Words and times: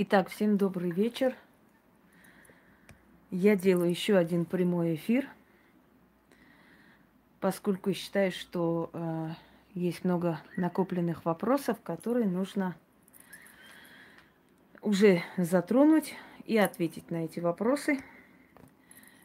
Итак, 0.00 0.28
всем 0.28 0.56
добрый 0.58 0.92
вечер. 0.92 1.34
Я 3.32 3.56
делаю 3.56 3.90
еще 3.90 4.16
один 4.16 4.44
прямой 4.44 4.94
эфир, 4.94 5.28
поскольку 7.40 7.92
считаю, 7.92 8.30
что 8.30 8.90
э, 8.92 9.30
есть 9.74 10.04
много 10.04 10.40
накопленных 10.56 11.24
вопросов, 11.24 11.80
которые 11.82 12.28
нужно 12.28 12.76
уже 14.82 15.24
затронуть 15.36 16.14
и 16.44 16.56
ответить 16.56 17.10
на 17.10 17.24
эти 17.24 17.40
вопросы. 17.40 17.98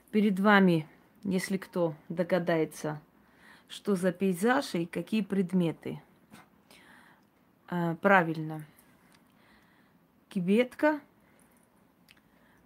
Перед 0.10 0.40
вами, 0.40 0.88
если 1.21 1.58
кто 1.58 1.94
догадается, 2.10 3.00
что 3.68 3.96
за 3.96 4.12
пейзаж 4.12 4.74
и 4.74 4.88
какие 4.88 5.21
предметы. 5.21 6.02
Э, 7.70 7.96
правильно. 8.02 8.66
Кибетка, 10.34 11.00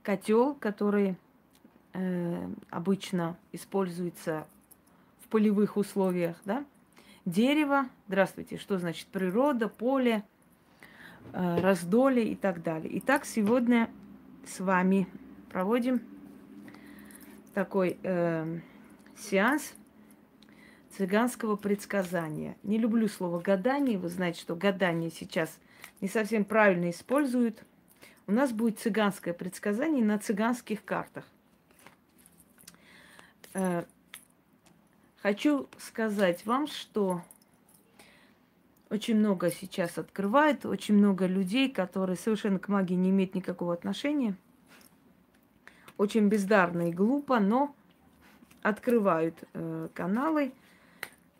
котел, 0.02 0.55
который 0.55 1.17
э, 1.91 2.48
обычно 2.70 3.35
используется 3.52 4.48
в 5.20 5.27
полевых 5.27 5.75
условиях, 5.75 6.38
да? 6.45 6.63
Дерево, 7.25 7.89
здравствуйте, 8.08 8.58
что 8.58 8.77
значит 8.77 9.08
природа, 9.08 9.67
поле, 9.67 10.23
э, 11.34 11.59
раздолье 11.59 12.31
и 12.31 12.35
так 12.38 12.63
далее. 12.63 12.99
Итак, 12.99 13.25
сегодня 13.25 13.89
с 14.45 14.61
вами 14.61 15.05
проводим 15.49 15.99
такой 17.53 17.99
э, 18.02 18.61
сеанс 19.17 19.73
цыганского 20.91 21.58
предсказания. 21.58 22.55
Не 22.63 22.77
люблю 22.77 23.09
слово 23.09 23.41
гадание. 23.41 23.97
Вы 23.97 24.08
знаете, 24.08 24.39
что 24.39 24.55
гадание 24.55 25.11
сейчас 25.11 25.59
не 26.02 26.08
совсем 26.08 26.46
правильно 26.46 26.90
используют. 26.90 27.64
У 28.28 28.32
нас 28.32 28.52
будет 28.52 28.80
цыганское 28.80 29.34
предсказание 29.34 30.04
на 30.04 30.20
цыганских 30.20 30.84
картах. 30.84 31.26
Э, 33.54 33.84
хочу 35.22 35.67
сказать 35.78 36.45
вам, 36.45 36.67
что 36.67 37.22
очень 38.89 39.17
много 39.17 39.52
сейчас 39.52 39.98
открывает, 39.98 40.66
очень 40.66 40.95
много 40.95 41.26
людей, 41.26 41.70
которые 41.70 42.17
совершенно 42.17 42.59
к 42.59 42.67
магии 42.67 42.95
не 42.95 43.09
имеют 43.09 43.36
никакого 43.36 43.73
отношения. 43.73 44.36
Очень 45.98 46.28
бездарно 46.28 46.89
и 46.89 46.94
глупо, 46.94 47.39
но 47.39 47.76
открывают 48.61 49.44
э, 49.54 49.89
каналы. 49.94 50.54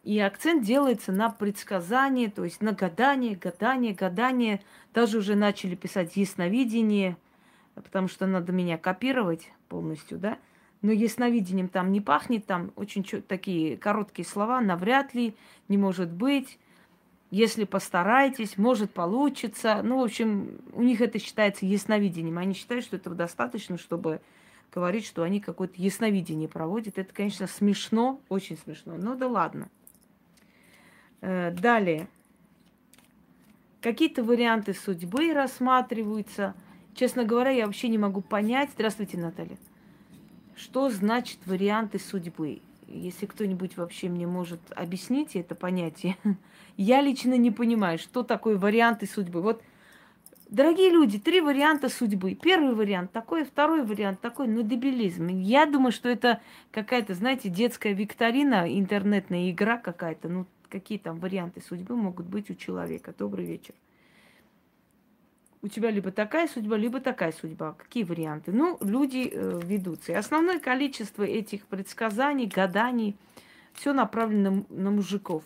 И 0.08 0.22
акцент 0.22 0.64
делается 0.64 1.12
на 1.12 1.30
предсказание, 1.30 2.32
то 2.32 2.46
есть 2.46 2.62
на 2.62 2.72
гадание, 2.72 3.36
гадание, 3.36 3.94
гадание. 3.94 4.62
Даже 4.94 5.18
уже 5.18 5.36
начали 5.36 5.76
писать 5.76 6.16
ясновидение, 6.16 7.18
потому 7.76 8.08
что 8.08 8.26
надо 8.26 8.54
меня 8.54 8.78
копировать 8.78 9.52
полностью, 9.68 10.18
да. 10.18 10.38
Но 10.82 10.94
ясновидением 10.94 11.68
там 11.68 11.92
не 11.92 12.00
пахнет, 12.00 12.46
там 12.46 12.72
очень 12.78 13.04
такие 13.04 13.76
короткие 13.76 14.26
слова, 14.26 14.62
навряд 14.62 15.14
ли, 15.14 15.36
не 15.68 15.78
может 15.78 16.10
быть. 16.10 16.58
Если 17.30 17.66
постараетесь, 17.66 18.58
может 18.58 18.94
получиться. 18.94 19.82
Ну, 19.84 20.00
в 20.00 20.06
общем, 20.06 20.62
у 20.72 20.84
них 20.84 21.02
это 21.02 21.20
считается 21.20 21.66
ясновидением. 21.66 22.38
Они 22.38 22.54
считают, 22.54 22.86
что 22.86 22.96
этого 22.96 23.14
достаточно, 23.14 23.78
чтобы 23.78 24.22
говорить, 24.74 25.06
что 25.06 25.24
они 25.24 25.42
какое-то 25.42 25.74
ясновидение 25.82 26.48
проводят. 26.48 26.98
Это, 26.98 27.14
конечно, 27.14 27.46
смешно, 27.46 28.22
очень 28.30 28.58
смешно. 28.58 28.96
Ну 28.98 29.14
да 29.18 29.28
ладно. 29.28 29.68
Э, 31.22 31.52
далее. 31.52 32.08
Какие-то 33.82 34.24
варианты 34.24 34.74
судьбы 34.74 35.34
рассматриваются. 35.34 36.56
Честно 36.94 37.24
говоря, 37.24 37.52
я 37.52 37.66
вообще 37.66 37.88
не 37.88 37.98
могу 37.98 38.22
понять. 38.22 38.70
Здравствуйте, 38.74 39.18
Наталья. 39.18 39.58
Что 40.56 40.90
значит 40.90 41.40
варианты 41.46 42.00
судьбы? 42.00 42.62
Если 42.88 43.26
кто-нибудь 43.26 43.78
вообще 43.78 44.10
мне 44.10 44.26
может 44.26 44.60
объяснить 44.76 45.36
это 45.36 45.56
понятие, 45.56 46.18
я 46.78 47.02
лично 47.02 47.36
не 47.36 47.52
понимаю, 47.52 48.00
что 48.00 48.24
такое 48.24 48.58
варианты 48.58 49.06
судьбы. 49.08 49.42
Вот, 49.42 49.62
дорогие 50.50 50.90
люди, 50.90 51.20
три 51.20 51.42
варианта 51.42 51.90
судьбы. 51.90 52.34
Первый 52.36 52.74
вариант 52.74 53.12
такой, 53.12 53.44
второй 53.44 53.84
вариант 53.84 54.22
такой, 54.22 54.48
ну, 54.48 54.62
дебилизм. 54.62 55.28
Я 55.28 55.66
думаю, 55.66 55.92
что 55.92 56.10
это 56.10 56.42
какая-то, 56.72 57.14
знаете, 57.14 57.50
детская 57.50 57.94
викторина, 57.94 58.66
интернетная 58.68 59.52
игра 59.52 59.78
какая-то. 59.78 60.30
Ну, 60.30 60.46
какие 60.70 60.98
там 60.98 61.20
варианты 61.20 61.62
судьбы 61.62 61.96
могут 61.96 62.28
быть 62.28 62.50
у 62.50 62.56
человека. 62.56 63.14
Добрый 63.18 63.46
вечер 63.46 63.74
у 65.62 65.68
тебя 65.68 65.92
либо 65.92 66.12
такая 66.12 66.48
судьба, 66.48 66.78
либо 66.78 67.00
такая 67.00 67.32
судьба. 67.32 67.74
Какие 67.74 68.04
варианты? 68.04 68.52
Ну, 68.52 68.78
люди 68.82 69.30
э, 69.32 69.62
ведутся. 69.64 70.14
И 70.14 70.16
основное 70.16 70.60
количество 70.60 71.24
этих 71.24 71.66
предсказаний, 71.66 72.46
гаданий, 72.46 73.18
все 73.74 73.94
направлено 73.94 74.66
на, 74.70 74.84
на 74.84 74.92
мужиков. 74.92 75.44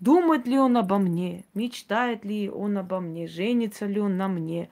Думает 0.00 0.46
ли 0.46 0.58
он 0.58 0.76
обо 0.76 0.98
мне? 0.98 1.44
Мечтает 1.54 2.24
ли 2.24 2.50
он 2.50 2.76
обо 2.76 3.00
мне? 3.00 3.26
Женится 3.26 3.86
ли 3.86 4.00
он 4.00 4.16
на 4.16 4.28
мне? 4.28 4.68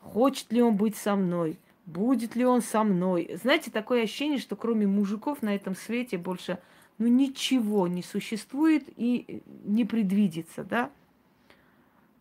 Хочет 0.00 0.52
ли 0.52 0.62
он 0.62 0.76
быть 0.76 0.96
со 0.96 1.16
мной? 1.16 1.58
Будет 1.86 2.34
ли 2.34 2.44
он 2.46 2.62
со 2.62 2.82
мной? 2.82 3.36
Знаете, 3.42 3.70
такое 3.70 4.04
ощущение, 4.04 4.38
что 4.38 4.56
кроме 4.56 4.86
мужиков 4.86 5.42
на 5.42 5.54
этом 5.54 5.76
свете 5.76 6.16
больше 6.16 6.58
ну, 6.98 7.08
ничего 7.08 7.88
не 7.88 8.02
существует 8.02 8.84
и 8.96 9.42
не 9.64 9.84
предвидится, 9.84 10.64
да? 10.64 10.90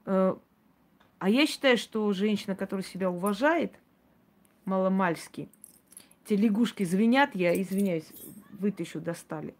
Э, 0.05 0.35
а 1.19 1.29
я 1.29 1.47
считаю, 1.47 1.77
что 1.77 2.11
женщина, 2.13 2.55
которая 2.55 2.83
себя 2.83 3.09
уважает, 3.09 3.73
маломальски, 4.65 5.47
те 6.25 6.35
лягушки 6.35 6.83
звенят, 6.83 7.35
я 7.35 7.59
извиняюсь, 7.61 8.11
вытащу, 8.51 8.99
достали. 8.99 9.53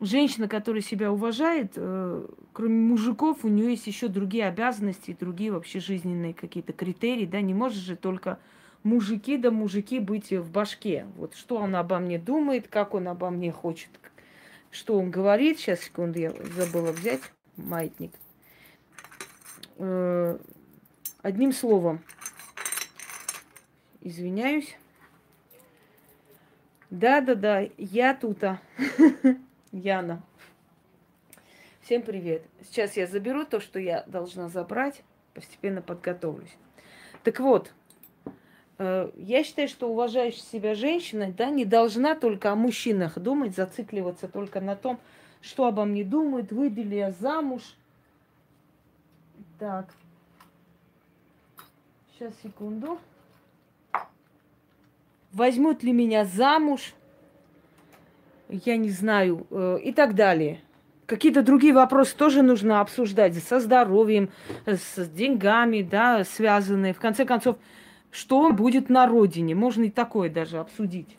Женщина, 0.00 0.46
которая 0.46 0.82
себя 0.82 1.10
уважает, 1.10 1.72
э, 1.76 2.26
кроме 2.52 2.80
мужиков, 2.80 3.44
у 3.44 3.48
нее 3.48 3.70
есть 3.70 3.86
еще 3.86 4.08
другие 4.08 4.46
обязанности, 4.46 5.16
другие 5.18 5.52
вообще 5.52 5.80
жизненные 5.80 6.34
какие-то 6.34 6.72
критерии, 6.72 7.24
да, 7.24 7.40
не 7.40 7.54
может 7.54 7.78
же 7.78 7.96
только 7.96 8.38
мужики 8.82 9.36
да 9.36 9.50
мужики 9.50 10.00
быть 10.00 10.30
в 10.32 10.50
башке. 10.50 11.06
Вот 11.16 11.34
что 11.34 11.56
он 11.56 11.76
обо 11.76 11.98
мне 11.98 12.18
думает, 12.18 12.68
как 12.68 12.94
он 12.94 13.08
обо 13.08 13.30
мне 13.30 13.52
хочет, 13.52 13.90
что 14.70 14.98
он 14.98 15.10
говорит. 15.10 15.58
Сейчас, 15.58 15.80
секунду, 15.80 16.18
я 16.18 16.32
забыла 16.56 16.92
взять 16.92 17.22
маятник 17.56 18.12
э, 19.78 20.38
одним 21.22 21.52
словом, 21.52 22.02
извиняюсь. 24.00 24.76
Да-да-да, 26.90 27.68
я 27.76 28.14
тута. 28.14 28.60
Яна. 29.72 30.22
Всем 31.80 32.02
привет. 32.02 32.42
Сейчас 32.62 32.96
я 32.96 33.06
заберу 33.06 33.44
то, 33.44 33.60
что 33.60 33.78
я 33.78 34.04
должна 34.06 34.48
забрать. 34.48 35.02
Постепенно 35.34 35.82
подготовлюсь. 35.82 36.56
Так 37.24 37.40
вот, 37.40 37.72
я 38.78 39.44
считаю, 39.44 39.68
что 39.68 39.88
уважающая 39.88 40.42
себя 40.42 40.74
женщина, 40.74 41.32
да, 41.36 41.50
не 41.50 41.64
должна 41.64 42.14
только 42.14 42.52
о 42.52 42.56
мужчинах 42.56 43.18
думать, 43.18 43.54
зацикливаться 43.54 44.28
только 44.28 44.60
на 44.60 44.76
том, 44.76 44.98
что 45.40 45.66
обо 45.66 45.84
мне 45.84 46.04
думают, 46.04 46.52
выйду 46.52 46.82
ли 46.82 46.96
я 46.96 47.10
замуж– 47.12 47.62
так. 49.58 49.86
Сейчас, 52.12 52.34
секунду. 52.42 52.98
Возьмут 55.32 55.82
ли 55.82 55.92
меня 55.92 56.24
замуж? 56.26 56.94
Я 58.48 58.76
не 58.76 58.90
знаю. 58.90 59.46
Э, 59.50 59.78
и 59.82 59.92
так 59.92 60.14
далее. 60.14 60.60
Какие-то 61.06 61.42
другие 61.42 61.72
вопросы 61.72 62.16
тоже 62.16 62.42
нужно 62.42 62.80
обсуждать 62.80 63.34
со 63.36 63.60
здоровьем, 63.60 64.30
с 64.66 65.08
деньгами, 65.08 65.82
да, 65.82 66.24
связанные. 66.24 66.92
В 66.92 67.00
конце 67.00 67.24
концов, 67.24 67.56
что 68.10 68.50
будет 68.52 68.88
на 68.88 69.06
родине? 69.06 69.54
Можно 69.54 69.84
и 69.84 69.90
такое 69.90 70.30
даже 70.30 70.58
обсудить 70.58 71.16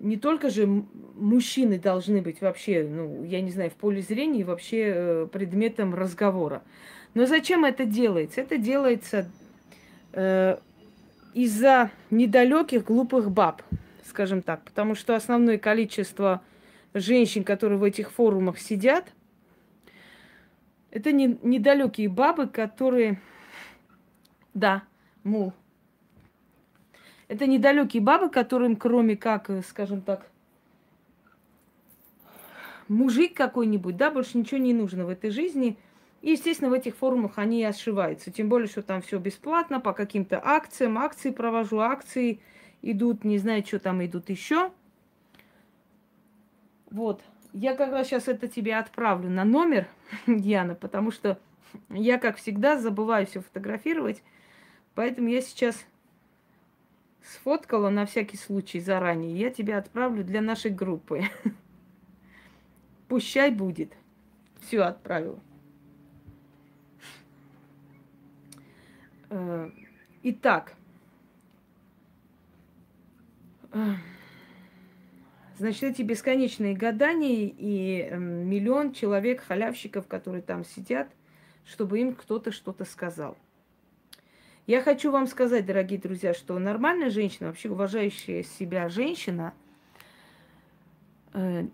не 0.00 0.16
только 0.16 0.50
же 0.50 0.66
мужчины 0.66 1.78
должны 1.78 2.22
быть 2.22 2.40
вообще, 2.40 2.86
ну, 2.88 3.24
я 3.24 3.40
не 3.40 3.50
знаю, 3.50 3.70
в 3.70 3.74
поле 3.74 4.00
зрения 4.00 4.44
вообще 4.44 4.92
э, 4.94 5.28
предметом 5.30 5.94
разговора. 5.94 6.62
Но 7.14 7.26
зачем 7.26 7.64
это 7.64 7.84
делается? 7.84 8.40
Это 8.40 8.56
делается 8.56 9.30
э, 10.12 10.56
из-за 11.34 11.90
недалеких 12.10 12.84
глупых 12.84 13.30
баб, 13.30 13.62
скажем 14.08 14.42
так. 14.42 14.62
Потому 14.64 14.94
что 14.94 15.14
основное 15.14 15.58
количество 15.58 16.42
женщин, 16.94 17.44
которые 17.44 17.78
в 17.78 17.84
этих 17.84 18.10
форумах 18.10 18.58
сидят, 18.58 19.12
это 20.90 21.12
не, 21.12 21.38
недалекие 21.42 22.08
бабы, 22.08 22.46
которые... 22.46 23.20
Да, 24.54 24.82
му, 25.24 25.52
это 27.32 27.46
недалекие 27.46 28.02
бабы, 28.02 28.28
которым, 28.28 28.76
кроме 28.76 29.16
как, 29.16 29.48
э, 29.48 29.62
скажем 29.62 30.02
так, 30.02 30.30
мужик 32.88 33.34
какой-нибудь, 33.34 33.96
да, 33.96 34.10
больше 34.10 34.36
ничего 34.36 34.60
не 34.60 34.74
нужно 34.74 35.06
в 35.06 35.08
этой 35.08 35.30
жизни. 35.30 35.78
И, 36.20 36.32
естественно, 36.32 36.68
в 36.68 36.74
этих 36.74 36.94
форумах 36.94 37.38
они 37.38 37.60
и 37.60 37.64
ошиваются. 37.64 38.30
Тем 38.30 38.50
более, 38.50 38.68
что 38.68 38.82
там 38.82 39.00
все 39.00 39.18
бесплатно, 39.18 39.80
по 39.80 39.94
каким-то 39.94 40.40
акциям. 40.44 40.98
Акции 40.98 41.30
провожу, 41.30 41.78
акции 41.78 42.40
идут, 42.82 43.24
не 43.24 43.38
знаю, 43.38 43.64
что 43.64 43.78
там 43.78 44.04
идут 44.04 44.28
еще. 44.28 44.70
Вот. 46.90 47.22
Я 47.54 47.74
как 47.74 47.92
раз 47.92 48.08
сейчас 48.08 48.28
это 48.28 48.46
тебе 48.46 48.76
отправлю 48.76 49.30
на 49.30 49.44
номер, 49.44 49.88
Яна, 50.26 50.74
потому 50.74 51.10
что 51.10 51.38
я, 51.88 52.18
как 52.18 52.36
всегда, 52.36 52.78
забываю 52.78 53.26
все 53.26 53.40
фотографировать. 53.40 54.22
Поэтому 54.94 55.28
я 55.28 55.40
сейчас 55.40 55.84
сфоткала 57.22 57.88
на 57.90 58.06
всякий 58.06 58.36
случай 58.36 58.80
заранее. 58.80 59.38
Я 59.38 59.50
тебе 59.50 59.76
отправлю 59.76 60.24
для 60.24 60.40
нашей 60.40 60.70
группы. 60.70 61.22
Пущай 63.08 63.50
будет. 63.50 63.92
Все 64.60 64.82
отправила. 64.82 65.40
Э, 69.30 69.70
итак, 70.22 70.74
э, 73.72 73.94
значит, 75.56 75.82
эти 75.84 76.02
бесконечные 76.02 76.74
гадания 76.74 77.50
и 77.56 78.08
эм, 78.10 78.46
миллион 78.48 78.92
человек, 78.92 79.42
халявщиков, 79.42 80.06
которые 80.06 80.42
там 80.42 80.64
сидят, 80.64 81.08
чтобы 81.64 82.00
им 82.00 82.14
кто-то 82.14 82.52
что-то 82.52 82.84
сказал. 82.84 83.38
Я 84.66 84.80
хочу 84.80 85.10
вам 85.10 85.26
сказать, 85.26 85.66
дорогие 85.66 85.98
друзья, 85.98 86.34
что 86.34 86.56
нормальная 86.60 87.10
женщина, 87.10 87.48
вообще 87.48 87.68
уважающая 87.68 88.44
себя 88.44 88.88
женщина, 88.88 89.54
э, 91.34 91.66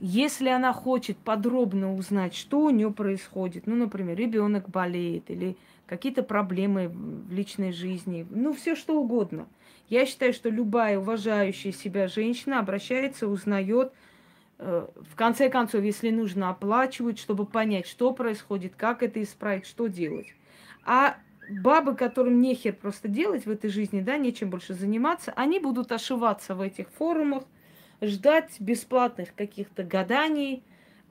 если 0.00 0.48
она 0.48 0.72
хочет 0.72 1.16
подробно 1.18 1.94
узнать, 1.94 2.34
что 2.34 2.62
у 2.62 2.70
нее 2.70 2.90
происходит, 2.90 3.68
ну, 3.68 3.76
например, 3.76 4.16
ребенок 4.16 4.68
болеет 4.68 5.30
или 5.30 5.56
какие-то 5.86 6.24
проблемы 6.24 6.88
в 6.88 7.32
личной 7.32 7.70
жизни, 7.70 8.26
ну, 8.28 8.52
все 8.52 8.74
что 8.74 9.00
угодно. 9.00 9.46
Я 9.88 10.06
считаю, 10.06 10.32
что 10.32 10.48
любая 10.48 10.98
уважающая 10.98 11.70
себя 11.70 12.08
женщина 12.08 12.58
обращается, 12.58 13.28
узнает, 13.28 13.92
э, 14.58 14.88
в 14.96 15.14
конце 15.14 15.50
концов, 15.50 15.84
если 15.84 16.10
нужно, 16.10 16.50
оплачивать, 16.50 17.20
чтобы 17.20 17.46
понять, 17.46 17.86
что 17.86 18.12
происходит, 18.12 18.74
как 18.76 19.04
это 19.04 19.22
исправить, 19.22 19.66
что 19.66 19.86
делать. 19.86 20.34
А 20.92 21.18
бабы, 21.48 21.94
которым 21.94 22.40
нехер 22.40 22.72
просто 22.72 23.06
делать 23.06 23.46
в 23.46 23.50
этой 23.50 23.70
жизни, 23.70 24.00
да, 24.00 24.16
нечем 24.18 24.50
больше 24.50 24.74
заниматься, 24.74 25.32
они 25.36 25.60
будут 25.60 25.92
ошиваться 25.92 26.56
в 26.56 26.60
этих 26.60 26.88
форумах– 26.88 27.44
ждать 28.00 28.56
бесплатных 28.58 29.32
каких-то 29.36 29.84
гаданий, 29.84 30.64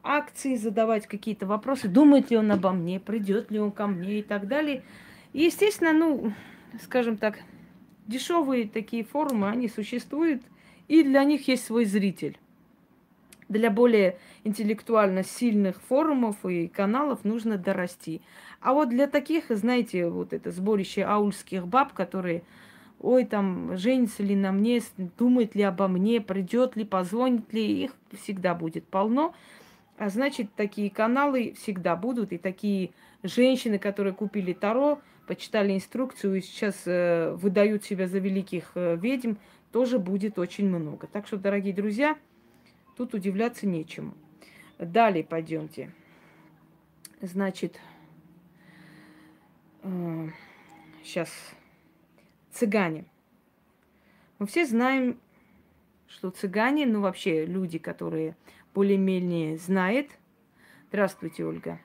акций, 0.04 0.58
задавать 0.58 1.08
какие-то 1.08 1.46
вопросы, 1.46 1.88
думает 1.88 2.30
ли 2.30 2.36
он 2.36 2.52
обо 2.52 2.74
мне, 2.74 3.00
придет 3.00 3.52
ли 3.52 3.60
он 3.60 3.72
ко 3.72 3.88
мне 3.88 4.20
и 4.20 4.22
так 4.22 4.50
далее. 4.50 4.84
И, 5.32 5.44
естественно, 5.44 5.94
ну, 5.94 6.34
скажем 6.84 7.16
так, 7.16 7.40
дешевые 8.06 8.68
такие 8.68 9.06
форумы, 9.06 9.48
они 9.48 9.70
существуют, 9.70 10.42
и 10.90 11.04
для 11.04 11.24
них 11.24 11.48
есть 11.48 11.64
свой 11.64 11.86
зритель. 11.86 12.38
Для 13.50 13.72
более 13.72 14.18
интеллектуально 14.44 15.24
сильных 15.24 15.82
форумов 15.82 16.46
и 16.46 16.68
каналов 16.68 17.26
нужно 17.26 17.58
дорасти. 17.58 18.22
А 18.62 18.74
вот 18.74 18.90
для 18.90 19.08
таких, 19.08 19.46
знаете, 19.50 20.08
вот 20.08 20.34
это 20.34 20.52
сборище 20.52 21.04
аульских 21.04 21.68
баб, 21.68 21.94
которые 21.94 22.44
ой, 23.00 23.26
там, 23.26 23.78
женится 23.78 24.24
ли 24.24 24.36
на 24.36 24.52
мне, 24.52 24.82
думает 25.18 25.56
ли 25.56 25.64
обо 25.64 25.88
мне, 25.88 26.22
придет 26.22 26.76
ли, 26.76 26.84
позвонит 26.84 27.52
ли, 27.54 27.84
их 27.86 27.92
всегда 28.12 28.54
будет 28.54 28.86
полно. 28.86 29.34
А 29.98 30.10
значит, 30.10 30.54
такие 30.56 30.90
каналы 30.90 31.54
всегда 31.60 31.96
будут, 31.96 32.32
и 32.32 32.38
такие 32.38 32.92
женщины, 33.24 33.80
которые 33.80 34.14
купили 34.14 34.54
Таро, 34.54 35.02
почитали 35.28 35.74
инструкцию 35.74 36.36
и 36.36 36.42
сейчас 36.42 36.84
э, 36.86 37.34
выдают 37.36 37.84
себя 37.84 38.08
за 38.08 38.20
великих 38.20 38.72
э, 38.76 38.96
ведьм, 38.96 39.34
тоже 39.72 40.00
будет 40.00 40.40
очень 40.40 40.68
много. 40.68 41.08
Так 41.08 41.28
что, 41.28 41.38
дорогие 41.38 41.74
друзья, 41.74 42.18
тут 43.00 43.14
удивляться 43.14 43.66
нечему. 43.66 44.14
Далее 44.78 45.24
пойдемте. 45.24 45.90
Значит, 47.22 47.80
э, 49.84 50.28
сейчас 51.02 51.30
цыгане. 52.52 53.06
Мы 54.38 54.48
все 54.48 54.66
знаем, 54.66 55.18
что 56.10 56.30
цыгане, 56.30 56.86
ну 56.86 57.00
вообще 57.00 57.46
люди, 57.46 57.80
которые 57.80 58.36
более-менее 58.74 59.58
знают. 59.58 60.10
Здравствуйте, 60.90 61.46
Ольга. 61.46 61.80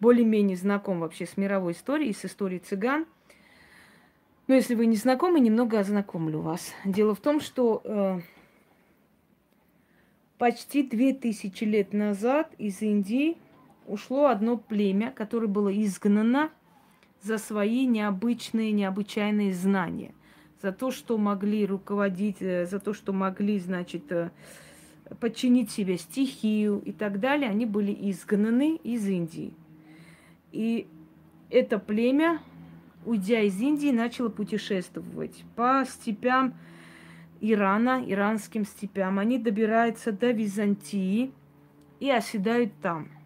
Более-менее 0.00 0.58
знаком 0.58 1.00
вообще 1.00 1.24
с 1.24 1.38
мировой 1.38 1.72
историей, 1.72 2.12
с 2.12 2.26
историей 2.26 2.60
цыган. 2.60 3.06
Но 4.48 4.54
если 4.54 4.74
вы 4.74 4.84
не 4.84 4.96
знакомы, 4.96 5.40
немного 5.40 5.80
ознакомлю 5.80 6.40
вас. 6.40 6.74
Дело 6.84 7.14
в 7.14 7.20
том, 7.20 7.40
что 7.40 7.80
э, 7.84 8.20
почти 10.38 10.82
две 10.82 11.12
тысячи 11.12 11.64
лет 11.64 11.92
назад 11.92 12.52
из 12.58 12.80
Индии 12.80 13.36
ушло 13.86 14.26
одно 14.26 14.56
племя, 14.56 15.10
которое 15.10 15.48
было 15.48 15.74
изгнано 15.84 16.50
за 17.22 17.38
свои 17.38 17.86
необычные, 17.86 18.70
необычайные 18.72 19.52
знания, 19.52 20.14
за 20.62 20.72
то, 20.72 20.90
что 20.90 21.18
могли 21.18 21.66
руководить, 21.66 22.36
э, 22.40 22.66
за 22.66 22.78
то, 22.78 22.94
что 22.94 23.12
могли, 23.12 23.58
значит, 23.58 24.10
э, 24.12 24.30
подчинить 25.20 25.70
себе 25.70 25.98
стихию 25.98 26.80
и 26.84 26.92
так 26.92 27.18
далее, 27.18 27.50
они 27.50 27.66
были 27.66 27.96
изгнаны 28.10 28.76
из 28.76 29.06
Индии. 29.06 29.52
И 30.52 30.86
это 31.50 31.78
племя, 31.78 32.40
уйдя 33.04 33.40
из 33.40 33.60
Индии, 33.60 33.90
начало 33.90 34.28
путешествовать 34.28 35.44
по 35.56 35.84
степям 35.88 36.54
Ирана, 37.40 38.02
иранским 38.06 38.64
степям. 38.64 39.18
Они 39.18 39.38
добираются 39.38 40.12
до 40.12 40.30
Византии 40.30 41.32
и 42.00 42.10
оседают 42.10 42.72
там– 42.80 43.08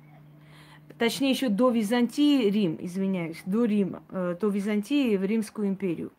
точнее 1.03 1.31
еще 1.31 1.49
до 1.49 1.71
Византии, 1.71 2.49
Рим, 2.49 2.77
извиняюсь, 2.81 3.43
до 3.45 3.65
Рима, 3.65 4.05
э, 4.11 4.37
до 4.41 4.49
Византии 4.49 5.17
в 5.17 5.25
Римскую 5.25 5.67
империю. 5.67 6.13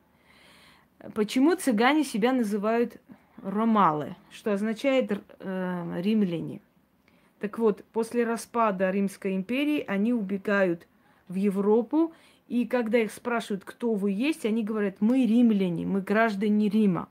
Почему 1.13 1.55
цыгане 1.55 2.03
себя 2.03 2.33
называют 2.33 2.99
ромалы, 3.41 4.17
что 4.29 4.51
означает 4.51 5.09
э, 5.39 6.01
римляне? 6.01 6.59
Так 7.39 7.59
вот, 7.59 7.85
после 7.93 8.25
распада 8.25 8.91
Римской 8.91 9.37
империи 9.37 9.85
они 9.87 10.11
убегают 10.11 10.85
в 11.29 11.35
Европу, 11.35 12.13
и 12.49 12.65
когда 12.65 12.97
их 12.97 13.13
спрашивают, 13.13 13.63
кто 13.63 13.93
вы 13.93 14.11
есть, 14.11 14.45
они 14.45 14.65
говорят, 14.65 14.97
мы 14.99 15.25
римляне, 15.25 15.85
мы 15.85 16.01
граждане 16.01 16.67
Рима. 16.67 17.07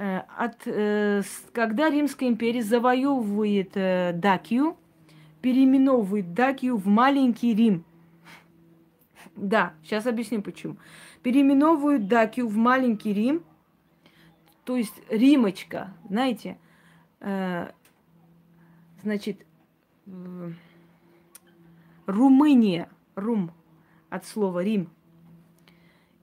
Э, 0.00 0.22
от, 0.36 0.62
э, 0.66 1.22
когда 1.52 1.90
Римская 1.90 2.28
империя 2.28 2.62
завоевывает 2.62 3.72
э, 3.74 4.12
Дакию, 4.14 4.76
переименовывает 5.42 6.34
Дакию 6.34 6.76
в 6.76 6.86
маленький 6.86 7.52
Рим. 7.52 7.84
Да, 9.34 9.74
сейчас 9.82 10.06
объясню 10.06 10.40
почему. 10.40 10.76
Переименовывают 11.24 12.06
Дакию 12.06 12.46
в 12.46 12.56
маленький 12.56 13.12
Рим, 13.12 13.42
то 14.62 14.76
есть 14.76 14.94
Римочка, 15.10 15.92
знаете, 16.08 16.58
значит, 19.02 19.44
Румыния, 22.06 22.88
Рум 23.16 23.50
от 24.10 24.26
слова 24.26 24.62
Рим. 24.62 24.90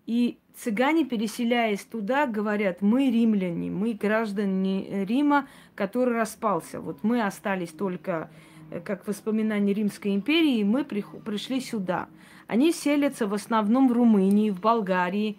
И 0.06 0.38
цыгане, 0.58 1.06
переселяясь 1.06 1.84
туда, 1.84 2.28
говорят, 2.28 2.82
мы 2.82 3.10
римляне, 3.12 3.70
мы 3.70 3.94
граждане 3.94 5.06
Рима, 5.06 5.48
который 5.76 6.16
распался. 6.16 6.80
Вот 6.80 7.04
мы 7.04 7.24
остались 7.24 7.72
только 7.72 8.30
Э, 8.72 8.80
как 8.80 9.08
воспоминание 9.08 9.74
Римской 9.74 10.16
империи, 10.16 10.64
мы 10.64 10.84
пришли 10.84 11.62
сюда. 11.62 12.08
Они 12.48 12.72
селятся 12.72 13.28
в 13.28 13.34
основном 13.34 13.88
в 13.88 13.92
Румынии, 13.92 14.50
в 14.50 14.60
Болгарии. 14.60 15.38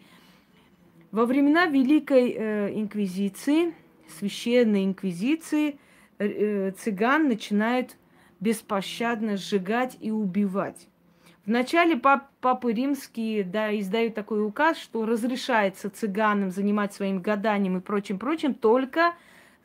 Во 1.10 1.24
времена 1.24 1.66
Великой 1.66 2.34
э, 2.36 2.72
Инквизиции, 2.74 3.74
Священной 4.18 4.84
Инквизиции, 4.84 5.78
э, 6.18 6.72
цыган 6.72 7.28
начинают 7.28 7.96
беспощадно 8.40 9.36
сжигать 9.36 9.96
и 10.00 10.10
убивать. 10.10 10.88
Вначале 11.46 11.96
пап, 11.96 12.24
папы 12.40 12.72
римские 12.72 13.44
да, 13.44 13.78
издают 13.78 14.14
такой 14.14 14.44
указ, 14.44 14.78
что 14.78 15.06
разрешается 15.06 15.88
цыганам 15.88 16.50
занимать 16.50 16.92
своим 16.92 17.20
гаданием 17.20 17.76
и 17.78 17.80
прочим-прочим 17.80 18.52
только 18.52 19.14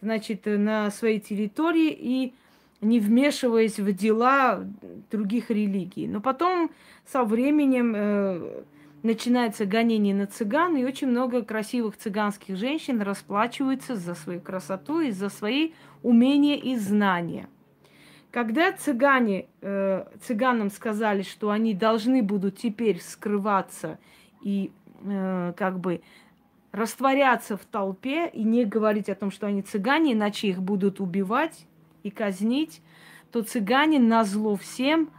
значит, 0.01 0.45
на 0.45 0.91
своей 0.91 1.19
территории 1.19 1.89
и 1.89 2.33
не 2.81 2.99
вмешиваясь 2.99 3.79
в 3.79 3.91
дела 3.93 4.63
других 5.11 5.49
религий. 5.49 6.07
Но 6.07 6.21
потом 6.21 6.71
со 7.05 7.23
временем 7.23 7.93
э, 7.95 8.63
начинается 9.03 9.65
гонение 9.65 10.15
на 10.15 10.27
цыган, 10.27 10.75
и 10.77 10.83
очень 10.83 11.07
много 11.07 11.43
красивых 11.43 11.97
цыганских 11.97 12.57
женщин 12.57 13.01
расплачиваются 13.01 13.95
за 13.95 14.15
свою 14.15 14.39
красоту 14.39 15.01
и 15.01 15.11
за 15.11 15.29
свои 15.29 15.71
умения 16.03 16.57
и 16.57 16.75
знания. 16.75 17.47
Когда 18.31 18.71
цыгане, 18.71 19.47
э, 19.61 20.05
цыганам 20.21 20.69
сказали, 20.69 21.21
что 21.21 21.51
они 21.51 21.73
должны 21.73 22.23
будут 22.23 22.57
теперь 22.57 23.01
скрываться 23.01 23.99
и 24.41 24.71
э, 25.03 25.53
как 25.57 25.79
бы 25.79 26.01
растворяться 26.71 27.57
в 27.57 27.65
толпе 27.65 28.29
и 28.29 28.43
не 28.43 28.63
говорить 28.63 29.09
о 29.09 29.15
том, 29.15 29.31
что 29.31 29.47
они 29.47 29.61
цыгане, 29.61 30.13
иначе 30.13 30.47
их 30.47 30.61
будут 30.61 31.01
убивать 31.01 31.67
и 32.03 32.09
казнить, 32.09 32.81
то 33.33 33.41
цыгане 33.41 33.99
на 33.99 34.23
зло 34.23 34.55
всем 34.55 35.09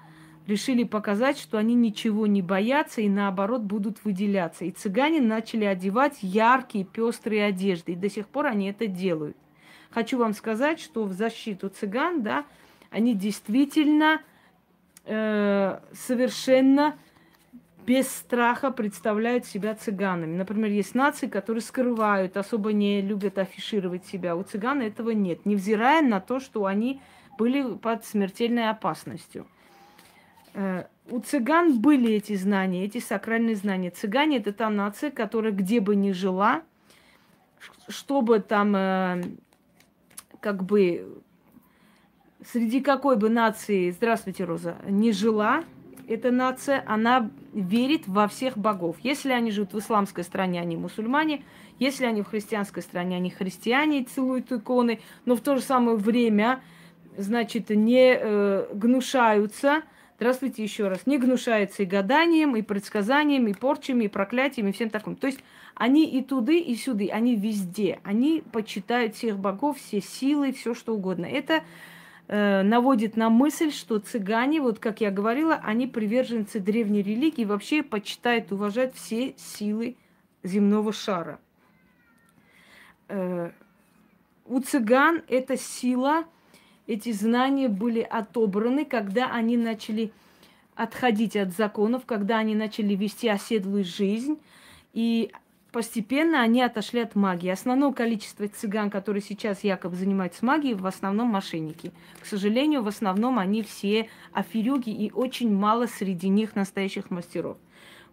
решили 0.47 0.85
показать, 0.85 1.39
что 1.39 1.59
они 1.59 1.75
ничего 1.75 2.27
не 2.27 2.41
боятся 2.41 3.03
и 3.03 3.11
наоборот 3.11 3.61
будут 3.61 4.03
выделяться. 4.05 4.65
И 4.65 4.71
цыгане 4.71 5.21
начали 5.21 5.67
одевать 5.67 6.19
яркие, 6.23 6.87
пестрые 6.87 7.45
одежды. 7.45 7.93
И 7.93 7.97
до 7.97 8.09
сих 8.09 8.27
пор 8.27 8.47
они 8.47 8.71
это 8.71 8.87
делают. 8.87 9.37
Хочу 9.91 10.17
вам 10.17 10.33
сказать, 10.33 10.81
что 10.81 11.05
в 11.05 11.13
защиту 11.13 11.69
цыган, 11.69 12.23
да, 12.23 12.47
они 12.93 13.15
действительно 13.15 14.21
э, 15.05 15.81
совершенно 15.93 16.97
без 17.85 18.09
страха 18.09 18.71
представляют 18.71 19.45
себя 19.45 19.75
цыганами. 19.75 20.37
Например, 20.37 20.71
есть 20.71 20.95
нации, 20.95 21.27
которые 21.27 21.63
скрывают, 21.63 22.37
особо 22.37 22.73
не 22.73 23.01
любят 23.01 23.39
афишировать 23.39 24.07
себя. 24.07 24.37
У 24.37 24.45
цыган 24.45 24.83
этого 24.83 25.11
нет, 25.11 25.47
невзирая 25.47 26.01
на 26.03 26.21
то, 26.21 26.39
что 26.39 26.67
они 26.67 27.01
были 27.39 27.75
под 27.77 28.05
смертельной 28.05 28.71
опасностью. 28.71 29.47
Э, 30.55 30.85
у 31.11 31.19
цыган 31.21 31.81
были 31.81 32.13
эти 32.13 32.37
знания, 32.37 32.85
эти 32.85 32.99
сакральные 32.99 33.57
знания. 33.57 33.91
Цыгане 33.91 34.37
это 34.37 34.53
та 34.53 34.71
нация, 34.71 35.11
которая 35.11 35.53
где 35.53 35.81
бы 35.81 35.97
ни 35.97 36.13
жила, 36.13 36.63
чтобы 37.89 38.39
там 38.41 38.77
э, 38.77 39.23
как 40.41 40.63
бы 40.63 41.23
среди 42.51 42.81
какой 42.81 43.17
бы 43.17 43.29
нации, 43.29 43.91
здравствуйте, 43.91 44.45
Роза, 44.45 44.77
не 44.89 45.13
жила 45.13 45.65
эта 46.09 46.31
нация, 46.31 46.83
она 46.87 47.31
верит 47.53 48.07
во 48.07 48.29
всех 48.29 48.59
богов. 48.59 48.97
Если 49.03 49.31
они 49.31 49.51
живут 49.51 49.73
в 49.73 49.79
исламской 49.79 50.25
стране, 50.25 50.61
они 50.61 50.77
мусульмане. 50.77 51.45
Если 51.79 52.05
они 52.05 52.23
в 52.23 52.27
христианской 52.27 52.83
стране, 52.83 53.17
они 53.17 53.31
христиане 53.31 54.01
и 54.01 54.05
целуют 54.05 54.51
иконы. 54.53 55.01
Но 55.25 55.37
в 55.37 55.41
то 55.41 55.57
же 55.57 55.63
самое 55.63 55.97
время, 55.97 56.61
значит, 57.17 57.71
не 57.71 58.17
э, 58.19 58.67
гнушаются, 58.75 59.83
здравствуйте 60.17 60.63
еще 60.63 60.89
раз, 60.89 61.07
не 61.07 61.19
гнушаются 61.19 61.83
и 61.83 61.87
гаданием, 61.87 62.57
и 62.57 62.63
предсказанием, 62.63 63.47
и 63.47 63.55
порчами, 63.55 64.05
и 64.05 64.09
проклятиями, 64.09 64.71
и 64.71 64.73
всем 64.73 64.91
таким. 64.91 65.17
То 65.17 65.29
есть 65.29 65.41
они 65.75 66.05
и 66.07 66.23
туды, 66.23 66.59
и 66.59 66.75
сюды, 66.75 67.09
они 67.09 67.37
везде. 67.37 68.01
Они 68.03 68.43
почитают 68.53 69.15
всех 69.15 69.39
богов, 69.39 69.79
все 69.79 70.01
силы, 70.01 70.53
все 70.53 70.75
что 70.75 70.95
угодно. 70.95 71.27
Это 71.27 71.63
наводит 72.29 73.17
на 73.17 73.29
мысль, 73.29 73.71
что 73.73 73.99
цыгане, 73.99 74.61
вот 74.61 74.79
как 74.79 75.01
я 75.01 75.11
говорила, 75.11 75.61
они 75.63 75.87
приверженцы 75.87 76.61
древней 76.61 77.03
религии, 77.03 77.45
вообще 77.45 77.83
почитают, 77.83 78.53
уважают 78.53 78.95
все 78.95 79.35
силы 79.37 79.97
земного 80.43 80.93
шара. 80.93 81.39
Э, 83.09 83.51
у 84.47 84.61
цыган 84.61 85.23
эта 85.29 85.57
сила, 85.57 86.25
эти 86.87 87.13
знания 87.13 87.69
были 87.69 88.01
отобраны, 88.01 88.85
когда 88.85 89.31
они 89.31 89.57
начали 89.57 90.13
отходить 90.75 91.37
от 91.37 91.53
законов, 91.53 92.07
когда 92.07 92.39
они 92.39 92.55
начали 92.55 92.95
вести 92.95 93.29
оседлую 93.29 93.85
жизнь, 93.85 94.41
и 94.93 95.31
постепенно 95.73 96.43
они 96.43 96.63
отошли 96.63 97.01
от 97.01 97.15
магии. 97.15 97.49
Основное 97.49 97.93
количество 97.93 98.47
цыган, 98.47 98.91
которые 98.91 99.23
сейчас 99.23 99.65
якобы 99.65 99.97
занимаются 99.97 100.45
магией, 100.45 100.75
в 100.75 100.87
основном 100.87 101.29
мошенники. 101.29 101.93
К 102.21 102.27
сожалению, 102.27 102.83
в 102.83 102.89
основном 102.89 103.39
они 103.39 103.63
все 103.63 104.09
аферюги, 104.33 104.91
и 104.91 105.11
очень 105.11 105.53
мало 105.53 105.87
среди 105.87 106.29
них 106.29 106.55
настоящих 106.55 107.11
мастеров. 107.11 107.57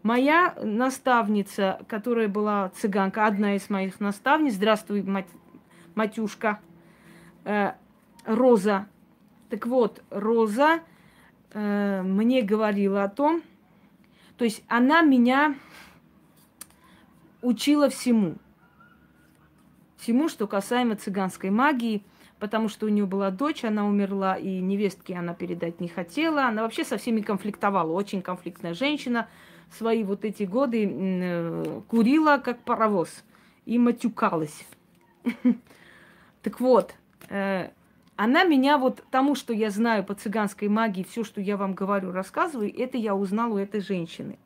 Моя 0.02 0.56
наставница, 0.64 1.82
которая 1.90 2.30
была 2.30 2.70
цыганка, 2.70 3.28
одна 3.28 3.56
из 3.56 3.70
моих 3.70 4.00
наставниц, 4.00 4.54
здравствуй, 4.54 5.04
мать, 5.04 5.28
матюшка, 5.94 6.62
э, 7.44 7.74
Роза. 8.26 8.88
Так 9.50 9.68
вот, 9.68 10.02
Роза 10.10 10.80
э, 11.52 12.02
мне 12.04 12.42
говорила 12.42 13.04
о 13.04 13.10
том, 13.10 13.42
то 14.38 14.46
есть 14.46 14.64
она 14.70 15.02
меня 15.02 15.56
учила 17.42 17.90
всему. 17.90 18.36
Всему, 19.98 20.30
что 20.30 20.48
касаемо 20.48 20.96
цыганской 20.96 21.50
магии, 21.50 22.04
потому 22.40 22.70
что 22.70 22.86
у 22.86 22.90
нее 22.90 23.06
была 23.06 23.32
дочь, 23.32 23.66
она 23.66 23.86
умерла, 23.86 24.38
и 24.38 24.60
невестке 24.60 25.16
она 25.16 25.34
передать 25.34 25.82
не 25.82 25.88
хотела. 25.88 26.46
Она 26.46 26.64
вообще 26.64 26.86
со 26.86 26.98
всеми 26.98 27.22
конфликтовала, 27.22 27.92
очень 27.92 28.22
конфликтная 28.22 28.74
женщина. 28.74 29.28
Свои 29.78 30.04
вот 30.04 30.26
эти 30.26 30.44
годы 30.44 30.90
э, 30.90 31.82
курила, 31.88 32.42
как 32.44 32.60
паровоз, 32.60 33.24
и 33.66 33.78
матюкалась. 33.78 34.66
Так 36.42 36.62
вот, 36.62 36.96
э, 37.28 37.70
она 38.16 38.44
меня 38.46 38.78
вот 38.78 39.04
тому, 39.12 39.36
что 39.36 39.52
я 39.52 39.70
знаю 39.70 40.06
по 40.06 40.14
цыганской 40.14 40.70
магии, 40.70 41.04
все, 41.04 41.26
что 41.26 41.42
я 41.42 41.58
вам 41.58 41.74
говорю, 41.74 42.14
рассказываю, 42.14 42.74
это 42.74 42.98
я 42.98 43.14
узнала 43.14 43.56
у 43.56 43.58
этой 43.58 43.82
женщины. 43.82 44.40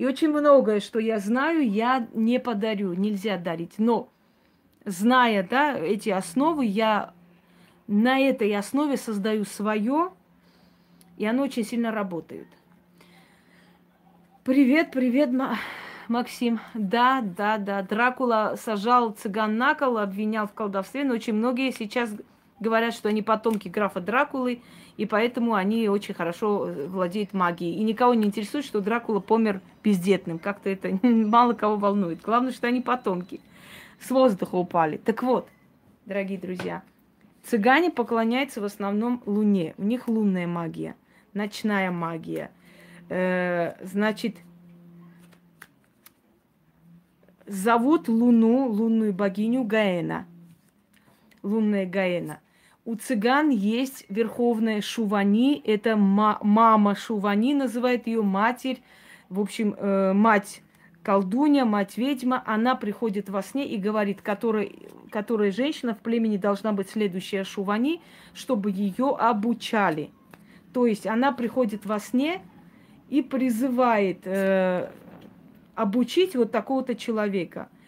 И 0.00 0.06
очень 0.06 0.30
многое, 0.30 0.80
что 0.80 0.98
я 0.98 1.18
знаю, 1.18 1.70
я 1.70 2.08
не 2.14 2.40
подарю, 2.40 2.94
нельзя 2.94 3.36
дарить. 3.36 3.74
Но 3.76 4.08
зная 4.86 5.46
да, 5.46 5.76
эти 5.76 6.08
основы, 6.08 6.64
я 6.64 7.12
на 7.86 8.18
этой 8.18 8.56
основе 8.56 8.96
создаю 8.96 9.44
свое, 9.44 10.10
и 11.18 11.26
оно 11.26 11.42
очень 11.42 11.66
сильно 11.66 11.90
работает. 11.90 12.46
Привет, 14.42 14.90
привет, 14.90 15.32
Максим. 16.08 16.60
Да, 16.72 17.20
да, 17.20 17.58
да. 17.58 17.82
Дракула 17.82 18.54
сажал 18.58 19.10
цыган 19.10 19.58
на 19.58 19.74
кол, 19.74 19.98
обвинял 19.98 20.46
в 20.46 20.54
колдовстве, 20.54 21.04
но 21.04 21.12
очень 21.12 21.34
многие 21.34 21.72
сейчас 21.72 22.10
говорят, 22.58 22.94
что 22.94 23.10
они 23.10 23.20
потомки 23.20 23.68
графа 23.68 24.00
Дракулы, 24.00 24.62
и 25.00 25.06
поэтому 25.06 25.54
они 25.54 25.88
очень 25.88 26.12
хорошо 26.12 26.68
э, 26.68 26.86
владеют 26.86 27.32
магией. 27.32 27.74
И 27.76 27.82
никого 27.82 28.12
не 28.12 28.26
интересует, 28.26 28.66
что 28.66 28.82
Дракула 28.82 29.20
помер 29.20 29.62
бездетным. 29.82 30.38
Как-то 30.38 30.68
это 30.68 30.90
мало 31.06 31.54
кого 31.54 31.76
волнует. 31.76 32.20
Главное, 32.20 32.52
что 32.52 32.66
они 32.66 32.82
потомки. 32.82 33.40
С 33.98 34.10
воздуха 34.10 34.56
упали. 34.56 34.98
Так 34.98 35.22
вот, 35.22 35.48
дорогие 36.04 36.38
друзья, 36.38 36.82
цыгане 37.44 37.90
поклоняются 37.90 38.60
в 38.60 38.64
основном 38.64 39.22
Луне. 39.24 39.72
У 39.78 39.84
них 39.84 40.06
лунная 40.06 40.46
магия, 40.46 40.96
ночная 41.32 41.90
магия. 41.90 42.50
Э, 43.08 43.82
значит, 43.82 44.36
зовут 47.46 48.06
Луну, 48.06 48.68
лунную 48.68 49.14
богиню 49.14 49.64
Гаэна. 49.64 50.26
Лунная 51.42 51.86
Гаэна– 51.86 52.40
у 52.84 52.94
цыган 52.96 53.50
есть 53.50 54.06
верховная 54.08 54.80
Шувани, 54.80 55.60
это 55.64 55.96
мама 55.96 56.94
Шувани, 56.94 57.54
называет 57.54 58.06
ее 58.06 58.22
матерь, 58.22 58.82
в 59.28 59.40
общем, 59.40 59.74
э, 59.76 60.12
мать 60.12 60.62
колдунья, 61.02 61.64
мать 61.64 61.96
ведьма, 61.96 62.42
она 62.46 62.74
приходит 62.74 63.28
во 63.28 63.42
сне 63.42 63.66
и 63.66 63.76
говорит, 63.76 64.22
которая, 64.22 64.70
которая 65.10 65.50
женщина 65.52 65.94
в 65.94 65.98
племени 65.98 66.36
должна 66.36 66.72
быть 66.72 66.90
следующая 66.90 67.44
Шувани, 67.44 68.00
чтобы 68.34 68.70
ее 68.70 69.16
обучали. 69.18 70.10
То 70.72 70.86
есть 70.86 71.06
она 71.06 71.32
приходит 71.32 71.84
во 71.84 71.98
сне 71.98 72.40
и 73.08 73.22
призывает 73.22 74.20
э, 74.24 74.90
обучить 75.74 76.34
вот 76.34 76.50
такого-то 76.50 76.94
человека– 76.94 77.68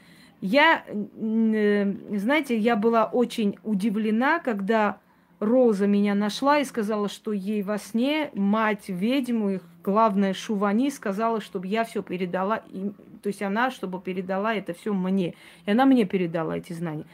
я, 0.42 0.84
э, 0.88 1.94
знаете, 2.18 2.58
я 2.58 2.74
была 2.74 3.04
очень 3.04 3.58
удивлена, 3.62 4.40
когда 4.40 4.98
Роза 5.38 5.86
меня 5.86 6.16
нашла 6.16 6.58
и 6.58 6.64
сказала, 6.64 7.08
что 7.08 7.32
ей 7.32 7.62
во 7.62 7.78
сне 7.78 8.30
мать 8.34 8.88
ведьму, 8.88 9.50
их 9.50 9.62
главная 9.84 10.34
Шувани, 10.34 10.90
сказала, 10.90 11.40
чтобы 11.40 11.68
я 11.68 11.84
все 11.84 12.02
передала, 12.02 12.56
им, 12.72 12.94
то 13.22 13.28
есть 13.28 13.40
она, 13.40 13.70
чтобы 13.70 14.00
передала 14.00 14.52
это 14.52 14.74
все 14.74 14.92
мне. 14.92 15.34
И 15.64 15.70
она 15.70 15.86
мне 15.86 16.06
передала 16.06 16.58
эти 16.58 16.72
знания. 16.72 17.06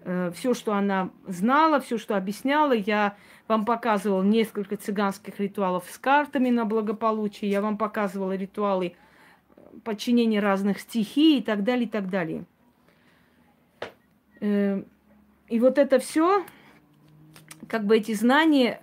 Э, 0.00 0.32
все, 0.34 0.54
что 0.54 0.72
она 0.72 1.10
знала, 1.26 1.80
все, 1.80 1.98
что 1.98 2.16
объясняла, 2.16 2.72
я 2.72 3.14
вам 3.46 3.66
показывала 3.66 4.22
несколько 4.22 4.78
цыганских 4.78 5.38
ритуалов 5.38 5.84
с 5.90 5.98
картами 5.98 6.48
на 6.48 6.64
благополучие, 6.64 7.50
я 7.50 7.60
вам 7.60 7.76
показывала 7.76 8.34
ритуалы 8.34 8.94
подчинения 9.84 10.40
разных 10.40 10.80
стихий 10.80 11.40
и 11.40 11.42
так 11.42 11.62
далее, 11.62 11.84
и 11.84 11.90
так 11.90 12.08
далее. 12.08 12.46
Эм, 14.44 14.84
и 15.48 15.58
вот 15.58 15.78
это 15.78 15.98
все, 15.98 16.44
как 17.66 17.86
бы 17.86 17.96
эти 17.96 18.12
знания 18.12 18.82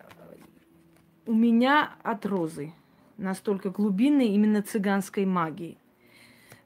у 1.28 1.36
меня 1.36 1.94
от 2.02 2.26
розы, 2.26 2.74
настолько 3.18 3.70
глубинной 3.70 4.30
именно 4.30 4.64
цыганской 4.64 5.26
магии. 5.26 5.78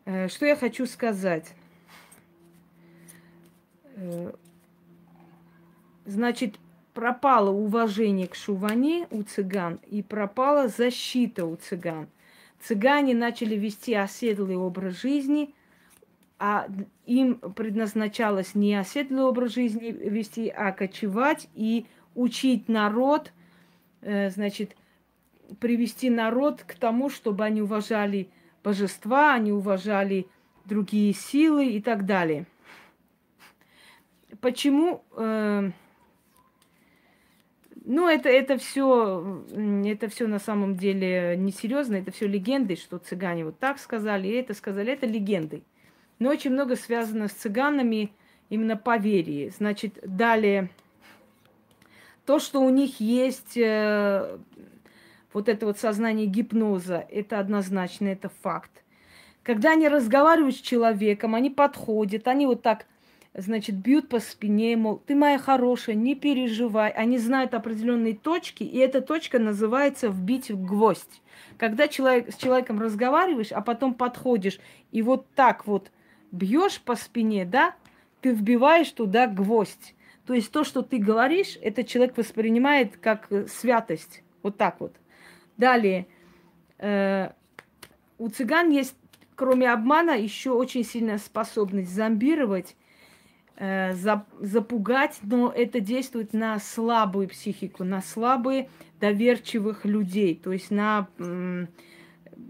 Э, 0.05 0.29
что 0.29 0.45
я 0.45 0.55
хочу 0.55 0.85
сказать? 0.85 1.53
Э, 3.97 4.31
значит, 6.05 6.55
пропало 6.93 7.49
уважение 7.49 8.29
к 8.29 8.35
шуване 8.35 9.07
у 9.11 9.23
цыган 9.23 9.81
и 9.87 10.03
пропала 10.03 10.69
защита 10.69 11.45
у 11.45 11.57
цыган. 11.57 12.07
Цыгане 12.61 13.13
начали 13.13 13.55
вести 13.55 13.93
оседлый 13.93 14.55
образ 14.55 15.01
жизни, 15.01 15.53
а 16.37 16.67
им 17.05 17.35
предназначалось 17.35 18.55
не 18.55 18.75
оседлый 18.75 19.23
образ 19.23 19.53
жизни 19.53 19.91
вести, 19.91 20.49
а 20.49 20.71
кочевать 20.71 21.47
и 21.53 21.85
учить 22.13 22.67
народ, 22.67 23.31
э, 24.01 24.29
значит, 24.29 24.75
привести 25.59 26.09
народ 26.09 26.63
к 26.63 26.75
тому, 26.75 27.09
чтобы 27.09 27.45
они 27.45 27.61
уважали 27.61 28.29
божества, 28.63 29.33
они 29.33 29.51
уважали 29.51 30.27
другие 30.65 31.13
силы 31.13 31.67
и 31.67 31.81
так 31.81 32.05
далее. 32.05 32.45
Почему? 34.41 35.03
Э, 35.15 35.71
ну, 37.85 38.09
это, 38.09 38.29
это 38.29 38.57
все, 38.57 39.45
это 39.85 40.09
все 40.09 40.27
на 40.27 40.39
самом 40.39 40.75
деле 40.75 41.35
несерьезно, 41.37 41.95
это 41.95 42.11
все 42.11 42.27
легенды, 42.27 42.75
что 42.75 42.97
цыгане 42.97 43.45
вот 43.45 43.59
так 43.59 43.77
сказали, 43.77 44.27
и 44.27 44.33
это 44.33 44.53
сказали, 44.55 44.91
это 44.91 45.05
легенды. 45.05 45.61
Но 46.19 46.29
очень 46.29 46.51
много 46.51 46.75
связано 46.75 47.27
с 47.27 47.34
цыганами 47.34 48.12
именно 48.50 48.77
поверье. 48.77 49.50
Значит, 49.50 50.00
далее 50.03 50.69
то, 52.25 52.39
что 52.39 52.62
у 52.62 52.69
них 52.69 53.00
есть 53.00 53.55
э, 53.55 54.38
вот 55.31 55.48
это 55.48 55.65
вот 55.67 55.77
сознание 55.77 56.25
гипноза, 56.25 57.05
это 57.10 57.39
однозначно, 57.39 58.07
это 58.07 58.29
факт. 58.41 58.72
Когда 59.43 59.74
они 59.74 59.88
разговаривают 59.88 60.55
с 60.55 60.60
человеком, 60.60 61.36
они 61.36 61.51
подходят, 61.51 62.27
они 62.27 62.48
вот 62.48 62.63
так, 62.63 62.88
значит, 63.36 63.75
бьют 63.75 64.10
по 64.10 64.19
спине, 64.19 64.75
мол, 64.75 65.01
ты 65.05 65.13
моя 65.13 65.38
хорошая, 65.38 65.95
не 65.95 66.15
переживай. 66.15 66.89
Они 66.89 67.19
знают 67.19 67.53
определенные 67.53 68.15
точки, 68.15 68.63
и 68.63 68.79
эта 68.79 69.01
точка 69.01 69.38
называется 69.38 70.07
вбить 70.07 70.50
в 70.50 70.65
гвоздь. 70.65 71.22
Когда 71.57 71.88
человек, 71.88 72.34
с 72.34 72.38
человеком 72.38 72.81
разговариваешь, 72.81 73.51
а 73.51 73.62
потом 73.62 73.93
подходишь 73.93 74.60
и 74.91 75.03
вот 75.03 75.27
так 75.36 75.67
вот 75.67 75.91
бьешь 76.32 76.82
по 76.82 76.96
спине, 76.96 77.46
да, 77.46 77.75
ты 78.22 78.32
вбиваешь 78.32 78.91
туда 78.91 79.27
гвоздь. 79.27 79.96
То 80.25 80.34
есть 80.34 80.51
то, 80.51 80.63
что 80.63 80.82
ты 80.82 80.98
говоришь, 80.98 81.58
этот 81.62 81.88
человек 81.88 82.17
воспринимает 82.17 82.98
как 82.98 83.32
э, 83.32 83.48
святость. 83.48 84.24
Вот 84.41 84.58
так 84.58 84.79
вот. 84.79 84.96
Далее. 85.58 86.08
Э, 86.79 87.32
у 88.17 88.29
цыган 88.29 88.72
есть, 88.72 88.96
кроме 89.36 89.72
обмана, 89.72 90.12
еще 90.12 90.51
очень 90.51 90.84
сильная 90.84 91.20
способность 91.20 91.94
зомбировать, 91.94 92.75
э, 93.58 93.94
запугать, 93.94 95.20
но 95.22 95.51
это 95.51 95.79
действует 95.79 96.34
на 96.34 96.60
слабую 96.60 97.29
психику, 97.29 97.84
на 97.84 98.01
слабые 98.01 98.70
доверчивых 99.00 99.86
людей. 99.86 100.36
То 100.36 100.51
есть 100.51 100.72
на 100.72 101.08
м, 101.20 101.67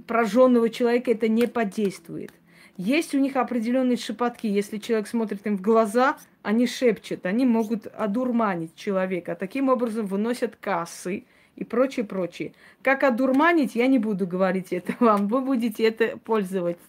прожженного 0.08 0.70
человека 0.70 1.12
это 1.12 1.27
не 1.27 1.48
подействует. 1.48 2.32
Есть 2.77 3.15
у 3.15 3.20
них 3.20 3.38
определенные 3.38 3.98
шепотки. 3.98 4.48
Если 4.48 4.77
человек 4.77 5.08
смотрит 5.08 5.46
им 5.48 5.58
в 5.58 5.62
глаза, 5.62 6.17
они 6.44 6.67
шепчут, 6.67 7.25
они 7.25 7.46
могут 7.46 7.88
одурманить 7.88 8.75
человека. 8.75 9.36
Таким 9.36 9.70
образом 9.70 10.05
выносят 10.08 10.58
кассы 10.58 11.24
и 11.55 11.63
прочее, 11.63 12.05
прочее. 12.05 12.53
Как 12.82 13.03
одурманить, 13.03 13.75
я 13.75 13.88
не 13.88 13.98
буду 13.98 14.27
говорить 14.27 14.74
это 14.74 14.94
вам. 15.00 15.27
Вы 15.27 15.41
будете 15.41 15.84
это 15.84 16.17
пользоваться 16.17 16.84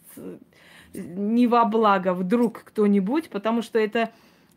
не 0.93 1.47
во 1.47 1.65
благо 1.65 2.15
вдруг 2.15 2.65
кто-нибудь, 2.65 3.29
потому 3.29 3.63
что 3.63 3.79
это 3.79 4.11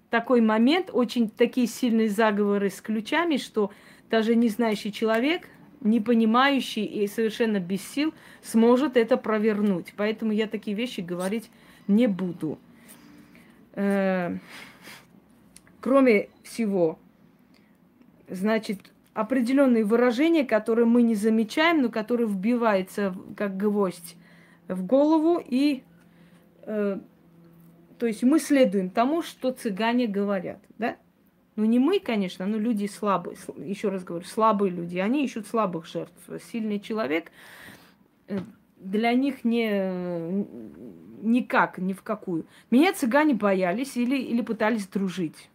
такой 0.09 0.41
момент, 0.41 0.89
очень 0.91 1.29
такие 1.29 1.67
сильные 1.67 2.09
заговоры 2.09 2.69
с 2.69 2.81
ключами, 2.81 3.37
что 3.37 3.71
даже 4.09 4.35
не 4.35 4.49
знающий 4.49 4.91
человек 4.91 5.47
не 5.81 5.99
понимающий 5.99 6.85
и 6.85 7.07
совершенно 7.07 7.59
без 7.59 7.81
сил 7.81 8.13
сможет 8.41 8.97
это 8.97 9.17
провернуть. 9.17 9.93
Поэтому 9.95 10.31
я 10.31 10.47
такие 10.47 10.75
вещи 10.75 11.01
говорить 11.01 11.49
не 11.87 12.07
буду. 12.07 12.59
Э, 13.73 14.37
кроме 15.79 16.29
всего, 16.43 16.99
значит, 18.27 18.91
определенные 19.13 19.83
выражения, 19.83 20.45
которые 20.45 20.85
мы 20.85 21.01
не 21.01 21.15
замечаем, 21.15 21.81
но 21.81 21.89
которые 21.89 22.27
вбиваются 22.27 23.15
как 23.35 23.57
гвоздь 23.57 24.15
в 24.67 24.85
голову 24.85 25.41
и 25.43 25.83
э, 26.63 26.99
то 27.99 28.05
есть 28.05 28.23
мы 28.23 28.39
следуем 28.39 28.89
тому, 28.89 29.21
что 29.21 29.51
цыгане 29.51 30.07
говорят, 30.07 30.59
да? 30.77 30.95
Ну, 31.59 31.65
не 31.65 31.77
мы, 31.77 31.99
конечно, 31.99 32.45
но 32.45 32.57
люди 32.57 32.85
слабые. 32.85 33.35
Еще 33.57 33.89
раз 33.89 34.05
говорю, 34.05 34.23
слабые 34.23 34.71
люди. 34.71 34.97
Они 34.97 35.25
ищут 35.25 35.45
слабых 35.45 35.87
жертв. 35.87 36.15
Сильный 36.53 36.79
человек 36.79 37.33
э, 38.29 38.39
для 38.77 39.11
них 39.11 39.43
не 39.43 40.45
никак, 41.21 41.77
ни 41.77 41.91
в 41.91 42.01
какую. 42.01 42.45
Меня 42.71 42.93
цыгане 42.93 43.33
боялись 43.33 43.97
или, 43.97 44.15
или 44.15 44.39
пытались 44.41 44.87
дружить. 44.87 45.49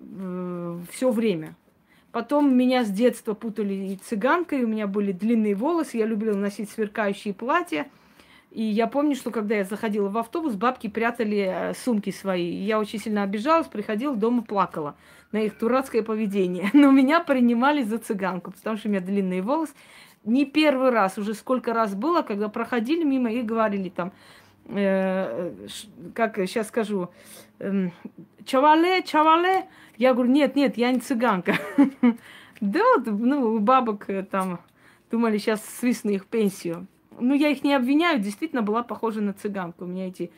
Э, 0.00 0.80
Все 0.90 1.10
время. 1.10 1.54
Потом 2.10 2.56
меня 2.56 2.86
с 2.86 2.90
детства 2.90 3.34
путали 3.34 3.74
и 3.74 3.96
цыганкой, 3.96 4.64
у 4.64 4.68
меня 4.68 4.86
были 4.86 5.12
длинные 5.12 5.54
волосы, 5.54 5.98
я 5.98 6.06
любила 6.06 6.34
носить 6.34 6.70
сверкающие 6.70 7.34
платья. 7.34 7.90
И 8.58 8.62
я 8.62 8.88
помню, 8.88 9.14
что 9.14 9.30
когда 9.30 9.54
я 9.54 9.62
заходила 9.62 10.08
в 10.08 10.18
автобус, 10.18 10.56
бабки 10.56 10.88
прятали 10.88 11.46
э, 11.48 11.74
сумки 11.74 12.10
свои. 12.10 12.50
Я 12.50 12.80
очень 12.80 12.98
сильно 12.98 13.22
обижалась, 13.22 13.68
приходила 13.68 14.16
дома, 14.16 14.42
плакала 14.42 14.96
на 15.30 15.42
их 15.42 15.56
дурацкое 15.60 16.02
поведение. 16.02 16.68
Но 16.72 16.90
меня 16.90 17.20
принимали 17.20 17.84
за 17.84 17.98
цыганку, 17.98 18.50
потому 18.50 18.76
что 18.76 18.88
у 18.88 18.90
меня 18.90 19.00
длинные 19.00 19.42
волосы. 19.42 19.74
Не 20.24 20.44
первый 20.44 20.90
раз, 20.90 21.18
уже 21.18 21.34
сколько 21.34 21.72
раз 21.72 21.94
было, 21.94 22.22
когда 22.22 22.48
проходили 22.48 23.04
мимо 23.04 23.30
и 23.30 23.42
говорили 23.42 23.90
там, 23.90 24.10
э, 24.66 25.52
как 26.12 26.38
сейчас 26.38 26.66
скажу, 26.66 27.10
э, 27.60 27.90
чавале, 28.44 29.04
чавале. 29.04 29.66
Я 29.98 30.14
говорю, 30.14 30.32
нет, 30.32 30.56
нет, 30.56 30.76
я 30.76 30.90
не 30.90 30.98
цыганка. 30.98 31.54
Да, 32.60 32.82
ну, 33.06 33.54
у 33.54 33.60
бабок 33.60 34.10
э, 34.10 34.24
там 34.24 34.58
думали, 35.12 35.38
сейчас 35.38 35.64
свистну 35.64 36.10
их 36.10 36.26
пенсию 36.26 36.88
ну, 37.20 37.34
я 37.34 37.48
их 37.48 37.64
не 37.64 37.74
обвиняю, 37.74 38.20
действительно 38.20 38.62
была 38.62 38.82
похожа 38.82 39.20
на 39.20 39.32
цыганку. 39.32 39.84
У 39.84 39.88
меня 39.88 40.08
эти 40.08 40.30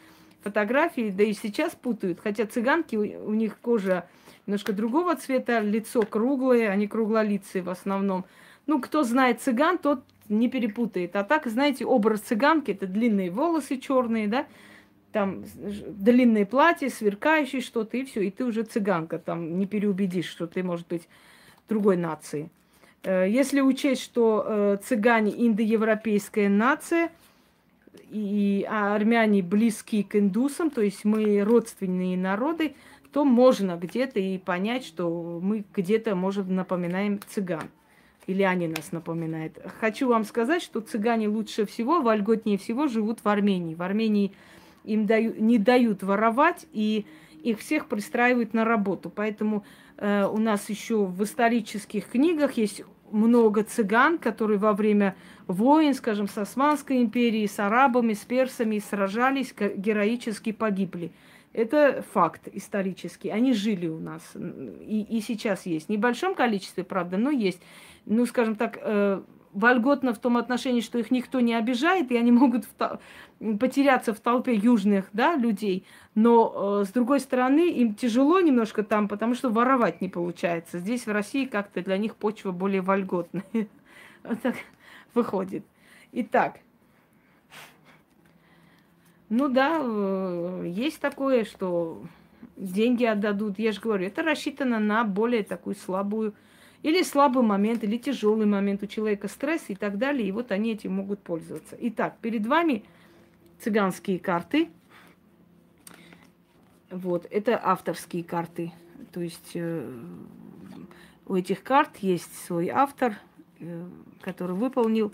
фотографии, 0.42 1.10
да 1.10 1.24
и 1.24 1.32
сейчас 1.32 1.74
путают. 1.74 2.20
Хотя 2.20 2.46
цыганки, 2.46 2.96
у, 2.96 3.32
них 3.34 3.58
кожа 3.60 4.08
немножко 4.46 4.72
другого 4.72 5.14
цвета, 5.16 5.60
лицо 5.60 6.02
круглое, 6.02 6.70
они 6.70 6.86
круглолицые 6.86 7.62
в 7.62 7.68
основном. 7.68 8.24
Ну, 8.66 8.80
кто 8.80 9.02
знает 9.02 9.40
цыган, 9.40 9.78
тот 9.78 10.04
не 10.28 10.48
перепутает. 10.48 11.16
А 11.16 11.24
так, 11.24 11.46
знаете, 11.46 11.84
образ 11.84 12.20
цыганки 12.20 12.70
это 12.70 12.86
длинные 12.86 13.30
волосы 13.30 13.78
черные, 13.78 14.28
да, 14.28 14.46
там 15.12 15.44
длинные 15.54 16.46
платья, 16.46 16.88
сверкающие 16.88 17.60
что-то, 17.60 17.96
и 17.96 18.04
все, 18.04 18.22
и 18.22 18.30
ты 18.30 18.44
уже 18.44 18.62
цыганка, 18.62 19.18
там 19.18 19.58
не 19.58 19.66
переубедишь, 19.66 20.28
что 20.28 20.46
ты, 20.46 20.62
может 20.62 20.86
быть, 20.86 21.08
другой 21.68 21.96
нации. 21.96 22.50
Э, 23.02 23.26
если 23.28 23.60
учесть, 23.60 24.02
что 24.02 24.44
э, 24.46 24.76
цыгане 24.82 25.32
индоевропейская 25.46 26.48
нация, 26.48 27.10
и 28.10 28.66
армяне 28.68 29.42
близки 29.42 30.02
к 30.02 30.16
индусам, 30.16 30.70
то 30.70 30.80
есть 30.80 31.04
мы 31.04 31.42
родственные 31.42 32.16
народы, 32.16 32.74
то 33.12 33.24
можно 33.24 33.76
где-то 33.76 34.20
и 34.20 34.38
понять, 34.38 34.84
что 34.84 35.40
мы 35.42 35.64
где-то, 35.74 36.14
может, 36.14 36.48
напоминаем 36.48 37.20
цыган. 37.28 37.70
Или 38.26 38.42
они 38.42 38.68
нас 38.68 38.92
напоминают. 38.92 39.58
Хочу 39.80 40.08
вам 40.08 40.24
сказать, 40.24 40.62
что 40.62 40.80
цыгане 40.80 41.28
лучше 41.28 41.66
всего, 41.66 42.00
вольготнее 42.00 42.58
всего 42.58 42.86
живут 42.86 43.20
в 43.24 43.28
Армении. 43.28 43.74
В 43.74 43.82
Армении 43.82 44.32
им 44.84 45.06
даю, 45.06 45.34
не 45.38 45.58
дают 45.58 46.02
воровать, 46.02 46.66
и 46.72 47.06
их 47.42 47.58
всех 47.58 47.86
пристраивают 47.86 48.54
на 48.54 48.64
работу. 48.64 49.10
Поэтому 49.10 49.64
у 50.00 50.38
нас 50.38 50.70
еще 50.70 51.04
в 51.04 51.22
исторических 51.22 52.08
книгах 52.08 52.52
есть 52.52 52.82
много 53.12 53.64
цыган, 53.64 54.18
которые 54.18 54.58
во 54.58 54.72
время 54.72 55.16
войн, 55.46 55.94
скажем, 55.94 56.28
с 56.28 56.38
Османской 56.38 57.02
империей, 57.02 57.48
с 57.48 57.58
арабами, 57.58 58.14
с 58.14 58.24
персами 58.24 58.78
сражались, 58.78 59.52
героически 59.52 60.52
погибли. 60.52 61.12
Это 61.52 62.04
факт 62.12 62.48
исторический. 62.52 63.28
Они 63.30 63.52
жили 63.52 63.88
у 63.88 63.98
нас 63.98 64.22
и, 64.34 65.04
и 65.08 65.20
сейчас 65.20 65.66
есть. 65.66 65.86
В 65.86 65.88
небольшом 65.88 66.34
количестве, 66.34 66.84
правда, 66.84 67.16
но 67.16 67.30
есть. 67.30 67.60
Ну, 68.06 68.24
скажем 68.26 68.54
так, 68.54 68.78
э, 68.80 69.20
вольготно 69.52 70.14
в 70.14 70.18
том 70.18 70.36
отношении, 70.36 70.80
что 70.80 70.98
их 70.98 71.10
никто 71.10 71.40
не 71.40 71.54
обижает, 71.54 72.10
и 72.10 72.16
они 72.16 72.32
могут 72.32 72.64
в, 72.64 73.58
потеряться 73.58 74.14
в 74.14 74.20
толпе 74.20 74.54
южных 74.54 75.06
да, 75.12 75.36
людей. 75.36 75.84
Но, 76.14 76.80
э, 76.82 76.84
с 76.84 76.88
другой 76.90 77.20
стороны, 77.20 77.70
им 77.70 77.94
тяжело 77.94 78.40
немножко 78.40 78.82
там, 78.82 79.08
потому 79.08 79.34
что 79.34 79.50
воровать 79.50 80.00
не 80.00 80.08
получается. 80.08 80.78
Здесь, 80.78 81.06
в 81.06 81.12
России, 81.12 81.44
как-то 81.44 81.82
для 81.82 81.98
них 81.98 82.16
почва 82.16 82.52
более 82.52 82.82
вольготная. 82.82 83.44
Вот 84.22 84.38
так 84.42 84.54
выходит. 85.14 85.64
Итак, 86.12 86.60
ну 89.30 89.48
да, 89.48 89.78
э, 89.80 90.64
есть 90.66 91.00
такое, 91.00 91.44
что 91.44 92.02
деньги 92.56 93.04
отдадут. 93.04 93.58
Я 93.58 93.72
же 93.72 93.80
говорю, 93.80 94.06
это 94.06 94.22
рассчитано 94.22 94.78
на 94.78 95.04
более 95.04 95.42
такую 95.42 95.76
слабую 95.76 96.34
или 96.82 97.02
слабый 97.02 97.42
момент, 97.42 97.84
или 97.84 97.98
тяжелый 97.98 98.46
момент 98.46 98.82
у 98.82 98.86
человека, 98.86 99.28
стресс 99.28 99.64
и 99.68 99.74
так 99.74 99.98
далее. 99.98 100.26
И 100.26 100.32
вот 100.32 100.50
они 100.50 100.72
этим 100.72 100.94
могут 100.94 101.20
пользоваться. 101.20 101.76
Итак, 101.78 102.16
перед 102.20 102.46
вами 102.46 102.84
цыганские 103.60 104.18
карты. 104.18 104.68
Вот, 106.90 107.26
это 107.30 107.60
авторские 107.62 108.24
карты. 108.24 108.72
То 109.12 109.20
есть 109.20 109.52
э, 109.54 109.92
у 111.26 111.36
этих 111.36 111.62
карт 111.62 111.98
есть 111.98 112.34
свой 112.46 112.68
автор, 112.68 113.16
э, 113.58 113.86
который 114.22 114.56
выполнил 114.56 115.12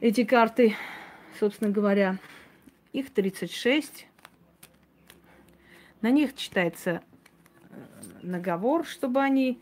эти 0.00 0.24
карты, 0.24 0.76
собственно 1.38 1.70
говоря. 1.70 2.18
Их 2.92 3.10
36. 3.10 4.06
На 6.00 6.10
них 6.10 6.36
читается 6.36 7.02
э, 7.70 7.74
наговор, 8.22 8.86
чтобы 8.86 9.20
они 9.20 9.60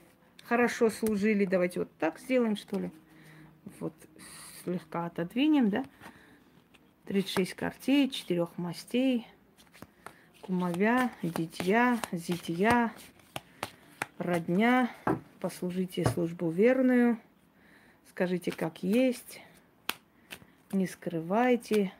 хорошо 0.49 0.91
служили. 0.91 1.45
Давайте 1.45 1.81
вот 1.81 1.91
так 1.99 2.19
сделаем, 2.19 2.57
что 2.57 2.79
ли. 2.79 2.91
Вот 3.81 3.95
слегка 4.63 5.07
отодвинем, 5.07 5.71
да. 5.71 5.85
36 7.07 7.55
картей, 7.55 8.11
четырех 8.11 8.57
мастей, 8.59 9.29
кумовя, 10.43 11.11
дитя, 11.23 12.01
зитья, 12.11 12.93
родня, 14.19 14.91
послужите 15.41 16.05
службу 16.05 16.51
верную, 16.51 17.19
скажите, 18.11 18.51
как 18.51 18.83
есть, 18.83 19.41
не 20.73 20.89
скрывайте, 20.89 21.93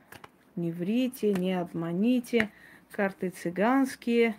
не 0.57 0.73
врите, 0.73 1.33
не 1.35 1.55
обманите, 1.55 2.51
карты 2.91 3.31
цыганские, 3.31 4.35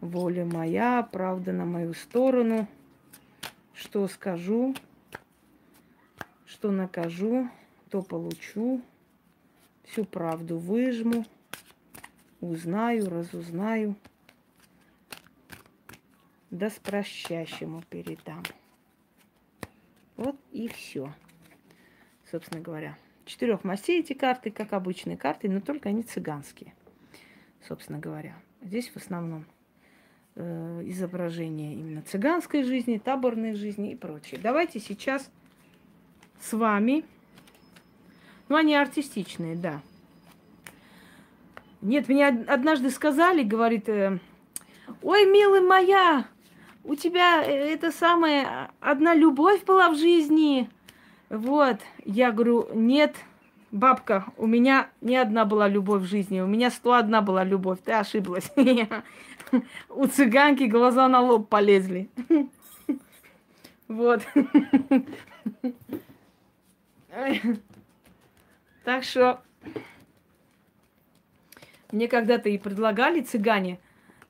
воля 0.00 0.44
моя, 0.44 1.08
правда 1.12 1.52
на 1.52 1.64
мою 1.64 1.94
сторону– 1.94 2.66
что 3.82 4.06
скажу, 4.06 4.76
что 6.46 6.70
накажу, 6.70 7.50
то 7.90 8.00
получу, 8.00 8.80
всю 9.82 10.04
правду 10.04 10.56
выжму, 10.56 11.26
узнаю, 12.40 13.10
разузнаю, 13.10 13.96
да 16.50 16.70
с 16.70 16.74
прощащему 16.74 17.82
передам. 17.90 18.44
Вот 20.16 20.36
и 20.52 20.68
все, 20.68 21.12
собственно 22.30 22.60
говоря. 22.60 22.96
Четырех 23.24 23.64
мастей 23.64 23.98
эти 23.98 24.12
карты, 24.12 24.52
как 24.52 24.74
обычные 24.74 25.16
карты, 25.16 25.48
но 25.48 25.60
только 25.60 25.88
они 25.88 26.04
цыганские, 26.04 26.72
собственно 27.66 27.98
говоря. 27.98 28.36
Здесь 28.60 28.90
в 28.90 28.96
основном 28.96 29.44
изображения 30.34 31.74
именно 31.74 32.02
цыганской 32.02 32.62
жизни, 32.62 32.98
таборной 32.98 33.54
жизни 33.54 33.92
и 33.92 33.96
прочее. 33.96 34.40
Давайте 34.42 34.80
сейчас 34.80 35.30
с 36.40 36.52
вами, 36.52 37.04
ну 38.48 38.56
они 38.56 38.74
артистичные, 38.74 39.56
да. 39.56 39.82
Нет, 41.82 42.08
мне 42.08 42.28
однажды 42.28 42.90
сказали, 42.90 43.42
говорит, 43.42 43.88
э, 43.88 44.18
ой, 45.02 45.26
милая 45.26 45.60
моя, 45.60 46.26
у 46.84 46.94
тебя 46.94 47.42
э, 47.44 47.50
это 47.50 47.90
самая 47.90 48.70
одна 48.80 49.14
любовь 49.14 49.64
была 49.64 49.90
в 49.90 49.96
жизни. 49.96 50.70
Вот, 51.28 51.78
я 52.04 52.30
говорю, 52.30 52.68
нет, 52.72 53.16
бабка, 53.72 54.26
у 54.36 54.46
меня 54.46 54.90
не 55.00 55.16
одна 55.16 55.44
была 55.44 55.66
любовь 55.66 56.02
в 56.02 56.06
жизни, 56.06 56.40
у 56.40 56.46
меня 56.46 56.70
сто 56.70 56.92
одна 56.92 57.20
была 57.20 57.42
любовь, 57.42 57.80
ты 57.84 57.92
ошиблась. 57.92 58.50
У 59.88 60.06
цыганки 60.06 60.64
глаза 60.64 61.08
на 61.08 61.20
лоб 61.20 61.48
полезли. 61.48 62.08
Вот. 63.88 64.22
Так 68.84 69.04
что 69.04 69.40
мне 71.92 72.08
когда-то 72.08 72.48
и 72.48 72.58
предлагали 72.58 73.20
цыгане, 73.20 73.78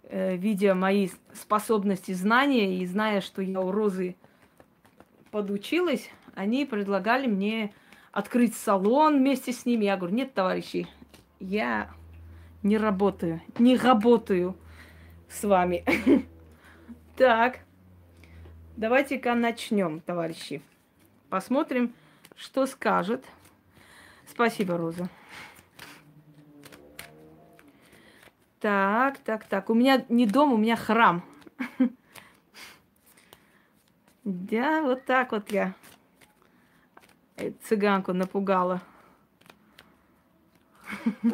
э, 0.03 0.37
видя 0.37 0.75
мои 0.75 1.09
способности, 1.33 2.13
знания 2.13 2.79
и 2.79 2.87
зная, 2.87 3.21
что 3.21 3.41
я 3.41 3.61
у 3.61 3.71
Розы 3.71 4.17
подучилась, 5.31 6.11
они 6.35 6.67
предлагали 6.67 7.29
мне 7.29 7.73
открыть 8.11 8.57
салон 8.57 9.19
вместе 9.19 9.53
с 9.53 9.65
ними. 9.65 9.85
Я 9.85 9.97
говорю, 9.97 10.15
нет, 10.15 10.35
товарищи, 10.35 10.89
я 11.41 11.89
не 12.63 12.77
работаю, 12.77 13.41
не 13.59 13.77
работаю 13.77 14.57
с 15.33 15.45
вами. 15.45 15.85
Так, 17.15 17.59
давайте-ка 18.75 19.35
начнем, 19.35 20.01
товарищи. 20.01 20.63
Посмотрим, 21.29 21.93
что 22.37 22.65
скажет. 22.65 23.23
Спасибо, 24.27 24.79
Роза. 24.79 25.11
Так, 28.61 29.19
так, 29.19 29.45
так. 29.45 29.69
У 29.69 29.75
меня 29.75 30.07
не 30.09 30.27
дом, 30.27 30.55
у 30.55 30.57
меня 30.57 30.77
храм. 30.77 31.23
Да, 34.25 34.83
вот 34.83 35.05
так 35.05 35.33
вот 35.33 35.51
я 35.51 35.75
цыганку 37.65 38.13
напугала. 38.13 38.81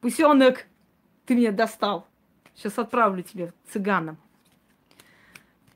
Пусенок, 0.00 0.66
ты 1.26 1.34
меня 1.34 1.50
достал. 1.52 2.06
Сейчас 2.56 2.78
отправлю 2.78 3.22
тебе 3.22 3.52
цыганам. 3.70 4.16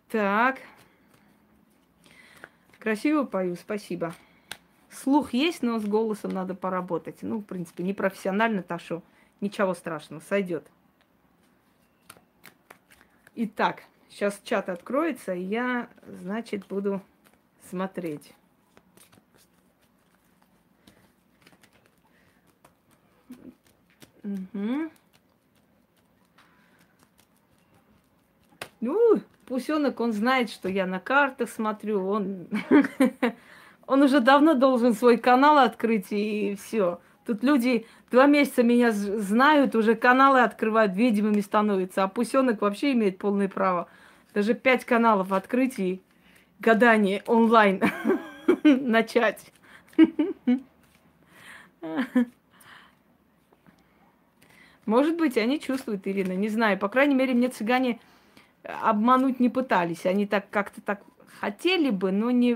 Так. 0.08 0.58
Красиво 2.78 3.24
пою, 3.24 3.54
спасибо. 3.56 4.14
Слух 4.90 5.34
есть, 5.34 5.62
но 5.62 5.78
с 5.78 5.84
голосом 5.84 6.32
надо 6.32 6.54
поработать. 6.54 7.18
Ну, 7.20 7.38
в 7.38 7.44
принципе, 7.44 7.84
не 7.84 7.92
профессионально, 7.92 8.62
так 8.62 8.80
что 8.80 9.02
ничего 9.40 9.74
страшного, 9.74 10.20
сойдет. 10.20 10.66
Итак, 13.34 13.84
сейчас 14.08 14.40
чат 14.42 14.68
откроется, 14.70 15.34
и 15.34 15.42
я, 15.42 15.88
значит, 16.06 16.66
буду 16.66 17.02
смотреть. 17.68 18.34
Угу. 24.24 24.90
Ну, 28.80 29.20
пусенок, 29.46 30.00
он 30.00 30.12
знает, 30.12 30.50
что 30.50 30.68
я 30.68 30.86
на 30.86 31.00
картах 31.00 31.50
смотрю, 31.50 32.06
он, 32.06 32.48
он 33.86 34.02
уже 34.02 34.20
давно 34.20 34.54
должен 34.54 34.94
свой 34.94 35.18
канал 35.18 35.58
открыть 35.58 36.06
и 36.10 36.56
все. 36.62 37.00
Тут 37.26 37.42
люди 37.44 37.86
два 38.10 38.26
месяца 38.26 38.62
меня 38.62 38.90
знают, 38.90 39.74
уже 39.74 39.94
каналы 39.94 40.40
открывают, 40.40 40.96
ведьмами 40.96 41.40
становятся, 41.40 42.04
а 42.04 42.08
пусенок 42.08 42.62
вообще 42.62 42.92
имеет 42.92 43.18
полное 43.18 43.48
право. 43.48 43.88
Даже 44.32 44.54
пять 44.54 44.84
каналов 44.84 45.32
открыть 45.32 45.78
и 45.78 46.00
гадание 46.58 47.22
онлайн 47.26 47.82
начать. 48.64 49.52
Может 54.86 55.16
быть, 55.18 55.36
они 55.36 55.60
чувствуют, 55.60 56.08
Ирина, 56.08 56.32
не 56.32 56.48
знаю. 56.48 56.78
По 56.78 56.88
крайней 56.88 57.14
мере, 57.14 57.34
мне 57.34 57.48
цыгане 57.48 58.00
обмануть 58.62 59.40
не 59.40 59.48
пытались. 59.48 60.06
Они 60.06 60.26
так 60.26 60.50
как-то 60.50 60.80
так 60.80 61.02
хотели 61.40 61.90
бы, 61.90 62.12
но 62.12 62.30
не, 62.30 62.54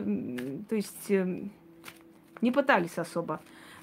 то 0.69 0.75
есть 0.75 1.11
эм, 1.11 1.51
не 2.41 2.51
пытались 2.51 2.99
особо. 2.99 3.41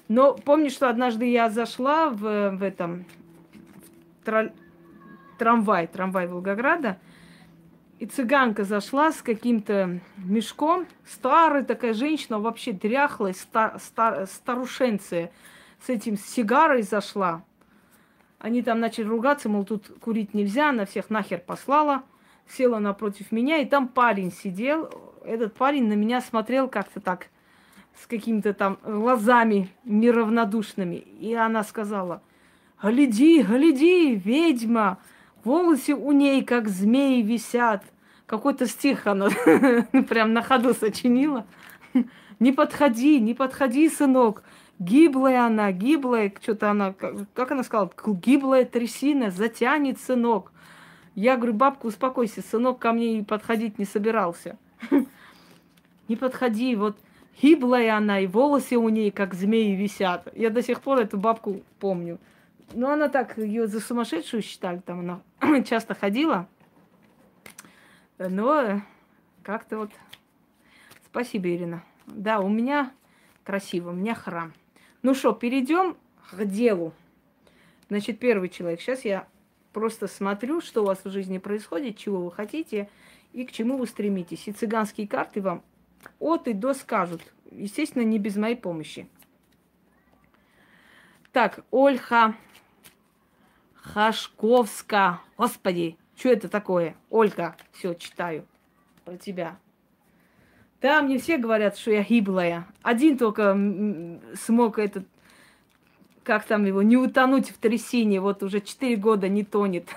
Но 0.08 0.34
помню, 0.34 0.70
что 0.70 0.88
однажды 0.88 1.26
я 1.26 1.50
зашла 1.50 2.10
в, 2.10 2.50
в 2.50 2.62
этом 2.62 3.04
в 4.20 4.24
тра, 4.24 4.52
трамвай, 5.38 5.86
трамвай 5.86 6.26
Волгограда, 6.26 6.98
и 7.98 8.06
цыганка 8.06 8.64
зашла 8.64 9.12
с 9.12 9.22
каким-то 9.22 10.00
мешком, 10.16 10.86
старая 11.06 11.64
такая 11.64 11.94
женщина, 11.94 12.38
вообще 12.38 12.72
дряхлая, 12.72 13.32
стар, 13.32 13.78
стар, 13.80 14.26
старушенция, 14.26 15.30
с 15.84 15.88
этим 15.88 16.16
сигарой 16.16 16.82
зашла. 16.82 17.44
Они 18.38 18.62
там 18.62 18.80
начали 18.80 19.04
ругаться, 19.04 19.48
мол, 19.48 19.64
тут 19.64 19.86
курить 20.00 20.34
нельзя, 20.34 20.70
она 20.70 20.84
всех 20.84 21.10
нахер 21.10 21.38
послала 21.38 22.02
села 22.48 22.78
напротив 22.78 23.32
меня, 23.32 23.58
и 23.58 23.64
там 23.64 23.88
парень 23.88 24.32
сидел. 24.32 24.90
Этот 25.24 25.54
парень 25.54 25.86
на 25.86 25.94
меня 25.94 26.20
смотрел 26.20 26.68
как-то 26.68 27.00
так, 27.00 27.28
с 28.00 28.06
какими-то 28.06 28.54
там 28.54 28.78
глазами 28.84 29.70
неравнодушными. 29.84 30.96
И 30.96 31.34
она 31.34 31.62
сказала, 31.62 32.22
гляди, 32.82 33.42
гляди, 33.42 34.14
ведьма, 34.14 34.98
волосы 35.44 35.94
у 35.94 36.12
ней 36.12 36.44
как 36.44 36.68
змеи 36.68 37.22
висят. 37.22 37.84
Какой-то 38.26 38.66
стих 38.66 39.06
она 39.06 39.28
прям 40.08 40.32
на 40.32 40.42
ходу 40.42 40.74
сочинила. 40.74 41.46
Не 42.38 42.52
подходи, 42.52 43.20
не 43.20 43.34
подходи, 43.34 43.88
сынок. 43.88 44.42
Гиблая 44.78 45.46
она, 45.46 45.70
гиблая, 45.70 46.32
что-то 46.42 46.70
она, 46.70 46.92
как, 46.92 47.14
как 47.34 47.52
она 47.52 47.62
сказала, 47.62 47.92
гиблая 48.04 48.64
трясина, 48.64 49.30
затянет 49.30 50.00
сынок. 50.00 50.50
Я 51.14 51.36
говорю, 51.36 51.54
бабка, 51.54 51.86
успокойся, 51.86 52.42
сынок 52.42 52.78
ко 52.78 52.92
мне 52.92 53.22
подходить 53.24 53.78
не 53.78 53.84
собирался. 53.84 54.56
Не 56.08 56.16
подходи, 56.16 56.74
вот 56.74 56.98
гиблая 57.40 57.96
она, 57.96 58.20
и 58.20 58.26
волосы 58.26 58.76
у 58.76 58.88
ней, 58.88 59.10
как 59.10 59.34
змеи, 59.34 59.74
висят. 59.74 60.28
Я 60.34 60.50
до 60.50 60.62
сих 60.62 60.80
пор 60.80 60.98
эту 60.98 61.16
бабку 61.16 61.62
помню. 61.78 62.18
Но 62.74 62.90
она 62.90 63.08
так, 63.08 63.38
ее 63.38 63.66
за 63.66 63.80
сумасшедшую 63.80 64.42
считали, 64.42 64.78
там 64.78 65.00
она 65.40 65.62
часто 65.64 65.94
ходила. 65.94 66.48
Но 68.18 68.82
как-то 69.42 69.78
вот... 69.78 69.90
Спасибо, 71.06 71.48
Ирина. 71.48 71.82
Да, 72.06 72.40
у 72.40 72.48
меня 72.48 72.92
красиво, 73.44 73.90
у 73.90 73.94
меня 73.94 74.14
храм. 74.14 74.52
Ну 75.02 75.14
что, 75.14 75.32
перейдем 75.32 75.96
к 76.30 76.44
делу. 76.44 76.92
Значит, 77.88 78.18
первый 78.18 78.48
человек. 78.48 78.80
Сейчас 78.80 79.04
я 79.04 79.26
просто 79.72 80.06
смотрю, 80.06 80.60
что 80.60 80.82
у 80.82 80.86
вас 80.86 81.04
в 81.04 81.10
жизни 81.10 81.38
происходит, 81.38 81.96
чего 81.96 82.24
вы 82.24 82.30
хотите 82.30 82.88
и 83.32 83.44
к 83.44 83.52
чему 83.52 83.76
вы 83.76 83.86
стремитесь. 83.86 84.46
И 84.48 84.52
цыганские 84.52 85.08
карты 85.08 85.40
вам 85.40 85.62
от 86.18 86.48
и 86.48 86.52
до 86.52 86.74
скажут. 86.74 87.22
Естественно, 87.50 88.02
не 88.02 88.18
без 88.18 88.36
моей 88.36 88.56
помощи. 88.56 89.08
Так, 91.32 91.64
Ольха 91.70 92.34
Хашковска. 93.74 95.20
Господи, 95.36 95.96
что 96.16 96.28
это 96.28 96.48
такое? 96.48 96.94
Ольга, 97.10 97.56
все, 97.72 97.94
читаю 97.94 98.46
про 99.04 99.16
тебя. 99.16 99.56
Да, 100.80 101.00
мне 101.00 101.18
все 101.18 101.38
говорят, 101.38 101.76
что 101.78 101.90
я 101.92 102.02
гиблая. 102.02 102.66
Один 102.82 103.16
только 103.16 103.56
смог 104.34 104.78
этот, 104.78 105.06
как 106.24 106.44
там 106.44 106.64
его, 106.64 106.82
не 106.82 106.96
утонуть 106.96 107.50
в 107.50 107.58
трясине. 107.58 108.20
Вот 108.20 108.42
уже 108.42 108.60
четыре 108.60 108.96
года 108.96 109.28
не 109.28 109.44
тонет. 109.44 109.88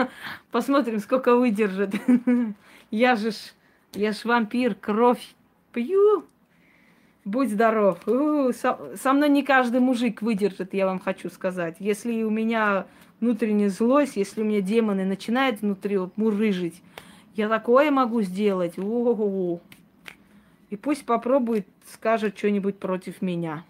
Посмотрим, 0.50 0.98
сколько 1.00 1.36
выдержит. 1.36 1.94
Я 2.90 3.16
же 3.16 3.32
ж, 3.32 3.36
я 3.94 4.12
ж 4.12 4.24
вампир, 4.24 4.76
кровь 4.76 5.34
пью. 5.72 6.24
Будь 7.24 7.50
здоров. 7.50 7.98
Со, 8.54 9.12
мной 9.12 9.30
не 9.30 9.42
каждый 9.42 9.80
мужик 9.80 10.22
выдержит, 10.22 10.74
я 10.74 10.86
вам 10.86 11.00
хочу 11.00 11.30
сказать. 11.30 11.76
Если 11.80 12.22
у 12.22 12.30
меня 12.30 12.86
внутренняя 13.20 13.70
злость, 13.70 14.16
если 14.16 14.42
у 14.42 14.44
меня 14.44 14.60
демоны 14.60 15.04
начинают 15.04 15.62
внутри 15.62 15.96
вот 15.96 16.16
мурыжить, 16.16 16.82
я 17.34 17.48
такое 17.48 17.90
могу 17.90 18.22
сделать. 18.22 18.74
И 20.70 20.76
пусть 20.76 21.06
попробует, 21.06 21.66
скажет 21.90 22.36
что-нибудь 22.38 22.78
против 22.78 23.22
меня. 23.22 23.64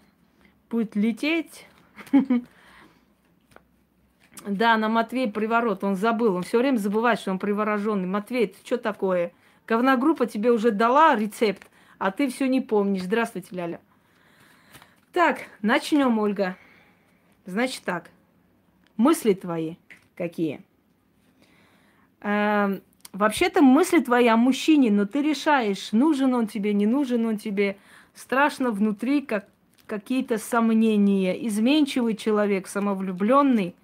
Будет 0.69 0.95
лететь. 0.95 1.65
Да, 4.47 4.77
на 4.77 4.89
Матвей 4.89 5.27
приворот, 5.31 5.83
он 5.83 5.95
забыл, 5.95 6.35
он 6.35 6.43
все 6.43 6.59
время 6.59 6.77
забывает, 6.77 7.19
что 7.19 7.31
он 7.31 7.39
привороженный. 7.39 8.07
Матвей, 8.07 8.45
ты 8.45 8.57
что 8.63 8.77
такое? 8.77 9.33
Говногруппа 9.65 10.27
тебе 10.27 10.51
уже 10.51 10.69
дала 10.69 11.15
рецепт, 11.15 11.67
а 11.97 12.11
ты 12.11 12.29
все 12.29 12.47
не 12.47 12.61
помнишь. 12.61 13.05
Здравствуйте, 13.05 13.55
Ляля. 13.55 13.81
Так, 15.13 15.39
начнем, 15.63 16.19
Ольга. 16.19 16.57
Значит 17.47 17.81
так, 17.85 18.11
мысли 18.97 19.33
твои 19.33 19.77
какие? 20.15 20.61
Эм, 22.21 22.83
Вообще-то 23.15 23.61
мысли 23.61 23.99
твои 23.99 24.27
о 24.27 24.35
мужчине, 24.35 24.91
но 24.91 25.05
ты 25.05 25.21
решаешь, 25.21 25.93
нужен 25.93 26.33
он 26.33 26.47
тебе, 26.47 26.73
не 26.73 26.85
нужен 26.85 27.25
он 27.25 27.37
тебе. 27.37 27.77
Страшно 28.13 28.71
внутри, 28.71 29.21
как 29.21 29.47
какие-то 29.87 30.37
сомнения. 30.37 31.47
Изменчивый 31.47 32.15
человек, 32.15 32.67
самовлюбленный 32.67 33.75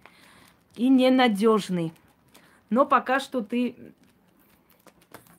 и 0.75 0.89
ненадежный. 0.89 1.93
Но 2.69 2.85
пока 2.85 3.19
что 3.19 3.41
ты 3.41 3.75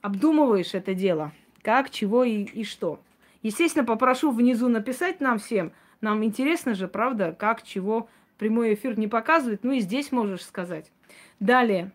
обдумываешь 0.00 0.74
это 0.74 0.94
дело. 0.94 1.32
Как, 1.62 1.90
чего 1.90 2.24
и, 2.24 2.42
и 2.42 2.64
что. 2.64 3.00
Естественно, 3.42 3.84
попрошу 3.84 4.30
внизу 4.30 4.68
написать 4.68 5.20
нам 5.20 5.38
всем. 5.38 5.72
Нам 6.00 6.24
интересно 6.24 6.74
же, 6.74 6.88
правда, 6.88 7.34
как, 7.38 7.62
чего. 7.62 8.08
Прямой 8.38 8.74
эфир 8.74 8.98
не 8.98 9.06
показывает. 9.06 9.62
Ну 9.62 9.72
и 9.72 9.80
здесь 9.80 10.10
можешь 10.12 10.42
сказать. 10.44 10.90
Далее. 11.38 11.92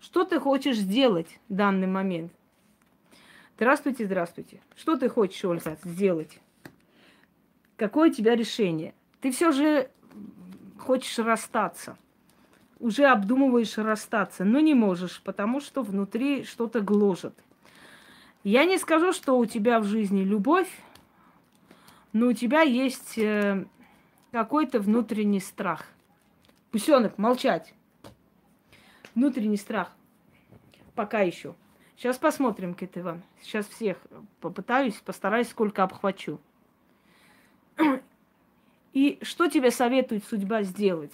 Что 0.00 0.24
ты 0.24 0.38
хочешь 0.38 0.76
сделать 0.76 1.38
в 1.48 1.54
данный 1.54 1.86
момент? 1.86 2.32
Здравствуйте, 3.56 4.06
здравствуйте. 4.06 4.60
Что 4.76 4.96
ты 4.96 5.08
хочешь, 5.08 5.44
Ольга, 5.44 5.76
сделать? 5.84 6.40
Какое 7.78 8.10
у 8.10 8.12
тебя 8.12 8.34
решение? 8.34 8.92
Ты 9.20 9.30
все 9.30 9.52
же 9.52 9.88
хочешь 10.78 11.18
расстаться. 11.18 11.96
Уже 12.80 13.06
обдумываешь 13.06 13.78
расстаться, 13.78 14.44
но 14.44 14.60
не 14.60 14.74
можешь, 14.74 15.22
потому 15.22 15.60
что 15.60 15.82
внутри 15.82 16.44
что-то 16.44 16.80
гложет. 16.80 17.34
Я 18.42 18.64
не 18.64 18.78
скажу, 18.78 19.12
что 19.12 19.38
у 19.38 19.46
тебя 19.46 19.80
в 19.80 19.84
жизни 19.84 20.22
любовь, 20.22 20.68
но 22.12 22.26
у 22.26 22.32
тебя 22.32 22.62
есть 22.62 23.16
э, 23.16 23.64
какой-то 24.32 24.80
внутренний 24.80 25.40
страх. 25.40 25.86
Пусенок, 26.72 27.16
молчать 27.16 27.74
внутренний 29.14 29.56
страх. 29.56 29.92
Пока 30.94 31.20
еще. 31.20 31.54
Сейчас 31.96 32.18
посмотрим, 32.18 32.74
Кит 32.74 32.98
Иван. 32.98 33.22
Сейчас 33.40 33.66
всех 33.66 33.98
попытаюсь, 34.40 34.94
постараюсь, 34.94 35.48
сколько 35.48 35.82
обхвачу. 35.84 36.40
И 38.92 39.18
что 39.22 39.48
тебе 39.48 39.70
советует 39.70 40.24
судьба 40.24 40.62
сделать 40.62 41.12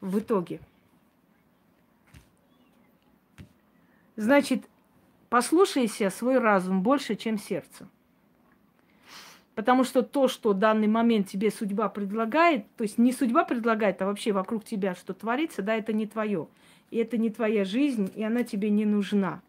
в 0.00 0.18
итоге? 0.18 0.60
Значит, 4.16 4.68
послушайся 5.28 6.10
свой 6.10 6.38
разум 6.38 6.82
больше, 6.82 7.16
чем 7.16 7.38
сердце. 7.38 7.88
Потому 9.54 9.84
что 9.84 10.02
то, 10.02 10.28
что 10.28 10.50
в 10.50 10.58
данный 10.58 10.88
момент 10.88 11.28
тебе 11.28 11.50
судьба 11.50 11.88
предлагает, 11.88 12.66
то 12.76 12.82
есть 12.82 12.98
не 12.98 13.12
судьба 13.12 13.44
предлагает, 13.44 14.02
а 14.02 14.06
вообще 14.06 14.32
вокруг 14.32 14.64
тебя 14.64 14.94
что 14.94 15.14
творится, 15.14 15.62
да, 15.62 15.76
это 15.76 15.92
не 15.92 16.06
твое 16.06 16.48
и 16.94 16.98
это 16.98 17.18
не 17.18 17.28
твоя 17.28 17.64
жизнь, 17.64 18.12
и 18.14 18.22
она 18.22 18.44
тебе 18.44 18.70
не 18.70 18.84
нужна. 18.84 19.42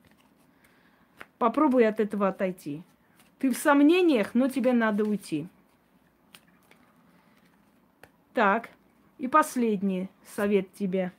Попробуй 1.37 1.87
от 1.87 1.99
этого 1.99 2.27
отойти. 2.27 2.81
Ты 3.37 3.51
в 3.51 3.57
сомнениях, 3.57 4.33
но 4.33 4.47
тебе 4.47 4.73
надо 4.73 5.03
уйти. 5.03 5.47
Так, 8.35 8.69
и 9.17 9.27
последний 9.27 10.09
совет 10.35 10.71
тебе. 10.73 11.11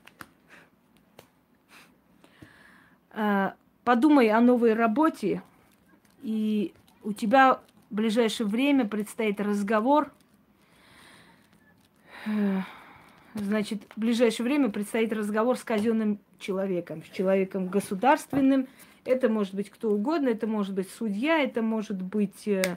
А, 3.11 3.55
подумай 3.85 4.29
о 4.29 4.40
новой 4.40 4.74
работе, 4.74 5.42
и 6.22 6.72
у 7.02 7.12
тебя 7.14 7.61
в 7.90 7.94
ближайшее 7.94 8.46
время 8.46 8.87
предстоит 8.87 9.40
разговор 9.40 10.12
Значит, 13.35 13.83
в 13.94 14.00
ближайшее 14.00 14.44
время 14.44 14.70
предстоит 14.70 15.12
разговор 15.12 15.57
с 15.57 15.62
казенным 15.62 16.18
человеком, 16.38 17.02
с 17.05 17.14
человеком 17.14 17.68
государственным. 17.68 18.66
Это 19.05 19.29
может 19.29 19.55
быть 19.55 19.70
кто 19.70 19.90
угодно, 19.90 20.31
это 20.31 20.46
может 20.46 20.74
быть 20.74 20.90
судья, 20.90 21.38
это 21.38 21.62
может 21.62 22.00
быть, 22.02 22.48
э, 22.48 22.62
э, 22.62 22.76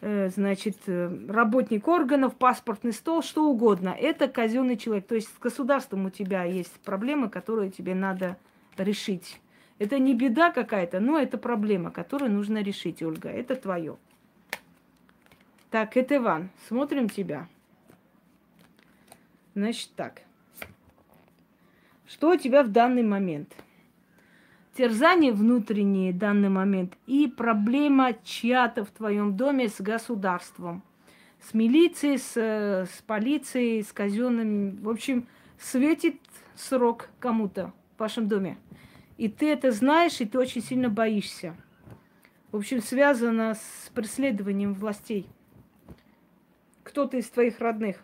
значит, 0.00 0.78
э, 0.86 1.26
работник 1.28 1.86
органов, 1.86 2.34
паспортный 2.36 2.92
стол, 2.92 3.22
что 3.22 3.48
угодно. 3.48 3.90
Это 3.90 4.28
казенный 4.28 4.76
человек. 4.76 5.06
То 5.06 5.14
есть 5.14 5.28
с 5.28 5.38
государством 5.38 6.06
у 6.06 6.10
тебя 6.10 6.44
есть 6.44 6.72
проблемы, 6.80 7.28
которые 7.28 7.70
тебе 7.70 7.94
надо 7.94 8.38
решить. 8.78 9.40
Это 9.78 9.98
не 9.98 10.14
беда 10.14 10.50
какая-то, 10.50 11.00
но 11.00 11.18
это 11.18 11.38
проблема, 11.38 11.90
которую 11.90 12.32
нужно 12.32 12.62
решить, 12.62 13.02
Ольга. 13.02 13.28
Это 13.28 13.56
твое. 13.56 13.96
Так, 15.70 15.96
это 15.96 16.16
Иван. 16.16 16.50
Смотрим 16.68 17.08
тебя. 17.08 17.46
Значит 19.54 19.90
так. 19.96 20.22
Что 22.06 22.30
у 22.32 22.36
тебя 22.36 22.62
в 22.62 22.68
данный 22.68 23.02
момент? 23.02 23.54
Терзание 24.80 25.30
внутреннее 25.34 26.10
в 26.10 26.16
данный 26.16 26.48
момент 26.48 26.96
и 27.06 27.28
проблема 27.28 28.14
чья-то 28.24 28.86
в 28.86 28.90
твоем 28.90 29.36
доме 29.36 29.68
с 29.68 29.78
государством. 29.78 30.82
С 31.38 31.52
милицией, 31.52 32.16
с, 32.16 32.34
с 32.34 33.02
полицией, 33.06 33.82
с 33.82 33.92
казенными. 33.92 34.80
В 34.80 34.88
общем, 34.88 35.28
светит 35.58 36.18
срок 36.54 37.10
кому-то 37.18 37.74
в 37.96 38.00
вашем 38.00 38.26
доме. 38.26 38.56
И 39.18 39.28
ты 39.28 39.50
это 39.50 39.70
знаешь, 39.70 40.18
и 40.22 40.24
ты 40.24 40.38
очень 40.38 40.62
сильно 40.62 40.88
боишься. 40.88 41.54
В 42.50 42.56
общем, 42.56 42.80
связано 42.80 43.56
с 43.56 43.90
преследованием 43.90 44.72
властей. 44.72 45.28
Кто-то 46.84 47.18
из 47.18 47.28
твоих 47.28 47.60
родных. 47.60 47.98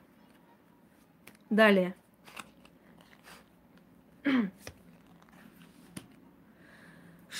Далее. 1.49 1.95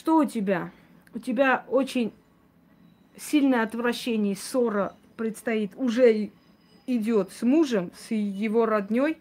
Что 0.07 0.19
у 0.19 0.25
тебя? 0.25 0.71
У 1.15 1.19
тебя 1.19 1.65
очень 1.67 2.13
сильное 3.17 3.65
отвращение, 3.65 4.37
ссора 4.37 4.95
предстоит 5.17 5.73
уже 5.75 6.31
идет 6.87 7.33
с 7.33 7.43
мужем, 7.43 7.91
с 7.99 8.13
его 8.13 8.67
родней. 8.67 9.19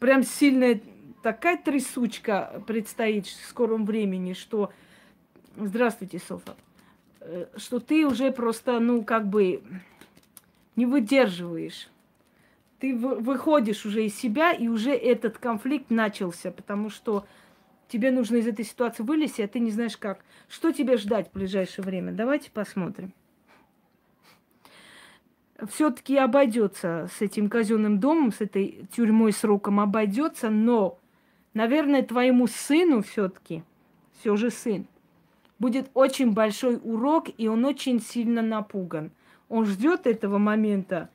Прям 0.00 0.22
сильная 0.22 0.80
такая 1.22 1.58
трясучка 1.58 2.62
предстоит 2.66 3.26
в 3.26 3.46
скором 3.46 3.84
времени, 3.84 4.32
что... 4.32 4.72
Здравствуйте, 5.54 6.18
Софа. 6.18 6.56
Э, 7.20 7.48
что 7.58 7.78
ты 7.78 8.06
уже 8.06 8.32
просто, 8.32 8.80
ну, 8.80 9.04
как 9.04 9.28
бы 9.28 9.62
не 10.76 10.86
выдерживаешь. 10.86 11.90
Ты 12.78 12.96
выходишь 12.96 13.84
уже 13.84 14.06
из 14.06 14.16
себя, 14.16 14.52
и 14.52 14.66
уже 14.66 14.92
этот 14.92 15.36
конфликт 15.36 15.90
начался, 15.90 16.52
потому 16.52 16.88
что 16.88 17.26
тебе 17.88 18.10
нужно 18.10 18.36
из 18.36 18.46
этой 18.46 18.64
ситуации 18.64 19.02
вылезти, 19.02 19.42
а 19.42 19.48
ты 19.48 19.60
не 19.60 19.70
знаешь 19.70 19.96
как. 19.96 20.24
Что 20.48 20.72
тебе 20.72 20.96
ждать 20.96 21.30
в 21.30 21.32
ближайшее 21.32 21.84
время? 21.84 22.12
Давайте 22.12 22.50
посмотрим. 22.50 23.12
Все-таки 25.70 26.16
обойдется 26.16 27.08
с 27.16 27.22
этим 27.22 27.48
казенным 27.48 28.00
домом, 28.00 28.32
с 28.32 28.40
этой 28.40 28.86
тюрьмой 28.94 29.32
сроком 29.32 29.80
обойдется, 29.80 30.50
но 30.50 30.98
наверное, 31.54 32.02
твоему 32.02 32.46
сыну 32.46 33.02
все-таки, 33.02 33.62
все 34.20 34.36
же 34.36 34.50
сын, 34.50 34.86
будет 35.58 35.90
очень 35.94 36.32
большой 36.32 36.78
урок, 36.82 37.28
и 37.38 37.48
он 37.48 37.64
очень 37.64 38.00
сильно 38.00 38.42
напуган. 38.42 39.12
Он 39.48 39.64
ждет 39.64 40.06
этого 40.06 40.38
момента, 40.38 41.10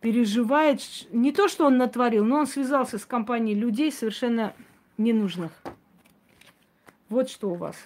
переживает 0.00 0.80
не 1.10 1.32
то, 1.32 1.48
что 1.48 1.66
он 1.66 1.78
натворил, 1.78 2.24
но 2.24 2.38
он 2.38 2.46
связался 2.46 2.98
с 2.98 3.06
компанией 3.06 3.54
людей 3.54 3.92
совершенно 3.92 4.52
ненужных. 4.96 5.52
Вот 7.08 7.30
что 7.30 7.50
у 7.50 7.54
вас. 7.54 7.76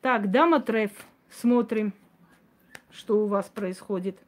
Так, 0.00 0.30
дама 0.30 0.60
треф. 0.60 0.92
Смотрим, 1.30 1.92
что 2.90 3.24
у 3.24 3.26
вас 3.26 3.46
происходит. 3.48 4.18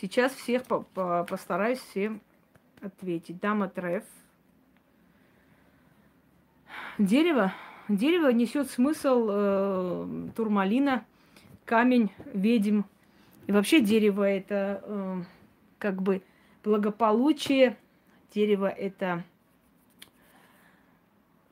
Сейчас 0.00 0.32
всех 0.32 0.64
по 0.64 0.84
-по 0.94 1.26
постараюсь 1.26 1.78
всем 1.78 2.20
ответить. 2.80 3.38
Дама 3.40 3.68
треф. 3.68 4.04
Дерево. 6.98 7.52
Дерево 7.88 8.28
несет 8.28 8.70
смысл 8.70 9.28
э, 9.30 10.28
турмалина, 10.34 11.04
камень, 11.64 12.10
ведьм. 12.32 12.82
И 13.46 13.52
вообще 13.52 13.80
дерево 13.80 14.22
это 14.22 14.80
э, 14.82 15.22
как 15.78 16.00
бы 16.00 16.22
благополучие. 16.62 17.76
Дерево 18.34 18.68
это 18.68 19.22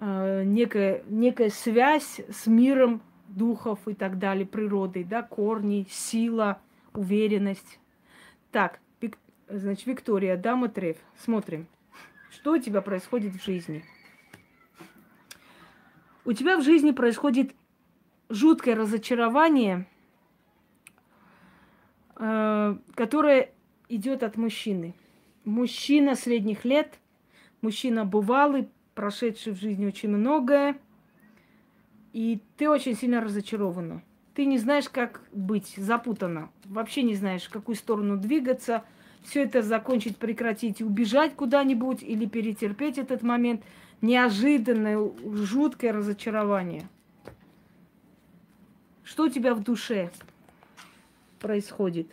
э, 0.03 0.43
некая, 0.45 1.03
некая 1.09 1.51
связь 1.51 2.21
с 2.31 2.47
миром 2.47 3.01
духов 3.29 3.79
и 3.87 3.95
так 3.95 4.19
далее, 4.19 4.45
природой, 4.45 5.05
да, 5.05 5.23
корни, 5.23 5.87
сила, 5.89 6.61
уверенность. 6.93 7.79
Так, 8.51 8.81
Значит, 9.55 9.87
Виктория, 9.87 10.39
дама 10.39 10.71
Треф. 10.71 10.97
Смотрим, 11.19 11.67
что 12.31 12.53
у 12.53 12.59
тебя 12.59 12.81
происходит 12.81 13.35
в 13.35 13.45
жизни. 13.45 13.85
У 16.25 16.33
тебя 16.33 16.57
в 16.57 16.63
жизни 16.63 16.93
происходит 16.93 17.55
жуткое 18.31 18.75
разочарование, 18.75 19.87
э, 22.17 22.77
которое 22.95 23.53
идет 23.91 24.23
от 24.23 24.39
мужчины. 24.39 24.95
Мужчина 25.45 26.15
средних 26.15 26.65
лет, 26.65 26.99
мужчина 27.61 28.07
бывалый, 28.07 28.71
прошедший 28.95 29.53
в 29.53 29.61
жизни 29.61 29.87
очень 29.87 30.09
многое, 30.09 30.77
и 32.13 32.41
ты 32.57 32.69
очень 32.69 32.97
сильно 32.97 33.21
разочарована. 33.21 34.03
Ты 34.35 34.47
не 34.47 34.59
знаешь, 34.59 34.89
как 34.89 35.23
быть, 35.33 35.75
запутана. 35.77 36.51
Вообще 36.65 37.03
не 37.03 37.15
знаешь, 37.15 37.45
в 37.45 37.51
какую 37.51 37.77
сторону 37.77 38.17
двигаться– 38.17 38.85
все 39.23 39.45
это 39.45 39.63
закончить, 39.63 40.17
прекратить, 40.17 40.83
убежать 40.83 41.35
куда-нибудь 41.35 42.03
или 42.03 42.27
перетерпеть 42.27 42.99
этот 42.99 43.23
момент. 43.23 43.63
Неожиданное, 44.01 44.99
жуткое 45.25 45.93
разочарование. 45.93 46.89
Что 49.05 49.25
у 49.25 49.29
тебя 49.29 49.55
в 49.55 49.63
душе 49.63 50.11
происходит? 51.39 52.09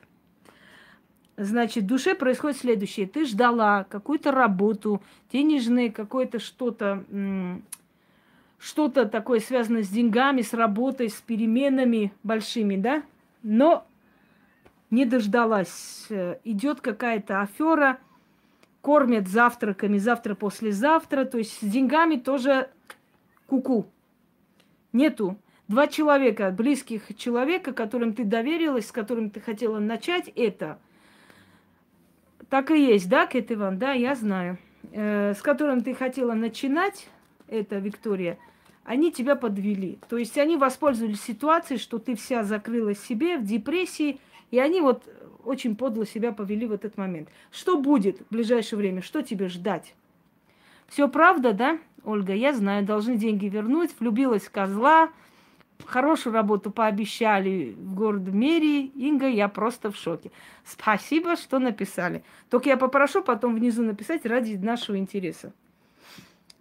Значит, 1.42 1.86
в 1.86 1.88
душе 1.88 2.16
происходит 2.16 2.58
следующее. 2.58 3.08
Ты 3.08 3.24
ждала 3.24 3.86
какую-то 3.86 4.34
работу, 4.34 5.02
денежные, 5.32 5.90
какое-то 5.90 6.38
что-то, 6.38 7.06
что-то 8.60 9.06
такое 9.06 9.40
связанное 9.40 9.84
с 9.84 9.88
деньгами, 9.88 10.42
с 10.42 10.54
работой, 10.54 11.10
с 11.10 11.14
переменами 11.22 12.12
большими, 12.24 12.76
да? 12.76 13.04
Но 13.42 13.88
не 14.92 15.06
дождалась. 15.06 16.08
Э, 16.10 16.40
идет 16.44 16.82
какая-то 16.82 17.40
афера, 17.40 18.00
кормят 18.82 19.30
завтраками 19.30 19.98
завтра 19.98 20.36
послезавтра, 20.36 21.24
то 21.24 21.38
есть 21.38 21.58
с 21.62 21.64
деньгами 21.64 22.18
тоже 22.18 22.70
куку. 23.48 23.84
-ку. 23.84 23.86
Нету. 24.92 25.38
Два 25.70 25.88
человека, 25.88 26.52
близких 26.52 27.16
человека, 27.16 27.72
которым 27.72 28.14
ты 28.14 28.26
доверилась, 28.26 28.88
с 28.88 28.92
которым 28.92 29.30
ты 29.30 29.40
хотела 29.40 29.80
начать 29.80 30.28
это. 30.36 30.80
Так 32.50 32.72
и 32.72 32.84
есть, 32.84 33.08
да, 33.10 33.28
Кэт 33.28 33.52
Иван? 33.52 33.78
Да, 33.78 33.94
я 33.94 34.16
знаю. 34.16 34.58
Э, 34.92 35.34
с 35.38 35.42
которым 35.42 35.82
ты 35.82 35.94
хотела 35.94 36.34
начинать, 36.34 37.08
это 37.48 37.78
Виктория, 37.78 38.38
они 38.84 39.12
тебя 39.12 39.36
подвели. 39.36 40.00
То 40.10 40.18
есть 40.18 40.38
они 40.38 40.58
воспользовались 40.58 41.22
ситуацией, 41.22 41.80
что 41.80 42.00
ты 42.00 42.16
вся 42.16 42.44
закрылась 42.44 43.00
себе 43.00 43.38
в 43.38 43.44
депрессии, 43.44 44.20
и 44.50 44.60
они 44.60 44.82
вот 44.82 45.04
очень 45.46 45.76
подло 45.76 46.08
себя 46.08 46.32
повели 46.32 46.66
в 46.66 46.72
этот 46.72 46.98
момент. 46.98 47.30
Что 47.52 47.78
будет 47.78 48.20
в 48.20 48.34
ближайшее 48.34 48.78
время? 48.78 49.02
Что 49.04 49.22
тебе 49.22 49.48
ждать? 49.48 49.94
Все 50.88 51.08
правда, 51.08 51.54
да, 51.54 51.78
Ольга? 52.04 52.34
Я 52.34 52.54
знаю, 52.54 52.84
должны 52.84 53.16
деньги 53.16 53.46
вернуть. 53.46 53.92
Влюбилась 54.00 54.44
в 54.44 54.52
козла, 54.52 55.10
хорошую 55.86 56.34
работу 56.34 56.72
пообещали 56.72 57.76
в 57.78 57.96
городе 57.96 58.32
Мерии. 58.32 58.88
Инга, 58.96 59.28
я 59.28 59.48
просто 59.48 59.92
в 59.92 59.96
шоке. 59.96 60.32
Спасибо, 60.66 61.36
что 61.36 61.60
написали. 61.60 62.24
Только 62.50 62.70
я 62.70 62.78
попрошу 62.78 63.24
потом 63.24 63.56
внизу 63.56 63.84
написать 63.84 64.26
ради 64.26 64.56
нашего 64.56 64.98
интереса. 64.98 65.54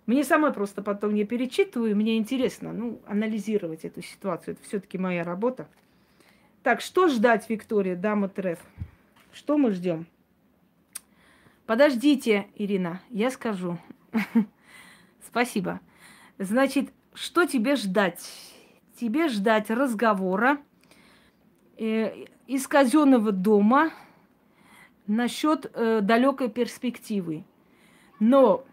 Мне 0.07 0.24
самой 0.24 0.54
просто 0.54 0.81
потом 0.81 1.14
не 1.14 1.24
перечитываю, 1.24 1.94
мне 1.94 2.16
интересно, 2.16 2.72
ну, 2.72 2.98
анализировать 3.07 3.85
эту 3.85 4.00
ситуацию. 4.00 4.54
Это 4.54 4.66
все-таки 4.66 4.96
моя 4.96 5.22
работа. 5.22 5.68
Так, 6.62 6.81
что 6.81 7.09
ждать, 7.09 7.48
Виктория, 7.50 7.94
дама 7.94 8.28
Треф? 8.28 8.59
Что 9.33 9.59
мы 9.59 9.70
ждем? 9.72 10.07
Подождите, 11.66 12.46
Ирина, 12.54 13.02
я 13.11 13.31
скажу. 13.31 13.78
Спасибо. 15.26 15.81
Значит, 16.38 16.88
что 17.12 17.44
тебе 17.44 17.76
ждать? 17.76 18.33
Тебе 18.98 19.28
ждать 19.28 19.70
разговора 19.70 20.58
э, 21.76 22.24
из 22.48 22.66
казенного 22.66 23.30
дома 23.30 23.90
насчет 25.06 25.70
э, 25.72 26.00
далекой 26.00 26.48
перспективы. 26.48 27.44
Но 28.18 28.64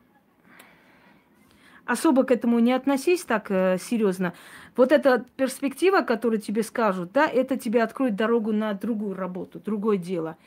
особо 1.85 2.23
к 2.23 2.31
этому 2.31 2.57
не 2.57 2.71
относись 2.71 3.23
так 3.23 3.51
э, 3.51 3.77
серьезно. 3.79 4.33
Вот 4.75 4.91
эта 4.91 5.23
перспектива, 5.37 6.01
которую 6.01 6.41
тебе 6.41 6.63
скажут, 6.63 7.11
да, 7.11 7.27
это 7.27 7.55
тебе 7.55 7.83
откроет 7.83 8.15
дорогу 8.15 8.51
на 8.51 8.73
другую 8.73 9.13
работу, 9.13 9.59
другое 9.59 9.97
дело. 9.97 10.37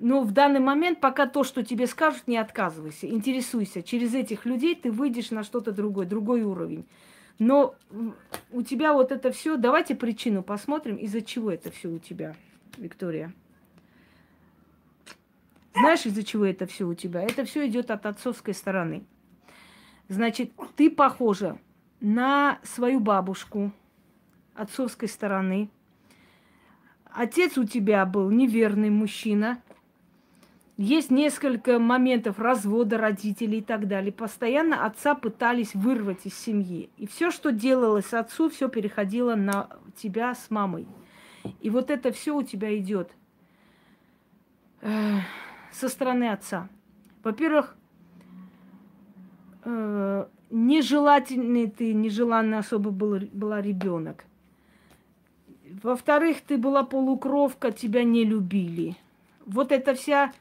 Но 0.00 0.22
в 0.22 0.32
данный 0.32 0.58
момент 0.58 1.00
пока 1.00 1.26
то, 1.26 1.44
что 1.44 1.62
тебе 1.64 1.86
скажут, 1.86 2.26
не 2.26 2.38
отказывайся, 2.38 3.06
интересуйся. 3.08 3.84
Через 3.84 4.16
этих 4.16 4.46
людей 4.46 4.74
ты 4.74 4.90
выйдешь 4.90 5.30
на 5.30 5.44
что-то 5.44 5.70
другое, 5.70 6.06
другой 6.06 6.42
уровень. 6.42 6.86
Но 7.42 7.74
у 8.52 8.62
тебя 8.62 8.92
вот 8.92 9.10
это 9.10 9.32
все, 9.32 9.56
давайте 9.56 9.96
причину 9.96 10.44
посмотрим, 10.44 10.94
из-за 10.94 11.22
чего 11.22 11.50
это 11.50 11.72
все 11.72 11.88
у 11.88 11.98
тебя, 11.98 12.36
Виктория. 12.78 13.34
Знаешь, 15.74 16.06
из-за 16.06 16.22
чего 16.22 16.44
это 16.44 16.66
все 16.66 16.84
у 16.84 16.94
тебя? 16.94 17.20
Это 17.20 17.44
все 17.44 17.66
идет 17.66 17.90
от 17.90 18.06
отцовской 18.06 18.54
стороны. 18.54 19.04
Значит, 20.06 20.52
ты 20.76 20.88
похожа 20.88 21.58
на 21.98 22.60
свою 22.62 23.00
бабушку 23.00 23.72
отцовской 24.54 25.08
стороны. 25.08 25.68
Отец 27.06 27.58
у 27.58 27.64
тебя 27.64 28.06
был 28.06 28.30
неверный 28.30 28.90
мужчина. 28.90 29.60
Есть 30.82 31.12
несколько 31.12 31.78
моментов 31.78 32.40
развода 32.40 32.98
родителей 32.98 33.58
и 33.58 33.62
так 33.62 33.86
далее. 33.86 34.10
Постоянно 34.10 34.84
отца 34.84 35.14
пытались 35.14 35.76
вырвать 35.76 36.26
из 36.26 36.36
семьи. 36.36 36.90
И 36.96 37.06
все, 37.06 37.30
что 37.30 37.52
делалось 37.52 38.12
отцу, 38.12 38.50
все 38.50 38.68
переходило 38.68 39.36
на 39.36 39.68
тебя 39.94 40.34
с 40.34 40.50
мамой. 40.50 40.88
И 41.60 41.70
вот 41.70 41.88
это 41.88 42.10
все 42.10 42.36
у 42.36 42.42
тебя 42.42 42.76
идет 42.76 43.12
э, 44.80 45.18
со 45.70 45.88
стороны 45.88 46.30
отца. 46.30 46.68
Во-первых, 47.22 47.76
э, 49.62 50.26
нежелательный 50.50 51.70
ты, 51.70 51.94
нежеланный 51.94 52.58
особо 52.58 52.90
был, 52.90 53.20
была 53.32 53.62
ребенок. 53.62 54.24
Во-вторых, 55.80 56.40
ты 56.40 56.58
была 56.58 56.82
полукровка, 56.82 57.70
тебя 57.70 58.02
не 58.02 58.24
любили. 58.24 58.96
Вот 59.46 59.70
эта 59.70 59.94
вся 59.94 60.32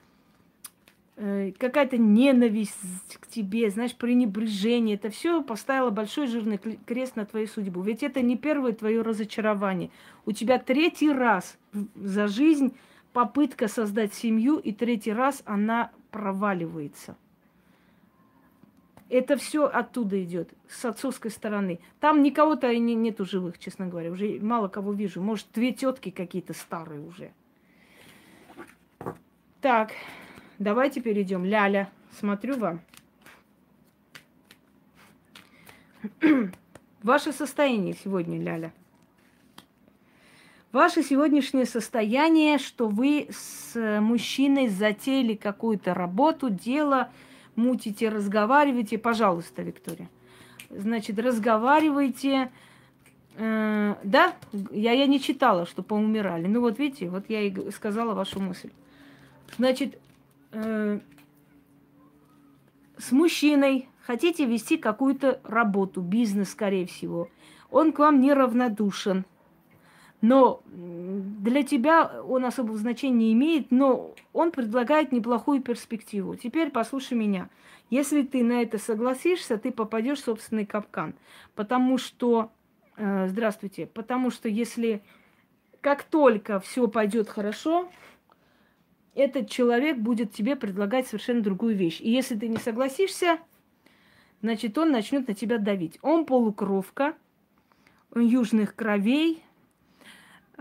какая-то 1.15 1.97
ненависть 1.97 3.17
к 3.19 3.27
тебе, 3.27 3.69
знаешь, 3.69 3.95
пренебрежение, 3.95 4.95
это 4.95 5.09
все 5.09 5.43
поставило 5.43 5.89
большой 5.89 6.27
жирный 6.27 6.57
крест 6.57 7.15
на 7.15 7.25
твою 7.25 7.47
судьбу. 7.47 7.81
Ведь 7.81 8.01
это 8.01 8.21
не 8.21 8.37
первое 8.37 8.73
твое 8.73 9.01
разочарование. 9.01 9.91
У 10.25 10.31
тебя 10.31 10.57
третий 10.57 11.11
раз 11.11 11.57
за 11.95 12.27
жизнь 12.27 12.75
попытка 13.13 13.67
создать 13.67 14.13
семью, 14.13 14.57
и 14.57 14.71
третий 14.71 15.11
раз 15.11 15.43
она 15.45 15.91
проваливается. 16.11 17.15
Это 19.09 19.35
все 19.35 19.65
оттуда 19.65 20.23
идет, 20.23 20.53
с 20.69 20.85
отцовской 20.85 21.31
стороны. 21.31 21.81
Там 21.99 22.23
никого-то 22.23 22.73
не, 22.73 22.95
нету 22.95 23.25
живых, 23.25 23.59
честно 23.59 23.87
говоря. 23.87 24.09
Уже 24.09 24.39
мало 24.41 24.69
кого 24.69 24.93
вижу. 24.93 25.21
Может, 25.21 25.47
две 25.53 25.73
тетки 25.73 26.11
какие-то 26.11 26.53
старые 26.53 27.01
уже. 27.01 27.33
Так, 29.59 29.91
давайте 30.61 31.01
перейдем. 31.01 31.43
Ляля, 31.43 31.89
смотрю 32.19 32.57
вам. 32.57 32.81
Ваше 37.03 37.31
состояние 37.31 37.95
сегодня, 38.01 38.39
Ляля. 38.39 38.73
Ваше 40.71 41.03
сегодняшнее 41.03 41.65
состояние, 41.65 42.57
что 42.57 42.87
вы 42.87 43.27
с 43.31 43.75
мужчиной 43.99 44.69
затеяли 44.69 45.35
какую-то 45.35 45.93
работу, 45.93 46.49
дело, 46.49 47.11
мутите, 47.57 48.07
разговаривайте. 48.07 48.97
Пожалуйста, 48.97 49.63
Виктория. 49.63 50.09
Значит, 50.69 51.19
разговаривайте. 51.19 52.51
Э, 53.35 53.95
да, 54.03 54.33
я, 54.71 54.93
я 54.93 55.07
не 55.07 55.19
читала, 55.19 55.65
что 55.65 55.83
поумирали. 55.83 56.47
Ну 56.47 56.61
вот 56.61 56.79
видите, 56.79 57.09
вот 57.09 57.25
я 57.27 57.41
и 57.41 57.71
сказала 57.71 58.13
вашу 58.13 58.39
мысль. 58.39 58.69
Значит, 59.57 59.99
э, 60.51 60.99
с 62.97 63.11
мужчиной 63.11 63.89
хотите 64.01 64.45
вести 64.45 64.77
какую-то 64.77 65.39
работу, 65.43 66.01
бизнес, 66.01 66.51
скорее 66.51 66.85
всего. 66.85 67.29
Он 67.69 67.91
к 67.91 67.99
вам 67.99 68.21
неравнодушен. 68.21 69.25
Но 70.21 70.61
для 70.67 71.63
тебя 71.63 72.21
он 72.23 72.45
особого 72.45 72.77
значения 72.77 73.17
не 73.17 73.33
имеет, 73.33 73.71
но 73.71 74.13
он 74.33 74.51
предлагает 74.51 75.11
неплохую 75.11 75.61
перспективу. 75.61 76.35
Теперь 76.35 76.69
послушай 76.69 77.17
меня. 77.17 77.49
Если 77.89 78.21
ты 78.21 78.43
на 78.43 78.61
это 78.61 78.77
согласишься, 78.77 79.57
ты 79.57 79.71
попадешь 79.71 80.19
в 80.19 80.25
собственный 80.25 80.65
капкан. 80.65 81.15
Потому 81.55 81.97
что, 81.97 82.51
э, 82.97 83.27
здравствуйте, 83.27 83.87
потому 83.87 84.29
что 84.29 84.47
если 84.47 85.01
как 85.81 86.03
только 86.03 86.59
все 86.59 86.87
пойдет 86.87 87.27
хорошо, 87.27 87.89
этот 89.15 89.49
человек 89.49 89.97
будет 89.97 90.33
тебе 90.33 90.55
предлагать 90.55 91.07
совершенно 91.07 91.41
другую 91.41 91.75
вещь. 91.75 91.99
И 92.01 92.09
если 92.09 92.35
ты 92.35 92.47
не 92.47 92.57
согласишься, 92.57 93.39
значит, 94.41 94.77
он 94.77 94.91
начнет 94.91 95.27
на 95.27 95.33
тебя 95.33 95.57
давить. 95.57 95.99
Он 96.01 96.25
полукровка, 96.25 97.15
он 98.13 98.25
южных 98.27 98.75
кровей, 98.75 99.43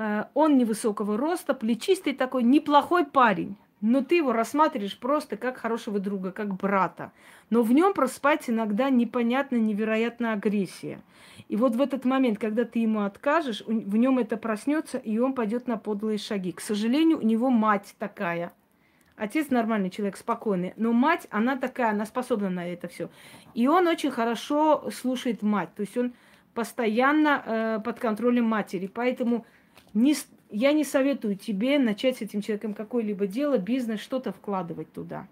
Э, 0.01 0.24
он 0.32 0.57
невысокого 0.57 1.18
роста, 1.18 1.53
плечистый 1.53 2.14
такой, 2.14 2.42
неплохой 2.42 3.05
парень. 3.05 3.57
Но 3.80 4.02
ты 4.02 4.16
его 4.16 4.32
рассматриваешь 4.32 4.98
просто 4.98 5.36
как 5.36 5.56
хорошего 5.56 5.98
друга, 5.98 6.32
как 6.32 6.54
брата. 6.54 7.12
Но 7.48 7.62
в 7.62 7.72
нем 7.72 7.94
просыпается 7.94 8.52
иногда 8.52 8.90
непонятная, 8.90 9.60
невероятная 9.60 10.34
агрессия. 10.34 11.00
И 11.48 11.56
вот 11.56 11.74
в 11.74 11.80
этот 11.80 12.04
момент, 12.04 12.38
когда 12.38 12.64
ты 12.64 12.80
ему 12.80 13.02
откажешь, 13.02 13.62
в 13.66 13.96
нем 13.96 14.18
это 14.18 14.36
проснется, 14.36 14.98
и 14.98 15.18
он 15.18 15.34
пойдет 15.34 15.66
на 15.66 15.78
подлые 15.78 16.18
шаги. 16.18 16.52
К 16.52 16.60
сожалению, 16.60 17.18
у 17.18 17.22
него 17.22 17.50
мать 17.50 17.94
такая. 17.98 18.52
Отец 19.16 19.50
нормальный 19.50 19.90
человек, 19.90 20.16
спокойный. 20.16 20.72
Но 20.76 20.92
мать, 20.92 21.26
она 21.30 21.56
такая, 21.56 21.90
она 21.90 22.06
способна 22.06 22.50
на 22.50 22.66
это 22.66 22.88
все. 22.88 23.10
И 23.54 23.66
он 23.66 23.86
очень 23.86 24.10
хорошо 24.10 24.90
слушает 24.90 25.42
мать. 25.42 25.74
То 25.74 25.82
есть 25.82 25.96
он 25.96 26.14
постоянно 26.54 27.42
э, 27.44 27.80
под 27.84 27.98
контролем 27.98 28.44
матери. 28.44 28.86
Поэтому 28.86 29.44
не, 29.92 30.14
я 30.51 30.72
не 30.72 30.84
советую 30.84 31.36
тебе 31.36 31.78
начать 31.78 32.18
с 32.18 32.22
этим 32.22 32.42
человеком 32.42 32.74
какое-либо 32.74 33.26
дело, 33.26 33.59
бизнес, 33.59 34.01
что-то 34.01 34.32
вкладывать 34.32 34.92
туда. 34.92 35.28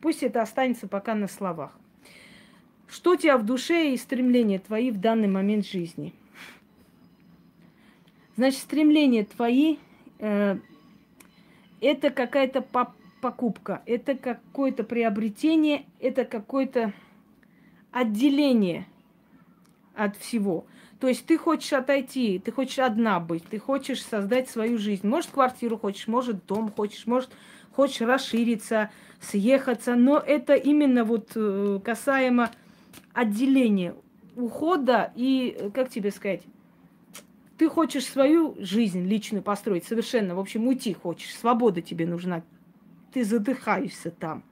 Пусть 0.00 0.22
это 0.22 0.42
останется 0.42 0.88
пока 0.88 1.14
на 1.14 1.28
словах. 1.28 1.76
Что 2.88 3.12
у 3.12 3.16
тебя 3.16 3.38
в 3.38 3.44
душе 3.44 3.92
и 3.92 3.96
стремления 3.96 4.58
твои 4.58 4.90
в 4.90 5.00
данный 5.00 5.28
момент 5.28 5.66
жизни? 5.66 6.14
Значит, 8.36 8.60
стремления 8.60 9.24
твои 9.24 9.76
э, 10.18 10.58
это 11.80 12.10
какая-то 12.10 12.62
покупка, 13.20 13.82
это 13.86 14.16
какое-то 14.16 14.84
приобретение, 14.84 15.84
это 16.00 16.24
какое-то 16.24 16.92
отделение 17.90 18.86
от 19.94 20.16
всего. 20.16 20.66
То 21.02 21.08
есть 21.08 21.26
ты 21.26 21.36
хочешь 21.36 21.72
отойти, 21.72 22.38
ты 22.38 22.52
хочешь 22.52 22.78
одна 22.78 23.18
быть, 23.18 23.42
ты 23.48 23.58
хочешь 23.58 24.04
создать 24.04 24.48
свою 24.48 24.78
жизнь. 24.78 25.04
Может, 25.04 25.32
квартиру 25.32 25.76
хочешь, 25.76 26.06
может, 26.06 26.46
дом 26.46 26.70
хочешь, 26.70 27.06
может, 27.06 27.30
хочешь 27.72 28.02
расшириться, 28.02 28.88
съехаться. 29.20 29.96
Но 29.96 30.18
это 30.18 30.54
именно 30.54 31.02
вот 31.02 31.32
э, 31.34 31.80
касаемо 31.84 32.52
отделения, 33.12 33.96
ухода 34.36 35.12
и, 35.16 35.72
как 35.74 35.90
тебе 35.90 36.12
сказать, 36.12 36.42
ты 37.58 37.68
хочешь 37.68 38.06
свою 38.06 38.54
жизнь 38.60 39.04
личную 39.04 39.42
построить 39.42 39.84
совершенно, 39.84 40.36
в 40.36 40.38
общем, 40.38 40.68
уйти 40.68 40.94
хочешь, 40.94 41.34
свобода 41.34 41.82
тебе 41.82 42.06
нужна. 42.06 42.44
Ты 43.12 43.24
задыхаешься 43.24 44.12
там. 44.12 44.44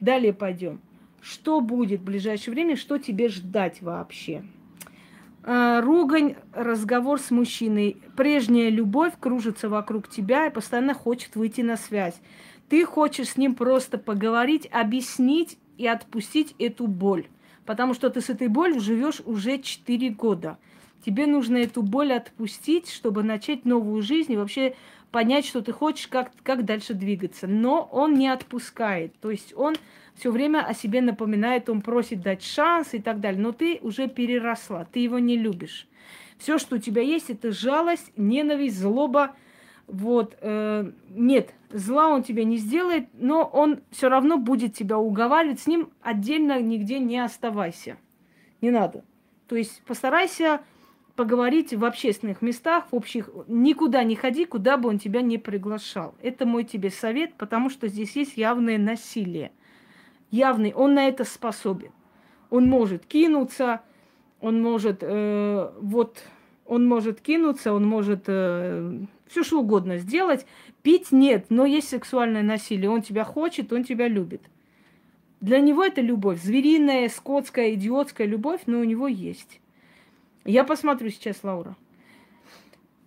Далее 0.00 0.32
пойдем. 0.32 0.80
Что 1.20 1.60
будет 1.60 2.00
в 2.00 2.04
ближайшее 2.04 2.52
время, 2.52 2.74
что 2.74 2.98
тебе 2.98 3.28
ждать 3.28 3.80
вообще? 3.80 4.42
Э, 5.48 5.78
ругань, 5.78 6.34
разговор 6.52 7.20
с 7.20 7.30
мужчиной. 7.30 8.02
Прежняя 8.16 8.68
любовь 8.68 9.12
кружится 9.18 9.68
вокруг 9.68 10.08
тебя 10.08 10.48
и 10.48 10.50
постоянно 10.50 10.92
хочет 10.92 11.36
выйти 11.36 11.60
на 11.60 11.76
связь. 11.76 12.20
Ты 12.68 12.84
хочешь 12.84 13.28
с 13.28 13.36
ним 13.36 13.54
просто 13.54 13.96
поговорить, 13.96 14.68
объяснить 14.72 15.56
и 15.78 15.86
отпустить 15.86 16.56
эту 16.58 16.88
боль. 16.88 17.28
Потому 17.64 17.94
что 17.94 18.10
ты 18.10 18.20
с 18.20 18.28
этой 18.28 18.48
болью 18.48 18.80
живешь 18.80 19.22
уже 19.24 19.58
4 19.58 20.10
года. 20.10 20.58
Тебе 21.04 21.28
нужно 21.28 21.58
эту 21.58 21.82
боль 21.82 22.12
отпустить, 22.12 22.90
чтобы 22.90 23.22
начать 23.22 23.64
новую 23.64 24.02
жизнь 24.02 24.32
и 24.32 24.36
вообще 24.36 24.74
понять, 25.16 25.46
что 25.46 25.62
ты 25.62 25.72
хочешь, 25.72 26.08
как, 26.08 26.30
как 26.42 26.66
дальше 26.66 26.92
двигаться. 26.92 27.46
Но 27.46 27.88
он 27.90 28.12
не 28.16 28.28
отпускает. 28.28 29.18
То 29.18 29.30
есть 29.30 29.54
он 29.56 29.74
все 30.14 30.30
время 30.30 30.62
о 30.62 30.74
себе 30.74 31.00
напоминает, 31.00 31.70
он 31.70 31.80
просит 31.80 32.20
дать 32.20 32.42
шанс 32.42 32.92
и 32.92 32.98
так 32.98 33.20
далее. 33.20 33.40
Но 33.40 33.52
ты 33.52 33.78
уже 33.80 34.08
переросла, 34.08 34.84
ты 34.84 34.98
его 34.98 35.18
не 35.18 35.38
любишь. 35.38 35.88
Все, 36.36 36.58
что 36.58 36.76
у 36.76 36.78
тебя 36.78 37.00
есть, 37.00 37.30
это 37.30 37.50
жалость, 37.50 38.12
ненависть, 38.18 38.78
злоба. 38.78 39.34
Вот, 39.86 40.36
э, 40.42 40.92
нет, 41.08 41.54
зла 41.70 42.08
он 42.08 42.22
тебе 42.22 42.44
не 42.44 42.58
сделает, 42.58 43.08
но 43.14 43.42
он 43.42 43.80
все 43.92 44.10
равно 44.10 44.36
будет 44.36 44.74
тебя 44.74 44.98
уговаривать. 44.98 45.60
С 45.60 45.66
ним 45.66 45.88
отдельно 46.02 46.60
нигде 46.60 46.98
не 46.98 47.20
оставайся. 47.20 47.96
Не 48.60 48.70
надо. 48.70 49.02
То 49.48 49.56
есть 49.56 49.82
постарайся 49.84 50.60
поговорить 51.16 51.74
в 51.74 51.84
общественных 51.84 52.42
местах, 52.42 52.84
в 52.90 52.94
общих, 52.94 53.30
никуда 53.48 54.04
не 54.04 54.14
ходи, 54.14 54.44
куда 54.44 54.76
бы 54.76 54.88
он 54.88 54.98
тебя 54.98 55.22
не 55.22 55.38
приглашал. 55.38 56.14
Это 56.22 56.46
мой 56.46 56.64
тебе 56.64 56.90
совет, 56.90 57.34
потому 57.34 57.70
что 57.70 57.88
здесь 57.88 58.14
есть 58.14 58.36
явное 58.36 58.78
насилие 58.78 59.50
явный, 60.30 60.72
он 60.72 60.94
на 60.94 61.08
это 61.08 61.24
способен. 61.24 61.90
Он 62.50 62.66
может 62.68 63.06
кинуться, 63.06 63.80
он 64.40 64.60
может 64.62 64.98
э, 65.00 65.72
вот, 65.80 66.22
он 66.64 66.86
может 66.86 67.20
кинуться, 67.20 67.72
он 67.72 67.84
может 67.84 68.24
э, 68.26 68.98
все 69.26 69.42
что 69.42 69.60
угодно 69.60 69.98
сделать. 69.98 70.46
Пить 70.82 71.10
нет, 71.10 71.46
но 71.48 71.66
есть 71.66 71.88
сексуальное 71.88 72.42
насилие. 72.42 72.90
Он 72.90 73.02
тебя 73.02 73.24
хочет, 73.24 73.72
он 73.72 73.84
тебя 73.84 74.06
любит. 74.06 74.42
Для 75.40 75.58
него 75.58 75.84
это 75.84 76.00
любовь. 76.00 76.40
Звериная, 76.40 77.08
скотская, 77.08 77.74
идиотская 77.74 78.26
любовь, 78.26 78.62
но 78.66 78.80
у 78.80 78.84
него 78.84 79.08
есть. 79.08 79.60
Я 80.46 80.62
посмотрю 80.62 81.10
сейчас, 81.10 81.42
Лаура. 81.42 81.76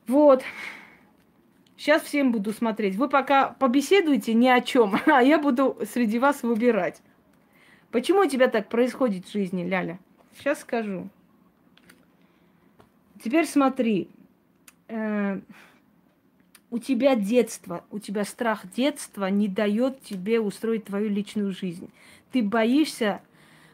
Вот. 0.08 0.44
Сейчас 1.78 2.02
всем 2.02 2.34
буду 2.34 2.52
смотреть. 2.52 2.96
Вы 2.98 3.08
пока 3.08 3.52
побеседуйте 3.52 4.34
ни 4.34 4.48
о 4.48 4.60
чем, 4.60 5.00
а 5.06 5.24
я 5.24 5.40
буду 5.40 5.78
среди 5.92 6.20
вас 6.20 6.44
выбирать. 6.44 7.02
Почему 7.92 8.22
у 8.22 8.26
тебя 8.26 8.50
так 8.50 8.68
происходит 8.68 9.26
в 9.26 9.32
жизни, 9.32 9.64
Ляля? 9.64 10.00
Сейчас 10.38 10.60
скажу. 10.60 11.10
Теперь 13.24 13.46
смотри. 13.46 14.10
Э, 14.90 15.40
у 16.72 16.78
тебя 16.78 17.16
детство, 17.16 17.84
у 17.90 18.00
тебя 18.00 18.26
страх 18.26 18.70
детства 18.72 19.30
не 19.30 19.48
дает 19.48 20.02
тебе 20.02 20.40
устроить 20.40 20.86
твою 20.86 21.10
личную 21.10 21.52
жизнь. 21.52 21.90
Ты 22.32 22.44
боишься 22.44 23.22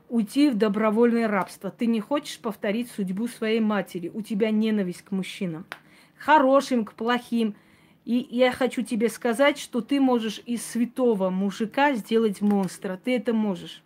уйти 0.10 0.50
в 0.50 0.56
добровольное 0.56 1.28
рабство. 1.28 1.72
Ты 1.72 1.86
не 1.86 2.00
хочешь 2.00 2.40
повторить 2.40 2.92
судьбу 2.92 3.28
своей 3.28 3.60
матери. 3.60 4.12
У 4.14 4.22
тебя 4.22 4.52
ненависть 4.52 5.04
к 5.04 5.12
мужчинам. 5.12 5.66
хорошим 6.18 6.86
к 6.86 6.94
плохим. 6.94 7.56
И 8.06 8.28
я 8.30 8.52
хочу 8.52 8.84
тебе 8.84 9.10
сказать, 9.10 9.58
что 9.58 9.82
ты 9.82 10.00
можешь 10.00 10.42
из 10.46 10.66
святого 10.66 11.30
мужика 11.30 11.94
сделать 11.94 12.42
монстра. 12.42 13.00
Ты 13.04 13.16
это 13.16 13.34
можешь. 13.34 13.84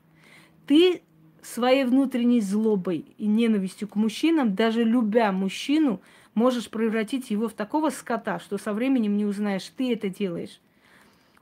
Ты 0.67 1.01
своей 1.41 1.85
внутренней 1.85 2.41
злобой 2.41 3.05
и 3.17 3.25
ненавистью 3.25 3.87
к 3.87 3.95
мужчинам, 3.95 4.55
даже 4.55 4.83
любя 4.83 5.31
мужчину, 5.31 6.01
можешь 6.33 6.69
превратить 6.69 7.31
его 7.31 7.47
в 7.47 7.53
такого 7.53 7.89
скота, 7.89 8.39
что 8.39 8.57
со 8.57 8.73
временем 8.73 9.17
не 9.17 9.25
узнаешь, 9.25 9.71
ты 9.75 9.93
это 9.93 10.09
делаешь. 10.09 10.59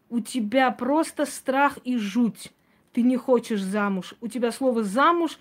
У 0.10 0.20
тебя 0.20 0.72
просто 0.72 1.26
страх 1.26 1.78
и 1.84 1.98
жуть. 1.98 2.54
Ты 2.98 3.04
не 3.04 3.16
хочешь 3.16 3.62
замуж. 3.62 4.16
У 4.22 4.28
тебя 4.28 4.52
слово 4.52 4.84
замуж 4.84 5.38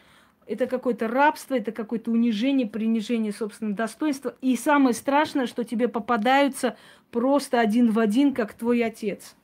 это 0.46 0.66
какое-то 0.66 1.08
рабство, 1.08 1.54
это 1.54 1.72
какое-то 1.72 2.10
унижение, 2.10 2.66
принижение 2.66 3.32
собственного 3.32 3.74
достоинства. 3.74 4.36
И 4.42 4.56
самое 4.56 4.94
страшное, 4.94 5.46
что 5.46 5.64
тебе 5.64 5.88
попадаются 5.88 6.76
просто 7.10 7.58
один 7.58 7.92
в 7.92 7.98
один, 7.98 8.34
как 8.34 8.52
твой 8.52 8.84
отец. 8.84 9.36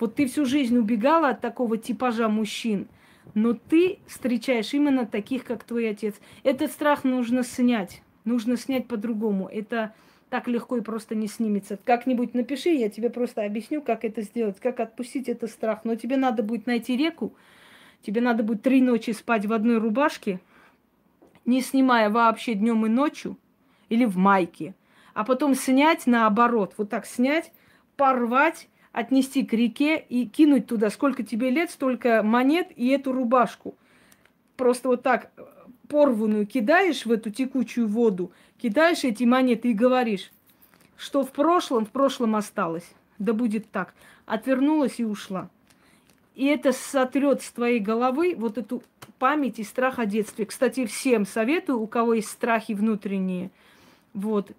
Вот 0.00 0.14
ты 0.14 0.28
всю 0.28 0.46
жизнь 0.46 0.78
убегала 0.78 1.28
от 1.28 1.42
такого 1.42 1.76
типажа 1.76 2.26
мужчин, 2.30 2.88
но 3.34 3.52
ты 3.52 3.98
встречаешь 4.06 4.72
именно 4.72 5.04
таких, 5.04 5.44
как 5.44 5.62
твой 5.62 5.90
отец. 5.90 6.14
Этот 6.44 6.72
страх 6.72 7.04
нужно 7.04 7.42
снять. 7.42 8.02
Нужно 8.24 8.56
снять 8.56 8.88
по-другому. 8.88 9.46
Это 9.46 9.92
так 10.32 10.48
легко 10.48 10.78
и 10.78 10.80
просто 10.80 11.14
не 11.14 11.26
снимется. 11.26 11.78
Как-нибудь 11.84 12.32
напиши, 12.32 12.70
я 12.70 12.88
тебе 12.88 13.10
просто 13.10 13.44
объясню, 13.44 13.82
как 13.82 14.02
это 14.02 14.22
сделать, 14.22 14.58
как 14.60 14.80
отпустить 14.80 15.28
этот 15.28 15.50
страх. 15.50 15.80
Но 15.84 15.94
тебе 15.94 16.16
надо 16.16 16.42
будет 16.42 16.66
найти 16.66 16.96
реку, 16.96 17.34
тебе 18.00 18.22
надо 18.22 18.42
будет 18.42 18.62
три 18.62 18.80
ночи 18.80 19.10
спать 19.10 19.44
в 19.44 19.52
одной 19.52 19.76
рубашке, 19.76 20.40
не 21.44 21.60
снимая 21.60 22.08
вообще 22.08 22.54
днем 22.54 22.86
и 22.86 22.88
ночью, 22.88 23.36
или 23.90 24.06
в 24.06 24.16
майке, 24.16 24.74
а 25.12 25.24
потом 25.24 25.54
снять 25.54 26.06
наоборот, 26.06 26.72
вот 26.78 26.88
так 26.88 27.04
снять, 27.04 27.52
порвать, 27.98 28.70
отнести 28.92 29.44
к 29.44 29.52
реке 29.52 29.98
и 29.98 30.24
кинуть 30.24 30.66
туда, 30.66 30.88
сколько 30.88 31.24
тебе 31.24 31.50
лет, 31.50 31.70
столько 31.70 32.22
монет 32.22 32.68
и 32.74 32.88
эту 32.88 33.12
рубашку. 33.12 33.74
Просто 34.56 34.88
вот 34.88 35.02
так 35.02 35.30
порванную 35.92 36.46
кидаешь 36.46 37.04
в 37.04 37.12
эту 37.12 37.28
текучую 37.28 37.86
воду, 37.86 38.32
кидаешь 38.56 39.04
эти 39.04 39.24
монеты 39.24 39.72
и 39.72 39.74
говоришь, 39.74 40.32
что 40.96 41.22
в 41.22 41.32
прошлом, 41.32 41.84
в 41.84 41.90
прошлом 41.90 42.34
осталось. 42.34 42.90
Да 43.18 43.34
будет 43.34 43.70
так. 43.70 43.92
Отвернулась 44.24 44.98
и 45.00 45.04
ушла. 45.04 45.50
И 46.34 46.46
это 46.46 46.72
сотрет 46.72 47.42
с 47.42 47.50
твоей 47.50 47.78
головы 47.78 48.34
вот 48.38 48.56
эту 48.56 48.82
память 49.18 49.58
и 49.58 49.64
страх 49.64 49.98
о 49.98 50.06
детстве. 50.06 50.46
Кстати, 50.46 50.86
всем 50.86 51.26
советую, 51.26 51.78
у 51.78 51.86
кого 51.86 52.14
есть 52.14 52.30
страхи 52.30 52.72
внутренние. 52.72 53.50
Вот. 54.14 54.50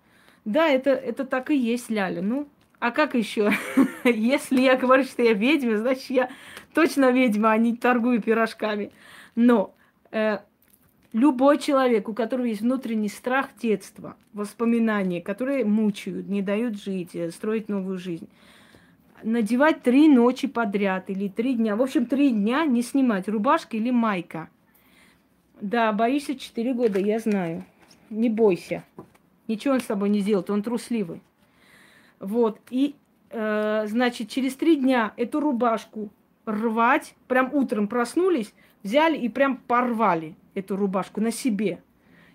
Да, 0.46 0.68
это, 0.68 0.92
это 0.92 1.26
так 1.26 1.50
и 1.50 1.58
есть, 1.58 1.90
Ляля. 1.90 2.22
Ну, 2.22 2.48
а 2.78 2.92
как 2.92 3.16
еще? 3.16 3.52
Если 4.04 4.62
я 4.62 4.78
говорю, 4.78 5.04
что 5.04 5.24
я 5.24 5.34
ведьма, 5.34 5.78
значит, 5.78 6.12
я 6.12 6.30
точно 6.76 7.10
ведьма, 7.10 7.54
а 7.54 7.58
не 7.58 7.76
торгую 7.76 8.22
пирожками. 8.22 8.92
Но 9.34 9.74
э, 10.12 10.38
любой 11.14 11.60
человек, 11.60 12.10
у 12.10 12.14
которого 12.14 12.48
есть 12.48 12.62
внутренний 12.62 13.08
страх 13.08 13.50
детства, 13.62 14.18
воспоминания, 14.34 15.22
которые 15.22 15.64
мучают, 15.64 16.28
не 16.28 16.42
дают 16.42 16.82
жить, 16.82 17.16
э, 17.16 17.32
строить 17.32 17.70
новую 17.70 17.98
жизнь, 17.98 18.28
надевать 19.24 19.84
три 19.84 20.10
ночи 20.10 20.48
подряд 20.48 21.10
или 21.10 21.30
три 21.30 21.54
дня. 21.54 21.76
В 21.76 21.82
общем, 21.82 22.08
три 22.08 22.32
дня 22.32 22.66
не 22.66 22.82
снимать 22.82 23.30
рубашка 23.30 23.78
или 23.78 23.92
майка. 23.92 24.50
Да, 25.62 25.94
боишься 25.94 26.36
четыре 26.36 26.74
года, 26.74 27.00
я 27.00 27.20
знаю. 27.20 27.64
Не 28.10 28.30
бойся. 28.30 28.84
Ничего 29.48 29.76
он 29.76 29.80
с 29.80 29.86
тобой 29.86 30.10
не 30.10 30.20
сделает, 30.20 30.50
он 30.50 30.64
трусливый. 30.64 31.22
Вот. 32.20 32.60
И, 32.70 32.96
э, 33.30 33.86
значит, 33.88 34.30
через 34.30 34.56
три 34.56 34.78
дня 34.78 35.14
эту 35.16 35.40
рубашку 35.40 36.10
рвать, 36.46 37.16
прям 37.28 37.54
утром 37.54 37.88
проснулись, 37.88 38.54
взяли 38.82 39.18
и 39.18 39.30
прям 39.30 39.58
порвали 39.58 40.36
эту 40.56 40.76
рубашку 40.76 41.22
на 41.22 41.32
себе 41.32 41.82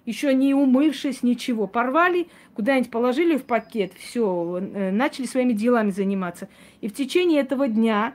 еще 0.09 0.33
не 0.33 0.55
умывшись, 0.55 1.23
ничего. 1.23 1.66
Порвали, 1.66 2.29
куда-нибудь 2.55 2.91
положили 2.91 3.37
в 3.37 3.45
пакет, 3.45 3.93
все, 3.93 4.59
э, 4.59 4.91
начали 4.91 5.27
своими 5.27 5.53
делами 5.53 5.91
заниматься. 5.91 6.49
И 6.81 6.89
в 6.89 6.95
течение 6.95 7.43
этого 7.43 7.69
дня 7.69 8.14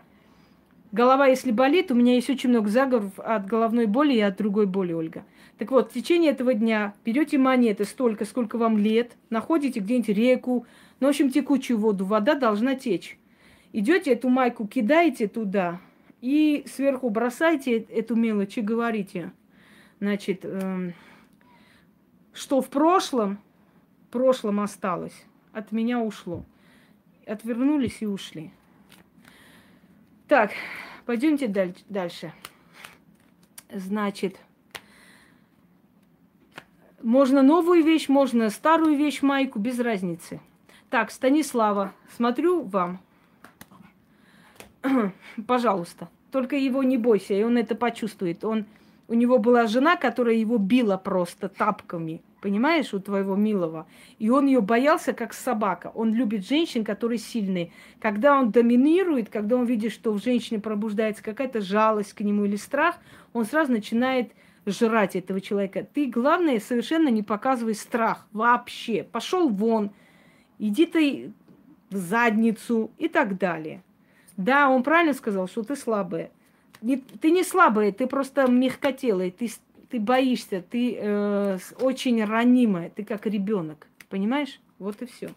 голова, 0.91 1.27
если 1.27 1.51
болит, 1.51 1.91
у 1.91 1.93
меня 1.93 2.15
есть 2.15 2.31
очень 2.31 2.49
много 2.49 2.69
заговоров 2.69 3.19
от 3.19 3.45
головной 3.45 3.85
боли 3.85 4.15
и 4.15 4.21
от 4.21 4.37
другой 4.37 4.65
боли, 4.65 4.91
Ольга. 4.91 5.23
Так 5.59 5.69
вот, 5.69 5.91
в 5.91 5.93
течение 5.93 6.31
этого 6.31 6.55
дня 6.55 6.95
берете 7.05 7.37
монеты 7.37 7.85
столько, 7.85 8.25
сколько 8.25 8.57
вам 8.57 8.79
лет, 8.79 9.15
находите 9.29 9.79
где-нибудь 9.79 10.09
реку, 10.09 10.65
ну, 10.99 11.05
в 11.05 11.09
общем, 11.11 11.29
текучую 11.29 11.77
воду, 11.77 12.05
вода 12.05 12.33
должна 12.33 12.73
течь. 12.73 13.19
Идете 13.71 14.13
эту 14.13 14.29
майку, 14.29 14.65
кидаете 14.67 15.27
туда 15.27 15.79
и 16.21 16.65
сверху 16.65 17.11
бросаете 17.11 17.77
эту 17.77 18.15
мелочь 18.15 18.57
и 18.57 18.61
говорите, 18.61 19.31
значит, 20.03 20.41
э, 20.43 20.91
что 22.33 22.61
в 22.61 22.69
прошлом, 22.69 23.39
в 24.07 24.11
прошлом 24.11 24.59
осталось, 24.59 25.15
от 25.53 25.71
меня 25.71 25.99
ушло. 25.99 26.43
Отвернулись 27.25 28.01
и 28.01 28.05
ушли. 28.05 28.51
Так, 30.27 30.51
пойдемте 31.05 31.47
дальше. 31.87 32.33
Значит, 33.71 34.41
можно 37.01 37.41
новую 37.41 37.81
вещь, 37.85 38.09
можно 38.09 38.49
старую 38.49 38.97
вещь, 38.97 39.21
майку, 39.21 39.57
без 39.57 39.79
разницы. 39.79 40.41
Так, 40.89 41.11
Станислава, 41.11 41.93
смотрю 42.17 42.63
вам. 42.63 42.99
Пожалуйста, 45.47 46.09
только 46.29 46.57
его 46.57 46.83
не 46.83 46.97
бойся, 46.97 47.33
и 47.33 47.43
он 47.43 47.57
это 47.57 47.73
почувствует. 47.73 48.43
Он 48.43 48.65
у 49.07 49.13
него 49.13 49.37
была 49.37 49.67
жена, 49.67 49.95
которая 49.95 50.35
его 50.35 50.57
била 50.57 50.97
просто 50.97 51.49
тапками, 51.49 52.21
понимаешь, 52.41 52.93
у 52.93 52.99
твоего 52.99 53.35
милого. 53.35 53.85
И 54.17 54.29
он 54.29 54.47
ее 54.47 54.61
боялся, 54.61 55.13
как 55.13 55.33
собака. 55.33 55.91
Он 55.93 56.13
любит 56.13 56.47
женщин, 56.47 56.83
которые 56.83 57.17
сильные. 57.17 57.71
Когда 57.99 58.39
он 58.39 58.51
доминирует, 58.51 59.29
когда 59.29 59.57
он 59.57 59.65
видит, 59.65 59.91
что 59.91 60.13
в 60.13 60.23
женщине 60.23 60.59
пробуждается 60.59 61.23
какая-то 61.23 61.61
жалость 61.61 62.13
к 62.13 62.21
нему 62.21 62.45
или 62.45 62.55
страх, 62.55 62.95
он 63.33 63.45
сразу 63.45 63.71
начинает 63.71 64.31
жрать 64.65 65.15
этого 65.15 65.41
человека. 65.41 65.85
Ты, 65.93 66.07
главное, 66.07 66.59
совершенно 66.59 67.09
не 67.09 67.23
показывай 67.23 67.75
страх 67.75 68.25
вообще. 68.31 69.03
Пошел 69.03 69.49
вон, 69.49 69.91
иди 70.59 70.85
ты 70.85 71.33
в 71.89 71.97
задницу 71.97 72.91
и 72.97 73.09
так 73.09 73.37
далее. 73.37 73.83
Да, 74.37 74.69
он 74.69 74.83
правильно 74.83 75.13
сказал, 75.13 75.47
что 75.47 75.63
ты 75.63 75.75
слабая 75.75 76.31
не, 76.83 76.97
ты 76.97 77.31
не 77.31 77.43
слабая, 77.43 77.91
ты 77.91 78.07
просто 78.07 78.49
мягкотелая, 78.51 79.31
ты, 79.31 79.49
ты 79.89 79.99
боишься, 79.99 80.61
ты 80.61 80.97
э, 80.99 81.57
очень 81.79 82.23
ранимая, 82.23 82.89
ты 82.89 83.03
как 83.03 83.25
ребенок, 83.25 83.87
понимаешь? 84.09 84.59
Вот 84.79 85.01
и 85.01 85.05
все. 85.05 85.29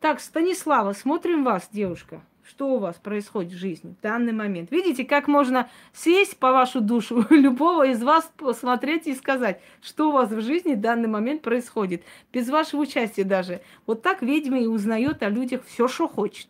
Так, 0.00 0.20
Станислава, 0.20 0.94
смотрим 0.94 1.44
вас, 1.44 1.68
девушка. 1.70 2.22
Что 2.42 2.74
у 2.74 2.78
вас 2.78 2.96
происходит 2.96 3.52
в 3.52 3.56
жизни 3.56 3.94
в 3.96 4.02
данный 4.02 4.32
момент? 4.32 4.70
Видите, 4.72 5.04
как 5.04 5.28
можно 5.28 5.70
сесть 5.92 6.38
по 6.38 6.52
вашу 6.52 6.80
душу 6.80 7.24
любого 7.30 7.86
из 7.86 8.02
вас, 8.02 8.30
посмотреть 8.36 9.06
и 9.06 9.14
сказать, 9.14 9.60
что 9.80 10.08
у 10.08 10.12
вас 10.12 10.30
в 10.30 10.40
жизни 10.40 10.74
в 10.74 10.80
данный 10.80 11.08
момент 11.08 11.42
происходит. 11.42 12.02
Без 12.32 12.48
вашего 12.48 12.80
участия 12.80 13.24
даже. 13.24 13.60
Вот 13.86 14.02
так 14.02 14.22
ведьма 14.22 14.58
и 14.58 14.66
узнает 14.66 15.22
о 15.22 15.28
людях 15.28 15.62
все, 15.66 15.86
что 15.86 16.08
хочет. 16.08 16.48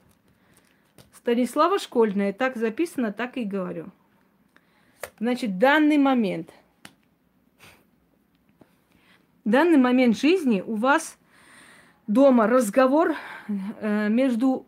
Станислава 1.13 1.79
Школьная, 1.79 2.33
так 2.33 2.57
записано, 2.57 3.13
так 3.13 3.37
и 3.37 3.45
говорю. 3.45 3.91
Значит, 5.19 5.59
данный 5.59 5.99
момент, 5.99 6.53
данный 9.45 9.79
момент 9.79 10.17
жизни 10.17 10.63
у 10.67 10.75
вас 10.75 11.19
дома 12.07 12.47
разговор 12.47 13.15
э, 13.49 14.09
между 14.09 14.67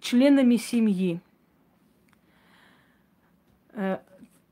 членами 0.00 0.56
семьи. 0.56 1.20
Э, 3.72 3.98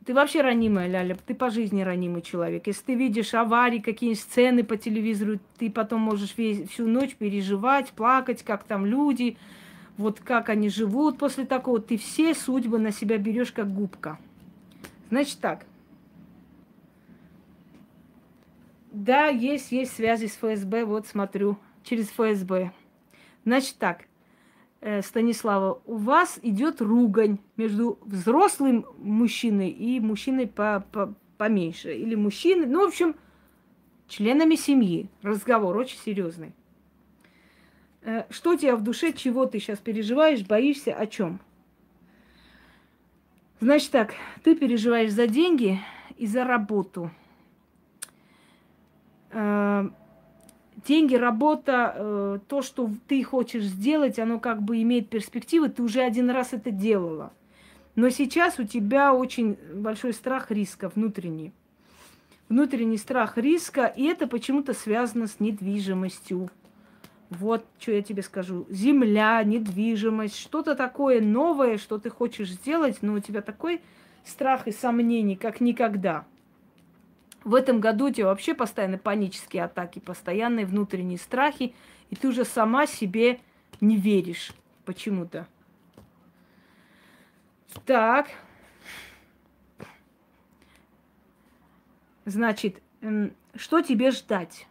ты 0.04 0.14
вообще 0.14 0.40
ранимая, 0.40 0.88
Ляля, 0.88 1.16
ты 1.26 1.34
по 1.34 1.50
жизни 1.50 1.82
ранимый 1.82 2.22
человек. 2.22 2.66
Если 2.66 2.82
ты 2.82 2.94
видишь 2.94 3.34
аварии, 3.34 3.78
какие 3.78 4.14
сцены 4.14 4.64
по 4.64 4.76
телевизору, 4.76 5.38
ты 5.58 5.70
потом 5.70 6.00
можешь 6.00 6.36
весь, 6.36 6.68
всю 6.70 6.88
ночь 6.88 7.14
переживать, 7.14 7.90
плакать, 7.90 8.42
как 8.42 8.64
там 8.64 8.84
люди, 8.84 9.36
вот 9.96 10.18
как 10.18 10.48
они 10.48 10.70
живут 10.70 11.18
после 11.18 11.44
такого. 11.44 11.80
Ты 11.80 11.98
все 11.98 12.34
судьбы 12.34 12.80
на 12.80 12.90
себя 12.90 13.16
берешь 13.18 13.52
как 13.52 13.72
губка. 13.72 14.18
Значит 15.12 15.40
так. 15.40 15.66
Да, 18.92 19.26
есть, 19.26 19.70
есть 19.70 19.92
связи 19.92 20.24
с 20.24 20.36
ФСБ, 20.36 20.86
вот 20.86 21.06
смотрю, 21.06 21.58
через 21.84 22.08
ФСБ. 22.08 22.72
Значит 23.44 23.76
так, 23.76 24.06
э, 24.80 25.02
Станислава, 25.02 25.82
у 25.84 25.96
вас 25.96 26.40
идет 26.42 26.80
ругань 26.80 27.40
между 27.58 27.98
взрослым 28.00 28.86
мужчиной 28.96 29.68
и 29.68 30.00
мужчиной 30.00 30.46
по, 30.46 30.82
по, 30.90 31.14
поменьше. 31.36 31.94
Или 31.94 32.14
мужчиной, 32.14 32.64
ну, 32.64 32.86
в 32.86 32.88
общем, 32.88 33.14
членами 34.08 34.54
семьи. 34.54 35.10
Разговор 35.20 35.76
очень 35.76 35.98
серьезный. 35.98 36.54
Э, 38.00 38.24
что 38.30 38.52
у 38.52 38.56
тебя 38.56 38.76
в 38.76 38.82
душе, 38.82 39.12
чего 39.12 39.44
ты 39.44 39.58
сейчас 39.58 39.78
переживаешь, 39.78 40.46
боишься, 40.46 40.94
о 40.94 41.06
чем? 41.06 41.38
Значит 43.62 43.92
так, 43.92 44.14
ты 44.42 44.56
переживаешь 44.56 45.12
за 45.12 45.28
деньги 45.28 45.78
и 46.16 46.26
за 46.26 46.42
работу. 46.42 47.12
Э, 49.30 49.88
деньги, 50.84 51.14
работа, 51.14 51.94
э, 51.94 52.38
то, 52.48 52.62
что 52.62 52.90
ты 53.06 53.22
хочешь 53.22 53.62
сделать, 53.62 54.18
оно 54.18 54.40
как 54.40 54.60
бы 54.60 54.82
имеет 54.82 55.10
перспективы, 55.10 55.68
ты 55.68 55.84
уже 55.84 56.00
один 56.00 56.28
раз 56.30 56.52
это 56.52 56.72
делала. 56.72 57.32
Но 57.94 58.08
сейчас 58.08 58.58
у 58.58 58.64
тебя 58.64 59.14
очень 59.14 59.56
большой 59.72 60.12
страх 60.12 60.50
риска 60.50 60.90
внутренний. 60.92 61.52
Внутренний 62.48 62.98
страх 62.98 63.38
риска, 63.38 63.86
и 63.86 64.06
это 64.06 64.26
почему-то 64.26 64.74
связано 64.74 65.28
с 65.28 65.38
недвижимостью. 65.38 66.50
Вот 67.38 67.64
что 67.78 67.92
я 67.92 68.02
тебе 68.02 68.22
скажу. 68.22 68.66
Земля, 68.68 69.42
недвижимость, 69.42 70.36
что-то 70.36 70.74
такое 70.74 71.20
новое, 71.20 71.78
что 71.78 71.98
ты 71.98 72.10
хочешь 72.10 72.50
сделать, 72.50 72.98
но 73.00 73.14
у 73.14 73.20
тебя 73.20 73.40
такой 73.40 73.80
страх 74.24 74.68
и 74.68 74.72
сомнений, 74.72 75.36
как 75.36 75.60
никогда. 75.60 76.26
В 77.42 77.54
этом 77.54 77.80
году 77.80 78.08
у 78.08 78.10
тебя 78.10 78.26
вообще 78.26 78.54
постоянно 78.54 78.98
панические 78.98 79.64
атаки, 79.64 79.98
постоянные 79.98 80.66
внутренние 80.66 81.18
страхи, 81.18 81.74
и 82.10 82.16
ты 82.16 82.28
уже 82.28 82.44
сама 82.44 82.86
себе 82.86 83.40
не 83.80 83.96
веришь 83.96 84.52
почему-то. 84.84 85.48
Так. 87.86 88.28
Значит, 92.26 92.82
что 93.56 93.80
тебе 93.80 94.10
ждать? 94.10 94.68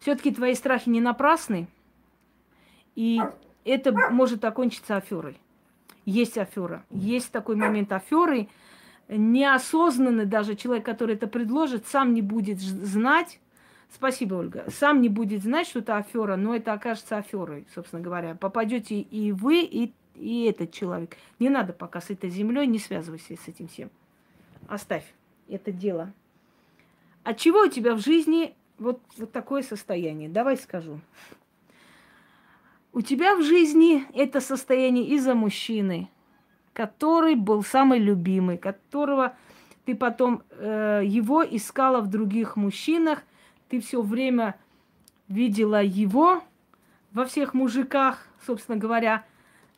Все-таки 0.00 0.34
твои 0.34 0.54
страхи 0.54 0.88
не 0.88 1.00
напрасны, 1.00 1.68
и 2.96 3.20
это 3.64 3.92
может 4.10 4.44
окончиться 4.44 4.96
аферой. 4.96 5.38
Есть 6.04 6.38
афера. 6.38 6.84
Есть 6.90 7.30
такой 7.30 7.56
момент 7.56 7.92
аферы. 7.92 8.48
Неосознанный 9.08 10.24
даже 10.24 10.56
человек, 10.56 10.84
который 10.84 11.14
это 11.14 11.26
предложит, 11.26 11.86
сам 11.86 12.14
не 12.14 12.22
будет 12.22 12.60
знать, 12.60 13.40
Спасибо, 13.92 14.34
Ольга. 14.34 14.66
Сам 14.68 15.00
не 15.00 15.08
будет 15.08 15.42
знать, 15.42 15.66
что 15.66 15.80
это 15.80 15.96
афера, 15.96 16.36
но 16.36 16.54
это 16.54 16.72
окажется 16.72 17.16
аферой, 17.16 17.66
собственно 17.74 18.00
говоря. 18.00 18.36
Попадете 18.36 19.00
и 19.00 19.32
вы, 19.32 19.62
и 19.62 19.92
и 20.20 20.44
этот 20.44 20.72
человек. 20.72 21.16
Не 21.38 21.48
надо 21.48 21.72
пока 21.72 22.00
с 22.00 22.10
этой 22.10 22.30
землей, 22.30 22.66
не 22.66 22.78
связывайся 22.78 23.36
с 23.36 23.48
этим 23.48 23.68
всем. 23.68 23.90
Оставь 24.68 25.04
это 25.48 25.72
дело. 25.72 26.12
От 27.24 27.38
чего 27.38 27.62
у 27.62 27.68
тебя 27.68 27.94
в 27.94 28.00
жизни 28.00 28.54
вот, 28.80 29.00
вот 29.18 29.30
такое 29.30 29.62
состояние? 29.62 30.28
Давай 30.28 30.56
скажу. 30.56 31.00
У 32.92 33.02
тебя 33.02 33.36
в 33.36 33.42
жизни 33.42 34.04
это 34.14 34.40
состояние 34.40 35.06
из-за 35.10 35.34
мужчины, 35.34 36.08
который 36.72 37.36
был 37.36 37.62
самый 37.62 38.00
любимый, 38.00 38.58
которого 38.58 39.36
ты 39.84 39.94
потом 39.94 40.42
э, 40.50 41.02
его 41.04 41.44
искала 41.44 42.00
в 42.00 42.08
других 42.08 42.56
мужчинах, 42.56 43.22
ты 43.68 43.80
все 43.80 44.02
время 44.02 44.58
видела 45.28 45.82
его 45.82 46.42
во 47.12 47.24
всех 47.24 47.54
мужиках, 47.54 48.26
собственно 48.44 48.76
говоря, 48.76 49.24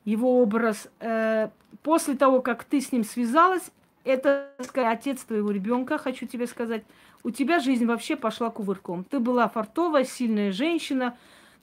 его 0.05 0.41
образ. 0.41 0.89
Э, 1.01 1.51
после 1.83 2.15
того, 2.15 2.41
как 2.41 2.65
ты 2.65 2.81
с 2.81 2.93
ним 2.93 3.05
связалась, 3.05 3.71
это 4.05 4.51
сказать, 4.61 5.01
отец 5.01 5.23
твоего 5.23 5.51
ребенка, 5.51 5.99
хочу 5.99 6.27
тебе 6.27 6.47
сказать, 6.47 6.85
у 7.25 7.31
тебя 7.31 7.61
жизнь 7.61 7.87
вообще 7.87 8.17
пошла 8.17 8.51
кувырком. 8.51 9.05
Ты 9.05 9.21
была 9.21 9.49
фартовая, 9.49 10.05
сильная 10.05 10.53
женщина, 10.53 11.17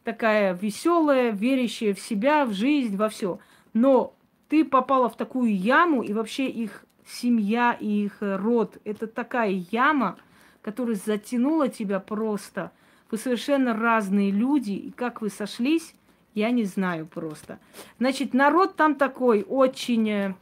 такая 0.03 0.53
веселая, 0.53 1.31
верящая 1.31 1.93
в 1.93 1.99
себя, 1.99 2.45
в 2.45 2.53
жизнь, 2.53 2.95
во 2.95 3.09
все. 3.09 3.39
Но 3.73 4.15
ты 4.47 4.65
попала 4.65 5.09
в 5.09 5.17
такую 5.17 5.55
яму, 5.55 6.01
и 6.01 6.13
вообще 6.13 6.47
их 6.47 6.85
семья 7.05 7.75
и 7.79 8.05
их 8.05 8.17
род– 8.21 8.77
это 8.83 9.07
такая 9.07 9.63
яма, 9.71 10.17
которая 10.61 10.95
затянула 10.95 11.67
тебя 11.69 11.99
просто. 11.99 12.71
Вы 13.11 13.17
совершенно 13.17 13.75
разные 13.75 14.31
люди, 14.31 14.71
и 14.71 14.91
как 14.91 15.21
вы 15.21 15.29
сошлись, 15.29 15.93
я 16.35 16.51
не 16.51 16.63
знаю 16.63 17.07
просто. 17.07 17.59
Значит, 17.99 18.33
народ 18.33 18.75
там 18.75 18.95
такой 18.95 19.43
очень 19.47 20.09
э, 20.09 20.35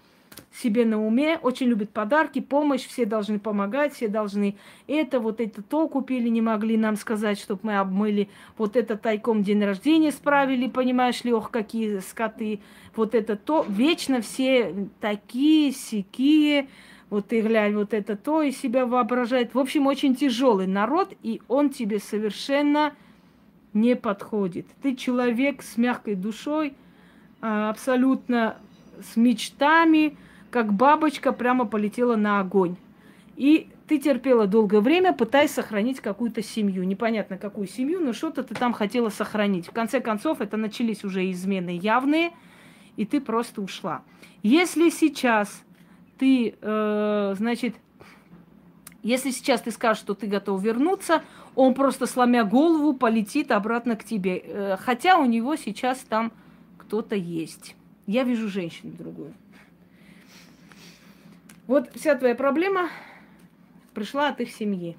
себе 0.54 0.86
на 0.86 1.06
уме, 1.06 1.38
очень 1.42 1.68
любит 1.68 1.92
подарки, 1.92 2.42
помощь, 2.42 2.88
все 2.88 3.06
должны 3.06 3.40
помогать, 3.40 3.94
все 3.94 4.08
должны 4.08 4.58
это, 4.88 5.20
вот 5.20 5.40
это 5.40 5.62
то 5.62 5.88
купили, 5.88 6.30
не 6.30 6.42
могли 6.42 6.78
нам 6.78 6.96
сказать, 6.96 7.40
чтобы 7.40 7.62
мы 7.64 7.78
обмыли, 7.78 8.30
вот 8.58 8.76
это 8.76 8.98
тайком 8.98 9.44
день 9.44 9.64
рождения 9.64 10.12
справили, 10.12 10.68
понимаешь 10.68 11.24
ли, 11.24 11.34
ох, 11.34 11.52
какие 11.52 12.00
скоты, 12.00 12.60
вот 12.96 13.16
это 13.16 13.36
то. 13.36 13.66
Вечно 13.68 14.22
все 14.22 14.90
такие, 15.00 15.72
сякие, 15.72 16.68
вот 17.10 17.28
ты 17.28 17.42
глянь, 17.42 17.76
вот 17.76 17.94
это 17.94 18.18
то 18.18 18.42
из 18.42 18.58
себя 18.58 18.86
воображает. 18.86 19.54
В 19.54 19.60
общем, 19.60 19.88
очень 19.88 20.16
тяжелый 20.16 20.68
народ, 20.68 21.14
и 21.24 21.42
он 21.48 21.70
тебе 21.70 22.00
совершенно 22.00 22.94
не 23.74 23.96
подходит. 23.96 24.66
Ты 24.82 24.96
человек 24.96 25.62
с 25.62 25.78
мягкой 25.78 26.16
душой, 26.16 26.74
а, 27.42 27.70
абсолютно 27.70 28.58
с 29.02 29.16
мечтами, 29.16 30.18
как 30.50 30.74
бабочка 30.74 31.32
прямо 31.32 31.66
полетела 31.66 32.16
на 32.16 32.40
огонь. 32.40 32.78
И 33.36 33.70
ты 33.88 34.00
терпела 34.00 34.48
долгое 34.48 34.82
время, 34.82 35.14
пытаясь 35.14 35.52
сохранить 35.52 36.00
какую-то 36.00 36.42
семью. 36.42 36.84
Непонятно, 36.84 37.38
какую 37.38 37.68
семью, 37.68 38.00
но 38.00 38.14
что-то 38.14 38.44
ты 38.44 38.56
там 38.56 38.74
хотела 38.74 39.10
сохранить. 39.10 39.68
В 39.68 39.72
конце 39.72 40.00
концов, 40.00 40.42
это 40.42 40.58
начались 40.58 41.04
уже 41.04 41.30
измены 41.32 41.78
явные, 41.78 42.32
и 42.96 43.06
ты 43.06 43.22
просто 43.22 43.62
ушла. 43.62 44.02
Если 44.42 44.90
сейчас 44.90 45.64
ты, 46.18 46.56
э, 46.60 47.36
значит, 47.38 47.76
если 49.04 49.30
сейчас 49.30 49.62
ты 49.62 49.72
скажешь, 49.72 50.02
что 50.02 50.16
ты 50.16 50.28
готов 50.28 50.62
вернуться, 50.62 51.22
он 51.56 51.74
просто 51.76 52.08
сломя 52.08 52.44
голову 52.44 52.94
полетит 52.94 53.52
обратно 53.52 53.96
к 53.96 54.04
тебе. 54.04 54.42
Э, 54.44 54.78
хотя 54.80 55.18
у 55.18 55.26
него 55.26 55.56
сейчас 55.56 56.00
там 56.00 56.32
кто-то 56.78 57.16
есть. 57.16 57.76
Я 58.06 58.24
вижу 58.24 58.48
женщину 58.48 58.94
другую. 58.98 59.34
Вот 61.68 61.90
вся 61.96 62.16
твоя 62.16 62.34
проблема 62.34 62.90
пришла 63.94 64.30
от 64.30 64.40
их 64.40 64.52
семьи. 64.52 64.98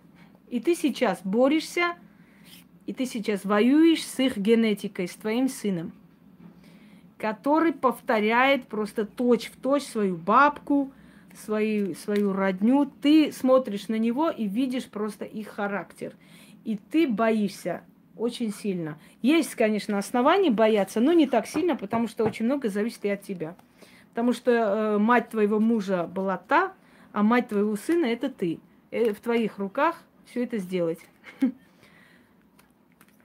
И 0.50 0.60
ты 0.60 0.74
сейчас 0.74 1.20
борешься, 1.24 1.94
и 2.86 2.92
ты 2.92 3.06
сейчас 3.06 3.46
воюешь 3.46 4.04
с 4.04 4.18
их 4.20 4.36
генетикой, 4.36 5.08
с 5.08 5.14
твоим 5.14 5.48
сыном, 5.48 5.92
который 7.16 7.72
повторяет 7.72 8.66
просто 8.66 9.06
точь 9.06 9.50
в 9.50 9.56
точь 9.56 9.84
свою 9.84 10.16
бабку, 10.16 10.92
свою, 11.42 11.94
свою 11.94 12.34
родню, 12.34 12.90
ты 13.00 13.32
смотришь 13.32 13.88
на 13.88 13.96
него 13.96 14.28
и 14.28 14.46
видишь 14.46 14.86
просто 14.86 15.24
их 15.24 15.48
характер. 15.48 16.14
И 16.64 16.76
ты 16.76 17.08
боишься 17.08 17.82
очень 18.14 18.52
сильно. 18.52 18.98
Есть, 19.22 19.54
конечно, 19.54 19.96
основания 19.96 20.50
бояться, 20.50 21.00
но 21.00 21.14
не 21.14 21.26
так 21.26 21.46
сильно, 21.46 21.76
потому 21.76 22.08
что 22.08 22.24
очень 22.24 22.44
много 22.44 22.68
зависит 22.68 23.04
и 23.06 23.08
от 23.08 23.22
тебя. 23.22 23.56
Потому 24.18 24.32
что 24.32 24.50
э, 24.50 24.98
мать 24.98 25.28
твоего 25.28 25.60
мужа 25.60 26.02
была 26.02 26.38
та, 26.38 26.74
а 27.12 27.22
мать 27.22 27.50
твоего 27.50 27.76
сына 27.76 28.06
это 28.06 28.28
ты. 28.28 28.58
Э, 28.90 29.12
в 29.12 29.20
твоих 29.20 29.58
руках 29.58 30.02
все 30.24 30.42
это 30.42 30.58
сделать. 30.58 30.98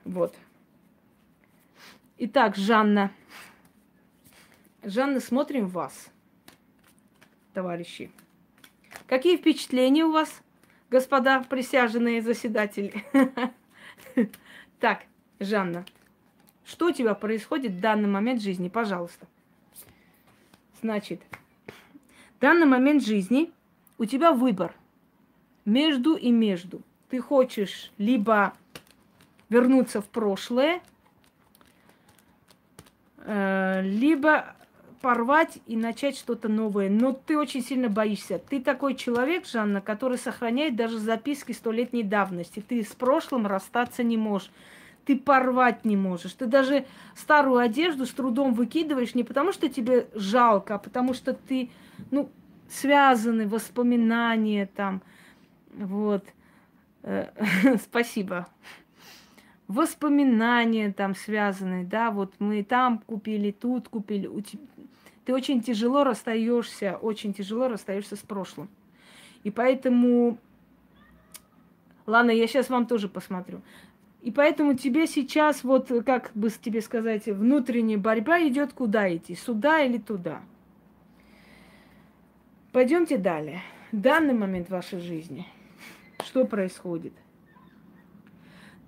Вот. 0.04 0.36
Итак, 2.18 2.54
Жанна. 2.54 3.10
Жанна, 4.84 5.18
смотрим 5.18 5.66
вас 5.66 6.12
товарищи. 7.54 8.12
Какие 9.08 9.36
впечатления 9.36 10.04
у 10.04 10.12
вас, 10.12 10.42
господа 10.90 11.40
присяжные 11.42 12.22
заседатели? 12.22 13.04
Так, 14.78 15.06
Жанна, 15.40 15.84
что 16.64 16.86
у 16.86 16.92
тебя 16.92 17.14
происходит 17.14 17.72
в 17.72 17.80
данный 17.80 18.08
момент 18.08 18.40
жизни, 18.40 18.68
пожалуйста? 18.68 19.26
Значит, 20.84 21.22
в 22.36 22.40
данный 22.42 22.66
момент 22.66 23.02
жизни 23.02 23.50
у 23.96 24.04
тебя 24.04 24.32
выбор 24.32 24.74
между 25.64 26.14
и 26.14 26.30
между. 26.30 26.82
Ты 27.08 27.22
хочешь 27.22 27.90
либо 27.96 28.52
вернуться 29.48 30.02
в 30.02 30.04
прошлое, 30.04 30.82
э, 33.16 33.80
либо 33.82 34.54
порвать 35.00 35.56
и 35.66 35.74
начать 35.74 36.18
что-то 36.18 36.50
новое. 36.50 36.90
Но 36.90 37.14
ты 37.14 37.38
очень 37.38 37.62
сильно 37.62 37.88
боишься. 37.88 38.38
Ты 38.38 38.60
такой 38.60 38.94
человек, 38.94 39.46
Жанна, 39.46 39.80
который 39.80 40.18
сохраняет 40.18 40.76
даже 40.76 40.98
записки 40.98 41.52
столетней 41.52 42.02
давности. 42.02 42.60
Ты 42.60 42.84
с 42.84 42.92
прошлым 42.92 43.46
расстаться 43.46 44.02
не 44.02 44.18
можешь. 44.18 44.50
Ты 45.04 45.18
порвать 45.18 45.84
не 45.84 45.96
можешь. 45.96 46.32
Ты 46.32 46.46
даже 46.46 46.86
старую 47.14 47.58
одежду 47.58 48.06
с 48.06 48.10
трудом 48.10 48.54
выкидываешь 48.54 49.14
не 49.14 49.24
потому, 49.24 49.52
что 49.52 49.68
тебе 49.68 50.08
жалко, 50.14 50.76
а 50.76 50.78
потому 50.78 51.12
что 51.14 51.34
ты, 51.34 51.70
ну, 52.10 52.30
связаны 52.68 53.46
воспоминания 53.46 54.66
там. 54.66 55.02
Вот. 55.74 56.24
Э, 57.02 57.28
спасибо. 57.82 58.46
воспоминания 59.68 60.92
там 60.92 61.14
связаны, 61.14 61.84
да, 61.84 62.10
вот 62.10 62.34
мы 62.38 62.62
там 62.64 62.98
купили, 62.98 63.50
тут 63.50 63.88
купили. 63.88 64.26
У 64.26 64.40
тебя... 64.40 64.62
Ты 65.24 65.34
очень 65.34 65.62
тяжело 65.62 66.04
расстаешься, 66.04 66.96
очень 66.96 67.32
тяжело 67.32 67.68
расстаешься 67.68 68.16
с 68.16 68.20
прошлым. 68.20 68.68
И 69.42 69.50
поэтому, 69.50 70.38
ладно, 72.06 72.30
я 72.30 72.46
сейчас 72.46 72.68
вам 72.68 72.86
тоже 72.86 73.08
посмотрю. 73.08 73.62
И 74.24 74.30
поэтому 74.30 74.74
тебе 74.74 75.06
сейчас, 75.06 75.62
вот 75.62 75.92
как 76.04 76.30
бы 76.34 76.48
тебе 76.50 76.80
сказать, 76.80 77.26
внутренняя 77.26 77.98
борьба 77.98 78.40
идет 78.48 78.72
куда 78.72 79.14
идти, 79.14 79.34
сюда 79.34 79.82
или 79.82 79.98
туда. 79.98 80.40
Пойдемте 82.72 83.18
далее. 83.18 83.60
Данный 83.92 84.34
момент 84.34 84.70
вашей 84.70 84.98
жизни 84.98 85.46
что 86.24 86.46
происходит? 86.46 87.12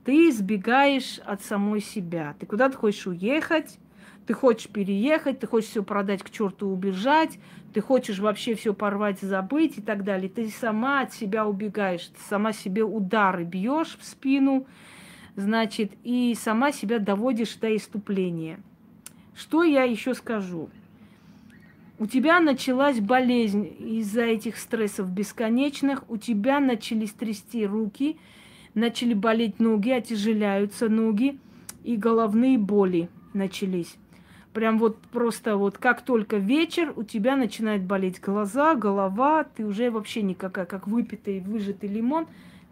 Ты 0.04 0.30
избегаешь 0.30 1.18
от 1.18 1.42
самой 1.42 1.80
себя. 1.80 2.34
Ты 2.40 2.46
куда-то 2.46 2.76
хочешь 2.76 3.06
уехать, 3.06 3.78
ты 4.26 4.32
хочешь 4.34 4.68
переехать, 4.68 5.40
ты 5.40 5.46
хочешь 5.46 5.70
все 5.70 5.84
продать 5.84 6.22
к 6.22 6.30
черту 6.30 6.68
убежать, 6.68 7.38
ты 7.74 7.80
хочешь 7.80 8.18
вообще 8.20 8.54
все 8.54 8.72
порвать, 8.72 9.20
забыть 9.20 9.78
и 9.78 9.82
так 9.82 10.02
далее. 10.02 10.28
Ты 10.28 10.48
сама 10.48 11.02
от 11.02 11.12
себя 11.12 11.46
убегаешь, 11.46 12.06
ты 12.06 12.20
сама 12.28 12.52
себе 12.52 12.84
удары 12.84 13.44
бьешь 13.44 13.98
в 14.00 14.04
спину, 14.04 14.66
значит, 15.36 15.92
и 16.02 16.36
сама 16.38 16.72
себя 16.72 16.98
доводишь 16.98 17.54
до 17.56 17.74
иступления. 17.76 18.58
Что 19.34 19.62
я 19.62 19.84
еще 19.84 20.14
скажу? 20.14 20.70
У 21.98 22.06
тебя 22.06 22.40
началась 22.40 23.00
болезнь 23.00 23.74
из-за 23.78 24.22
этих 24.22 24.56
стрессов 24.56 25.10
бесконечных, 25.10 26.04
у 26.10 26.16
тебя 26.18 26.60
начались 26.60 27.12
трясти 27.12 27.64
руки, 27.64 28.18
начали 28.74 29.14
болеть 29.14 29.60
ноги, 29.60 29.90
отяжеляются 29.90 30.88
ноги, 30.88 31.38
и 31.84 31.96
головные 31.96 32.58
боли 32.58 33.08
начались. 33.32 33.96
Прям 34.52 34.78
вот 34.78 34.98
просто 35.12 35.56
вот 35.56 35.78
как 35.78 36.02
только 36.02 36.36
вечер, 36.38 36.92
у 36.96 37.02
тебя 37.02 37.36
начинает 37.36 37.82
болеть 37.82 38.20
глаза, 38.20 38.74
голова, 38.74 39.44
ты 39.44 39.64
уже 39.64 39.90
вообще 39.90 40.22
никакая, 40.22 40.66
как 40.66 40.86
выпитый, 40.86 41.40
выжатый 41.40 41.88
лимон. 41.88 42.26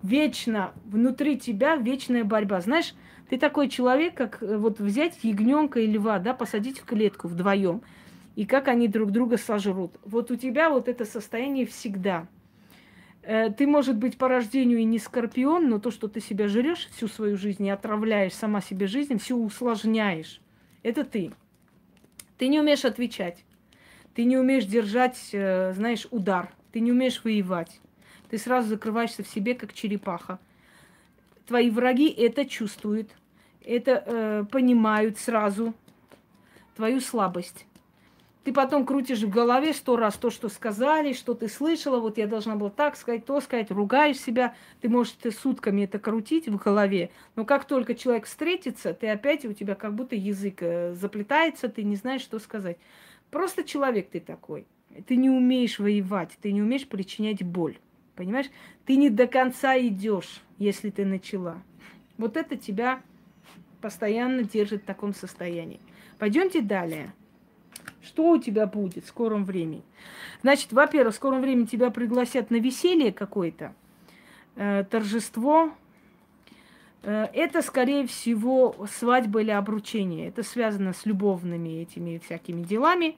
Вечно 0.05 0.75
внутри 0.85 1.39
тебя 1.39 1.77
вечная 1.77 2.25
борьба. 2.25 2.61
Знаешь, 2.61 2.95
ты 3.31 3.39
такой 3.39 3.71
человек, 3.71 4.15
как 4.15 4.43
э, 4.43 4.59
вот 4.59 4.79
взять 4.79 5.19
ягненка 5.23 5.81
и 5.81 5.87
льва, 5.87 6.19
да, 6.19 6.35
посадить 6.35 6.79
в 6.79 6.85
клетку 6.85 7.27
вдвоем, 7.27 7.81
и 8.37 8.45
как 8.45 8.69
они 8.69 8.87
друг 8.87 9.13
друга 9.13 9.39
сожрут. 9.39 9.93
Вот 10.05 10.31
у 10.31 10.37
тебя 10.37 10.69
вот 10.69 10.89
это 10.89 11.07
состояние 11.07 11.65
всегда. 11.65 12.27
Э, 13.23 13.49
ты, 13.49 13.67
может 13.67 13.97
быть, 13.97 14.19
по 14.19 14.29
рождению 14.29 14.81
и 14.81 14.85
не 14.85 14.99
скорпион, 14.99 15.71
но 15.71 15.79
то, 15.79 15.91
что 15.91 16.07
ты 16.07 16.21
себя 16.21 16.49
жрешь 16.49 16.91
всю 16.93 17.09
свою 17.09 17.39
жизнь 17.39 17.65
и 17.65 17.71
отравляешь 17.71 18.35
сама 18.35 18.61
себе 18.61 18.87
жизнь, 18.87 19.17
все 19.17 19.35
усложняешь. 19.35 20.43
Это 20.83 21.05
ты. 21.05 21.33
Ты 22.37 22.49
не 22.49 22.61
умеешь 22.61 22.85
отвечать. 22.85 23.43
Ты 24.15 24.25
не 24.25 24.37
умеешь 24.37 24.67
держать, 24.67 25.31
э, 25.33 25.73
знаешь, 25.73 26.07
удар. 26.11 26.53
Ты 26.73 26.81
не 26.81 26.93
умеешь 26.93 27.25
воевать. 27.25 27.81
Ты 28.35 28.39
сразу 28.39 28.71
закрываешься 28.71 29.23
в 29.23 29.29
себе, 29.29 29.55
как 29.55 29.73
черепаха. 29.73 30.41
Твои 31.47 31.71
враги 31.71 32.09
это 32.09 32.45
чувствуют, 32.45 33.09
это 33.65 34.03
э, 34.05 34.45
понимают 34.51 35.19
сразу, 35.19 35.73
твою 36.75 37.01
слабость. 37.01 37.65
Ты 38.43 38.53
потом 38.53 38.87
крутишь 38.87 39.23
в 39.23 39.31
голове 39.31 39.73
сто 39.73 39.97
раз 39.97 40.17
то, 40.17 40.31
что 40.31 40.49
сказали, 40.49 41.13
что 41.13 41.35
ты 41.35 41.47
слышала, 41.47 42.01
вот 42.01 42.19
я 42.19 42.27
должна 42.27 42.57
была 42.57 42.71
так 42.71 42.97
сказать, 42.97 43.25
то 43.25 43.41
сказать, 43.41 43.71
ругаешь 43.71 44.19
себя. 44.19 44.57
Ты 44.81 44.89
можешь 44.89 45.13
ты 45.13 45.31
сутками 45.31 45.83
это 45.83 46.01
крутить 46.01 46.49
в 46.49 46.57
голове, 46.57 47.11
но 47.37 47.45
как 47.45 47.67
только 47.67 47.95
человек 47.95 48.27
встретится, 48.27 48.95
ты 48.95 49.11
опять, 49.11 49.45
у 49.45 49.53
тебя 49.53 49.77
как 49.77 49.95
будто 49.95 50.17
язык 50.17 50.57
э, 50.59 50.93
заплетается, 50.95 51.69
ты 51.69 51.85
не 51.85 51.95
знаешь, 51.95 52.23
что 52.23 52.41
сказать. 52.41 52.79
Просто 53.31 53.63
человек 53.63 54.11
ты 54.11 54.19
такой. 54.19 54.67
Ты 55.07 55.15
не 55.15 55.31
умеешь 55.31 55.79
воевать, 55.79 56.37
ты 56.43 56.51
не 56.51 56.63
умеешь 56.63 56.89
причинять 56.89 57.45
боль. 57.45 57.79
Понимаешь? 58.17 58.47
Ты 58.87 58.97
не 58.97 59.11
до 59.11 59.27
конца 59.27 59.79
идешь, 59.79 60.43
если 60.59 60.91
ты 60.91 61.05
начала. 61.05 61.63
Вот 62.17 62.37
это 62.37 62.57
тебя 62.57 63.01
постоянно 63.81 64.45
держит 64.45 64.83
в 64.83 64.87
таком 64.87 65.15
состоянии. 65.15 65.81
Пойдемте 66.19 66.61
далее. 66.61 67.13
Что 68.03 68.31
у 68.31 68.39
тебя 68.39 68.67
будет 68.67 69.05
в 69.05 69.09
скором 69.09 69.45
времени? 69.45 69.83
Значит, 70.43 70.73
во-первых, 70.73 71.15
в 71.15 71.17
скором 71.17 71.41
времени 71.41 71.67
тебя 71.67 71.91
пригласят 71.91 72.51
на 72.51 72.57
веселье 72.57 73.13
какое-то, 73.13 73.75
э, 74.57 74.85
торжество. 74.89 75.73
Э, 77.03 77.27
это, 77.33 77.63
скорее 77.63 78.07
всего, 78.07 78.87
свадьба 78.91 79.43
или 79.43 79.51
обручение. 79.51 80.29
Это 80.29 80.43
связано 80.43 80.93
с 80.93 81.05
любовными 81.07 81.81
этими 81.81 82.19
всякими 82.19 82.63
делами. 82.63 83.17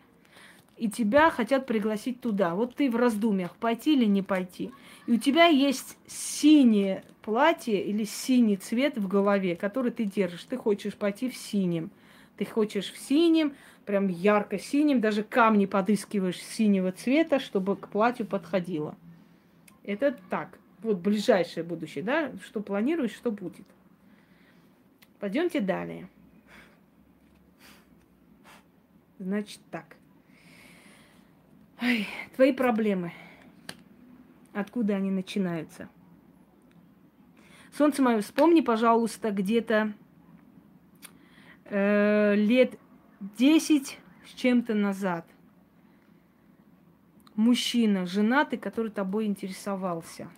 И 0.77 0.91
тебя 0.91 1.31
хотят 1.31 1.67
пригласить 1.67 2.21
туда. 2.21 2.55
Вот 2.55 2.75
ты 2.75 2.91
в 2.91 2.97
раздумьях, 2.97 3.57
пойти 3.57 3.95
или 3.95 4.05
не 4.05 4.23
пойти. 4.23 4.73
И 5.07 5.13
у 5.13 5.17
тебя 5.17 5.47
есть 5.47 5.97
синее 6.07 7.03
платье 7.23 7.83
или 7.83 8.05
синий 8.05 8.57
цвет 8.57 8.99
в 8.99 9.09
голове, 9.09 9.57
который 9.57 9.91
ты 9.91 10.05
держишь. 10.05 10.45
Ты 10.45 10.57
хочешь 10.59 10.95
пойти 10.95 11.31
в 11.31 11.37
синем. 11.37 11.91
Ты 12.37 12.45
хочешь 12.45 12.93
в 12.93 12.99
синем, 12.99 13.55
прям 13.87 14.09
ярко-синим, 14.09 15.01
даже 15.01 15.23
камни 15.23 15.65
подыскиваешь 15.65 16.43
синего 16.43 16.93
цвета, 16.93 17.41
чтобы 17.41 17.77
к 17.77 17.89
платью 17.89 18.27
подходило. 18.27 18.95
Это 19.85 20.19
так, 20.29 20.59
вот 20.83 20.99
ближайшее 20.99 21.65
будущее, 21.65 22.05
да, 22.05 22.33
что 22.45 22.61
планируешь, 22.61 23.15
что 23.15 23.31
будет. 23.31 23.67
Пойдемте 25.19 25.61
далее. 25.61 26.09
Значит 29.19 29.61
так. 29.71 29.97
Ой, 31.81 32.07
твои 32.35 32.53
проблемы. 32.53 33.13
Откуда 34.53 34.97
они 34.97 35.11
начинаются? 35.11 35.89
Солнце 37.77 38.03
мое, 38.03 38.23
вспомни, 38.23 38.63
пожалуйста, 38.63 39.31
где-то 39.31 39.93
э, 41.67 42.35
лет 42.37 42.79
10 43.21 43.99
с 44.25 44.35
чем-то 44.35 44.75
назад 44.75 45.27
мужчина, 47.37 48.07
женатый, 48.07 48.59
который 48.59 48.91
тобой 48.91 49.27
интересовался. 49.27 50.29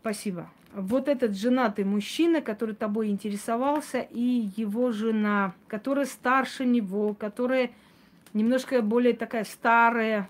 Спасибо. 0.00 0.50
Вот 0.74 1.08
этот 1.08 1.36
женатый 1.36 1.84
мужчина, 1.84 2.40
который 2.40 2.74
тобой 2.74 3.08
интересовался, 3.08 4.00
и 4.00 4.50
его 4.56 4.92
жена, 4.92 5.54
которая 5.66 6.04
старше 6.04 6.66
него, 6.66 7.14
которая 7.14 7.70
немножко 8.34 8.82
более 8.82 9.14
такая 9.14 9.44
старая, 9.44 10.28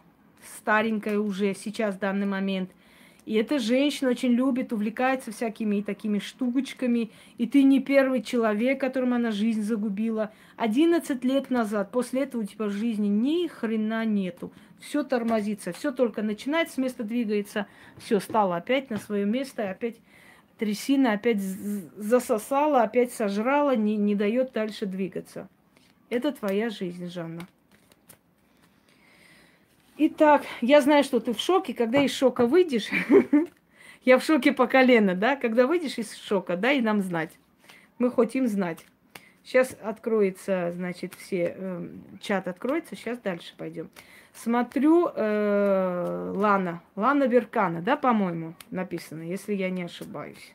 старенькая 0.58 1.18
уже 1.18 1.54
сейчас 1.54 1.96
в 1.96 1.98
данный 1.98 2.26
момент, 2.26 2.70
и 3.28 3.34
эта 3.34 3.58
женщина 3.58 4.08
очень 4.08 4.30
любит, 4.30 4.72
увлекается 4.72 5.32
всякими 5.32 5.82
такими 5.82 6.18
штучками. 6.18 7.10
И 7.36 7.46
ты 7.46 7.62
не 7.62 7.78
первый 7.78 8.22
человек, 8.22 8.80
которому 8.80 9.16
она 9.16 9.32
жизнь 9.32 9.60
загубила. 9.60 10.32
11 10.56 11.22
лет 11.24 11.50
назад, 11.50 11.90
после 11.90 12.22
этого 12.22 12.40
у 12.40 12.44
тебя 12.46 12.64
в 12.64 12.70
жизни 12.70 13.06
ни 13.06 13.46
хрена 13.46 14.06
нету. 14.06 14.50
Все 14.80 15.02
тормозится, 15.02 15.72
все 15.72 15.92
только 15.92 16.22
начинает 16.22 16.70
с 16.70 16.78
места 16.78 17.04
двигается, 17.04 17.66
все 17.98 18.18
стало 18.18 18.56
опять 18.56 18.88
на 18.88 18.96
свое 18.96 19.26
место, 19.26 19.68
опять 19.68 19.96
трясина 20.56 21.12
опять 21.12 21.42
засосала, 21.42 22.80
опять 22.80 23.12
сожрала, 23.12 23.76
не, 23.76 23.98
не 23.98 24.14
дает 24.14 24.52
дальше 24.52 24.86
двигаться. 24.86 25.50
Это 26.08 26.32
твоя 26.32 26.70
жизнь, 26.70 27.10
Жанна. 27.10 27.46
Итак, 30.00 30.42
я 30.60 30.80
знаю, 30.80 31.02
что 31.02 31.18
ты 31.18 31.34
в 31.34 31.40
шоке. 31.40 31.74
Когда 31.74 32.00
из 32.00 32.14
шока 32.14 32.46
выйдешь, 32.46 32.88
я 34.04 34.18
в 34.18 34.24
шоке 34.24 34.52
по 34.52 34.68
колено, 34.68 35.16
да? 35.16 35.34
Когда 35.34 35.66
выйдешь 35.66 35.98
из 35.98 36.14
шока, 36.14 36.56
дай 36.56 36.80
нам 36.80 37.02
знать. 37.02 37.32
Мы 37.98 38.12
хотим 38.12 38.46
знать. 38.46 38.86
Сейчас 39.42 39.76
откроется, 39.82 40.70
значит, 40.72 41.14
все, 41.14 41.56
э, 41.56 41.88
чат 42.20 42.46
откроется, 42.46 42.94
сейчас 42.94 43.18
дальше 43.18 43.54
пойдем. 43.56 43.90
Смотрю, 44.34 45.10
э, 45.12 46.32
Лана, 46.36 46.80
Лана 46.94 47.24
Веркана, 47.24 47.82
да, 47.82 47.96
по-моему, 47.96 48.54
написано, 48.70 49.22
если 49.22 49.54
я 49.54 49.68
не 49.68 49.82
ошибаюсь. 49.82 50.54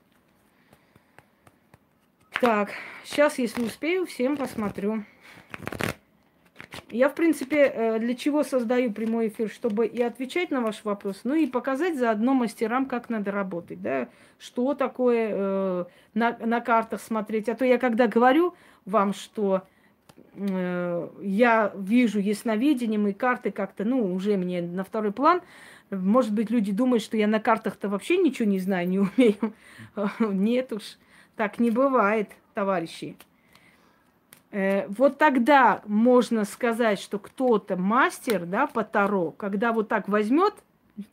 Так, 2.39 2.70
сейчас, 3.04 3.39
если 3.39 3.64
успею, 3.64 4.06
всем 4.06 4.38
посмотрю. 4.38 5.04
Я, 6.89 7.09
в 7.09 7.15
принципе, 7.15 7.71
э, 7.74 7.99
для 7.99 8.15
чего 8.15 8.43
создаю 8.43 8.91
прямой 8.91 9.28
эфир, 9.28 9.49
чтобы 9.49 9.86
и 9.86 10.01
отвечать 10.01 10.51
на 10.51 10.61
ваш 10.61 10.84
вопрос, 10.84 11.21
ну 11.24 11.36
и 11.36 11.45
показать 11.45 11.97
заодно 11.97 12.34
мастерам, 12.34 12.86
как 12.86 13.09
надо 13.09 13.32
работать, 13.32 13.82
да, 13.82 14.09
что 14.39 14.74
такое 14.74 15.30
э, 15.32 15.86
на, 16.13 16.38
на 16.39 16.61
картах 16.61 17.01
смотреть. 17.01 17.49
А 17.49 17.55
то 17.55 17.65
я 17.65 17.78
когда 17.78 18.07
говорю 18.07 18.55
вам, 18.86 19.13
что 19.13 19.63
э, 20.36 21.09
я 21.21 21.74
вижу 21.76 22.19
ясновидением 22.19 23.07
и 23.07 23.13
карты 23.13 23.51
как-то, 23.51 23.84
ну, 23.86 24.13
уже 24.13 24.38
мне 24.38 24.61
на 24.61 24.84
второй 24.84 25.11
план, 25.11 25.41
может 25.91 26.34
быть, 26.34 26.49
люди 26.49 26.71
думают, 26.71 27.03
что 27.03 27.17
я 27.17 27.28
на 27.28 27.39
картах-то 27.39 27.88
вообще 27.88 28.17
ничего 28.17 28.49
не 28.49 28.59
знаю, 28.59 28.89
не 28.89 28.99
умею. 29.17 29.53
Нет 30.19 30.74
уж. 30.74 30.97
Так 31.36 31.59
не 31.59 31.71
бывает, 31.71 32.30
товарищи. 32.53 33.15
Э, 34.54 34.86
вот 34.88 35.18
тогда 35.18 35.82
можно 35.88 36.45
сказать, 36.45 36.99
что 36.99 37.18
кто-то 37.18 37.76
мастер, 37.76 38.45
да, 38.45 38.68
по 38.68 38.84
Таро, 38.84 39.32
когда 39.32 39.74
вот 39.74 39.89
так 39.89 40.08
возьмет 40.08 40.54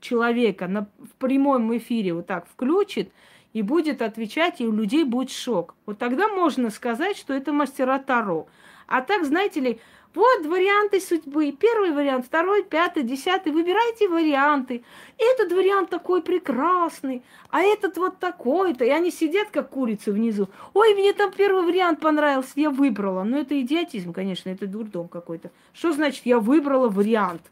человека 0.01 0.69
на, 0.69 0.87
в 0.99 1.13
прямом 1.19 1.75
эфире, 1.79 2.13
вот 2.13 2.27
так 2.27 2.47
включит 2.47 3.11
и 3.55 3.63
будет 3.63 4.03
отвечать, 4.03 4.61
и 4.61 4.67
у 4.67 4.73
людей 4.73 5.05
будет 5.05 5.31
шок. 5.31 5.75
Вот 5.87 5.97
тогда 5.97 6.29
можно 6.29 6.69
сказать, 6.69 7.17
что 7.17 7.33
это 7.33 7.51
мастера 7.51 7.99
Таро. 7.99 8.47
А 8.87 9.01
так, 9.01 9.25
знаете 9.25 9.61
ли, 9.61 9.81
вот 10.15 10.47
варианты 10.47 11.01
судьбы. 11.01 11.53
Первый 11.53 11.93
вариант, 11.93 12.27
второй, 12.27 12.65
пятый, 12.65 13.03
десятый. 13.05 13.53
Выбирайте 13.53 14.09
варианты. 14.09 14.83
Этот 15.19 15.53
вариант 15.53 15.91
такой 15.91 16.23
прекрасный, 16.23 17.23
а 17.51 17.63
этот 17.63 17.97
вот 17.97 18.19
такой-то. 18.19 18.85
И 18.85 18.91
они 18.91 19.11
сидят, 19.11 19.51
как 19.51 19.71
курицы 19.71 20.13
внизу. 20.13 20.49
Ой, 20.75 20.95
мне 20.95 21.13
там 21.13 21.31
первый 21.31 21.65
вариант 21.65 22.01
понравился, 22.01 22.53
я 22.57 22.71
выбрала. 22.71 23.23
Ну, 23.23 23.39
это 23.39 23.61
идиотизм, 23.61 24.13
конечно, 24.13 24.51
это 24.51 24.67
дурдом 24.67 25.09
какой-то. 25.09 25.51
Что 25.73 25.93
значит, 25.93 26.27
я 26.27 26.41
выбрала 26.41 26.89
вариант? 26.89 27.43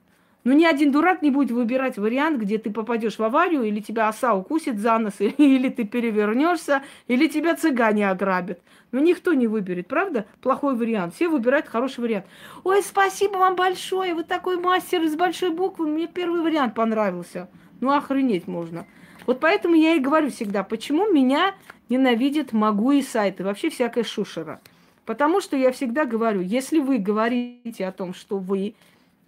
Ну, 0.44 0.52
ни 0.52 0.64
один 0.64 0.92
дурак 0.92 1.20
не 1.20 1.30
будет 1.30 1.50
выбирать 1.50 1.98
вариант, 1.98 2.40
где 2.40 2.58
ты 2.58 2.70
попадешь 2.70 3.18
в 3.18 3.22
аварию, 3.22 3.64
или 3.64 3.80
тебя 3.80 4.08
оса 4.08 4.34
укусит 4.34 4.78
за 4.78 4.98
нос, 4.98 5.14
или 5.18 5.68
ты 5.68 5.84
перевернешься, 5.84 6.82
или 7.06 7.26
тебя 7.26 7.56
цыгане 7.56 8.08
ограбят. 8.08 8.60
Ну, 8.92 9.00
никто 9.00 9.34
не 9.34 9.46
выберет, 9.46 9.88
правда? 9.88 10.26
Плохой 10.40 10.74
вариант. 10.74 11.14
Все 11.14 11.28
выбирают 11.28 11.66
хороший 11.66 12.00
вариант. 12.00 12.26
Ой, 12.64 12.82
спасибо 12.82 13.36
вам 13.36 13.56
большое, 13.56 14.14
вы 14.14 14.24
такой 14.24 14.58
мастер 14.58 15.02
из 15.02 15.16
большой 15.16 15.50
буквы, 15.50 15.86
мне 15.86 16.06
первый 16.06 16.40
вариант 16.40 16.74
понравился. 16.74 17.48
Ну, 17.80 17.92
охренеть 17.92 18.46
можно. 18.46 18.86
Вот 19.26 19.40
поэтому 19.40 19.74
я 19.74 19.94
и 19.94 20.00
говорю 20.00 20.30
всегда, 20.30 20.62
почему 20.62 21.12
меня 21.12 21.54
ненавидят 21.90 22.52
могу 22.52 22.92
и 22.92 23.02
сайты, 23.02 23.44
вообще 23.44 23.68
всякая 23.68 24.04
шушера. 24.04 24.60
Потому 25.04 25.40
что 25.40 25.56
я 25.56 25.72
всегда 25.72 26.04
говорю, 26.04 26.40
если 26.40 26.78
вы 26.78 26.98
говорите 26.98 27.86
о 27.86 27.92
том, 27.92 28.14
что 28.14 28.38
вы 28.38 28.74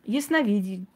ясновидите, 0.05 0.87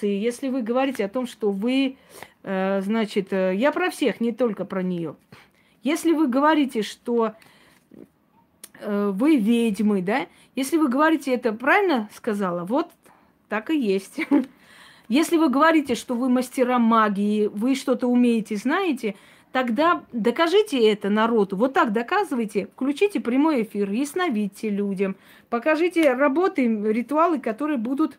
если 0.00 0.48
вы 0.48 0.62
говорите 0.62 1.04
о 1.04 1.08
том, 1.08 1.26
что 1.26 1.50
вы, 1.50 1.96
э, 2.42 2.80
значит, 2.82 3.32
э, 3.32 3.54
я 3.54 3.72
про 3.72 3.90
всех, 3.90 4.20
не 4.20 4.32
только 4.32 4.64
про 4.64 4.82
нее. 4.82 5.16
Если 5.82 6.12
вы 6.12 6.28
говорите, 6.28 6.82
что 6.82 7.34
э, 8.80 9.12
вы 9.14 9.36
ведьмы, 9.36 10.02
да, 10.02 10.26
если 10.54 10.76
вы 10.76 10.88
говорите 10.88 11.34
это 11.34 11.52
правильно 11.52 12.08
сказала, 12.14 12.64
вот 12.64 12.90
так 13.48 13.70
и 13.70 13.78
есть. 13.78 14.20
Если 15.08 15.36
вы 15.36 15.50
говорите, 15.50 15.94
что 15.94 16.14
вы 16.14 16.30
мастера 16.30 16.78
магии, 16.78 17.48
вы 17.48 17.74
что-то 17.74 18.06
умеете, 18.06 18.56
знаете, 18.56 19.14
тогда 19.50 20.04
докажите 20.10 20.90
это 20.90 21.10
народу. 21.10 21.56
Вот 21.56 21.74
так 21.74 21.92
доказывайте, 21.92 22.68
включите 22.72 23.20
прямой 23.20 23.64
эфир, 23.64 23.90
ясновидьте 23.90 24.70
людям, 24.70 25.16
покажите 25.50 26.14
работы, 26.14 26.64
ритуалы, 26.66 27.40
которые 27.40 27.76
будут 27.76 28.18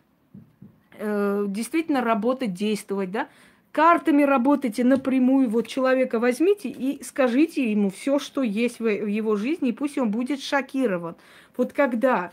э, 0.98 1.44
действительно 1.48 2.00
работать, 2.00 2.54
действовать, 2.54 3.10
да. 3.10 3.28
Картами 3.72 4.22
работайте 4.22 4.84
напрямую. 4.84 5.50
Вот 5.50 5.66
человека 5.66 6.20
возьмите 6.20 6.68
и 6.68 7.02
скажите 7.02 7.70
ему 7.70 7.90
все, 7.90 8.18
что 8.18 8.42
есть 8.42 8.78
в 8.78 8.86
его 8.86 9.34
жизни, 9.36 9.70
и 9.70 9.72
пусть 9.72 9.98
он 9.98 10.10
будет 10.10 10.40
шокирован. 10.40 11.16
Вот 11.56 11.72
когда, 11.72 12.32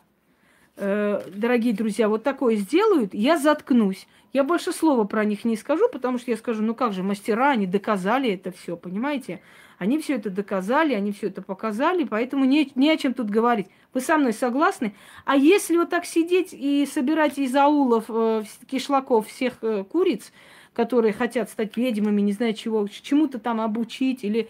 э, 0.78 1.22
дорогие 1.34 1.74
друзья, 1.74 2.07
вот 2.09 2.24
такое 2.24 2.57
сделают, 2.57 3.14
я 3.14 3.38
заткнусь. 3.38 4.07
Я 4.34 4.43
больше 4.43 4.72
слова 4.72 5.03
про 5.03 5.26
них 5.26 5.43
не 5.43 5.57
скажу, 5.57 5.89
потому 5.89 6.18
что 6.18 6.32
я 6.32 6.38
скажу, 6.38 6.64
ну 6.64 6.76
как 6.76 6.93
же, 6.93 7.03
мастера, 7.03 7.49
они 7.49 7.66
доказали 7.66 8.32
это 8.32 8.51
все, 8.51 8.78
понимаете? 8.78 9.41
Они 9.82 9.98
все 9.98 10.18
это 10.18 10.30
доказали, 10.30 10.94
они 10.94 11.12
все 11.12 11.30
это 11.30 11.42
показали, 11.42 12.04
поэтому 12.04 12.46
не, 12.46 12.72
не 12.76 12.92
о 12.92 12.98
чем 12.98 13.16
тут 13.16 13.32
говорить. 13.32 13.66
Вы 13.96 14.02
со 14.02 14.16
мной 14.20 14.32
согласны? 14.32 14.94
А 15.26 15.36
если 15.36 15.76
вот 15.76 15.90
так 15.90 16.06
сидеть 16.06 16.50
и 16.54 16.86
собирать 16.86 17.40
из 17.40 17.56
аулов, 17.56 18.06
э, 18.08 18.44
кишлаков 18.70 19.26
всех 19.26 19.56
э, 19.64 19.84
куриц, 19.84 20.32
которые 20.74 21.14
хотят 21.14 21.50
стать 21.50 21.78
ведьмами, 21.78 22.22
не 22.22 22.32
знаю 22.32 22.54
чего, 22.54 22.88
чему-то 22.88 23.40
там 23.40 23.60
обучить 23.60 24.24
или 24.24 24.50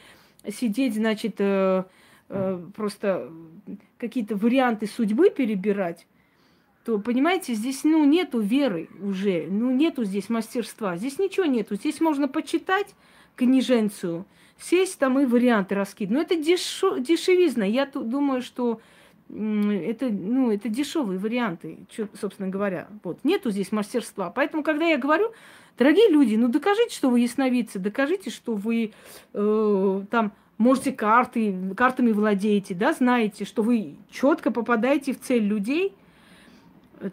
сидеть, 0.50 0.96
значит, 0.96 1.36
э, 1.38 1.86
э, 2.28 2.66
просто 2.76 3.32
какие-то 4.00 4.36
варианты 4.36 4.86
судьбы 4.86 5.30
перебирать, 5.30 6.08
то, 6.84 7.00
понимаете, 7.00 7.54
здесь, 7.54 7.86
ну, 7.86 8.04
нету 8.04 8.42
веры 8.42 8.90
уже, 9.02 9.48
ну, 9.50 9.72
нету 9.72 10.04
здесь 10.04 10.28
мастерства, 10.28 10.98
здесь 10.98 11.20
ничего 11.20 11.46
нету. 11.46 11.76
Здесь 11.76 12.02
можно 12.02 12.28
почитать 12.28 12.96
книженцию, 13.38 14.26
сесть 14.62 14.99
там 14.99 15.20
и 15.20 15.26
варианты 15.26 15.76
раскидывать. 15.76 16.16
Но 16.16 16.22
это 16.22 16.41
дешо, 16.41 16.97
дешевизна. 16.97 17.64
Я 17.64 17.86
тут 17.86 18.09
думаю, 18.09 18.41
что 18.41 18.80
это, 19.30 20.09
ну, 20.09 20.51
это 20.51 20.70
дешевые 20.70 21.18
варианты, 21.18 21.80
собственно 22.20 22.49
говоря. 22.49 22.88
Вот. 23.03 23.20
Нету 23.24 23.49
здесь 23.49 23.72
мастерства. 23.72 24.30
Поэтому, 24.30 24.64
когда 24.64 24.86
я 24.86 24.97
говорю, 24.97 25.32
дорогие 25.78 26.09
люди, 26.09 26.36
ну 26.36 26.47
докажите, 26.47 26.93
что 26.93 27.09
вы 27.09 27.22
ясновидцы, 27.22 27.80
докажите, 27.80 28.30
что 28.30 28.55
вы 28.55 28.91
э, 29.34 30.01
там 30.09 30.34
можете 30.57 30.91
карты, 30.91 31.55
картами 31.76 32.12
владеете, 32.12 32.76
да, 32.76 32.93
знаете, 32.93 33.45
что 33.45 33.64
вы 33.64 33.95
четко 34.12 34.51
попадаете 34.51 35.14
в 35.14 35.20
цель 35.20 35.43
людей, 35.43 35.93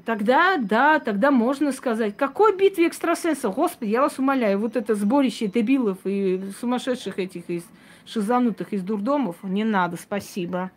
тогда, 0.04 0.56
да, 0.56 0.98
тогда 0.98 1.30
можно 1.30 1.72
сказать, 1.72 2.16
какой 2.16 2.56
битве 2.56 2.88
экстрасенсов? 2.88 3.54
Господи, 3.54 3.90
я 3.90 4.02
вас 4.02 4.18
умоляю, 4.18 4.58
вот 4.58 4.76
это 4.76 4.94
сборище 4.94 5.46
дебилов 5.46 5.98
и 6.04 6.40
сумасшедших 6.60 7.18
этих 7.18 7.48
из 7.48 7.64
шизанутых 8.08 8.72
из 8.72 8.82
дурдомов, 8.82 9.36
не 9.42 9.64
надо, 9.64 9.96
спасибо. 9.96 10.70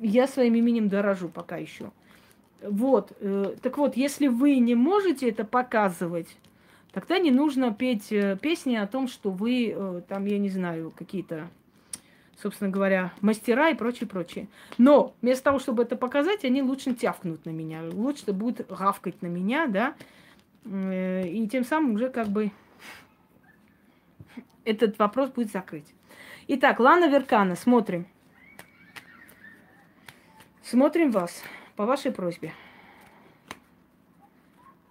Я 0.00 0.26
своим 0.26 0.54
именем 0.54 0.88
дорожу 0.88 1.28
пока 1.28 1.56
еще. 1.56 1.90
Вот, 2.62 3.12
э, 3.20 3.54
так 3.60 3.76
вот, 3.78 3.96
если 3.96 4.28
вы 4.28 4.58
не 4.58 4.74
можете 4.74 5.28
это 5.28 5.44
показывать, 5.44 6.28
тогда 6.92 7.18
не 7.18 7.30
нужно 7.30 7.72
петь 7.74 8.12
э, 8.12 8.38
песни 8.40 8.76
о 8.76 8.86
том, 8.86 9.08
что 9.08 9.30
вы 9.30 9.74
э, 9.74 10.02
там, 10.08 10.26
я 10.26 10.38
не 10.38 10.48
знаю, 10.48 10.92
какие-то 10.96 11.48
собственно 12.40 12.70
говоря, 12.70 13.12
мастера 13.20 13.70
и 13.70 13.74
прочее, 13.74 14.08
прочее. 14.08 14.48
Но 14.78 15.14
вместо 15.22 15.44
того, 15.44 15.58
чтобы 15.58 15.82
это 15.82 15.96
показать, 15.96 16.44
они 16.44 16.62
лучше 16.62 16.94
тявкнут 16.94 17.44
на 17.44 17.50
меня, 17.50 17.82
лучше 17.92 18.32
будут 18.32 18.68
гавкать 18.68 19.22
на 19.22 19.26
меня, 19.26 19.66
да, 19.66 19.94
э, 20.64 21.28
и 21.28 21.48
тем 21.48 21.64
самым 21.64 21.94
уже 21.94 22.08
как 22.10 22.28
бы 22.28 22.50
этот 24.64 24.98
вопрос 24.98 25.30
будет 25.30 25.50
закрыть. 25.50 25.86
Итак, 26.48 26.80
Лана 26.80 27.08
Веркана, 27.08 27.56
смотрим. 27.56 28.06
Смотрим 30.62 31.10
вас 31.10 31.42
по 31.76 31.86
вашей 31.86 32.12
просьбе. 32.12 32.52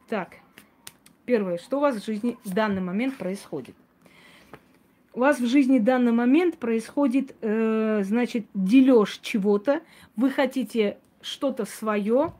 Так, 0.07 0.35
первое, 1.25 1.57
что 1.57 1.77
у 1.77 1.79
вас 1.81 1.95
в 1.95 2.05
жизни 2.05 2.37
в 2.43 2.53
данный 2.53 2.81
момент 2.81 3.17
происходит? 3.17 3.75
У 5.13 5.19
вас 5.19 5.39
в 5.39 5.45
жизни 5.45 5.79
в 5.79 5.83
данный 5.83 6.11
момент 6.11 6.57
происходит, 6.57 7.35
э, 7.41 8.01
значит, 8.03 8.45
дележ 8.53 9.19
чего-то, 9.21 9.81
вы 10.15 10.29
хотите 10.29 10.97
что-то 11.21 11.65
свое, 11.65 12.33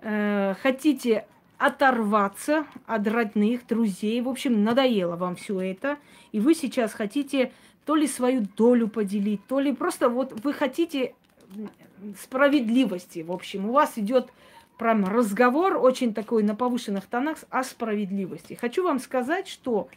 э, 0.00 0.54
хотите 0.62 1.26
оторваться 1.56 2.66
от 2.86 3.06
родных, 3.06 3.66
друзей, 3.66 4.20
в 4.20 4.28
общем, 4.28 4.64
надоело 4.64 5.16
вам 5.16 5.36
все 5.36 5.60
это, 5.60 5.98
и 6.32 6.40
вы 6.40 6.54
сейчас 6.54 6.92
хотите 6.92 7.52
то 7.86 7.94
ли 7.94 8.06
свою 8.06 8.46
долю 8.56 8.88
поделить, 8.88 9.46
то 9.46 9.60
ли 9.60 9.72
просто 9.72 10.08
вот 10.08 10.44
вы 10.44 10.52
хотите 10.52 11.14
справедливости, 12.20 13.20
в 13.20 13.32
общем, 13.32 13.70
у 13.70 13.72
вас 13.72 13.92
идет 13.96 14.30
прям 14.78 15.04
разговор 15.04 15.76
очень 15.76 16.12
такой 16.12 16.42
на 16.42 16.54
повышенных 16.54 17.06
тонах 17.06 17.38
о 17.50 17.62
справедливости. 17.62 18.54
Хочу 18.54 18.82
вам 18.82 18.98
сказать, 18.98 19.48
что 19.48 19.88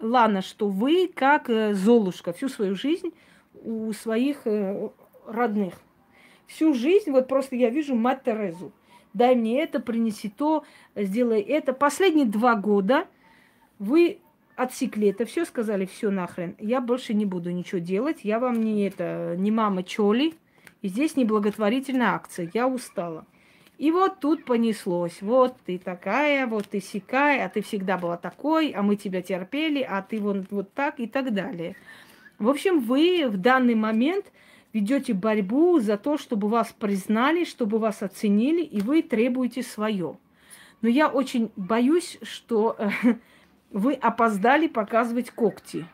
Лана, 0.00 0.42
что 0.42 0.68
вы, 0.68 1.10
как 1.14 1.50
э, 1.50 1.74
Золушка, 1.74 2.32
всю 2.32 2.48
свою 2.48 2.74
жизнь 2.74 3.12
у 3.54 3.92
своих 3.92 4.46
э, 4.46 4.90
родных. 5.26 5.74
Всю 6.46 6.74
жизнь, 6.74 7.10
вот 7.10 7.28
просто 7.28 7.56
я 7.56 7.70
вижу 7.70 7.94
мать 7.94 8.24
Терезу. 8.24 8.72
Дай 9.12 9.34
мне 9.34 9.62
это, 9.62 9.80
принеси 9.80 10.28
то, 10.28 10.64
сделай 10.96 11.40
это. 11.40 11.72
Последние 11.72 12.26
два 12.26 12.54
года 12.54 13.06
вы 13.78 14.20
отсекли 14.56 15.08
это 15.08 15.24
все, 15.24 15.44
сказали, 15.44 15.86
все 15.86 16.10
нахрен, 16.10 16.54
я 16.58 16.80
больше 16.80 17.14
не 17.14 17.24
буду 17.24 17.50
ничего 17.50 17.78
делать, 17.78 18.20
я 18.24 18.38
вам 18.38 18.62
не 18.62 18.86
это, 18.86 19.34
не 19.38 19.50
мама 19.50 19.82
Чоли, 19.82 20.34
и 20.82 20.88
здесь 20.88 21.16
не 21.16 21.24
благотворительная 21.24 22.10
акция, 22.10 22.50
я 22.52 22.68
устала. 22.68 23.24
И 23.80 23.90
вот 23.92 24.20
тут 24.20 24.44
понеслось. 24.44 25.22
Вот 25.22 25.56
ты 25.64 25.78
такая, 25.78 26.46
вот 26.46 26.68
ты 26.68 26.82
сякая, 26.82 27.46
а 27.46 27.48
ты 27.48 27.62
всегда 27.62 27.96
была 27.96 28.18
такой, 28.18 28.72
а 28.72 28.82
мы 28.82 28.96
тебя 28.96 29.22
терпели, 29.22 29.80
а 29.80 30.02
ты 30.02 30.20
вот, 30.20 30.50
вот 30.50 30.74
так 30.74 31.00
и 31.00 31.06
так 31.06 31.32
далее. 31.32 31.76
В 32.38 32.50
общем, 32.50 32.80
вы 32.80 33.26
в 33.26 33.38
данный 33.38 33.74
момент 33.74 34.26
ведете 34.74 35.14
борьбу 35.14 35.80
за 35.80 35.96
то, 35.96 36.18
чтобы 36.18 36.48
вас 36.48 36.74
признали, 36.78 37.44
чтобы 37.44 37.78
вас 37.78 38.02
оценили, 38.02 38.60
и 38.60 38.82
вы 38.82 39.00
требуете 39.00 39.62
свое. 39.62 40.18
Но 40.82 40.88
я 40.90 41.08
очень 41.08 41.50
боюсь, 41.56 42.18
что 42.20 42.76
э, 42.78 42.90
вы 43.70 43.94
опоздали 43.94 44.66
показывать 44.66 45.30
когти. 45.30 45.86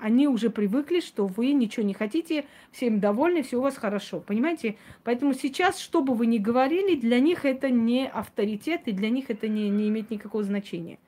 Они 0.00 0.28
уже 0.28 0.50
привыкли, 0.50 1.00
что 1.00 1.26
вы 1.26 1.52
ничего 1.52 1.84
не 1.84 1.94
хотите, 1.94 2.44
всем 2.70 3.00
довольны, 3.00 3.42
все 3.42 3.58
у 3.58 3.62
вас 3.62 3.76
хорошо. 3.76 4.20
Понимаете? 4.20 4.76
Поэтому 5.04 5.34
сейчас, 5.34 5.78
что 5.78 6.02
бы 6.02 6.14
вы 6.14 6.26
ни 6.26 6.38
говорили, 6.38 6.96
для 6.96 7.20
них 7.20 7.44
это 7.44 7.70
не 7.70 8.06
авторитет, 8.06 8.82
и 8.86 8.92
для 8.92 9.10
них 9.10 9.30
это 9.30 9.48
не, 9.48 9.68
не 9.68 9.88
имеет 9.88 10.10
никакого 10.10 10.44
значения. 10.44 10.98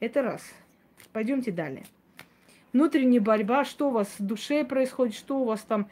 Это 0.00 0.22
раз. 0.22 0.42
Пойдемте 1.12 1.50
далее. 1.50 1.84
Внутренняя 2.72 3.20
борьба, 3.20 3.64
что 3.64 3.88
у 3.88 3.92
вас 3.92 4.08
в 4.18 4.24
душе 4.24 4.64
происходит, 4.64 5.14
что 5.14 5.38
у 5.38 5.44
вас 5.44 5.62
там, 5.62 5.88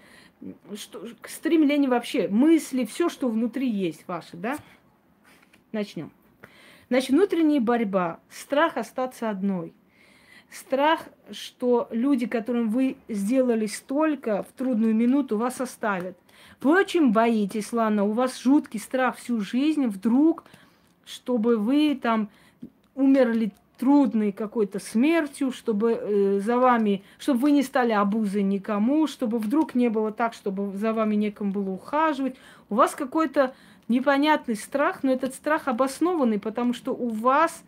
что, 0.74 1.06
стремление 1.26 1.88
вообще, 1.88 2.28
мысли, 2.28 2.84
все, 2.84 3.08
что 3.08 3.28
внутри 3.28 3.68
есть 3.68 4.06
ваше, 4.06 4.36
да? 4.36 4.58
Начнем. 5.72 6.10
Значит, 6.90 7.10
внутренняя 7.10 7.60
борьба, 7.60 8.20
страх 8.28 8.76
остаться 8.76 9.30
одной– 9.30 9.72
страх, 10.54 11.00
что 11.30 11.88
люди, 11.90 12.26
которым 12.26 12.70
вы 12.70 12.96
сделали 13.08 13.66
столько 13.66 14.42
в 14.42 14.52
трудную 14.58 14.94
минуту, 14.94 15.36
вас 15.36 15.60
оставят. 15.60 16.16
Вы 16.60 16.72
очень 16.72 17.12
боитесь, 17.12 17.72
Лана, 17.72 18.04
у 18.04 18.12
вас 18.12 18.40
жуткий 18.40 18.80
страх 18.80 19.16
всю 19.16 19.40
жизнь, 19.40 19.86
вдруг, 19.86 20.44
чтобы 21.04 21.56
вы 21.56 21.98
там 22.00 22.28
умерли 22.94 23.52
трудной 23.78 24.32
какой-то 24.32 24.78
смертью, 24.78 25.52
чтобы 25.52 25.92
э, 25.92 26.40
за 26.40 26.58
вами, 26.58 27.02
чтобы 27.18 27.40
вы 27.40 27.50
не 27.50 27.62
стали 27.62 27.92
обузой 27.92 28.42
никому, 28.42 29.06
чтобы 29.06 29.38
вдруг 29.38 29.74
не 29.74 29.88
было 29.88 30.12
так, 30.12 30.32
чтобы 30.32 30.76
за 30.76 30.92
вами 30.92 31.16
некому 31.16 31.52
было 31.52 31.70
ухаживать. 31.70 32.36
У 32.70 32.76
вас 32.76 32.94
какой-то 32.94 33.54
непонятный 33.88 34.54
страх, 34.56 35.02
но 35.02 35.12
этот 35.12 35.34
страх 35.34 35.68
обоснованный, 35.68 36.38
потому 36.38 36.72
что 36.72 36.94
у 36.94 37.08
вас 37.08 37.62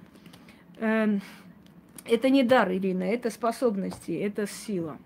э, 0.79 1.19
это 2.09 2.29
не 2.31 2.43
дар, 2.43 2.73
Ирина, 2.73 3.05
это 3.05 3.31
способности, 3.31 4.13
это 4.13 4.47
сила. 4.47 4.99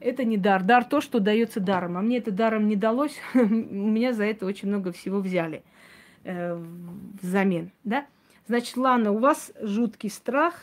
Это 0.00 0.24
не 0.24 0.36
дар. 0.36 0.62
Дар 0.62 0.84
то, 0.84 1.00
что 1.00 1.18
дается 1.18 1.60
даром. 1.60 1.96
А 1.96 2.02
мне 2.02 2.18
это 2.18 2.30
даром 2.30 2.68
не 2.68 2.76
далось. 2.76 3.18
У 3.34 3.38
меня 3.38 4.12
за 4.12 4.24
это 4.24 4.46
очень 4.46 4.68
много 4.68 4.92
всего 4.92 5.20
взяли 5.20 5.62
э, 6.24 6.62
взамен. 7.20 7.72
Да? 7.84 8.06
Значит, 8.46 8.76
Лана, 8.76 9.12
у 9.12 9.18
вас 9.18 9.52
жуткий 9.60 10.10
страх 10.10 10.54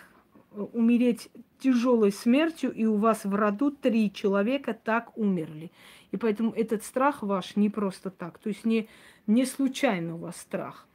умереть 0.51 1.29
тяжелой 1.59 2.11
смертью, 2.11 2.71
и 2.71 2.85
у 2.85 2.95
вас 2.95 3.25
в 3.25 3.35
роду 3.35 3.71
три 3.71 4.11
человека 4.11 4.73
так 4.73 5.17
умерли. 5.17 5.71
И 6.11 6.17
поэтому 6.17 6.51
этот 6.51 6.83
страх 6.83 7.21
ваш 7.21 7.55
не 7.55 7.69
просто 7.69 8.09
так. 8.09 8.37
То 8.39 8.49
есть 8.49 8.63
не, 8.63 8.87
не 9.27 9.45
случайно 9.45 10.15
у 10.15 10.19
вас 10.19 10.37
страх. 10.37 10.87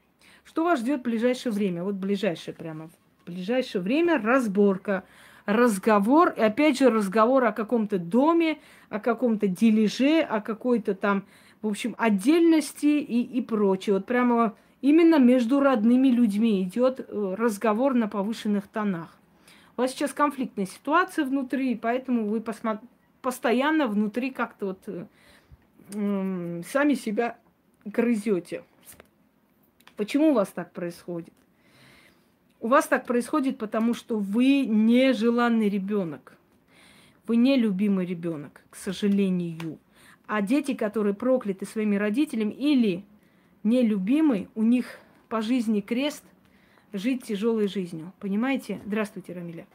Что 0.44 0.64
вас 0.64 0.80
ждет 0.80 1.00
в 1.00 1.04
ближайшее 1.04 1.52
время? 1.52 1.84
Вот 1.84 1.96
ближайшее 1.96 2.54
прямо 2.54 2.90
в 3.24 3.30
ближайшее 3.30 3.82
время 3.82 4.20
разборка, 4.20 5.04
разговор, 5.46 6.34
и 6.36 6.40
опять 6.40 6.78
же 6.78 6.90
разговор 6.90 7.44
о 7.44 7.52
каком-то 7.52 7.98
доме, 7.98 8.58
о 8.88 9.00
каком-то 9.00 9.48
дележе, 9.48 10.20
о 10.20 10.40
какой-то 10.40 10.94
там, 10.94 11.24
в 11.62 11.68
общем, 11.68 11.94
отдельности 11.98 12.86
и, 12.86 13.22
и 13.22 13.42
прочее. 13.42 13.94
Вот 13.94 14.06
прямо 14.06 14.54
именно 14.80 15.18
между 15.18 15.60
родными 15.60 16.08
людьми 16.08 16.62
идет 16.62 17.00
э, 17.00 17.34
разговор 17.36 17.94
на 17.94 18.08
повышенных 18.08 18.68
тонах. 18.68 19.16
У 19.76 19.82
вас 19.82 19.92
сейчас 19.92 20.12
конфликтная 20.12 20.66
ситуация 20.66 21.24
внутри, 21.24 21.74
поэтому 21.74 22.26
вы 22.26 22.40
посмо... 22.40 22.80
постоянно 23.22 23.86
внутри 23.86 24.30
как-то 24.30 24.66
вот 24.66 24.80
э, 24.86 25.04
сами 25.92 26.94
себя 26.94 27.38
грызете. 27.84 28.62
Почему 29.96 30.30
у 30.30 30.34
вас 30.34 30.48
так 30.48 30.72
происходит? 30.72 31.32
У 32.60 32.68
вас 32.68 32.86
так 32.86 33.06
происходит, 33.06 33.56
потому 33.56 33.94
что 33.94 34.18
вы 34.18 34.66
нежеланный 34.66 35.70
ребенок. 35.70 36.36
Вы 37.26 37.36
не 37.36 37.56
любимый 37.56 38.04
ребенок, 38.04 38.62
к 38.68 38.76
сожалению. 38.76 39.78
А 40.26 40.42
дети, 40.42 40.74
которые 40.74 41.14
прокляты 41.14 41.64
своими 41.64 41.96
родителями 41.96 42.52
или 42.52 43.04
нелюбимы, 43.62 44.48
у 44.54 44.62
них 44.62 44.98
по 45.28 45.40
жизни 45.40 45.80
крест 45.80 46.22
жить 46.92 47.24
тяжелой 47.24 47.66
жизнью. 47.66 48.12
Понимаете? 48.20 48.80
Здравствуйте, 48.84 49.32
Рамиля. 49.32 49.66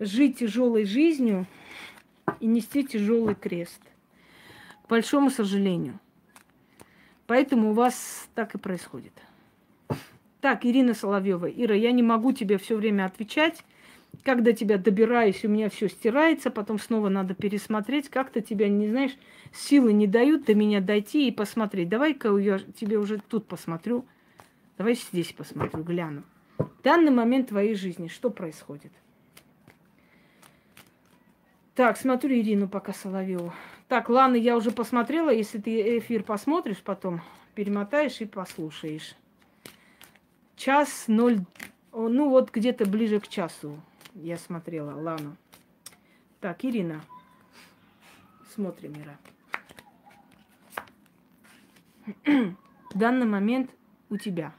Жить 0.00 0.38
тяжелой 0.38 0.86
жизнью 0.86 1.46
и 2.40 2.46
нести 2.46 2.84
тяжелый 2.84 3.36
крест. 3.36 3.80
К 4.84 4.88
большому 4.88 5.30
сожалению. 5.30 6.00
Поэтому 7.26 7.70
у 7.70 7.74
вас 7.74 8.28
так 8.34 8.54
и 8.54 8.58
происходит. 8.58 9.12
Так, 10.40 10.64
Ирина 10.64 10.94
Соловьева. 10.94 11.46
Ира, 11.46 11.74
я 11.74 11.90
не 11.92 12.02
могу 12.02 12.32
тебе 12.32 12.58
все 12.58 12.76
время 12.76 13.06
отвечать. 13.06 13.64
Когда 14.22 14.52
тебя 14.52 14.78
добираюсь, 14.78 15.44
у 15.44 15.48
меня 15.48 15.68
все 15.68 15.88
стирается, 15.88 16.50
потом 16.50 16.78
снова 16.78 17.08
надо 17.08 17.34
пересмотреть. 17.34 18.08
Как-то 18.08 18.40
тебя, 18.40 18.68
не 18.68 18.88
знаешь, 18.88 19.16
силы 19.52 19.92
не 19.92 20.06
дают 20.06 20.44
до 20.44 20.54
меня 20.54 20.80
дойти 20.80 21.28
и 21.28 21.32
посмотреть. 21.32 21.88
Давай-ка 21.88 22.36
я 22.38 22.58
тебе 22.58 22.98
уже 22.98 23.18
тут 23.18 23.46
посмотрю. 23.46 24.06
Давай 24.76 24.94
здесь 24.94 25.32
посмотрю, 25.32 25.82
гляну. 25.82 26.22
Данный 26.82 27.10
момент 27.10 27.48
твоей 27.48 27.74
жизни 27.74 28.08
что 28.08 28.30
происходит? 28.30 28.92
Так, 31.74 31.96
смотрю 31.96 32.34
Ирину 32.34 32.68
пока 32.68 32.92
Соловьеву. 32.92 33.52
Так, 33.88 34.08
ладно, 34.08 34.36
я 34.36 34.56
уже 34.56 34.70
посмотрела. 34.70 35.30
Если 35.30 35.58
ты 35.58 35.98
эфир 35.98 36.22
посмотришь 36.22 36.78
потом, 36.82 37.22
перемотаешь 37.54 38.20
и 38.20 38.24
послушаешь. 38.26 39.14
Час 40.58 41.04
ноль, 41.06 41.38
ну 41.92 42.30
вот 42.30 42.50
где-то 42.50 42.84
ближе 42.84 43.20
к 43.20 43.28
часу 43.28 43.80
я 44.14 44.36
смотрела 44.36 44.92
Лану. 45.00 45.36
Так, 46.40 46.64
Ирина. 46.64 47.00
Смотрим, 48.52 48.94
Ира. 48.94 49.18
В 52.92 52.98
данный 52.98 53.26
момент 53.26 53.70
у 54.10 54.16
тебя. 54.16 54.52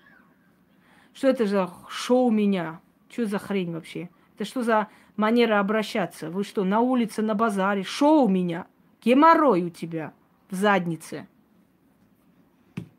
Что 1.13 1.27
это 1.27 1.45
за 1.45 1.69
шоу 1.89 2.31
меня? 2.31 2.79
Что 3.09 3.25
за 3.25 3.37
хрень 3.37 3.73
вообще? 3.73 4.09
Это 4.35 4.45
что 4.45 4.63
за 4.63 4.87
манера 5.17 5.59
обращаться? 5.59 6.29
Вы 6.29 6.45
что, 6.45 6.63
на 6.63 6.79
улице, 6.79 7.21
на 7.21 7.35
базаре? 7.35 7.83
Шоу 7.83 8.29
меня. 8.29 8.67
Геморрой 9.03 9.63
у 9.63 9.69
тебя 9.69 10.13
в 10.49 10.55
заднице. 10.55 11.27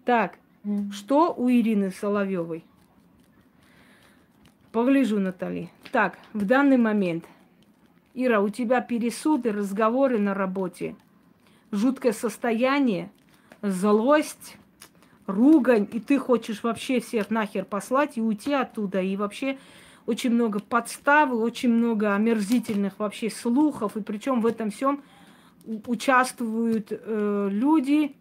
Так, 0.04 0.38
mm. 0.64 0.92
что 0.92 1.32
у 1.32 1.48
Ирины 1.48 1.90
Соловьевой? 1.90 2.66
Погляжу, 4.72 5.18
Натали. 5.18 5.68
Так, 5.90 6.18
в 6.32 6.44
данный 6.44 6.76
момент. 6.76 7.24
Ира, 8.14 8.40
у 8.40 8.48
тебя 8.48 8.80
пересуды, 8.80 9.52
разговоры 9.52 10.18
на 10.18 10.34
работе. 10.34 10.94
Жуткое 11.72 12.12
состояние, 12.12 13.10
злость, 13.62 14.56
ругань, 15.26 15.88
и 15.92 16.00
ты 16.00 16.18
хочешь 16.18 16.62
вообще 16.62 17.00
всех 17.00 17.30
нахер 17.30 17.64
послать 17.64 18.16
и 18.16 18.20
уйти 18.20 18.52
оттуда. 18.52 19.00
И 19.00 19.16
вообще 19.16 19.58
очень 20.06 20.30
много 20.30 20.60
подставы, 20.60 21.36
очень 21.36 21.72
много 21.72 22.14
омерзительных 22.14 22.98
вообще 22.98 23.28
слухов. 23.28 23.96
И 23.96 24.02
причем 24.02 24.40
в 24.40 24.46
этом 24.46 24.70
всем 24.70 25.02
участвуют 25.86 26.88
э, 26.90 27.48
люди, 27.50 28.14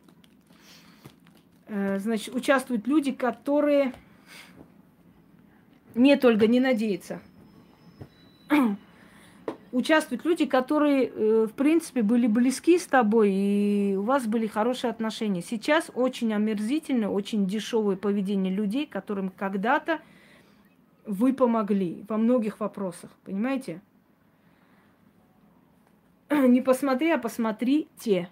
э, 1.67 1.99
значит, 1.99 2.33
участвуют 2.33 2.87
люди, 2.87 3.11
которые 3.11 3.93
нет, 5.95 6.23
Ольга, 6.25 6.47
не 6.47 6.59
надеяться. 6.59 7.21
Участвуют 9.71 10.25
люди, 10.25 10.45
которые, 10.45 11.05
э, 11.05 11.47
в 11.47 11.53
принципе, 11.53 12.01
были 12.01 12.27
близки 12.27 12.77
с 12.79 12.87
тобой, 12.87 13.31
и 13.31 13.95
у 13.97 14.01
вас 14.01 14.25
были 14.25 14.47
хорошие 14.47 14.89
отношения. 14.89 15.41
Сейчас 15.41 15.91
очень 15.93 16.33
омерзительно, 16.33 17.11
очень 17.11 17.45
дешевое 17.45 17.95
поведение 17.95 18.53
людей, 18.53 18.87
которым 18.87 19.29
когда-то 19.29 19.99
вы 21.05 21.33
помогли 21.33 22.03
во 22.07 22.17
многих 22.17 22.59
вопросах. 22.59 23.11
Понимаете? 23.23 23.81
Не 26.31 26.61
посмотри, 26.61 27.11
а 27.11 27.17
посмотри 27.17 27.87
те. 27.97 28.29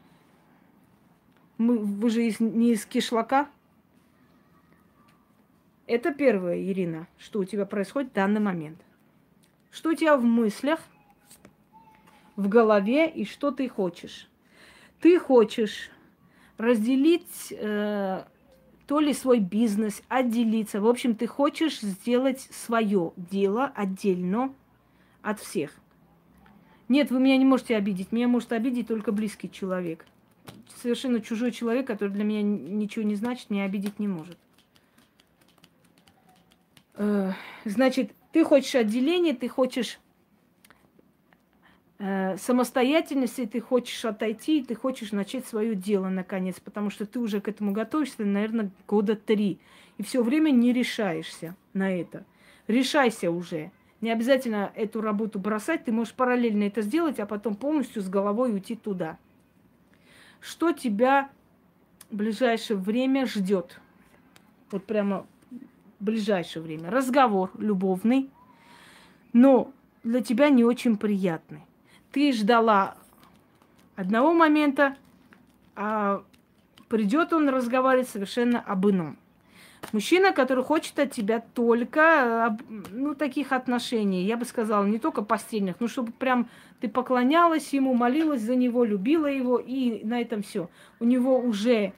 Мы, 1.57 1.77
вы 1.79 2.09
же 2.11 2.25
из, 2.25 2.39
не 2.39 2.73
из 2.73 2.85
кишлака, 2.85 3.47
это 5.88 6.13
первое, 6.13 6.61
Ирина, 6.61 7.07
что 7.17 7.39
у 7.39 7.45
тебя 7.45 7.65
происходит 7.65 8.11
в 8.11 8.13
данный 8.13 8.41
момент. 8.41 8.79
Что 9.71 9.91
у 9.91 9.93
тебя 9.93 10.17
в 10.17 10.23
мыслях, 10.23 10.79
в 12.35 12.47
голове 12.49 13.09
и 13.09 13.25
что 13.25 13.51
ты 13.51 13.69
хочешь. 13.69 14.29
Ты 14.99 15.19
хочешь 15.19 15.89
разделить 16.57 17.51
э, 17.51 18.23
то 18.85 18.99
ли 18.99 19.13
свой 19.13 19.39
бизнес, 19.39 20.01
отделиться. 20.09 20.81
В 20.81 20.88
общем, 20.88 21.15
ты 21.15 21.25
хочешь 21.25 21.79
сделать 21.79 22.41
свое 22.51 23.13
дело 23.15 23.71
отдельно 23.75 24.53
от 25.21 25.39
всех. 25.39 25.71
Нет, 26.89 27.11
вы 27.11 27.19
меня 27.19 27.38
не 27.38 27.45
можете 27.45 27.75
обидеть. 27.75 28.11
Меня 28.11 28.27
может 28.27 28.51
обидеть 28.51 28.88
только 28.88 29.11
близкий 29.11 29.51
человек. 29.51 30.05
Совершенно 30.81 31.21
чужой 31.21 31.51
человек, 31.51 31.88
который 31.88 32.09
для 32.09 32.23
меня 32.23 32.41
ничего 32.41 33.03
не 33.03 33.15
значит, 33.15 33.49
меня 33.49 33.63
обидеть 33.63 33.99
не 33.99 34.07
может. 34.07 34.38
Э, 36.97 37.31
значит, 37.63 38.11
ты 38.31 38.43
хочешь 38.43 38.75
отделение, 38.75 39.35
ты 39.35 39.47
хочешь 39.47 39.99
э, 41.99 42.37
самостоятельности 42.37 43.45
ты 43.45 43.61
хочешь 43.61 44.03
отойти, 44.03 44.63
ты 44.63 44.75
хочешь 44.75 45.11
начать 45.11 45.45
свое 45.45 45.75
дело 45.75 46.09
наконец, 46.09 46.59
потому 46.59 46.89
что 46.89 47.05
ты 47.05 47.19
уже 47.19 47.39
к 47.39 47.47
этому 47.47 47.71
готовишься, 47.71 48.23
наверное, 48.25 48.71
года 48.87 49.15
три. 49.15 49.59
И 49.97 50.03
все 50.03 50.23
время 50.23 50.51
не 50.51 50.73
решаешься 50.73 51.55
на 51.73 51.91
это. 51.91 52.25
Решайся 52.67 53.31
уже. 53.31 53.71
Не 54.01 54.11
обязательно 54.11 54.71
эту 54.75 55.01
работу 55.01 55.39
бросать, 55.39 55.85
ты 55.85 55.91
можешь 55.91 56.13
параллельно 56.13 56.65
это 56.65 56.81
сделать, 56.81 57.19
а 57.19 57.25
потом 57.25 57.55
полностью 57.55 58.01
с 58.01 58.09
головой 58.09 58.53
уйти 58.53 58.75
туда. 58.75 59.17
Что 60.39 60.71
тебя 60.71 61.29
в 62.11 62.15
ближайшее 62.15 62.77
время 62.77 63.25
ждет? 63.25 63.79
Вот 64.69 64.85
прямо 64.85 65.25
в 65.99 66.03
ближайшее 66.03 66.63
время. 66.63 66.89
Разговор 66.89 67.51
любовный, 67.57 68.29
но 69.33 69.71
для 70.03 70.21
тебя 70.21 70.49
не 70.49 70.63
очень 70.63 70.97
приятный. 70.97 71.61
Ты 72.11 72.31
ждала 72.31 72.95
одного 73.95 74.33
момента, 74.33 74.95
а 75.75 76.23
придет 76.87 77.33
он 77.33 77.49
разговаривать 77.49 78.09
совершенно 78.09 78.59
об 78.59 78.87
ином. 78.87 79.17
Мужчина, 79.93 80.33
который 80.33 80.63
хочет 80.63 80.97
от 80.99 81.11
тебя 81.11 81.39
только, 81.39 82.57
ну, 82.91 83.15
таких 83.15 83.51
отношений, 83.51 84.23
я 84.23 84.35
бы 84.35 84.43
сказала, 84.43 84.85
не 84.85 84.99
только 84.99 85.21
постельных, 85.21 85.77
ну, 85.79 85.87
чтобы 85.87 86.11
прям 86.11 86.49
ты 86.81 86.89
поклонялась 86.89 87.73
ему, 87.73 87.93
молилась 87.93 88.41
за 88.41 88.55
него, 88.55 88.83
любила 88.83 89.27
его, 89.27 89.59
и 89.59 90.03
на 90.03 90.19
этом 90.19 90.41
все. 90.41 90.69
У 90.99 91.05
него 91.05 91.39
уже 91.39 91.93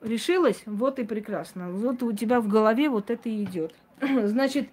решилось, 0.00 0.62
вот 0.66 0.98
и 0.98 1.04
прекрасно. 1.04 1.70
Вот 1.70 2.02
у 2.02 2.12
тебя 2.12 2.40
в 2.40 2.48
голове 2.48 2.88
вот 2.88 3.10
это 3.10 3.28
и 3.28 3.44
идет. 3.44 3.74
Значит, 4.00 4.70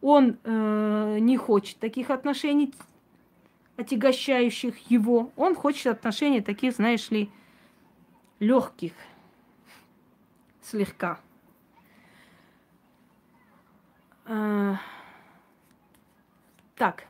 он 0.00 0.38
э, 0.44 1.18
не 1.20 1.36
хочет 1.36 1.78
таких 1.78 2.10
отношений, 2.10 2.72
отягощающих 3.76 4.90
его. 4.90 5.30
Он 5.36 5.54
хочет 5.54 5.86
отношений 5.86 6.40
таких, 6.40 6.74
знаешь 6.74 7.10
ли, 7.10 7.30
легких, 8.38 8.92
слегка. 10.62 11.20
А, 14.24 14.76
так. 16.76 17.09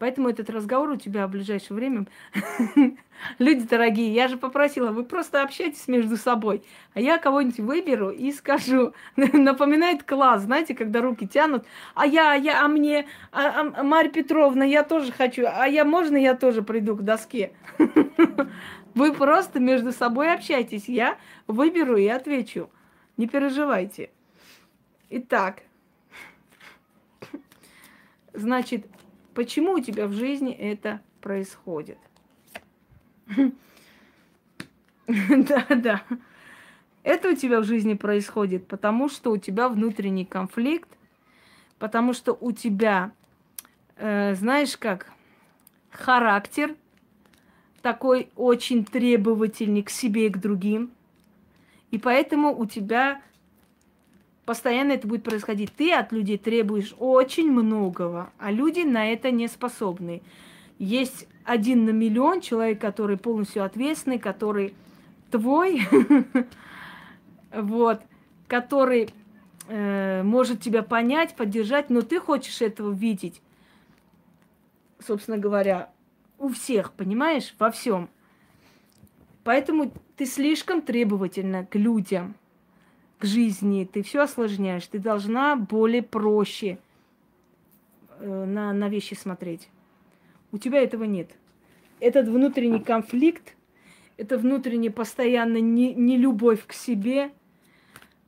Поэтому 0.00 0.30
этот 0.30 0.48
разговор 0.48 0.88
у 0.88 0.96
тебя 0.96 1.26
в 1.26 1.30
ближайшее 1.30 1.76
время... 1.76 2.06
Люди 3.38 3.68
дорогие, 3.68 4.14
я 4.14 4.28
же 4.28 4.38
попросила, 4.38 4.92
вы 4.92 5.04
просто 5.04 5.42
общайтесь 5.42 5.86
между 5.88 6.16
собой. 6.16 6.64
А 6.94 7.00
я 7.00 7.18
кого-нибудь 7.18 7.60
выберу 7.60 8.08
и 8.08 8.32
скажу. 8.32 8.94
Напоминает 9.16 10.02
класс, 10.02 10.44
знаете, 10.44 10.74
когда 10.74 11.02
руки 11.02 11.28
тянут. 11.28 11.66
А 11.94 12.06
я, 12.06 12.32
а 12.32 12.34
я, 12.34 12.64
а 12.64 12.68
мне, 12.68 13.08
а, 13.30 13.60
а, 13.60 13.82
Марья 13.82 14.10
Петровна, 14.10 14.64
я 14.64 14.84
тоже 14.84 15.12
хочу. 15.12 15.44
А 15.46 15.66
я, 15.66 15.84
можно 15.84 16.16
я 16.16 16.34
тоже 16.34 16.62
приду 16.62 16.96
к 16.96 17.02
доске? 17.02 17.52
Вы 18.94 19.12
просто 19.12 19.60
между 19.60 19.92
собой 19.92 20.32
общайтесь. 20.32 20.88
Я 20.88 21.18
выберу 21.46 21.98
и 21.98 22.06
отвечу. 22.06 22.70
Не 23.18 23.28
переживайте. 23.28 24.08
Итак, 25.10 25.64
значит, 28.32 28.86
почему 29.34 29.72
у 29.74 29.80
тебя 29.80 30.06
в 30.06 30.12
жизни 30.12 30.52
это 30.52 31.00
происходит? 31.20 31.98
Да, 35.08 35.66
да. 35.70 36.02
Это 37.02 37.30
у 37.30 37.34
тебя 37.34 37.60
в 37.60 37.64
жизни 37.64 37.94
происходит, 37.94 38.68
потому 38.68 39.08
что 39.08 39.32
у 39.32 39.38
тебя 39.38 39.68
внутренний 39.68 40.24
конфликт, 40.24 40.88
потому 41.80 42.12
что 42.12 42.36
у 42.40 42.52
тебя, 42.52 43.10
э, 43.96 44.36
знаешь 44.36 44.76
как, 44.76 45.12
характер 45.90 46.76
такой 47.82 48.30
очень 48.36 48.84
требовательный 48.84 49.82
к 49.82 49.90
себе 49.90 50.26
и 50.26 50.30
к 50.30 50.38
другим. 50.38 50.90
И 51.90 51.98
поэтому 51.98 52.56
у 52.56 52.66
тебя 52.66 53.20
постоянно 54.50 54.90
это 54.90 55.06
будет 55.06 55.22
происходить. 55.22 55.72
Ты 55.76 55.92
от 55.92 56.10
людей 56.10 56.36
требуешь 56.36 56.92
очень 56.98 57.52
многого, 57.52 58.32
а 58.36 58.50
люди 58.50 58.80
на 58.80 59.12
это 59.12 59.30
не 59.30 59.46
способны. 59.46 60.22
Есть 60.76 61.28
один 61.44 61.84
на 61.84 61.90
миллион 61.90 62.40
человек, 62.40 62.80
который 62.80 63.16
полностью 63.16 63.62
ответственный, 63.62 64.18
который 64.18 64.74
твой, 65.30 65.82
вот, 67.52 68.00
который 68.48 69.10
э, 69.68 70.24
может 70.24 70.60
тебя 70.60 70.82
понять, 70.82 71.36
поддержать, 71.36 71.88
но 71.88 72.02
ты 72.02 72.18
хочешь 72.18 72.60
этого 72.60 72.90
видеть, 72.90 73.40
собственно 74.98 75.38
говоря, 75.38 75.90
у 76.38 76.48
всех, 76.48 76.90
понимаешь, 76.90 77.54
во 77.56 77.70
всем. 77.70 78.08
Поэтому 79.44 79.92
ты 80.16 80.26
слишком 80.26 80.82
требовательна 80.82 81.64
к 81.64 81.76
людям, 81.76 82.34
к 83.20 83.24
жизни, 83.24 83.88
ты 83.90 84.02
все 84.02 84.22
осложняешь, 84.22 84.86
ты 84.86 84.98
должна 84.98 85.54
более 85.54 86.02
проще 86.02 86.78
э, 88.18 88.44
на, 88.44 88.72
на 88.72 88.88
вещи 88.88 89.14
смотреть. 89.14 89.68
У 90.52 90.58
тебя 90.58 90.80
этого 90.80 91.04
нет. 91.04 91.30
Этот 92.00 92.26
внутренний 92.28 92.80
конфликт, 92.80 93.54
это 94.16 94.38
внутренний 94.38 94.90
постоянный 94.90 95.60
не, 95.60 95.94
не 95.94 96.16
любовь 96.16 96.66
к 96.66 96.72
себе, 96.72 97.30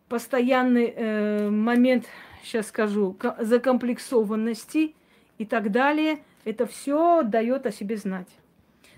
постоянный 0.09 0.93
э, 0.95 1.51
момент, 1.51 2.07
сейчас 2.45 2.68
скажу, 2.68 3.16
закомплексованности 3.40 4.95
и 5.38 5.45
так 5.45 5.72
далее– 5.72 6.18
это 6.45 6.66
все 6.66 7.22
дает 7.22 7.66
о 7.66 7.72
себе 7.72 7.97
знать. 7.97 8.28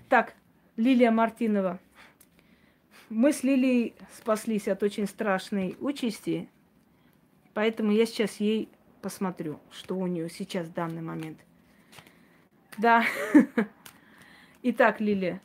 Так, 0.09 0.33
Лилия 0.77 1.11
Мартинова. 1.11 1.79
Мы 3.09 3.33
с 3.33 3.43
Лилией 3.43 3.93
спаслись 4.17 4.67
от 4.67 4.81
очень 4.81 5.05
страшной 5.05 5.77
участи, 5.79 6.49
поэтому 7.53 7.91
я 7.91 8.05
сейчас 8.05 8.37
ей 8.37 8.67
посмотрю, 9.01 9.59
что 9.71 9.95
у 9.95 10.07
нее 10.07 10.27
сейчас 10.29 10.67
в 10.67 10.73
данный 10.73 11.03
момент. 11.03 11.37
Да. 12.79 13.05
Итак, 14.63 14.99
Лилия, 14.99 15.39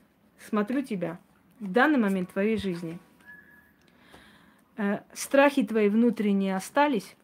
смотрю 0.49 0.83
тебя. 0.83 1.21
В 1.59 1.71
данный 1.71 1.99
момент 1.99 2.33
твоей 2.33 2.57
жизни. 2.57 2.99
Э, 4.79 5.01
страхи 5.13 5.63
твои 5.63 5.91
внутренние 5.91 6.57
остались? 6.57 7.15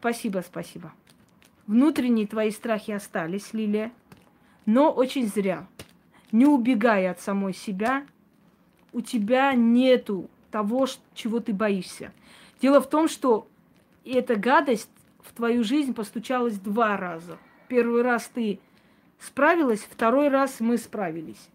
Спасибо, 0.00 0.44
спасибо. 0.46 0.92
Внутренние 1.66 2.26
твои 2.26 2.50
страхи 2.50 2.90
остались, 2.90 3.54
Лилия, 3.54 3.90
но 4.66 4.92
очень 4.92 5.26
зря. 5.26 5.66
Не 6.34 6.46
убегая 6.46 7.12
от 7.12 7.20
самой 7.20 7.54
себя, 7.54 8.04
у 8.92 9.00
тебя 9.02 9.54
нету 9.54 10.28
того, 10.50 10.88
чего 11.14 11.38
ты 11.38 11.52
боишься. 11.52 12.12
Дело 12.60 12.80
в 12.80 12.90
том, 12.90 13.06
что 13.06 13.46
эта 14.04 14.34
гадость 14.34 14.90
в 15.22 15.32
твою 15.32 15.62
жизнь 15.62 15.94
постучалась 15.94 16.58
два 16.58 16.96
раза. 16.96 17.38
Первый 17.68 18.02
раз 18.02 18.28
ты 18.34 18.58
справилась, 19.20 19.86
второй 19.88 20.26
раз 20.26 20.58
мы 20.58 20.76
справились. 20.76 21.50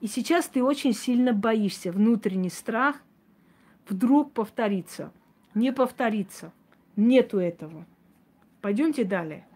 И 0.00 0.08
сейчас 0.08 0.48
ты 0.48 0.64
очень 0.64 0.94
сильно 0.94 1.32
боишься, 1.32 1.92
внутренний 1.92 2.50
страх 2.50 2.96
вдруг 3.88 4.32
повторится. 4.32 5.12
Не 5.54 5.72
повторится. 5.72 6.52
Нету 6.96 7.38
этого. 7.38 7.86
Пойдемте 8.62 9.04
далее. 9.04 9.46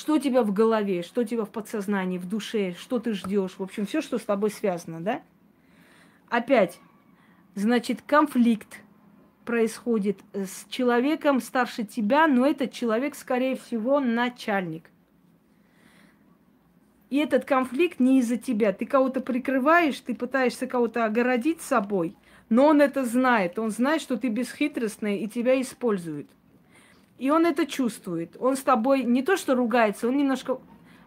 Что 0.00 0.14
у 0.14 0.18
тебя 0.18 0.42
в 0.42 0.50
голове, 0.50 1.02
что 1.02 1.20
у 1.20 1.24
тебя 1.24 1.44
в 1.44 1.50
подсознании, 1.50 2.16
в 2.16 2.26
душе, 2.26 2.74
что 2.78 3.00
ты 3.00 3.12
ждешь, 3.12 3.56
в 3.58 3.62
общем, 3.62 3.84
все, 3.84 4.00
что 4.00 4.16
с 4.16 4.22
тобой 4.22 4.50
связано, 4.50 4.98
да? 5.02 5.20
Опять, 6.30 6.80
значит, 7.54 8.00
конфликт 8.06 8.80
происходит 9.44 10.18
с 10.32 10.64
человеком 10.70 11.38
старше 11.42 11.84
тебя, 11.84 12.28
но 12.28 12.46
этот 12.46 12.72
человек, 12.72 13.14
скорее 13.14 13.56
всего, 13.56 14.00
начальник. 14.00 14.88
И 17.10 17.18
этот 17.18 17.44
конфликт 17.44 18.00
не 18.00 18.20
из-за 18.20 18.38
тебя. 18.38 18.72
Ты 18.72 18.86
кого-то 18.86 19.20
прикрываешь, 19.20 20.00
ты 20.00 20.14
пытаешься 20.14 20.66
кого-то 20.66 21.04
огородить 21.04 21.60
собой, 21.60 22.16
но 22.48 22.68
он 22.68 22.80
это 22.80 23.04
знает. 23.04 23.58
Он 23.58 23.68
знает, 23.68 24.00
что 24.00 24.16
ты 24.16 24.28
бесхитростная 24.28 25.18
и 25.18 25.28
тебя 25.28 25.60
использует. 25.60 26.30
И 27.20 27.28
он 27.28 27.44
это 27.44 27.66
чувствует. 27.66 28.34
Он 28.40 28.56
с 28.56 28.62
тобой 28.62 29.04
не 29.04 29.22
то 29.22 29.36
что 29.36 29.54
ругается, 29.54 30.08
он 30.08 30.16
немножко 30.16 30.58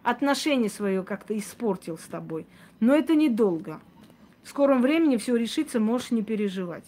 отношение 0.04 0.70
свое 0.70 1.02
как-то 1.02 1.36
испортил 1.36 1.98
с 1.98 2.04
тобой. 2.04 2.46
Но 2.78 2.94
это 2.94 3.16
недолго. 3.16 3.80
В 4.44 4.48
скором 4.48 4.80
времени 4.80 5.16
все 5.16 5.34
решится, 5.34 5.80
можешь 5.80 6.12
не 6.12 6.22
переживать. 6.22 6.84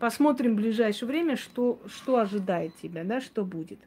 Посмотрим 0.00 0.54
в 0.54 0.56
ближайшее 0.56 1.08
время, 1.08 1.36
что, 1.36 1.80
что 1.86 2.18
ожидает 2.18 2.74
тебя, 2.82 3.04
да, 3.04 3.20
что 3.20 3.44
будет. 3.44 3.78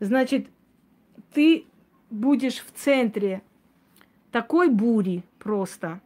Значит, 0.00 0.48
ты 1.32 1.64
будешь 2.10 2.62
в 2.62 2.70
центре 2.72 3.40
такой 4.32 4.68
бури 4.68 5.22
просто. 5.38 6.02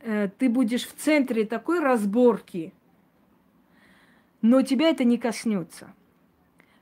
Э, 0.00 0.30
ты 0.38 0.48
будешь 0.48 0.86
в 0.86 0.94
центре 0.94 1.44
такой 1.44 1.80
разборки– 1.80 2.72
но 4.42 4.62
тебя 4.62 4.90
это 4.90 5.04
не 5.04 5.18
коснется. 5.18 5.92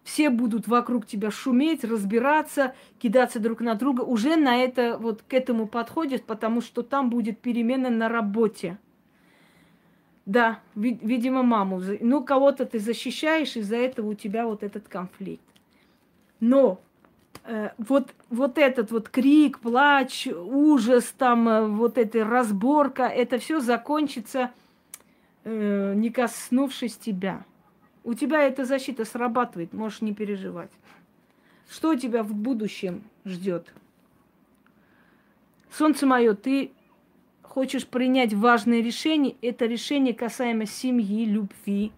Все 0.05 0.29
будут 0.29 0.69
вокруг 0.69 1.07
тебя 1.07 1.31
шуметь, 1.31 1.83
разбираться, 1.83 2.75
кидаться 2.99 3.41
друг 3.41 3.61
на 3.61 3.75
друга. 3.75 4.03
Уже 4.03 4.37
на 4.37 4.57
это, 4.57 4.99
вот 4.99 5.23
к 5.23 5.33
этому 5.33 5.67
подходит, 5.67 6.25
потому 6.25 6.61
что 6.61 6.83
там 6.83 7.09
будет 7.09 7.41
перемена 7.41 7.89
на 7.89 8.11
работе. 8.11 8.79
Да, 10.27 10.61
видимо, 10.75 11.43
маму. 11.43 11.83
Ну, 12.01 12.23
кого-то 12.23 12.67
ты 12.67 12.79
защищаешь, 12.79 13.57
из-за 13.57 13.77
этого 13.77 14.11
у 14.11 14.15
тебя 14.15 14.47
вот 14.47 14.63
этот 14.63 14.89
конфликт. 14.89 15.43
Но 16.41 16.81
э, 17.45 17.71
вот, 17.79 18.15
вот 18.29 18.59
этот 18.59 18.91
вот 18.91 19.09
крик, 19.09 19.61
плач, 19.61 20.27
ужас, 20.27 21.15
там 21.17 21.49
э, 21.49 21.67
вот 21.67 21.97
эта 21.97 22.25
разборка, 22.25 23.05
это 23.05 23.39
все 23.39 23.61
закончится, 23.61 24.51
э, 25.45 25.95
не 25.95 26.11
коснувшись 26.11 26.97
тебя. 26.97 27.45
У 28.03 28.15
тебя 28.15 28.43
эта 28.43 28.65
защита 28.65 29.05
срабатывает, 29.05 29.73
можешь 29.73 30.03
не 30.03 30.13
переживать. 30.13 30.71
Что 31.71 31.95
тебя 31.95 32.23
в 32.23 32.35
будущем 32.35 33.03
ждет? 33.25 33.73
Солнце 35.71 36.07
мое, 36.07 36.35
ты 36.35 36.73
хочешь 37.43 37.87
принять 37.87 38.35
важное 38.35 38.81
решение, 38.81 39.37
это 39.41 39.67
решение 39.67 40.13
касаемо 40.13 40.67
семьи, 40.67 41.25
любви, 41.25 41.93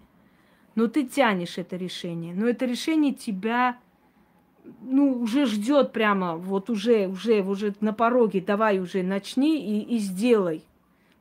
но 0.75 0.87
ты 0.87 1.05
тянешь 1.07 1.59
это 1.59 1.77
решение. 1.77 2.35
Но 2.35 2.47
это 2.47 2.67
решение 2.67 3.13
тебя 3.13 3.79
ну, 4.83 5.21
уже 5.21 5.47
ждет 5.47 5.93
прямо, 5.93 6.37
вот 6.37 6.71
уже, 6.71 7.09
уже, 7.09 7.43
уже 7.43 7.75
на 7.81 7.93
пороге, 7.93 8.41
давай 8.41 8.79
уже 8.79 9.03
начни 9.03 9.81
и, 9.81 9.97
и 9.97 9.99
сделай. 9.99 10.63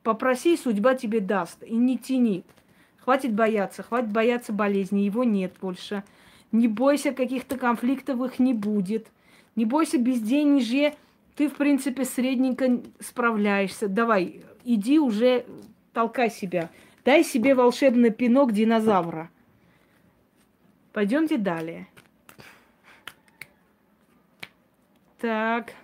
Попроси, 0.06 0.56
судьба 0.56 0.94
тебе 0.94 1.18
даст, 1.18 1.64
и 1.64 1.74
не 1.74 1.98
тяни. 1.98 2.44
Хватит 2.98 3.34
бояться, 3.34 3.82
хватит 3.82 4.12
бояться 4.12 4.52
болезни, 4.52 5.00
его 5.00 5.24
нет 5.24 5.54
больше. 5.60 6.04
Не 6.52 6.68
бойся, 6.68 7.10
каких-то 7.10 7.58
конфликтов 7.58 8.20
их 8.20 8.38
не 8.38 8.54
будет. 8.54 9.08
Не 9.56 9.64
бойся 9.64 9.98
безденежья, 9.98 10.94
ты, 11.34 11.48
в 11.48 11.56
принципе, 11.56 12.04
средненько 12.04 12.82
справляешься. 13.00 13.88
Давай, 13.88 14.44
иди 14.64 15.00
уже, 15.00 15.44
толкай 15.92 16.30
себя. 16.30 16.70
Дай 17.04 17.24
себе 17.24 17.56
волшебный 17.56 18.10
пинок 18.10 18.52
динозавра. 18.52 19.28
Пойдемте 20.92 21.36
далее. 21.36 21.88
Так. 25.18 25.74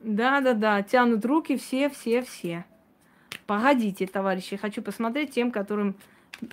Да-да-да, 0.00 0.82
тянут 0.82 1.24
руки 1.24 1.56
все, 1.56 1.90
все, 1.90 2.22
все. 2.22 2.64
Погодите, 3.46 4.06
товарищи, 4.06 4.56
хочу 4.56 4.82
посмотреть 4.82 5.32
тем, 5.32 5.50
которым 5.50 5.94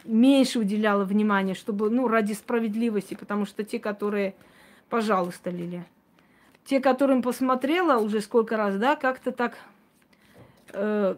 меньше 0.03 0.59
уделяла 0.59 1.05
внимания, 1.05 1.53
чтобы, 1.53 1.89
ну, 1.89 2.07
ради 2.07 2.33
справедливости, 2.33 3.13
потому 3.13 3.45
что 3.45 3.63
те, 3.63 3.79
которые, 3.79 4.35
пожалуйста, 4.89 5.49
Лилия, 5.49 5.85
те, 6.65 6.81
которым 6.81 7.21
посмотрела 7.21 7.99
уже 7.99 8.19
сколько 8.19 8.57
раз, 8.57 8.75
да, 8.75 8.97
как-то 8.97 9.31
так 9.31 9.57
э, 10.73 11.15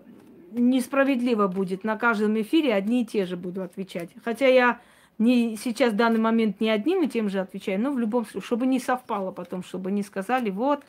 несправедливо 0.52 1.48
будет. 1.48 1.84
На 1.84 1.98
каждом 1.98 2.40
эфире 2.40 2.76
одни 2.76 3.02
и 3.02 3.06
те 3.06 3.26
же 3.26 3.36
буду 3.38 3.64
отвечать. 3.64 4.12
Хотя 4.24 4.48
я 4.48 4.80
не, 5.18 5.58
сейчас 5.58 5.94
в 5.94 5.96
данный 5.96 6.20
момент 6.20 6.62
не 6.62 6.70
одним 6.70 7.04
и 7.04 7.08
тем 7.08 7.30
же 7.30 7.40
отвечаю, 7.40 7.82
но 7.82 7.92
в 7.92 7.98
любом 7.98 8.26
случае, 8.26 8.46
чтобы 8.46 8.68
не 8.68 8.80
совпало 8.80 9.32
потом, 9.32 9.64
чтобы 9.64 9.92
не 9.92 10.04
сказали, 10.04 10.52
вот, 10.52 10.84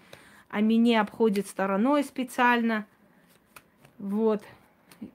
а 0.51 0.60
меня 0.60 1.01
обходит 1.01 1.47
стороной 1.47 2.05
специально. 2.05 2.86
Вот. 3.98 4.43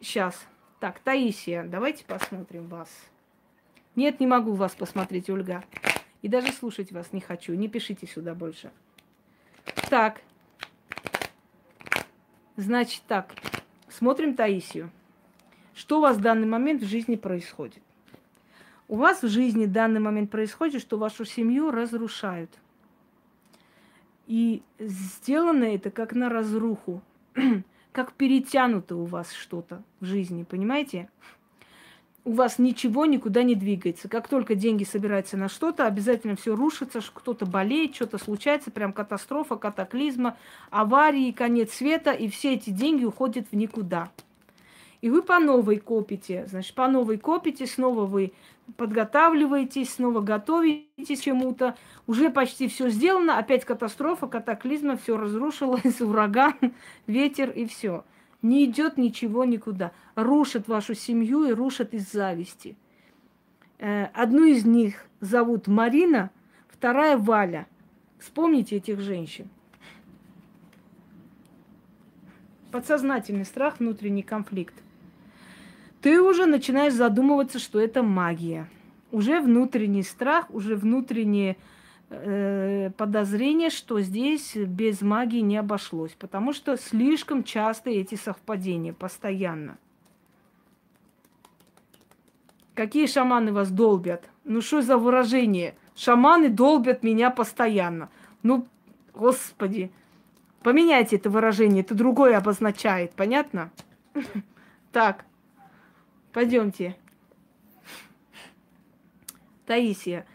Сейчас. 0.02 0.48
Так, 0.80 1.00
Таисия, 1.00 1.64
давайте 1.64 2.06
посмотрим 2.06 2.68
вас. 2.68 2.90
Нет, 3.96 4.20
не 4.20 4.28
могу 4.28 4.54
вас 4.54 4.74
посмотреть, 4.74 5.30
Ольга. 5.30 5.64
И 6.22 6.28
даже 6.28 6.52
слушать 6.52 6.92
вас 6.92 7.14
не 7.14 7.22
хочу. 7.22 7.54
Не 7.54 7.68
пишите 7.68 8.08
сюда 8.08 8.34
больше. 8.34 8.72
Так. 9.90 10.22
Значит 12.56 13.04
так. 13.08 13.34
Смотрим 13.90 14.36
Таисию. 14.36 14.90
Что 15.74 15.98
у 15.98 16.02
вас 16.02 16.18
в 16.18 16.22
данный 16.22 16.48
момент 16.48 16.82
в 16.82 16.88
жизни 16.88 17.16
происходит? 17.16 17.84
У 18.88 18.96
вас 18.96 19.22
в 19.24 19.28
жизни 19.28 19.66
в 19.66 19.72
данный 19.72 20.00
момент 20.00 20.32
происходит, 20.32 20.82
что 20.82 20.98
вашу 20.98 21.26
семью 21.26 21.72
разрушают. 21.72 22.52
И 24.28 24.64
сделано 24.80 25.64
это 25.66 25.92
как 25.92 26.14
на 26.14 26.30
разруху. 26.30 27.02
как 27.96 28.12
перетянуто 28.14 28.98
у 28.98 29.06
вас 29.06 29.32
что-то 29.32 29.82
в 30.02 30.06
жизни, 30.06 30.44
понимаете? 30.44 31.10
У 32.26 32.34
вас 32.34 32.60
ничего 32.60 33.06
никуда 33.06 33.44
не 33.44 33.56
двигается. 33.56 34.10
Как 34.10 34.28
только 34.28 34.56
деньги 34.56 34.84
собираются 34.84 35.38
на 35.38 35.48
что-то, 35.48 35.86
обязательно 35.86 36.36
все 36.36 36.56
рушится, 36.56 37.00
кто-то 37.14 37.46
болеет, 37.46 37.96
что-то 37.96 38.18
случается, 38.18 38.72
прям 38.72 38.94
катастрофа, 38.94 39.56
катаклизма, 39.56 40.36
аварии, 40.72 41.32
конец 41.32 41.72
света, 41.74 42.12
и 42.12 42.28
все 42.28 42.56
эти 42.56 42.72
деньги 42.72 43.06
уходят 43.06 43.48
в 43.52 43.56
никуда. 43.56 44.12
И 45.02 45.10
вы 45.10 45.22
по 45.22 45.40
новой 45.40 45.78
копите, 45.78 46.48
значит, 46.48 46.74
по 46.74 46.88
новой 46.88 47.18
копите, 47.18 47.68
снова 47.68 48.06
вы 48.06 48.34
подготавливаетесь, 48.78 49.94
снова 49.94 50.22
готовитесь 50.22 51.20
к 51.20 51.24
чему-то. 51.24 51.76
Уже 52.08 52.30
почти 52.30 52.68
все 52.68 52.90
сделано, 52.90 53.38
опять 53.38 53.66
катастрофа, 53.66 54.28
катаклизма, 54.28 54.98
все 54.98 55.18
разрушилось, 55.18 56.02
ураган, 56.02 56.56
ветер 57.08 57.50
и 57.52 57.66
все. 57.66 58.06
Не 58.42 58.66
идет 58.66 58.98
ничего 58.98 59.46
никуда. 59.46 59.92
Рушат 60.16 60.68
вашу 60.68 60.94
семью 60.94 61.46
и 61.46 61.52
рушат 61.52 61.94
из 61.94 62.12
зависти. 62.12 62.76
Э, 63.80 64.06
одну 64.14 64.46
из 64.46 64.66
них 64.66 65.06
зовут 65.20 65.68
Марина, 65.68 66.32
вторая 66.68 67.18
Валя. 67.18 67.68
Вспомните 68.20 68.78
этих 68.78 69.00
женщин. 69.00 69.50
Подсознательный 72.72 73.46
страх, 73.46 73.80
внутренний 73.80 74.24
конфликт 74.24 74.85
ты 76.06 76.22
уже 76.22 76.46
начинаешь 76.46 76.94
задумываться, 76.94 77.58
что 77.58 77.80
это 77.80 78.04
магия. 78.04 78.70
Уже 79.12 79.42
внутренний 79.42 80.04
страх, 80.04 80.46
уже 80.52 80.76
внутреннее 80.76 81.58
э, 82.12 82.92
подозрение, 82.96 83.72
что 83.72 84.00
здесь 84.02 84.56
без 84.56 85.02
магии 85.02 85.40
не 85.40 85.58
обошлось, 85.58 86.12
потому 86.12 86.54
что 86.54 86.78
слишком 86.78 87.44
часто 87.44 87.90
эти 87.90 88.14
совпадения, 88.14 88.94
постоянно. 88.94 89.80
Какие 92.76 93.08
шаманы 93.08 93.52
вас 93.52 93.72
долбят? 93.72 94.30
Ну 94.44 94.62
что 94.62 94.84
за 94.84 95.00
выражение? 95.00 95.74
Шаманы 95.96 96.50
долбят 96.50 97.02
меня 97.02 97.32
постоянно. 97.32 98.12
Ну, 98.44 98.68
господи, 99.16 99.90
поменяйте 100.62 101.16
это 101.16 101.32
выражение, 101.32 101.82
это 101.82 101.96
другое 101.96 102.38
обозначает, 102.38 103.14
понятно? 103.14 103.72
Так, 104.92 105.26
Пойдемте. 106.36 106.98
Таисия, 109.66 110.28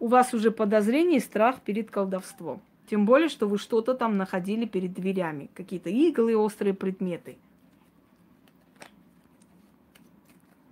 у 0.00 0.08
вас 0.08 0.34
уже 0.34 0.50
подозрение 0.50 1.18
и 1.18 1.20
страх 1.20 1.60
перед 1.60 1.92
колдовством. 1.92 2.60
Тем 2.90 3.06
более, 3.06 3.28
что 3.28 3.46
вы 3.46 3.56
что-то 3.56 3.94
там 3.94 4.16
находили 4.16 4.66
перед 4.66 4.94
дверями. 4.94 5.48
Какие-то 5.54 5.90
иглы, 5.90 6.36
острые 6.36 6.74
предметы. 6.74 7.38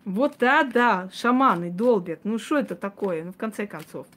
Вот 0.04 0.34
да, 0.40 0.64
да, 0.64 1.10
шаманы 1.12 1.70
долбят. 1.70 2.24
Ну 2.24 2.40
что 2.40 2.58
это 2.58 2.74
такое? 2.74 3.22
Ну, 3.22 3.30
в 3.32 3.36
конце 3.36 3.68
концов. 3.68 4.08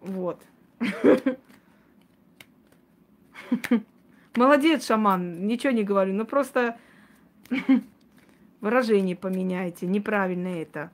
Вот. 0.00 0.42
Молодец, 4.34 4.84
шаман, 4.84 5.46
ничего 5.46 5.72
не 5.72 5.84
говорю. 5.84 6.12
Ну 6.14 6.24
просто 6.24 6.76
Выражение 8.62 9.16
поменяйте. 9.16 9.86
Неправильно 9.86 10.46
это. 10.46 10.92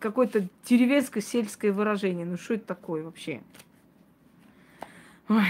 какое-то 0.00 0.46
деревенское 0.64 1.22
сельское 1.22 1.70
выражение. 1.70 2.26
Ну 2.26 2.36
что 2.36 2.54
это 2.54 2.66
такое 2.66 3.04
вообще? 3.04 3.42
Ой. 5.28 5.46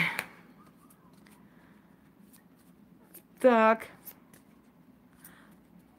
Так. 3.41 3.87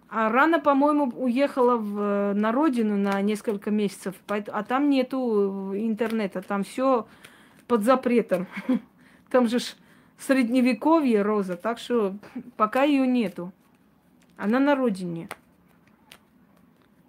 А 0.09 0.29
рано, 0.29 0.59
по-моему, 0.59 1.05
уехала 1.05 1.77
в, 1.77 2.33
на 2.33 2.51
родину 2.51 2.97
на 2.97 3.19
несколько 3.21 3.71
месяцев, 3.71 4.13
а 4.27 4.63
там 4.63 4.91
нету 4.91 5.73
интернета, 5.75 6.43
там 6.43 6.63
все 6.63 7.07
под 7.67 7.83
запретом. 7.83 8.45
Там 9.31 9.47
же 9.47 9.59
средневековье, 10.19 11.21
Роза, 11.21 11.55
так 11.55 11.79
что 11.79 12.17
пока 12.57 12.83
ее 12.83 13.07
нету. 13.07 13.53
Она 14.41 14.59
на 14.59 14.73
родине. 14.73 15.29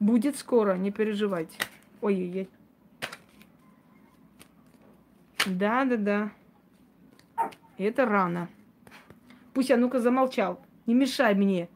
Будет 0.00 0.36
скоро, 0.36 0.74
не 0.76 0.90
переживайте. 0.90 1.58
Ой-ой-ой. 2.02 2.50
Да, 5.46 5.86
да, 5.86 5.96
да. 5.96 6.32
Это 7.78 8.04
рано. 8.04 8.50
Пусть, 9.54 9.70
а 9.70 9.78
ну-ка 9.78 9.98
замолчал. 9.98 10.60
Не 10.84 10.92
мешай 10.92 11.34
мне. 11.34 11.70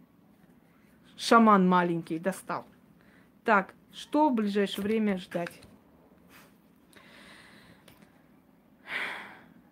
шаман 1.16 1.66
маленький 1.66 2.18
достал. 2.18 2.66
Так, 3.42 3.72
что 3.94 4.28
в 4.28 4.34
ближайшее 4.34 4.84
время 4.84 5.16
ждать? 5.16 5.62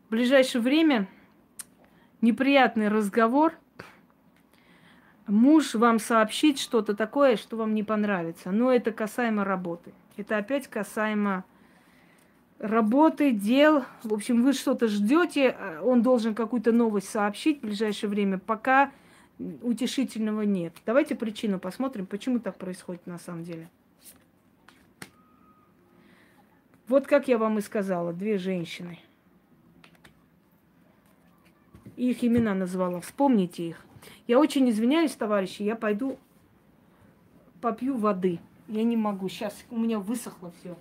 В 0.07 0.13
ближайшее 0.13 0.63
время 0.63 1.09
неприятный 2.23 2.89
разговор. 2.89 3.53
Муж 5.27 5.75
вам 5.75 5.99
сообщит 5.99 6.59
что-то 6.59 6.95
такое, 6.95 7.37
что 7.37 7.57
вам 7.57 7.75
не 7.75 7.83
понравится. 7.83 8.51
Но 8.51 8.71
это 8.71 8.93
касаемо 8.93 9.45
работы. 9.45 9.93
Это 10.17 10.37
опять 10.37 10.69
касаемо 10.69 11.45
работы, 12.59 13.33
дел. 13.33 13.85
В 14.03 14.13
общем, 14.13 14.43
вы 14.43 14.53
что-то 14.53 14.89
ждете, 14.89 15.57
э, 15.59 15.81
он 15.81 16.03
должен 16.03 16.35
какую-то 16.35 16.73
новость 16.73 17.09
сообщить 17.09 17.59
в 17.59 17.67
ближайшее 17.67 18.11
время, 18.11 18.39
пока 18.39 18.91
утешительного 19.63 20.43
нет. 20.43 20.75
Давайте 20.87 21.15
причину 21.15 21.59
посмотрим, 21.59 22.07
почему 22.07 22.39
так 22.39 22.57
происходит 22.57 23.07
на 23.07 23.19
самом 23.19 23.45
деле. 23.45 23.69
Вот 26.87 27.07
как 27.07 27.29
я 27.29 27.39
вам 27.39 27.59
и 27.59 27.61
сказала, 27.63 28.13
две 28.13 28.39
женщины. 28.39 28.99
Их 31.97 32.23
имена 32.23 32.55
назвала. 32.55 33.01
Вспомните 33.01 33.69
их. 33.69 33.85
Я 34.27 34.39
очень 34.39 34.69
извиняюсь, 34.71 35.13
товарищи, 35.13 35.63
я 35.63 35.77
пойду 35.77 36.19
попью 37.61 37.97
воды. 37.97 38.41
Я 38.69 38.83
не 38.83 38.97
могу. 38.97 39.29
Сейчас 39.29 39.55
у 39.71 39.79
меня 39.79 39.99
высохло 39.99 40.51
все. 40.61 40.77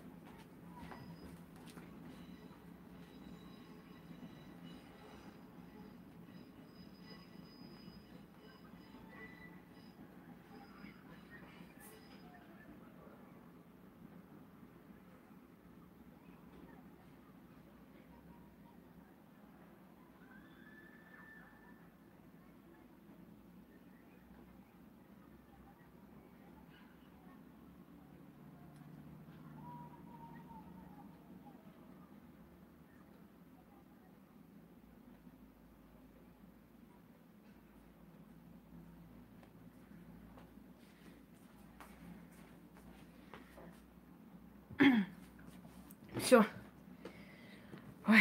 Ой, 48.08 48.20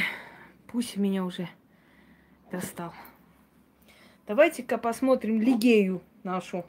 пусть 0.73 0.97
меня 0.97 1.25
уже 1.25 1.49
достал. 2.51 2.93
Давайте-ка 4.27 4.79
посмотрим 4.79 5.41
Лигею 5.41 6.01
нашу. 6.25 6.65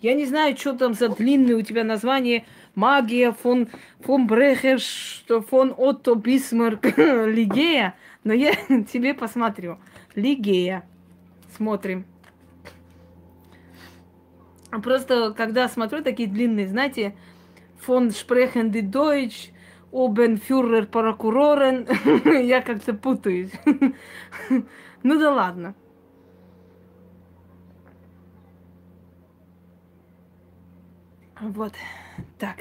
Я 0.00 0.14
не 0.14 0.24
знаю, 0.24 0.56
что 0.56 0.72
там 0.72 0.94
за 0.94 1.10
длинное 1.10 1.56
у 1.56 1.62
тебя 1.62 1.84
название. 1.84 2.44
Магия, 2.74 3.32
фон, 3.32 3.68
фон 4.00 4.26
Брехер, 4.26 4.80
фон 5.42 5.74
Отто 5.76 6.14
Бисмарк, 6.14 6.84
Лигея. 6.96 7.94
Но 8.24 8.32
я 8.32 8.54
тебе 8.92 9.14
посмотрю. 9.14 9.78
Лигея. 10.14 10.84
Смотрим. 11.56 12.06
Просто, 14.82 15.34
когда 15.36 15.68
смотрю 15.68 16.02
такие 16.02 16.28
длинные, 16.28 16.66
знаете, 16.66 17.14
фон 17.80 18.10
Шпрехенди 18.10 18.78
Deutsch, 18.78 19.50
Обенфюрер 19.92 20.86
прокурорен. 20.86 21.86
Я 22.46 22.62
как-то 22.62 22.94
путаюсь. 22.94 23.52
ну 25.02 25.18
да 25.18 25.30
ладно. 25.30 25.74
Вот 31.40 31.74
так. 32.38 32.56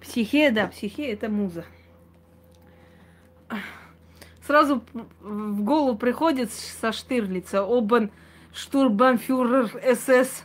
Психея, 0.00 0.50
да, 0.50 0.66
психея 0.66 1.12
это 1.12 1.28
муза. 1.28 1.64
Сразу 4.46 4.82
в 5.20 5.62
голову 5.62 5.96
приходит 5.96 6.52
со 6.52 6.92
Штирлица 6.92 7.64
Обен 7.64 8.10
Штурбанфюрер 8.52 9.70
СС 9.96 10.44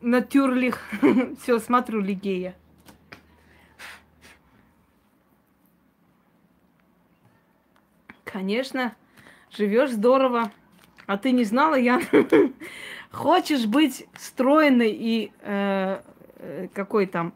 Натюрлих. 0.00 0.80
Все, 1.42 1.58
смотрю 1.58 2.00
Лигея. 2.00 2.54
Конечно, 8.34 8.96
живешь 9.56 9.92
здорово. 9.92 10.50
А 11.06 11.16
ты 11.16 11.30
не 11.30 11.44
знала, 11.44 11.76
я 11.76 12.00
Хочешь 13.12 13.66
быть 13.66 14.08
стройной 14.18 14.90
и 14.90 15.30
э, 15.42 16.02
э, 16.38 16.68
какой 16.74 17.06
там, 17.06 17.32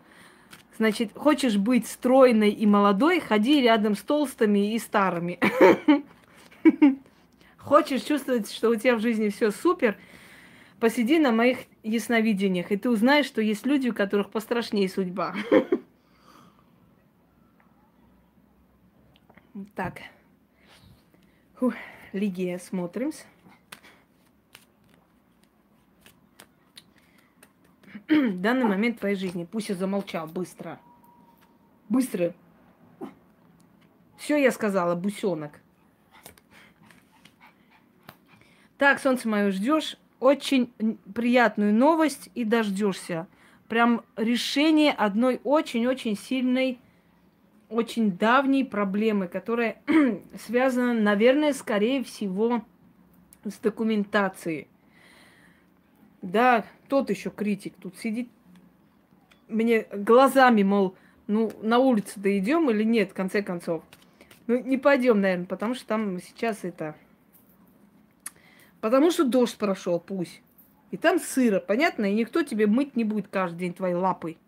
значит, 0.77 1.13
хочешь 1.15 1.57
быть 1.57 1.87
стройной 1.87 2.51
и 2.51 2.67
молодой, 2.67 3.21
ходи 3.21 3.63
рядом 3.63 3.95
с 3.95 4.01
толстыми 4.01 4.75
и 4.75 4.79
старыми. 4.81 5.39
Хочешь 7.59 8.03
чувствовать, 8.03 8.51
что 8.51 8.69
у 8.69 8.75
тебя 8.75 8.97
в 8.97 9.01
жизни 9.01 9.29
все 9.29 9.53
супер, 9.53 9.97
посиди 10.81 11.21
на 11.21 11.31
моих 11.31 11.59
ясновидениях, 11.85 12.73
и 12.73 12.77
ты 12.77 12.91
узнаешь, 12.91 13.27
что 13.27 13.41
есть 13.41 13.65
люди, 13.65 13.91
у 13.91 13.95
которых 13.95 14.31
пострашнее 14.31 14.89
судьба. 14.89 15.37
Так. 19.75 20.03
Фух, 21.59 21.75
Лигия, 22.13 22.57
смотрим. 22.61 23.11
Данный 28.09 28.65
момент 28.65 29.01
твоей 29.01 29.17
жизни. 29.17 29.45
Пусть 29.45 29.69
я 29.69 29.75
замолчал 29.75 30.29
быстро. 30.29 30.79
Быстро. 31.89 32.33
Все 34.19 34.37
я 34.37 34.53
сказала, 34.53 34.95
бусенок. 34.95 35.61
Так, 38.77 39.01
солнце 39.01 39.29
мое, 39.29 39.51
ждешь 39.51 39.99
очень 40.21 40.73
приятную 41.13 41.75
новость 41.75 42.31
и 42.37 42.45
дождешься. 42.45 43.27
Прям 43.67 44.05
решение 44.15 44.93
одной 44.93 45.41
очень-очень 45.43 46.17
сильной 46.17 46.79
очень 47.69 48.17
давней 48.17 48.65
проблемы, 48.65 49.29
которая 49.29 49.81
связана, 50.47 50.95
наверное, 50.95 51.53
скорее 51.53 52.03
всего, 52.03 52.65
с 53.45 53.55
документацией. 53.59 54.69
Да, 56.23 56.65
тот 56.89 57.11
еще 57.11 57.31
критик 57.31 57.75
тут 57.81 57.97
сидит, 57.97 58.29
мне 59.49 59.87
глазами, 59.93 60.63
мол, 60.63 60.97
ну, 61.27 61.53
на 61.63 61.79
улицу-то 61.79 62.29
или 62.29 62.83
нет, 62.85 63.11
в 63.11 63.15
конце 63.15 63.43
концов. 63.43 63.83
Ну, 64.47 64.59
не 64.61 64.79
пойдем, 64.79 65.21
наверное, 65.21 65.47
потому 65.47 65.75
что 65.75 65.87
там 65.87 66.21
сейчас 66.21 66.65
это... 66.65 66.97
Потому 68.81 69.11
что 69.11 69.25
дождь 69.25 69.57
прошел, 69.57 70.01
пусть. 70.01 70.41
И 70.91 70.97
там 70.97 71.19
сыро, 71.19 71.61
понятно? 71.61 72.11
И 72.11 72.15
никто 72.15 72.43
тебе 72.43 72.67
мыть 72.67 72.97
не 72.97 73.05
будет 73.05 73.29
каждый 73.29 73.59
день 73.59 73.75
твоей 73.75 73.95
лапой. 73.95 74.39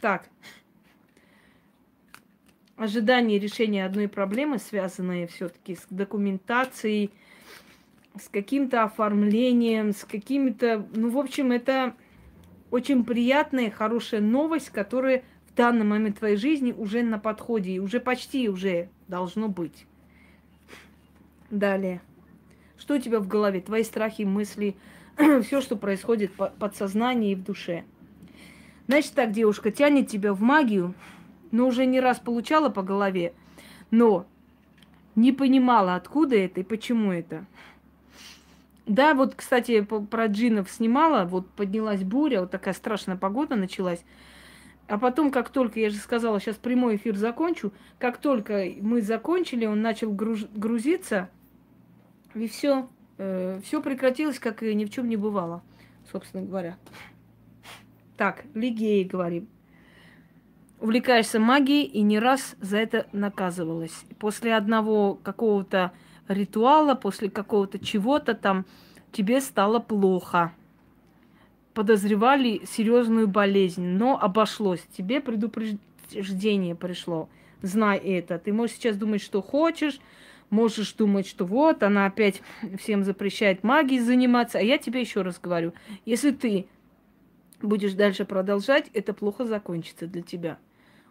Так 0.00 0.28
ожидание 2.80 3.38
решения 3.38 3.84
одной 3.84 4.08
проблемы, 4.08 4.58
связанные 4.58 5.26
все-таки 5.26 5.76
с 5.76 5.86
документацией, 5.90 7.10
с 8.18 8.28
каким-то 8.30 8.84
оформлением, 8.84 9.92
с 9.92 10.04
какими-то... 10.04 10.86
Ну, 10.94 11.10
в 11.10 11.18
общем, 11.18 11.52
это 11.52 11.94
очень 12.70 13.04
приятная, 13.04 13.70
хорошая 13.70 14.22
новость, 14.22 14.70
которая 14.70 15.24
в 15.46 15.54
данный 15.54 15.84
момент 15.84 16.20
твоей 16.20 16.36
жизни 16.36 16.72
уже 16.72 17.02
на 17.02 17.18
подходе, 17.18 17.72
и 17.72 17.78
уже 17.78 18.00
почти 18.00 18.48
уже 18.48 18.88
должно 19.08 19.48
быть. 19.48 19.84
Далее. 21.50 22.00
Что 22.78 22.94
у 22.94 22.98
тебя 22.98 23.20
в 23.20 23.28
голове? 23.28 23.60
Твои 23.60 23.82
страхи, 23.84 24.22
мысли, 24.22 24.74
все, 25.42 25.60
что 25.60 25.76
происходит 25.76 26.32
в 26.38 26.50
подсознании 26.58 27.32
и 27.32 27.36
в 27.36 27.44
душе. 27.44 27.84
Значит 28.86 29.12
так, 29.12 29.32
девушка, 29.32 29.70
тянет 29.70 30.08
тебя 30.08 30.32
в 30.32 30.40
магию, 30.40 30.94
но 31.50 31.66
уже 31.66 31.86
не 31.86 32.00
раз 32.00 32.18
получала 32.18 32.68
по 32.68 32.82
голове, 32.82 33.32
но 33.90 34.26
не 35.14 35.32
понимала, 35.32 35.94
откуда 35.94 36.36
это 36.36 36.60
и 36.60 36.64
почему 36.64 37.12
это. 37.12 37.46
Да, 38.86 39.14
вот, 39.14 39.34
кстати, 39.34 39.82
про 39.82 40.26
джинов 40.26 40.70
снимала, 40.70 41.24
вот 41.24 41.48
поднялась 41.50 42.02
буря, 42.02 42.40
вот 42.40 42.50
такая 42.50 42.74
страшная 42.74 43.16
погода 43.16 43.54
началась. 43.54 44.04
А 44.88 44.98
потом, 44.98 45.30
как 45.30 45.50
только, 45.50 45.78
я 45.78 45.90
же 45.90 45.96
сказала, 45.96 46.40
сейчас 46.40 46.56
прямой 46.56 46.96
эфир 46.96 47.16
закончу, 47.16 47.72
как 47.98 48.18
только 48.18 48.66
мы 48.80 49.02
закончили, 49.02 49.66
он 49.66 49.82
начал 49.82 50.10
груз, 50.10 50.46
грузиться, 50.52 51.30
и 52.34 52.48
все, 52.48 52.88
Э, 53.22 53.60
все 53.62 53.82
прекратилось, 53.82 54.38
как 54.38 54.62
и 54.62 54.74
ни 54.74 54.86
в 54.86 54.90
чем 54.90 55.06
не 55.06 55.16
бывало, 55.16 55.62
собственно 56.10 56.42
говоря. 56.42 56.78
Так, 58.16 58.44
Лигеи 58.54 59.04
говорим. 59.04 59.46
Увлекаешься 60.80 61.38
магией 61.38 61.84
и 61.84 62.00
не 62.00 62.18
раз 62.18 62.56
за 62.60 62.78
это 62.78 63.06
наказывалась. 63.12 63.92
После 64.18 64.54
одного 64.54 65.14
какого-то 65.14 65.92
ритуала, 66.26 66.94
после 66.94 67.28
какого-то 67.28 67.78
чего-то 67.78 68.34
там 68.34 68.64
тебе 69.12 69.42
стало 69.42 69.78
плохо. 69.78 70.52
Подозревали 71.74 72.62
серьезную 72.64 73.28
болезнь, 73.28 73.84
но 73.84 74.18
обошлось. 74.18 74.80
Тебе 74.96 75.20
предупреждение 75.20 76.74
пришло. 76.74 77.28
Знай 77.60 77.98
это. 77.98 78.38
Ты 78.38 78.54
можешь 78.54 78.76
сейчас 78.76 78.96
думать, 78.96 79.20
что 79.20 79.42
хочешь, 79.42 80.00
можешь 80.48 80.94
думать, 80.94 81.26
что 81.26 81.44
вот, 81.44 81.82
она 81.82 82.06
опять 82.06 82.40
всем 82.78 83.04
запрещает 83.04 83.62
магией 83.64 84.00
заниматься. 84.00 84.58
А 84.58 84.62
я 84.62 84.78
тебе 84.78 85.02
еще 85.02 85.20
раз 85.20 85.38
говорю, 85.38 85.74
если 86.06 86.30
ты 86.30 86.66
будешь 87.60 87.92
дальше 87.92 88.24
продолжать, 88.24 88.88
это 88.94 89.12
плохо 89.12 89.44
закончится 89.44 90.06
для 90.06 90.22
тебя. 90.22 90.58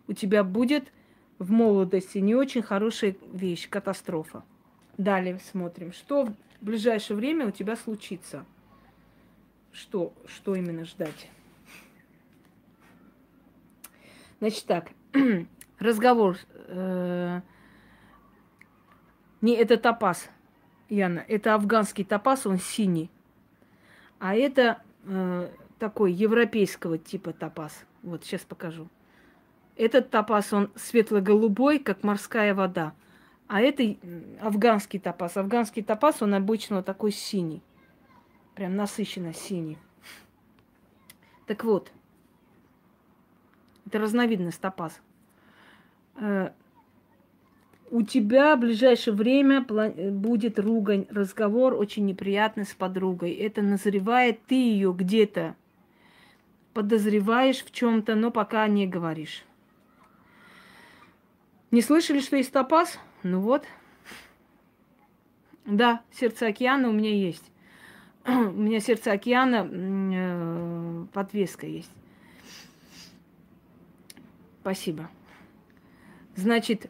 У 0.10 0.14
тебя 0.14 0.44
будет 0.44 0.92
в 1.38 1.52
молодости 1.52 2.18
не 2.18 2.34
очень 2.34 2.64
хорошая 2.64 3.16
вещь, 3.32 3.70
катастрофа. 3.70 4.44
Далее 4.98 5.40
смотрим, 5.52 5.94
что 5.94 6.26
в 6.26 6.66
ближайшее 6.66 7.16
время 7.16 7.48
у 7.48 7.52
тебя 7.52 7.76
случится. 7.76 8.44
Что, 9.72 10.12
что 10.26 10.56
именно 10.56 10.84
ждать? 10.84 11.30
Значит 14.40 14.66
так, 14.66 14.90
разговор. 15.78 16.38
Э, 16.66 17.42
не, 19.42 19.54
это 19.54 19.78
топаз, 19.78 20.28
Яна. 20.90 21.24
Это 21.28 21.54
афганский 21.54 22.04
топаз, 22.04 22.48
он 22.48 22.58
синий. 22.58 23.12
А 24.18 24.34
это 24.34 24.82
э, 25.06 25.50
такой 25.78 26.14
европейского 26.14 26.98
типа 26.98 27.32
топаз. 27.32 27.86
Вот 28.02 28.24
сейчас 28.24 28.42
покажу. 28.42 28.90
Этот 29.80 30.10
топаз, 30.10 30.52
он 30.52 30.70
светло-голубой, 30.76 31.80
как 31.80 32.04
морская 32.04 32.54
вода. 32.54 32.94
А 33.48 33.62
это 33.62 33.96
афганский 34.42 35.00
топаз. 35.00 35.38
Афганский 35.38 35.82
топаз, 35.82 36.22
он 36.22 36.34
обычно 36.34 36.84
такой 36.84 37.14
синий. 37.14 37.62
Прям 38.56 38.76
насыщенно 38.76 39.34
синий. 39.34 39.78
Так 41.48 41.64
вот, 41.64 41.94
это 43.86 44.00
разновидность 44.00 44.60
топаз. 44.60 45.00
Э, 46.18 46.50
у 47.90 48.02
тебя 48.02 48.58
в 48.58 48.60
ближайшее 48.60 49.14
время 49.14 49.62
будет 49.62 50.60
ругань, 50.60 51.08
разговор 51.10 51.74
очень 51.74 52.06
неприятный 52.06 52.66
с 52.66 52.74
подругой. 52.74 53.32
Это 53.32 53.62
назревает, 53.62 54.44
ты 54.46 54.56
ее 54.56 54.92
где-то 54.92 55.56
подозреваешь 56.74 57.64
в 57.64 57.72
чем-то, 57.72 58.16
но 58.16 58.30
пока 58.30 58.68
не 58.68 58.86
говоришь. 58.86 59.46
Не 61.72 61.82
слышали, 61.82 62.20
что 62.20 62.36
есть 62.36 62.52
топаз? 62.52 63.00
Ну 63.24 63.42
вот. 63.42 63.64
Да, 65.66 66.02
сердце 66.12 66.48
океана 66.48 66.90
у 66.90 66.92
меня 66.92 67.12
есть. 67.12 67.52
у 68.26 68.32
меня 68.32 68.80
сердце 68.80 69.12
океана 69.12 69.70
э, 69.72 71.06
подвеска 71.14 71.68
есть. 71.68 71.92
Спасибо. 74.62 75.10
Значит, 76.36 76.90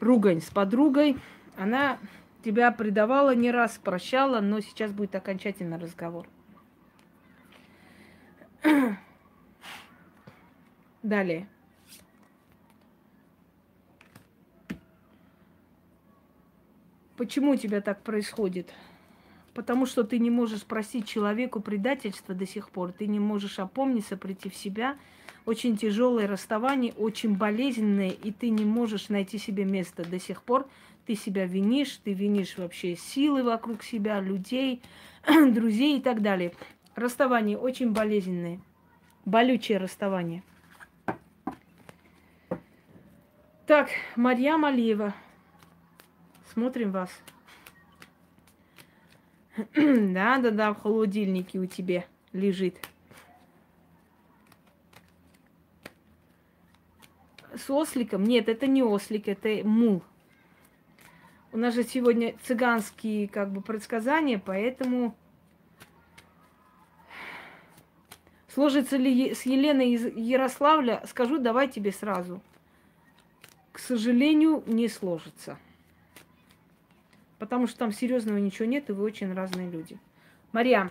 ругань 0.00 0.40
с 0.40 0.48
подругой, 0.50 1.18
она 1.56 1.98
тебя 2.44 2.70
предавала 2.72 3.34
не 3.34 3.50
раз, 3.50 3.78
прощала, 3.82 4.40
но 4.40 4.60
сейчас 4.60 4.92
будет 4.92 5.14
окончательный 5.14 5.78
разговор. 5.78 6.26
Далее. 11.02 11.48
Почему 17.16 17.52
у 17.52 17.56
тебя 17.56 17.80
так 17.80 18.02
происходит? 18.02 18.72
Потому 19.54 19.86
что 19.86 20.02
ты 20.02 20.18
не 20.18 20.30
можешь 20.30 20.64
простить 20.64 21.06
человеку 21.06 21.60
предательство 21.60 22.34
до 22.34 22.44
сих 22.44 22.70
пор, 22.70 22.90
ты 22.90 23.06
не 23.06 23.20
можешь 23.20 23.60
опомниться, 23.60 24.16
прийти 24.16 24.48
в 24.48 24.56
себя. 24.56 24.96
Очень 25.46 25.76
тяжелое 25.76 26.26
расставание, 26.26 26.92
очень 26.94 27.36
болезненное, 27.36 28.08
и 28.08 28.32
ты 28.32 28.48
не 28.48 28.64
можешь 28.64 29.10
найти 29.10 29.38
себе 29.38 29.64
место 29.64 30.04
до 30.04 30.18
сих 30.18 30.42
пор. 30.42 30.66
Ты 31.06 31.14
себя 31.14 31.46
винишь, 31.46 32.00
ты 32.02 32.14
винишь 32.14 32.56
вообще 32.56 32.96
силы 32.96 33.42
вокруг 33.42 33.84
себя, 33.84 34.20
людей, 34.20 34.82
друзей 35.26 35.98
и 35.98 36.00
так 36.00 36.22
далее. 36.22 36.52
Расставание 36.96 37.58
очень 37.58 37.92
болезненное, 37.92 38.58
болючее 39.24 39.78
расставание. 39.78 40.42
Так, 43.66 43.90
Марьям 44.16 44.64
Алиева, 44.64 45.14
Смотрим 46.54 46.92
вас. 46.92 47.10
Да-да-да, 49.74 50.72
в 50.72 50.80
холодильнике 50.80 51.58
у 51.58 51.66
тебя 51.66 52.04
лежит. 52.32 52.76
С 57.56 57.68
осликом? 57.68 58.22
Нет, 58.22 58.48
это 58.48 58.68
не 58.68 58.84
ослик, 58.84 59.26
это 59.26 59.66
мул. 59.66 60.04
У 61.50 61.56
нас 61.56 61.74
же 61.74 61.82
сегодня 61.82 62.36
цыганские 62.44 63.26
как 63.26 63.50
бы 63.50 63.60
предсказания, 63.60 64.38
поэтому 64.38 65.16
сложится 68.46 68.96
ли 68.96 69.34
с 69.34 69.42
Еленой 69.42 69.90
из 69.90 70.06
Ярославля, 70.06 71.02
скажу, 71.06 71.38
давай 71.38 71.66
тебе 71.66 71.90
сразу. 71.90 72.40
К 73.72 73.80
сожалению, 73.80 74.62
не 74.66 74.86
сложится 74.86 75.58
потому 77.44 77.66
что 77.66 77.76
там 77.76 77.92
серьезного 77.92 78.38
ничего 78.38 78.64
нет, 78.66 78.88
и 78.88 78.94
вы 78.94 79.04
очень 79.04 79.30
разные 79.34 79.70
люди. 79.70 79.98
Мария, 80.52 80.90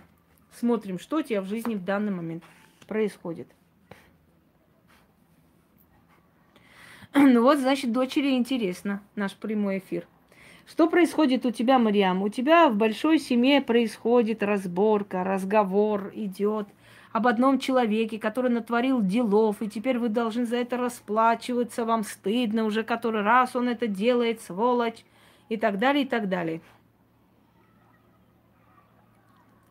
смотрим, 0.52 1.00
что 1.00 1.16
у 1.16 1.22
тебя 1.22 1.42
в 1.42 1.46
жизни 1.46 1.74
в 1.74 1.84
данный 1.84 2.12
момент 2.12 2.44
происходит. 2.86 3.48
Ну 7.12 7.42
вот, 7.42 7.58
значит, 7.58 7.90
дочери 7.90 8.36
интересно 8.36 9.02
наш 9.16 9.34
прямой 9.34 9.78
эфир. 9.78 10.06
Что 10.64 10.88
происходит 10.88 11.44
у 11.44 11.50
тебя, 11.50 11.80
Мариам? 11.80 12.22
У 12.22 12.28
тебя 12.28 12.68
в 12.68 12.76
большой 12.76 13.18
семье 13.18 13.60
происходит 13.60 14.44
разборка, 14.44 15.24
разговор 15.24 16.12
идет 16.14 16.68
об 17.10 17.26
одном 17.26 17.58
человеке, 17.58 18.20
который 18.20 18.52
натворил 18.52 19.02
делов, 19.02 19.60
и 19.60 19.68
теперь 19.68 19.98
вы 19.98 20.08
должны 20.08 20.46
за 20.46 20.58
это 20.58 20.76
расплачиваться, 20.76 21.84
вам 21.84 22.04
стыдно 22.04 22.64
уже 22.64 22.84
который 22.84 23.22
раз 23.22 23.56
он 23.56 23.68
это 23.68 23.88
делает, 23.88 24.40
сволочь 24.40 25.04
и 25.48 25.56
так 25.56 25.78
далее, 25.78 26.04
и 26.04 26.08
так 26.08 26.28
далее. 26.28 26.60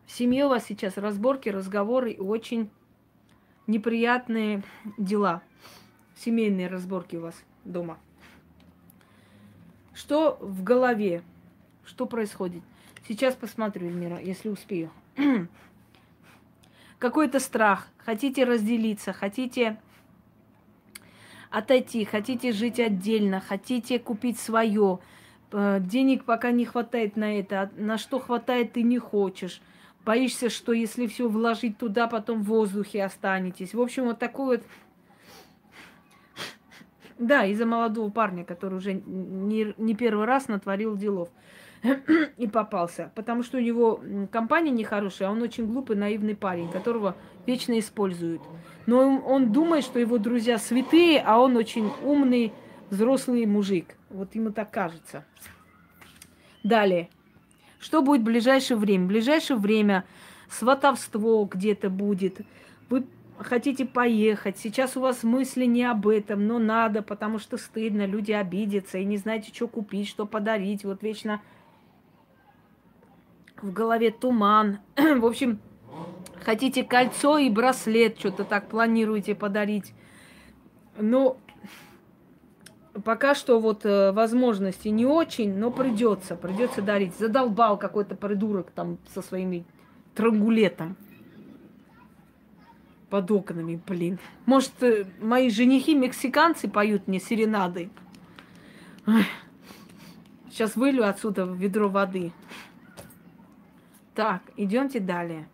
В 0.05 0.11
семье 0.11 0.45
у 0.45 0.49
вас 0.49 0.65
сейчас 0.65 0.97
разборки, 0.97 1.49
разговоры 1.49 2.11
и 2.11 2.19
очень 2.19 2.69
неприятные 3.67 4.63
дела. 4.97 5.41
Семейные 6.15 6.67
разборки 6.67 7.15
у 7.15 7.21
вас 7.21 7.35
дома. 7.65 7.97
Что 9.93 10.37
в 10.39 10.63
голове? 10.63 11.23
Что 11.83 12.05
происходит? 12.05 12.63
Сейчас 13.07 13.35
посмотрю, 13.35 13.87
Эльмира, 13.87 14.19
если 14.19 14.49
успею. 14.49 14.91
Какой-то 16.99 17.39
страх. 17.39 17.87
Хотите 17.97 18.43
разделиться, 18.43 19.13
хотите 19.13 19.79
отойти, 21.49 22.03
хотите 22.03 22.51
жить 22.51 22.79
отдельно, 22.79 23.39
хотите 23.39 23.99
купить 23.99 24.39
свое, 24.39 24.99
денег 25.53 26.25
пока 26.25 26.51
не 26.51 26.65
хватает 26.65 27.15
на 27.15 27.39
это, 27.39 27.61
а 27.61 27.69
на 27.77 27.97
что 27.97 28.19
хватает 28.19 28.73
ты 28.73 28.81
не 28.81 28.97
хочешь. 28.97 29.61
Боишься, 30.05 30.49
что 30.49 30.73
если 30.73 31.07
все 31.07 31.29
вложить 31.29 31.77
туда, 31.77 32.07
потом 32.07 32.41
в 32.41 32.47
воздухе 32.47 33.03
останетесь. 33.03 33.73
В 33.73 33.79
общем, 33.79 34.05
вот 34.05 34.19
такой 34.19 34.57
вот... 34.57 34.67
Да, 37.19 37.45
из-за 37.45 37.65
молодого 37.65 38.09
парня, 38.09 38.43
который 38.43 38.79
уже 38.79 38.93
не, 38.93 39.73
не 39.77 39.95
первый 39.95 40.25
раз 40.25 40.47
натворил 40.47 40.97
делов 40.97 41.29
и 42.37 42.47
попался. 42.47 43.11
Потому 43.15 43.43
что 43.43 43.57
у 43.57 43.61
него 43.61 44.01
компания 44.31 44.71
нехорошая, 44.71 45.29
а 45.29 45.31
он 45.31 45.41
очень 45.41 45.67
глупый, 45.67 45.95
наивный 45.95 46.35
парень, 46.35 46.69
которого 46.69 47.15
вечно 47.45 47.77
используют. 47.77 48.41
Но 48.85 48.97
он, 48.97 49.23
он 49.25 49.51
думает, 49.51 49.85
что 49.85 49.99
его 49.99 50.17
друзья 50.17 50.57
святые, 50.57 51.21
а 51.21 51.39
он 51.39 51.55
очень 51.55 51.91
умный, 52.03 52.51
взрослый 52.89 53.45
мужик. 53.45 53.95
Вот 54.13 54.35
ему 54.35 54.51
так 54.51 54.69
кажется. 54.69 55.25
Далее. 56.63 57.09
Что 57.79 58.01
будет 58.01 58.21
в 58.21 58.25
ближайшее 58.25 58.77
время? 58.77 59.05
В 59.05 59.07
ближайшее 59.07 59.57
время 59.57 60.05
сватовство 60.49 61.43
где-то 61.45 61.89
будет. 61.89 62.41
Вы 62.89 63.05
хотите 63.39 63.85
поехать. 63.85 64.59
Сейчас 64.59 64.95
у 64.95 65.01
вас 65.01 65.23
мысли 65.23 65.65
не 65.65 65.83
об 65.83 66.07
этом, 66.07 66.45
но 66.45 66.59
надо, 66.59 67.01
потому 67.01 67.39
что 67.39 67.57
стыдно, 67.57 68.05
люди 68.05 68.31
обидятся 68.31 68.99
и 68.99 69.05
не 69.05 69.17
знаете, 69.17 69.51
что 69.51 69.67
купить, 69.67 70.07
что 70.07 70.27
подарить. 70.27 70.85
Вот 70.85 71.01
вечно 71.01 71.41
в 73.61 73.73
голове 73.73 74.11
туман. 74.11 74.77
в 74.95 75.25
общем, 75.25 75.59
хотите 76.39 76.83
кольцо 76.83 77.39
и 77.39 77.49
браслет, 77.49 78.19
что-то 78.19 78.43
так 78.43 78.69
планируете 78.69 79.33
подарить. 79.33 79.91
Но 80.97 81.37
пока 83.03 83.35
что 83.35 83.59
вот 83.59 83.85
э, 83.85 84.11
возможности 84.11 84.89
не 84.89 85.05
очень, 85.05 85.57
но 85.57 85.71
придется, 85.71 86.35
придется 86.35 86.81
дарить. 86.81 87.15
Задолбал 87.15 87.77
какой-то 87.77 88.15
придурок 88.15 88.71
там 88.71 88.97
со 89.13 89.21
своими 89.21 89.65
трангулетом 90.13 90.95
под 93.09 93.29
окнами, 93.31 93.81
блин. 93.87 94.19
Может, 94.45 94.71
э, 94.81 95.05
мои 95.19 95.49
женихи 95.49 95.95
мексиканцы 95.95 96.67
поют 96.67 97.07
мне 97.07 97.19
серенады. 97.19 97.89
Сейчас 100.49 100.75
вылью 100.75 101.07
отсюда 101.07 101.45
в 101.45 101.55
ведро 101.55 101.89
воды. 101.89 102.31
Так, 104.13 104.43
идемте 104.55 104.99
далее. 104.99 105.47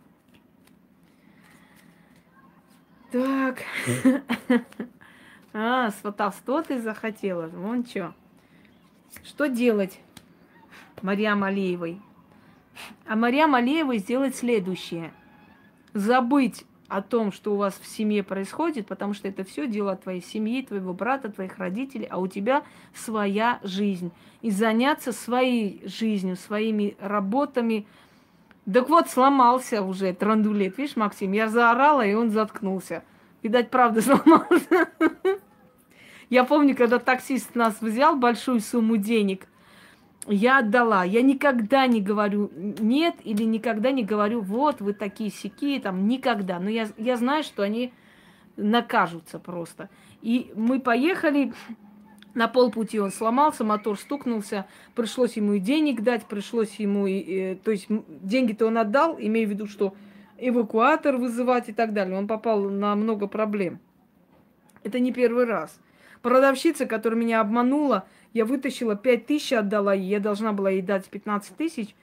Так. 3.12 3.64
А, 5.54 5.92
сватовство 5.92 6.62
ты 6.62 6.80
захотела. 6.80 7.48
Вон 7.48 7.86
что. 7.86 8.14
Что 9.24 9.48
делать 9.48 10.00
Марьям 11.02 11.44
Алиевой? 11.44 12.02
А 13.08 13.16
Марьям 13.16 13.56
Алиевой 13.56 13.98
сделать 13.98 14.36
следующее. 14.36 15.12
Забыть 15.94 16.66
о 16.88 17.02
том, 17.02 17.32
что 17.32 17.54
у 17.54 17.58
вас 17.58 17.80
в 17.80 17.88
семье 17.88 18.24
происходит, 18.24 18.88
потому 18.88 19.14
что 19.14 19.28
это 19.28 19.44
все 19.44 19.68
дело 19.68 19.96
твоей 19.96 20.22
семьи, 20.22 20.64
твоего 20.64 20.94
брата, 20.94 21.30
твоих 21.30 21.58
родителей, 21.58 22.08
а 22.10 22.18
у 22.18 22.28
тебя 22.28 22.64
своя 22.94 23.60
жизнь. 23.64 24.12
И 24.42 24.52
заняться 24.52 25.12
своей 25.12 25.82
жизнью, 25.88 26.36
своими 26.36 26.96
работами. 27.00 27.86
Так 28.72 28.90
вот, 28.90 29.10
сломался 29.10 29.82
уже 29.82 30.14
трандулет. 30.14 30.78
Видишь, 30.78 30.96
Максим, 30.96 31.32
я 31.32 31.50
заорала, 31.50 32.06
и 32.06 32.14
он 32.14 32.30
заткнулся. 32.32 33.04
Видать, 33.44 33.70
правда 33.70 34.02
сломался. 34.02 34.90
Я 36.30 36.44
помню, 36.44 36.76
когда 36.76 37.00
таксист 37.00 37.56
нас 37.56 37.82
взял 37.82 38.16
большую 38.16 38.60
сумму 38.60 38.98
денег, 38.98 39.48
я 40.28 40.60
отдала. 40.60 41.04
Я 41.04 41.22
никогда 41.22 41.88
не 41.88 42.02
говорю 42.02 42.52
нет 42.56 43.16
или 43.24 43.44
никогда 43.44 43.92
не 43.92 44.04
говорю, 44.04 44.42
вот, 44.42 44.80
вы 44.80 44.94
такие 44.94 45.32
сякие, 45.32 45.80
там, 45.80 46.08
никогда. 46.08 46.60
Но 46.60 46.70
я, 46.70 46.88
я 46.98 47.18
знаю, 47.18 47.44
что 47.44 47.64
они 47.64 47.94
накажутся 48.58 49.40
просто. 49.40 49.90
И 50.22 50.52
мы 50.56 50.80
поехали, 50.80 51.54
на 52.36 52.48
полпути 52.48 53.00
он 53.00 53.12
сломался, 53.12 53.64
мотор 53.64 53.98
стукнулся, 53.98 54.68
пришлось 54.94 55.38
ему 55.38 55.54
и 55.54 55.60
денег 55.60 56.02
дать, 56.02 56.26
пришлось 56.26 56.76
ему, 56.76 57.08
и, 57.08 57.14
и, 57.18 57.56
то 57.56 57.72
есть 57.72 57.88
деньги-то 57.90 58.68
он 58.68 58.78
отдал, 58.78 59.18
имея 59.20 59.48
в 59.48 59.50
виду, 59.50 59.68
что 59.68 59.96
эвакуатор 60.42 61.18
вызывать 61.18 61.70
и 61.70 61.74
так 61.74 61.94
далее. 61.94 62.18
Он 62.18 62.28
попал 62.28 62.62
на 62.70 62.96
много 62.96 63.28
проблем. 63.28 63.80
Это 64.84 65.00
не 65.00 65.12
первый 65.12 65.46
раз. 65.46 65.80
Продавщица, 66.22 66.86
которая 66.86 67.20
меня 67.20 67.42
обманула, 67.42 68.06
я 68.34 68.46
вытащила 68.46 68.96
5 68.96 69.26
тысяч, 69.26 69.54
отдала 69.54 69.94
ей, 69.94 70.10
я 70.10 70.20
должна 70.20 70.52
была 70.52 70.70
ей 70.70 70.82
дать 70.82 71.06
15 71.10 71.56
тысяч. 71.56 71.96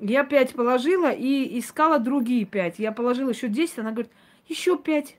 Я 0.00 0.24
5 0.24 0.54
положила 0.54 1.10
и 1.10 1.58
искала 1.58 1.98
другие 1.98 2.44
5. 2.44 2.78
Я 2.78 2.92
положила 2.92 3.30
еще 3.30 3.48
10, 3.48 3.78
она 3.78 3.92
говорит, 3.92 4.12
еще 4.48 4.76
5. 4.76 5.16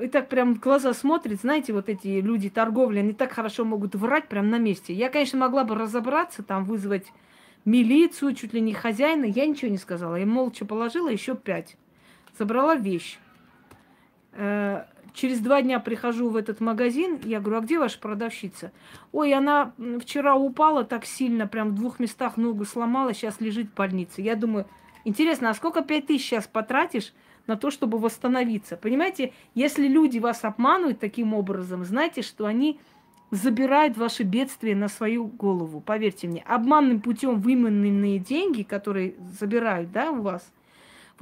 И 0.00 0.08
так 0.08 0.28
прям 0.28 0.54
глаза 0.54 0.94
смотрит, 0.94 1.40
знаете, 1.40 1.72
вот 1.72 1.88
эти 1.88 2.20
люди 2.20 2.48
торговли, 2.48 3.00
они 3.00 3.12
так 3.12 3.32
хорошо 3.32 3.64
могут 3.64 3.94
врать 3.94 4.28
прям 4.28 4.48
на 4.48 4.58
месте. 4.58 4.94
Я, 4.94 5.10
конечно, 5.10 5.38
могла 5.38 5.64
бы 5.64 5.74
разобраться, 5.74 6.42
там 6.42 6.64
вызвать 6.64 7.06
милицию, 7.64 8.34
чуть 8.34 8.54
ли 8.54 8.60
не 8.60 8.72
хозяина, 8.72 9.26
я 9.26 9.46
ничего 9.46 9.70
не 9.70 9.76
сказала. 9.76 10.16
Я 10.16 10.26
молча 10.26 10.64
положила 10.64 11.08
еще 11.08 11.36
пять. 11.36 11.76
Забрала 12.42 12.74
вещь. 12.74 13.18
Э, 14.32 14.82
Через 15.14 15.38
два 15.38 15.62
дня 15.62 15.78
прихожу 15.78 16.28
в 16.28 16.34
этот 16.34 16.58
магазин, 16.60 17.20
я 17.22 17.38
говорю, 17.38 17.58
а 17.58 17.60
где 17.60 17.78
ваша 17.78 18.00
продавщица? 18.00 18.72
Ой, 19.12 19.32
она 19.32 19.74
вчера 20.00 20.34
упала 20.34 20.82
так 20.82 21.04
сильно, 21.04 21.46
прям 21.46 21.68
в 21.68 21.74
двух 21.76 22.00
местах 22.00 22.36
ногу 22.36 22.64
сломала, 22.64 23.14
сейчас 23.14 23.40
лежит 23.40 23.68
в 23.68 23.74
больнице. 23.74 24.22
Я 24.22 24.34
думаю, 24.34 24.66
интересно, 25.04 25.50
а 25.50 25.54
сколько 25.54 25.82
пять 25.82 26.08
тысяч 26.08 26.24
сейчас 26.24 26.48
потратишь 26.48 27.12
на 27.46 27.56
то, 27.56 27.70
чтобы 27.70 27.98
восстановиться? 27.98 28.76
Понимаете, 28.76 29.34
если 29.54 29.86
люди 29.86 30.18
вас 30.18 30.42
обманывают 30.42 30.98
таким 30.98 31.34
образом, 31.34 31.84
знайте, 31.84 32.22
что 32.22 32.46
они 32.46 32.80
забирают 33.30 33.96
ваши 33.96 34.24
бедствия 34.24 34.74
на 34.74 34.88
свою 34.88 35.26
голову. 35.26 35.80
Поверьте 35.80 36.26
мне, 36.26 36.42
обманным 36.44 37.02
путем 37.02 37.38
выманенные 37.38 38.18
деньги, 38.18 38.62
которые 38.62 39.14
забирают, 39.38 39.92
да, 39.92 40.10
у 40.10 40.22
вас, 40.22 40.50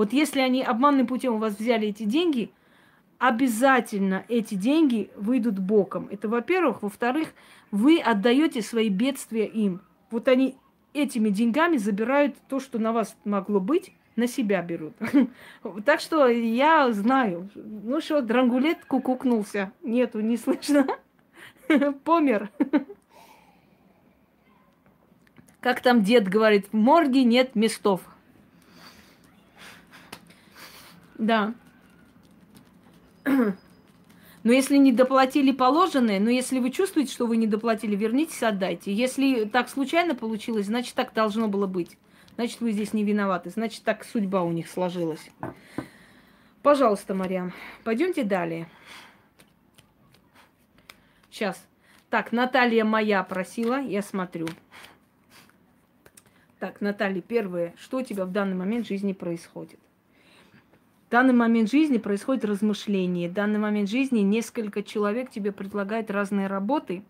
вот 0.00 0.12
если 0.12 0.40
они 0.40 0.62
обманным 0.62 1.06
путем 1.06 1.34
у 1.34 1.38
вас 1.38 1.58
взяли 1.58 1.88
эти 1.88 2.04
деньги– 2.04 2.50
обязательно 3.20 4.24
эти 4.28 4.54
деньги 4.54 5.10
выйдут 5.14 5.58
боком. 5.58 6.08
Это 6.10 6.26
во-первых. 6.26 6.82
Во-вторых, 6.82 7.34
вы 7.70 8.00
отдаете 8.00 8.62
свои 8.62 8.88
бедствия 8.88 9.46
им. 9.46 9.82
Вот 10.10 10.26
они 10.26 10.56
этими 10.94 11.28
деньгами 11.28 11.76
забирают 11.76 12.34
то, 12.48 12.58
что 12.58 12.78
на 12.78 12.92
вас 12.92 13.14
могло 13.24 13.60
быть, 13.60 13.92
на 14.16 14.26
себя 14.26 14.62
берут. 14.62 14.94
Так 15.84 16.00
что 16.00 16.26
я 16.26 16.90
знаю. 16.92 17.50
Ну 17.54 18.00
что, 18.00 18.22
дрангулет 18.22 18.86
кукукнулся. 18.86 19.70
Нету, 19.82 20.20
не 20.20 20.38
слышно. 20.38 20.86
Помер. 22.04 22.50
Как 25.60 25.82
там 25.82 26.02
дед 26.02 26.26
говорит, 26.26 26.68
в 26.72 26.74
морге 26.74 27.22
нет 27.22 27.54
местов. 27.54 28.00
Да. 31.20 31.52
Но 33.26 34.52
если 34.52 34.78
не 34.78 34.90
доплатили 34.90 35.52
положенное, 35.52 36.18
но 36.18 36.30
если 36.30 36.60
вы 36.60 36.70
чувствуете, 36.70 37.12
что 37.12 37.26
вы 37.26 37.36
не 37.36 37.46
доплатили, 37.46 37.94
вернитесь, 37.94 38.42
отдайте. 38.42 38.90
Если 38.90 39.44
так 39.44 39.68
случайно 39.68 40.14
получилось, 40.14 40.64
значит, 40.64 40.94
так 40.94 41.12
должно 41.12 41.46
было 41.46 41.66
быть. 41.66 41.98
Значит, 42.36 42.62
вы 42.62 42.72
здесь 42.72 42.94
не 42.94 43.04
виноваты. 43.04 43.50
Значит, 43.50 43.82
так 43.84 44.02
судьба 44.02 44.42
у 44.42 44.50
них 44.50 44.66
сложилась. 44.66 45.28
Пожалуйста, 46.62 47.14
Мариам, 47.14 47.52
пойдемте 47.84 48.24
далее. 48.24 48.66
Сейчас. 51.30 51.62
Так, 52.08 52.32
Наталья 52.32 52.86
моя 52.86 53.22
просила, 53.24 53.78
я 53.78 54.00
смотрю. 54.00 54.48
Так, 56.58 56.80
Наталья, 56.80 57.20
первое, 57.20 57.74
что 57.76 57.98
у 57.98 58.02
тебя 58.02 58.24
в 58.24 58.32
данный 58.32 58.56
момент 58.56 58.86
в 58.86 58.88
жизни 58.88 59.12
происходит? 59.12 59.78
В 61.10 61.12
данный 61.12 61.34
момент 61.34 61.68
жизни 61.68 61.98
происходит 61.98 62.44
размышление. 62.44 63.28
В 63.28 63.32
данный 63.32 63.58
момент 63.58 63.90
жизни 63.90 64.20
несколько 64.20 64.84
человек 64.84 65.28
тебе 65.28 65.50
предлагают 65.50 66.08
разные 66.08 66.46
работы. 66.46 67.02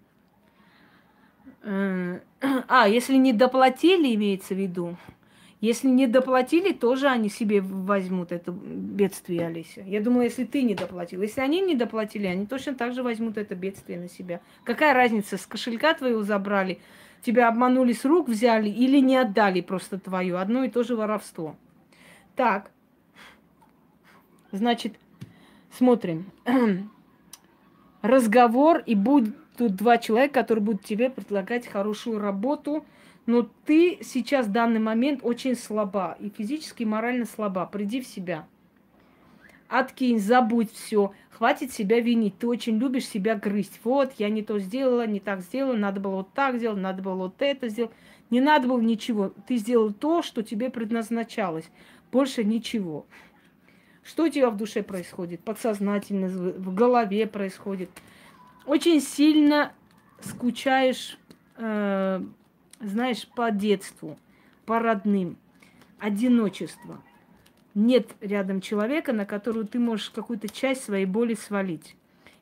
Э, 1.63 2.21
а, 2.69 2.89
если 2.89 3.17
не 3.17 3.35
доплатили, 3.35 4.15
имеется 4.15 4.55
в 4.55 4.57
виду. 4.57 4.97
Если 5.61 5.89
не 5.89 6.07
доплатили, 6.07 6.73
тоже 6.73 7.09
они 7.09 7.29
себе 7.29 7.61
возьмут 7.61 8.33
это 8.33 8.53
бедствие, 8.53 9.45
Алися. 9.45 9.83
Я 9.83 10.01
думаю, 10.01 10.25
если 10.25 10.45
ты 10.45 10.63
не 10.63 10.75
доплатил. 10.75 11.21
Если 11.21 11.43
они 11.43 11.61
не 11.61 11.75
доплатили, 11.75 12.27
они 12.27 12.47
точно 12.47 12.75
так 12.75 12.95
же 12.95 13.03
возьмут 13.03 13.37
это 13.37 13.55
бедствие 13.55 14.01
на 14.01 14.09
себя. 14.09 14.41
Какая 14.65 14.95
разница, 14.95 15.37
с 15.37 15.45
кошелька 15.45 15.93
твоего 15.93 16.23
забрали, 16.23 16.81
тебя 17.21 17.49
обманули 17.49 17.93
с 17.93 18.07
рук, 18.07 18.31
взяли 18.31 18.71
или 18.71 18.99
не 18.99 19.19
отдали 19.19 19.61
просто 19.61 20.01
твою. 20.01 20.39
Одно 20.39 20.65
и 20.65 20.71
то 20.71 20.85
же 20.85 20.97
воровство. 20.97 21.55
Так, 22.35 22.71
Значит, 24.53 24.95
смотрим. 25.71 26.27
Разговор, 28.03 28.83
и 28.87 28.95
будут 28.95 29.35
два 29.59 29.99
человека, 29.99 30.41
которые 30.41 30.65
будут 30.65 30.85
тебе 30.85 31.11
предлагать 31.11 31.67
хорошую 31.67 32.19
работу, 32.19 32.85
но 33.27 33.49
ты 33.65 33.99
сейчас 34.03 34.47
в 34.47 34.53
данный 34.53 34.81
момент 34.81 35.21
очень 35.23 35.55
слаба, 35.55 36.17
и 36.19 36.31
физически, 36.31 36.83
и 36.83 36.87
морально 36.87 37.27
слаба. 37.27 37.67
Приди 37.67 38.01
в 38.01 38.07
себя. 38.07 38.47
Откинь, 39.69 40.19
забудь 40.19 40.73
все. 40.73 41.13
Хватит 41.31 41.73
себя 41.73 42.01
винить. 42.01 42.37
Ты 42.39 42.49
очень 42.49 42.77
любишь 42.79 43.07
себя 43.07 43.37
грызть. 43.37 43.81
Вот, 43.85 44.15
я 44.19 44.29
не 44.29 44.43
то 44.43 44.59
сделала, 44.59 45.07
не 45.07 45.21
так 45.21 45.43
сделала, 45.43 45.77
надо 45.77 46.01
было 46.01 46.17
вот 46.17 46.33
так 46.33 46.57
сделать, 46.57 46.81
надо 46.81 47.03
было 47.03 47.15
вот 47.15 47.35
это 47.39 47.69
сделать. 47.69 47.93
Не 48.31 48.41
надо 48.41 48.67
было 48.67 48.81
ничего. 48.81 49.33
Ты 49.47 49.57
сделал 49.57 49.93
то, 49.93 50.23
что 50.23 50.43
тебе 50.43 50.71
предназначалось. 50.71 51.71
Больше 52.11 52.43
ничего. 52.43 53.07
Что 54.03 54.25
у 54.25 54.29
тебя 54.29 54.51
в 54.51 54.57
душе 54.57 54.83
происходит? 54.83 55.41
Подсознательно, 55.41 56.29
в 56.29 56.75
голове 56.75 57.27
происходит. 57.27 57.91
Очень 58.67 59.01
сильно 59.01 59.73
скучаешь, 60.21 61.19
э, 61.57 62.23
знаешь, 62.81 63.27
по 63.29 63.51
детству, 63.51 64.19
по 64.65 64.79
родным. 64.79 65.37
Одиночество. 65.99 67.03
Нет 67.75 68.11
рядом 68.21 68.61
человека, 68.61 69.13
на 69.13 69.27
которого 69.27 69.65
ты 69.65 69.79
можешь 69.79 70.11
какую-то 70.11 70.49
часть 70.49 70.85
своей 70.85 71.07
боли 71.07 71.35
свалить. 71.35 71.95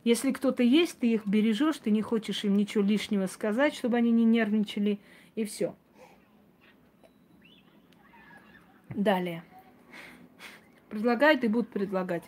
Если 0.05 0.33
кто-то 0.33 0.63
есть, 0.63 1.01
ты 1.01 1.13
их 1.13 1.27
бережешь, 1.27 1.79
ты 1.79 1.91
не 1.91 2.03
хочешь 2.03 2.45
им 2.45 2.57
ничего 2.57 2.85
лишнего 2.85 3.27
сказать, 3.27 3.75
чтобы 3.75 3.97
они 3.97 4.11
не 4.11 4.25
нервничали, 4.25 4.99
и 5.35 5.45
все. 5.45 5.75
Далее. 8.91 9.45
Предлагают 10.89 11.45
и 11.45 11.49
будут 11.49 11.69
предлагать. 11.69 12.25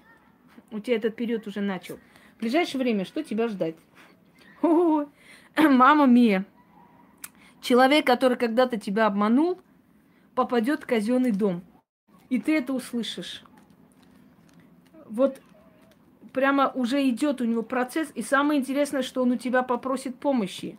У 0.71 0.81
тебя 0.81 0.97
этот 0.97 1.17
период 1.17 1.47
уже 1.47 1.61
начал. 1.61 1.99
В 2.37 2.41
ближайшее 2.41 2.81
время 2.81 3.05
что 3.05 3.23
тебя 3.23 3.49
ждать? 3.49 3.77
О, 4.63 5.07
мама 5.57 6.07
Мия. 6.07 6.45
Человек, 7.61 8.07
который 8.07 8.37
когда-то 8.37 8.79
тебя 8.79 9.07
обманул, 9.07 9.61
попадет 10.35 10.83
в 10.83 10.87
казенный 10.87 11.33
дом. 11.33 11.63
И 12.29 12.41
ты 12.41 12.57
это 12.57 12.73
услышишь. 12.73 13.45
Вот 15.07 15.41
прямо 16.33 16.71
уже 16.75 17.07
идет 17.09 17.41
у 17.41 17.45
него 17.45 17.63
процесс. 17.63 18.11
И 18.15 18.23
самое 18.23 18.61
интересное, 18.61 19.03
что 19.03 19.23
он 19.23 19.33
у 19.33 19.37
тебя 19.37 19.63
попросит 19.63 20.17
помощи, 20.17 20.79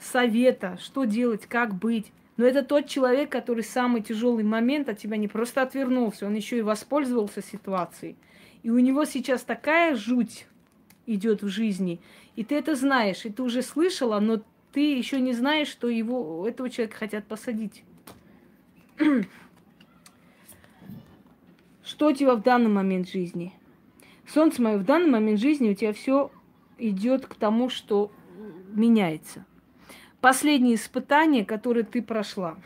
совета, 0.00 0.78
что 0.80 1.04
делать, 1.04 1.46
как 1.46 1.74
быть. 1.74 2.12
Но 2.36 2.44
это 2.44 2.62
тот 2.64 2.88
человек, 2.88 3.30
который 3.30 3.62
самый 3.62 4.02
тяжелый 4.02 4.42
момент 4.44 4.88
от 4.88 4.98
тебя 4.98 5.16
не 5.16 5.28
просто 5.28 5.62
отвернулся, 5.62 6.26
он 6.26 6.34
еще 6.34 6.58
и 6.58 6.62
воспользовался 6.62 7.42
ситуацией. 7.42 8.16
И 8.62 8.70
у 8.70 8.78
него 8.78 9.04
сейчас 9.04 9.42
такая 9.42 9.94
жуть 9.94 10.46
идет 11.06 11.42
в 11.42 11.48
жизни. 11.48 12.00
И 12.34 12.42
ты 12.44 12.56
это 12.56 12.74
знаешь, 12.74 13.24
и 13.24 13.30
ты 13.30 13.42
уже 13.42 13.62
слышала, 13.62 14.18
но 14.20 14.42
ты 14.72 14.96
еще 14.96 15.20
не 15.20 15.32
знаешь, 15.32 15.68
что 15.68 15.88
его, 15.88 16.48
этого 16.48 16.68
человека 16.68 16.96
хотят 16.96 17.26
посадить. 17.26 17.84
Что 21.84 22.08
у 22.08 22.12
тебя 22.12 22.34
в 22.34 22.42
данный 22.42 22.70
момент 22.70 23.08
жизни? 23.08 23.52
Солнце 24.26 24.62
мое, 24.62 24.78
в 24.78 24.84
данный 24.84 25.10
момент 25.10 25.38
жизни 25.38 25.70
у 25.70 25.74
тебя 25.74 25.92
все 25.92 26.32
идет 26.78 27.26
к 27.26 27.34
тому, 27.34 27.68
что 27.68 28.10
меняется. 28.72 29.44
Последнее 30.24 30.76
испытание, 30.76 31.44
которое 31.44 31.82
ты 31.82 32.00
прошла. 32.00 32.56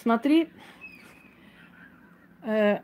Смотри, 0.00 0.48
э, 2.44 2.78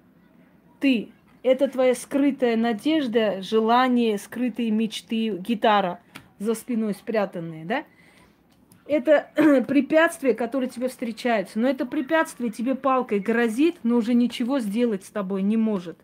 ты 0.80 1.10
это 1.44 1.68
твоя 1.68 1.94
скрытая 1.94 2.56
надежда, 2.56 3.40
желание, 3.40 4.18
скрытые 4.18 4.72
мечты, 4.72 5.28
гитара 5.28 6.00
за 6.40 6.54
спиной 6.54 6.92
спрятанные, 6.92 7.64
да? 7.64 7.84
Это 8.88 9.30
препятствие, 9.68 10.34
которое 10.34 10.66
тебе 10.66 10.88
встречается. 10.88 11.60
Но 11.60 11.68
это 11.68 11.86
препятствие 11.86 12.50
тебе 12.50 12.74
палкой 12.74 13.20
грозит, 13.20 13.76
но 13.84 13.98
уже 13.98 14.12
ничего 14.12 14.58
сделать 14.58 15.04
с 15.04 15.10
тобой 15.10 15.42
не 15.42 15.56
может. 15.56 16.00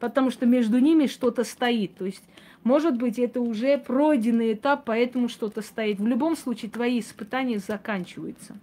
Потому 0.00 0.30
что 0.30 0.46
между 0.46 0.78
ними 0.78 1.04
что-то 1.04 1.44
стоит. 1.44 1.94
То 1.98 2.06
есть, 2.06 2.24
может 2.64 2.96
быть, 2.96 3.18
это 3.18 3.40
уже 3.40 3.78
пройденный 3.78 4.52
этап, 4.52 4.84
поэтому 4.84 5.28
что-то 5.28 5.62
стоит. 5.62 5.98
В 5.98 6.06
любом 6.06 6.36
случае, 6.36 6.70
твои 6.70 7.00
испытания 7.00 7.58
заканчиваются. 7.58 8.56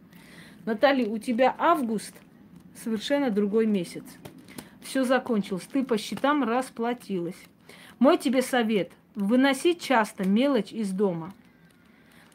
Наталья, 0.65 1.07
у 1.07 1.17
тебя 1.17 1.55
август 1.57 2.13
совершенно 2.75 3.29
другой 3.29 3.65
месяц 3.65 4.03
все 4.85 5.03
закончилось, 5.03 5.67
ты 5.71 5.83
по 5.83 5.97
счетам 5.97 6.43
расплатилась. 6.43 7.35
Мой 7.99 8.17
тебе 8.17 8.41
совет– 8.41 8.91
выносить 9.15 9.81
часто 9.81 10.27
мелочь 10.27 10.71
из 10.71 10.91
дома. 10.91 11.33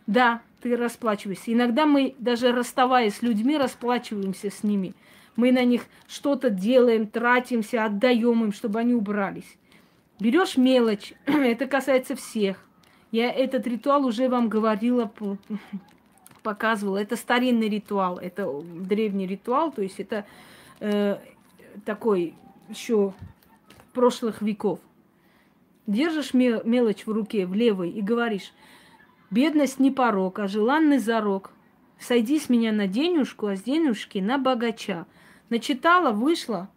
Да, 0.06 0.42
ты 0.60 0.76
расплачиваешься. 0.76 1.52
Иногда 1.52 1.86
мы, 1.86 2.14
даже 2.18 2.52
расставаясь 2.52 3.16
с 3.16 3.22
людьми, 3.22 3.56
расплачиваемся 3.56 4.50
с 4.50 4.62
ними. 4.62 4.94
Мы 5.36 5.52
на 5.52 5.64
них 5.64 5.82
что-то 6.08 6.50
делаем, 6.50 7.06
тратимся, 7.06 7.84
отдаем 7.84 8.44
им, 8.44 8.52
чтобы 8.52 8.80
они 8.80 8.94
убрались. 8.94 9.56
Берешь 10.20 10.58
мелочь, 10.58 11.14
это 11.24 11.66
касается 11.66 12.14
всех. 12.14 12.58
Я 13.10 13.32
этот 13.32 13.66
ритуал 13.66 14.04
уже 14.04 14.28
вам 14.28 14.48
говорила, 14.48 15.10
показывала. 16.42 16.98
Это 16.98 17.16
старинный 17.16 17.68
ритуал, 17.68 18.18
это 18.18 18.48
древний 18.62 19.26
ритуал, 19.26 19.72
то 19.72 19.82
есть 19.82 19.98
это 19.98 20.26
э, 20.78 21.16
такой 21.84 22.34
еще 22.68 23.14
прошлых 23.92 24.42
веков. 24.42 24.78
Держишь 25.86 26.34
мелочь 26.34 27.06
в 27.06 27.10
руке, 27.10 27.46
в 27.46 27.54
левой, 27.54 27.90
и 27.90 28.00
говоришь, 28.00 28.52
бедность 29.30 29.80
не 29.80 29.90
порог, 29.90 30.38
а 30.38 30.46
желанный 30.46 30.98
зарок. 30.98 31.50
Сойди 31.98 32.38
с 32.38 32.48
меня 32.48 32.72
на 32.72 32.86
денежку, 32.86 33.46
а 33.46 33.56
с 33.56 33.62
денежки 33.62 34.18
на 34.18 34.38
богача. 34.38 35.06
Начитала, 35.48 36.12
вышла, 36.12 36.68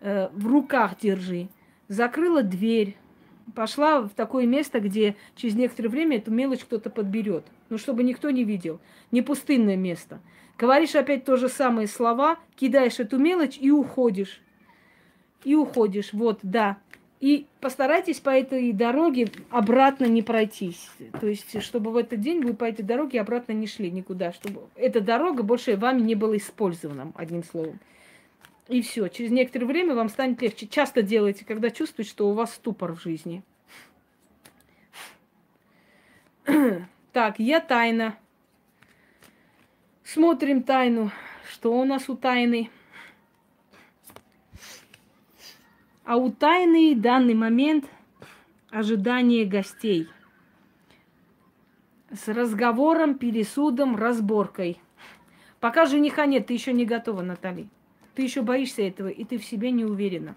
э, 0.00 0.28
в 0.32 0.46
руках 0.46 0.98
держи. 1.00 1.48
Закрыла 1.88 2.42
дверь, 2.42 2.96
пошла 3.54 4.02
в 4.02 4.10
такое 4.10 4.46
место, 4.46 4.80
где 4.80 5.16
через 5.36 5.54
некоторое 5.54 5.88
время 5.88 6.18
эту 6.18 6.30
мелочь 6.30 6.60
кто-то 6.60 6.90
подберет. 6.90 7.44
Ну, 7.70 7.78
чтобы 7.78 8.02
никто 8.02 8.30
не 8.30 8.44
видел. 8.44 8.80
Не 9.10 9.22
пустынное 9.22 9.76
место. 9.76 10.20
Говоришь 10.58 10.94
опять 10.94 11.24
то 11.24 11.36
же 11.36 11.48
самые 11.48 11.86
слова, 11.86 12.38
кидаешь 12.56 12.98
эту 13.00 13.18
мелочь 13.18 13.58
и 13.58 13.70
уходишь 13.70 14.40
и 15.44 15.54
уходишь. 15.54 16.12
Вот, 16.12 16.40
да. 16.42 16.78
И 17.20 17.46
постарайтесь 17.60 18.20
по 18.20 18.30
этой 18.30 18.72
дороге 18.72 19.28
обратно 19.50 20.04
не 20.04 20.22
пройтись. 20.22 20.88
То 21.20 21.26
есть, 21.26 21.62
чтобы 21.62 21.90
в 21.90 21.96
этот 21.96 22.20
день 22.20 22.42
вы 22.42 22.54
по 22.54 22.64
этой 22.64 22.84
дороге 22.84 23.20
обратно 23.20 23.52
не 23.52 23.66
шли 23.66 23.90
никуда, 23.90 24.32
чтобы 24.32 24.62
эта 24.76 25.00
дорога 25.00 25.42
больше 25.42 25.76
вами 25.76 26.00
не 26.00 26.14
была 26.14 26.36
использована, 26.36 27.12
одним 27.16 27.42
словом. 27.42 27.80
И 28.68 28.82
все. 28.82 29.08
Через 29.08 29.30
некоторое 29.30 29.66
время 29.66 29.94
вам 29.94 30.10
станет 30.10 30.42
легче. 30.42 30.66
Часто 30.66 31.02
делайте, 31.02 31.44
когда 31.44 31.70
чувствуете, 31.70 32.10
что 32.10 32.28
у 32.28 32.34
вас 32.34 32.54
ступор 32.54 32.92
в 32.94 33.02
жизни. 33.02 33.42
Так, 37.12 37.38
я 37.38 37.58
тайна. 37.60 38.16
Смотрим 40.04 40.62
тайну. 40.62 41.10
Что 41.50 41.72
у 41.72 41.84
нас 41.84 42.08
у 42.08 42.16
тайны? 42.16 42.70
А 46.04 46.16
у 46.16 46.30
тайны 46.30 46.94
данный 46.94 47.34
момент 47.34 47.86
ожидание 48.70 49.46
гостей. 49.46 50.08
С 52.10 52.28
разговором, 52.28 53.18
пересудом, 53.18 53.96
разборкой. 53.96 54.78
Пока 55.60 55.86
жениха 55.86 56.26
нет, 56.26 56.46
ты 56.46 56.52
еще 56.52 56.72
не 56.72 56.84
готова, 56.84 57.22
Натали. 57.22 57.68
Ты 58.18 58.22
еще 58.24 58.42
боишься 58.42 58.82
этого, 58.82 59.06
и 59.06 59.22
ты 59.22 59.38
в 59.38 59.44
себе 59.44 59.70
не 59.70 59.84
уверена. 59.84 60.34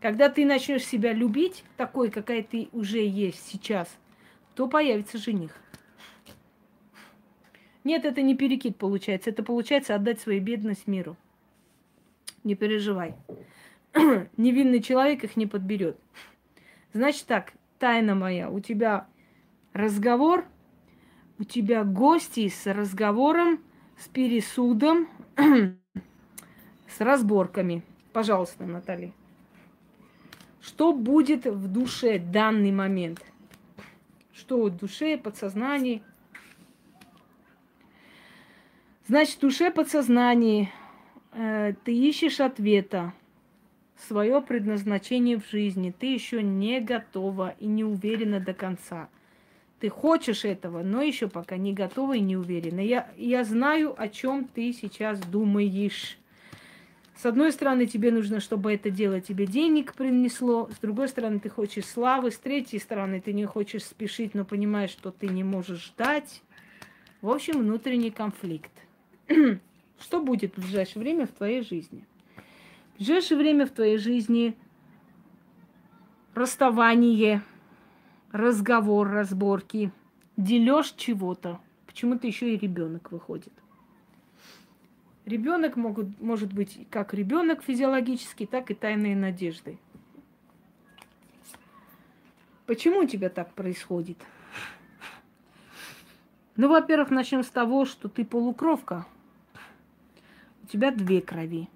Когда 0.00 0.28
ты 0.28 0.44
начнешь 0.44 0.84
себя 0.84 1.12
любить, 1.12 1.64
такой, 1.76 2.08
какая 2.08 2.44
ты 2.44 2.68
уже 2.70 3.04
есть 3.04 3.44
сейчас, 3.48 3.88
то 4.54 4.68
появится 4.68 5.18
жених. 5.18 5.50
Нет, 7.82 8.04
это 8.04 8.22
не 8.22 8.36
перекид 8.36 8.76
получается. 8.76 9.30
Это 9.30 9.42
получается 9.42 9.96
отдать 9.96 10.20
свою 10.20 10.40
бедность 10.40 10.86
миру. 10.86 11.16
Не 12.44 12.54
переживай. 12.54 13.16
невинный 14.36 14.80
человек 14.80 15.24
их 15.24 15.36
не 15.36 15.48
подберет. 15.48 15.98
Значит 16.92 17.26
так, 17.26 17.54
тайна 17.80 18.14
моя, 18.14 18.48
у 18.48 18.60
тебя 18.60 19.08
разговор, 19.72 20.44
у 21.40 21.42
тебя 21.42 21.82
гости 21.82 22.48
с 22.48 22.72
разговором, 22.72 23.58
с 23.98 24.06
пересудом, 24.06 25.08
с 26.90 27.00
разборками. 27.00 27.82
Пожалуйста, 28.12 28.64
Натали. 28.64 29.12
Что 30.60 30.92
будет 30.92 31.46
в 31.46 31.68
душе 31.68 32.18
данный 32.18 32.72
момент? 32.72 33.24
Что 34.32 34.64
в 34.64 34.76
душе, 34.76 35.16
подсознании? 35.16 36.02
Значит, 39.06 39.38
в 39.38 39.40
душе, 39.40 39.70
подсознании 39.70 40.70
э, 41.32 41.74
ты 41.84 41.96
ищешь 41.96 42.40
ответа 42.40 43.12
свое 43.96 44.40
предназначение 44.40 45.38
в 45.38 45.48
жизни. 45.50 45.94
Ты 45.98 46.06
еще 46.06 46.42
не 46.42 46.80
готова 46.80 47.54
и 47.58 47.66
не 47.66 47.84
уверена 47.84 48.40
до 48.40 48.54
конца. 48.54 49.08
Ты 49.80 49.88
хочешь 49.88 50.44
этого, 50.44 50.82
но 50.82 51.02
еще 51.02 51.28
пока 51.28 51.56
не 51.56 51.72
готова 51.72 52.16
и 52.16 52.20
не 52.20 52.36
уверена. 52.36 52.80
Я, 52.80 53.10
я 53.16 53.44
знаю, 53.44 53.94
о 53.96 54.08
чем 54.08 54.44
ты 54.44 54.72
сейчас 54.72 55.20
думаешь. 55.20 56.19
С 57.20 57.26
одной 57.26 57.52
стороны, 57.52 57.84
тебе 57.84 58.12
нужно, 58.12 58.40
чтобы 58.40 58.72
это 58.72 58.88
дело 58.88 59.20
тебе 59.20 59.46
денег 59.46 59.92
принесло. 59.92 60.70
С 60.74 60.78
другой 60.78 61.06
стороны, 61.06 61.38
ты 61.38 61.50
хочешь 61.50 61.84
славы. 61.84 62.30
С 62.30 62.38
третьей 62.38 62.78
стороны, 62.78 63.20
ты 63.20 63.34
не 63.34 63.44
хочешь 63.44 63.84
спешить, 63.84 64.32
но 64.32 64.46
понимаешь, 64.46 64.88
что 64.88 65.10
ты 65.10 65.28
не 65.28 65.44
можешь 65.44 65.84
ждать. 65.84 66.42
В 67.20 67.28
общем, 67.28 67.58
внутренний 67.58 68.10
конфликт. 68.10 68.70
Что 70.00 70.22
будет 70.22 70.56
в 70.56 70.62
ближайшее 70.62 71.02
время 71.02 71.26
в 71.26 71.32
твоей 71.32 71.60
жизни? 71.60 72.06
В 72.94 72.96
ближайшее 72.96 73.36
время 73.36 73.66
в 73.66 73.70
твоей 73.70 73.98
жизни 73.98 74.56
расставание, 76.34 77.42
разговор, 78.32 79.10
разборки, 79.10 79.92
дележ 80.38 80.94
чего-то. 80.96 81.60
Почему-то 81.86 82.26
еще 82.26 82.54
и 82.54 82.56
ребенок 82.56 83.12
выходит. 83.12 83.52
Ребенок 85.30 85.76
может 85.76 86.52
быть 86.52 86.88
как 86.90 87.14
ребенок 87.14 87.62
физиологический, 87.62 88.46
так 88.46 88.72
и 88.72 88.74
тайные 88.74 89.14
надежды. 89.14 89.78
Почему 92.66 93.00
у 93.00 93.06
тебя 93.06 93.28
так 93.28 93.54
происходит? 93.54 94.18
Ну, 96.56 96.68
во-первых, 96.68 97.10
начнем 97.10 97.44
с 97.44 97.48
того, 97.48 97.84
что 97.84 98.08
ты 98.08 98.24
полукровка. 98.24 99.06
У 100.64 100.66
тебя 100.66 100.90
две 100.90 101.20
крови. 101.20 101.68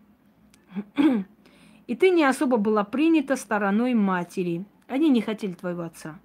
И 1.86 1.94
ты 1.94 2.10
не 2.10 2.24
особо 2.24 2.56
была 2.56 2.82
принята 2.82 3.36
стороной 3.36 3.94
матери. 3.94 4.64
Они 4.88 5.08
не 5.10 5.20
хотели 5.20 5.52
твоего 5.52 5.82
отца. 5.82 6.18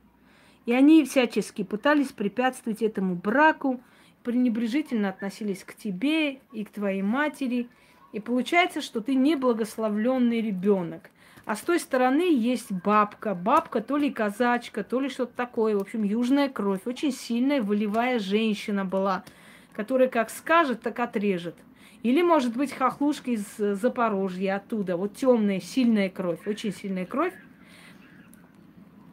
И 0.65 0.73
они 0.73 1.05
всячески 1.05 1.63
пытались 1.63 2.11
препятствовать 2.11 2.81
этому 2.81 3.13
браку, 3.13 3.81
пренебрежительно 4.23 5.09
относились 5.09 5.63
к 5.63 5.75
тебе 5.75 6.39
и 6.51 6.63
к 6.63 6.69
твоей 6.69 7.01
матери. 7.01 7.67
И 8.11 8.19
получается, 8.19 8.81
что 8.81 9.01
ты 9.01 9.15
неблагословленный 9.15 10.41
ребенок. 10.41 11.09
А 11.45 11.55
с 11.55 11.61
той 11.61 11.79
стороны 11.79 12.31
есть 12.31 12.71
бабка. 12.71 13.33
Бабка 13.33 13.81
то 13.81 13.97
ли 13.97 14.11
казачка, 14.11 14.83
то 14.83 14.99
ли 14.99 15.09
что-то 15.09 15.33
такое. 15.35 15.75
В 15.75 15.81
общем, 15.81 16.03
южная 16.03 16.49
кровь. 16.49 16.81
Очень 16.85 17.11
сильная, 17.11 17.61
волевая 17.61 18.19
женщина 18.19 18.85
была, 18.85 19.23
которая 19.73 20.09
как 20.09 20.29
скажет, 20.29 20.81
так 20.81 20.99
отрежет. 20.99 21.55
Или, 22.03 22.21
может 22.21 22.55
быть, 22.55 22.71
хохлушка 22.71 23.31
из 23.31 23.45
Запорожья, 23.57 24.57
оттуда. 24.57 24.95
Вот 24.95 25.15
темная, 25.15 25.59
сильная 25.59 26.09
кровь, 26.09 26.45
очень 26.45 26.73
сильная 26.73 27.05
кровь. 27.05 27.33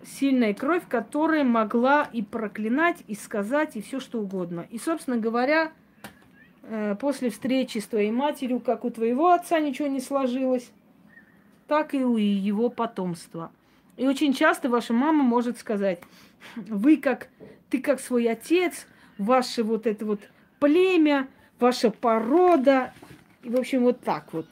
Сильная 0.07 0.55
кровь, 0.55 0.85
которая 0.89 1.43
могла 1.43 2.05
и 2.05 2.23
проклинать, 2.23 3.03
и 3.09 3.15
сказать, 3.15 3.75
и 3.75 3.83
все 3.83 3.99
что 3.99 4.21
угодно. 4.21 4.67
И, 4.71 4.79
собственно 4.79 5.17
говоря, 5.17 5.73
э, 6.63 6.95
после 7.01 7.31
встречи 7.31 7.79
с 7.79 7.87
твоей 7.87 8.13
матерью, 8.13 8.61
как 8.61 8.85
у 8.85 8.91
твоего 8.91 9.33
отца 9.33 9.59
ничего 9.59 9.89
не 9.89 10.01
сложилось, 10.01 10.71
так 11.67 11.93
и 11.93 12.05
у 12.05 12.17
его 12.17 12.71
потомства. 12.71 13.51
И 13.97 14.07
очень 14.07 14.33
часто 14.33 14.69
ваша 14.69 14.93
мама 14.93 15.25
может 15.25 15.59
сказать, 15.59 16.01
вы 16.55 16.99
как, 16.99 17.29
ты 17.69 17.81
как 17.81 17.99
свой 17.99 18.29
отец, 18.29 18.87
ваше 19.19 19.65
вот 19.65 19.89
это 19.89 20.07
вот 20.07 20.21
племя, 20.61 21.27
ваша 21.59 21.91
порода. 21.91 22.93
И, 23.43 23.51
в 23.51 23.57
общем, 23.57 23.83
вот 23.83 24.01
так 24.03 24.33
вот. 24.33 24.47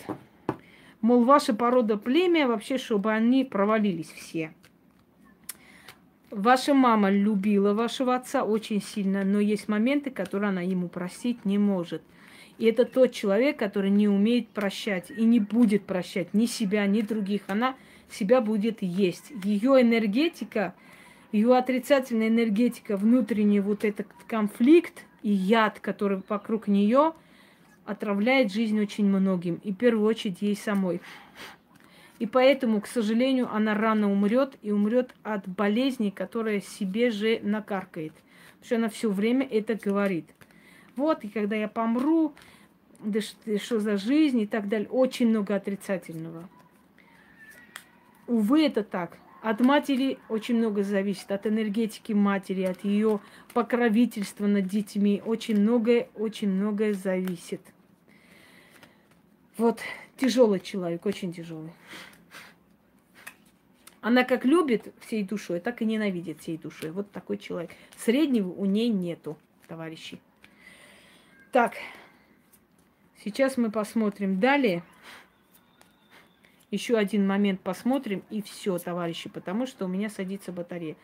Мол, 1.00 1.22
ваша 1.22 1.54
порода 1.54 1.96
племя 1.96 2.48
вообще, 2.48 2.76
чтобы 2.76 3.12
они 3.12 3.44
провалились 3.44 4.10
все. 4.10 4.52
Ваша 6.34 6.74
мама 6.74 7.10
любила 7.10 7.74
вашего 7.74 8.16
отца 8.16 8.42
очень 8.42 8.82
сильно, 8.82 9.22
но 9.22 9.38
есть 9.38 9.68
моменты, 9.68 10.10
которые 10.10 10.48
она 10.48 10.62
ему 10.62 10.88
простить 10.88 11.44
не 11.44 11.58
может. 11.58 12.02
И 12.58 12.64
это 12.66 12.84
тот 12.84 13.12
человек, 13.12 13.56
который 13.56 13.90
не 13.90 14.08
умеет 14.08 14.48
прощать 14.48 15.12
и 15.12 15.24
не 15.24 15.38
будет 15.38 15.84
прощать 15.84 16.34
ни 16.34 16.46
себя, 16.46 16.84
ни 16.86 17.02
других. 17.02 17.42
Она 17.46 17.76
себя 18.10 18.40
будет 18.40 18.82
есть. 18.82 19.30
Ее 19.44 19.80
энергетика, 19.80 20.74
ее 21.30 21.56
отрицательная 21.56 22.26
энергетика, 22.26 22.96
внутренний 22.96 23.60
вот 23.60 23.84
этот 23.84 24.08
конфликт 24.26 25.04
и 25.22 25.30
яд, 25.30 25.78
который 25.78 26.20
вокруг 26.28 26.66
нее, 26.66 27.12
отравляет 27.84 28.52
жизнь 28.52 28.80
очень 28.80 29.06
многим. 29.06 29.60
И 29.62 29.70
в 29.70 29.76
первую 29.76 30.08
очередь 30.08 30.42
ей 30.42 30.56
самой. 30.56 31.00
И 32.18 32.26
поэтому, 32.26 32.80
к 32.80 32.86
сожалению, 32.86 33.52
она 33.52 33.74
рано 33.74 34.10
умрет 34.10 34.56
и 34.62 34.70
умрет 34.70 35.14
от 35.22 35.48
болезни, 35.48 36.10
которая 36.10 36.60
себе 36.60 37.10
же 37.10 37.40
накаркает. 37.42 38.12
Потому 38.12 38.64
что 38.64 38.76
она 38.76 38.88
все 38.88 39.10
время 39.10 39.46
это 39.46 39.74
говорит 39.74 40.26
вот, 40.96 41.24
и 41.24 41.28
когда 41.28 41.56
я 41.56 41.68
помру, 41.68 42.34
да 43.00 43.20
что 43.20 43.80
за 43.80 43.96
жизнь 43.96 44.40
и 44.40 44.46
так 44.46 44.68
далее. 44.68 44.88
Очень 44.88 45.28
много 45.28 45.54
отрицательного. 45.54 46.48
Увы, 48.26 48.64
это 48.64 48.82
так. 48.82 49.18
От 49.42 49.60
матери 49.60 50.18
очень 50.30 50.56
много 50.56 50.82
зависит, 50.82 51.30
от 51.30 51.46
энергетики 51.46 52.12
матери, 52.12 52.62
от 52.62 52.82
ее 52.84 53.20
покровительства 53.52 54.46
над 54.46 54.66
детьми. 54.66 55.22
Очень 55.24 55.60
многое, 55.60 56.08
очень 56.14 56.48
многое 56.48 56.94
зависит. 56.94 57.60
Вот, 59.56 59.80
тяжелый 60.16 60.60
человек, 60.60 61.06
очень 61.06 61.32
тяжелый. 61.32 61.72
Она 64.00 64.24
как 64.24 64.44
любит 64.44 64.92
всей 65.00 65.22
душой, 65.22 65.60
так 65.60 65.80
и 65.80 65.84
ненавидит 65.84 66.40
всей 66.40 66.58
душой. 66.58 66.90
Вот 66.90 67.10
такой 67.10 67.38
человек. 67.38 67.70
Среднего 67.96 68.50
у 68.50 68.66
ней 68.66 68.90
нету, 68.90 69.38
товарищи. 69.66 70.20
Так, 71.52 71.74
сейчас 73.24 73.56
мы 73.56 73.70
посмотрим 73.70 74.40
далее. 74.40 74.82
Еще 76.70 76.98
один 76.98 77.26
момент 77.26 77.60
посмотрим, 77.60 78.24
и 78.28 78.42
все, 78.42 78.76
товарищи, 78.78 79.30
потому 79.30 79.66
что 79.66 79.84
у 79.84 79.88
меня 79.88 80.10
садится 80.10 80.50
батарея. 80.50 80.96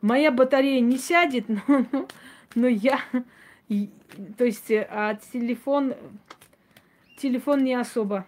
Моя 0.00 0.32
батарея 0.32 0.80
не 0.80 0.96
сядет, 0.96 1.48
но, 1.68 1.86
но, 1.92 2.08
но 2.54 2.66
я... 2.66 3.00
То 4.36 4.44
есть, 4.44 4.70
а 4.70 5.14
телефон... 5.32 5.94
Телефон 7.18 7.64
не 7.64 7.74
особо. 7.74 8.26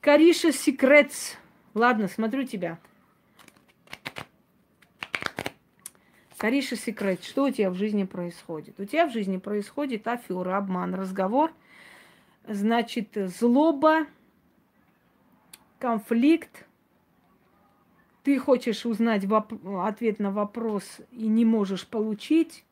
Кариша 0.00 0.50
Секретс. 0.50 1.36
Ладно, 1.72 2.08
смотрю 2.08 2.42
тебя. 2.42 2.80
Кариша 6.36 6.76
секрет, 6.76 7.22
что 7.22 7.44
у 7.44 7.50
тебя 7.50 7.70
в 7.70 7.74
жизни 7.74 8.02
происходит? 8.04 8.78
У 8.78 8.84
тебя 8.84 9.06
в 9.06 9.12
жизни 9.12 9.38
происходит 9.38 10.06
афера, 10.06 10.58
обман, 10.58 10.94
разговор, 10.94 11.52
значит, 12.46 13.10
злоба, 13.14 14.06
конфликт. 15.78 16.66
Ты 18.24 18.38
хочешь 18.38 18.84
узнать 18.84 19.24
воп- 19.24 19.86
ответ 19.86 20.18
на 20.18 20.32
вопрос 20.32 21.00
и 21.12 21.28
не 21.28 21.44
можешь 21.44 21.86
получить, 21.86 22.64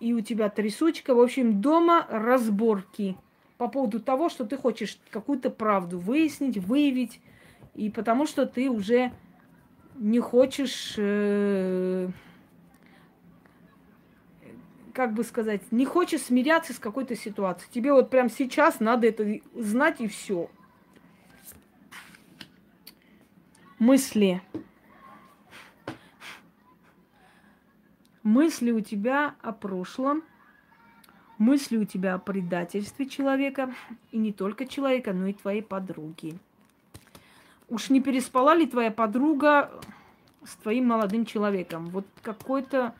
и 0.00 0.12
у 0.12 0.20
тебя 0.20 0.48
трясучка. 0.48 1.14
В 1.14 1.20
общем, 1.20 1.60
дома 1.60 2.06
разборки 2.08 3.16
по 3.56 3.68
поводу 3.68 4.00
того, 4.00 4.28
что 4.28 4.44
ты 4.44 4.56
хочешь 4.56 4.98
какую-то 5.10 5.50
правду 5.50 5.98
выяснить, 5.98 6.58
выявить, 6.58 7.20
и 7.74 7.90
потому 7.90 8.26
что 8.26 8.46
ты 8.46 8.70
уже 8.70 9.12
не 9.96 10.20
хочешь 10.20 10.94
э, 10.96 12.08
как 14.98 15.14
бы 15.14 15.22
сказать, 15.22 15.62
не 15.70 15.84
хочешь 15.84 16.22
смиряться 16.22 16.72
с 16.72 16.78
какой-то 16.80 17.14
ситуацией. 17.14 17.70
Тебе 17.72 17.92
вот 17.92 18.10
прямо 18.10 18.28
сейчас 18.28 18.80
надо 18.80 19.06
это 19.06 19.40
знать 19.54 20.00
и 20.00 20.08
все. 20.08 20.50
Мысли. 23.78 24.42
Мысли 28.28 28.72
у 28.72 28.80
тебя 28.80 29.36
о 29.40 29.52
прошлом, 29.52 30.22
мысли 31.38 31.78
у 31.78 31.86
тебя 31.86 32.12
о 32.12 32.18
предательстве 32.18 33.08
человека, 33.08 33.74
и 34.10 34.18
не 34.18 34.34
только 34.34 34.66
человека, 34.66 35.14
но 35.14 35.28
и 35.28 35.32
твоей 35.32 35.62
подруги. 35.62 36.38
Уж 37.70 37.88
не 37.88 38.02
переспала 38.02 38.54
ли 38.54 38.66
твоя 38.66 38.90
подруга 38.90 39.70
с 40.44 40.56
твоим 40.56 40.88
молодым 40.88 41.24
человеком? 41.24 41.86
Вот 41.86 42.06
какой-то 42.20 42.94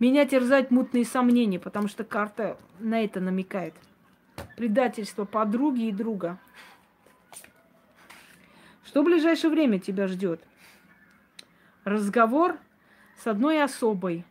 меня 0.00 0.26
терзают 0.26 0.72
мутные 0.72 1.04
сомнения, 1.04 1.60
потому 1.60 1.86
что 1.86 2.02
карта 2.02 2.58
на 2.80 3.04
это 3.04 3.20
намекает. 3.20 3.74
Предательство 4.56 5.24
подруги 5.26 5.82
и 5.82 5.92
друга. 5.92 6.40
Что 8.84 9.02
в 9.02 9.04
ближайшее 9.04 9.52
время 9.52 9.78
тебя 9.78 10.08
ждет? 10.08 10.42
Разговор 11.84 12.58
с 13.22 13.26
одной 13.26 13.62
особой. 13.62 14.24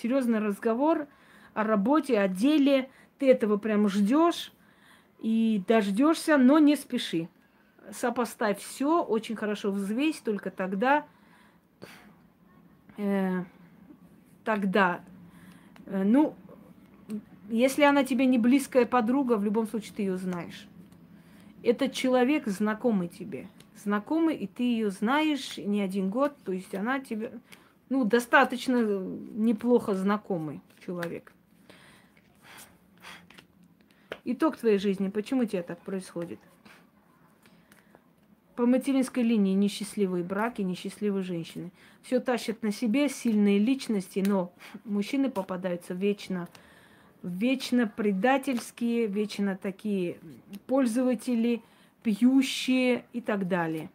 Серьезный 0.00 0.38
разговор 0.38 1.06
о 1.54 1.64
работе, 1.64 2.18
о 2.18 2.28
деле. 2.28 2.90
Ты 3.18 3.30
этого 3.30 3.56
прям 3.56 3.88
ждешь 3.88 4.52
и 5.20 5.62
дождешься, 5.66 6.36
но 6.36 6.58
не 6.58 6.76
спеши. 6.76 7.28
Сопоставь 7.90 8.60
все, 8.60 9.02
очень 9.02 9.36
хорошо 9.36 9.70
взвесь, 9.70 10.18
только 10.18 10.50
тогда 10.50 11.06
э, 12.96 13.44
тогда, 14.44 15.00
э, 15.86 16.02
ну, 16.02 16.34
если 17.48 17.82
она 17.82 18.04
тебе 18.04 18.26
не 18.26 18.38
близкая 18.38 18.86
подруга, 18.86 19.36
в 19.36 19.44
любом 19.44 19.66
случае 19.66 19.92
ты 19.94 20.02
ее 20.02 20.16
знаешь. 20.16 20.66
Этот 21.62 21.92
человек 21.92 22.46
знакомый 22.46 23.08
тебе. 23.08 23.48
Знакомый, 23.76 24.36
и 24.36 24.46
ты 24.46 24.62
ее 24.62 24.90
знаешь 24.90 25.58
не 25.58 25.80
один 25.82 26.10
год, 26.10 26.34
то 26.44 26.52
есть 26.52 26.74
она 26.74 27.00
тебе, 27.00 27.32
ну, 27.88 28.04
достаточно 28.04 28.76
неплохо 28.76 29.94
знакомый 29.94 30.60
человек. 30.84 31.32
Итог 34.24 34.56
твоей 34.56 34.78
жизни. 34.78 35.08
Почему 35.08 35.44
тебе 35.44 35.62
так 35.62 35.80
происходит? 35.80 36.40
по 38.56 38.64
материнской 38.64 39.22
линии 39.22 39.52
несчастливые 39.52 40.24
браки, 40.24 40.62
несчастливые 40.62 41.22
женщины. 41.22 41.70
Все 42.02 42.20
тащат 42.20 42.62
на 42.62 42.72
себе 42.72 43.08
сильные 43.08 43.58
личности, 43.58 44.24
но 44.26 44.52
мужчины 44.84 45.30
попадаются 45.30 45.92
вечно, 45.92 46.48
вечно 47.22 47.86
предательские, 47.86 49.06
вечно 49.06 49.58
такие 49.60 50.18
пользователи, 50.66 51.62
пьющие 52.02 53.04
и 53.12 53.20
так 53.20 53.46
далее. 53.46 53.90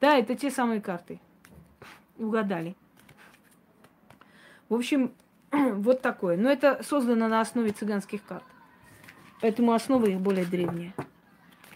Да, 0.00 0.16
это 0.16 0.34
те 0.34 0.50
самые 0.50 0.80
карты. 0.80 1.20
Угадали. 2.16 2.74
В 4.68 4.74
общем, 4.74 5.12
вот 5.52 6.02
такое. 6.02 6.36
Но 6.36 6.50
это 6.50 6.82
создано 6.82 7.28
на 7.28 7.40
основе 7.40 7.70
цыганских 7.70 8.24
карт. 8.24 8.44
Поэтому 9.40 9.72
основа 9.72 10.06
их 10.06 10.20
более 10.20 10.44
древняя. 10.44 10.94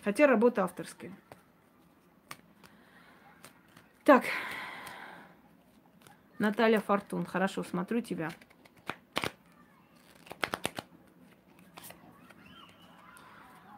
Хотя 0.02 0.26
работа 0.26 0.64
авторская. 0.64 1.12
Так, 4.04 4.24
Наталья 6.38 6.80
Фортун, 6.80 7.26
хорошо, 7.26 7.62
смотрю 7.62 8.00
тебя. 8.00 8.30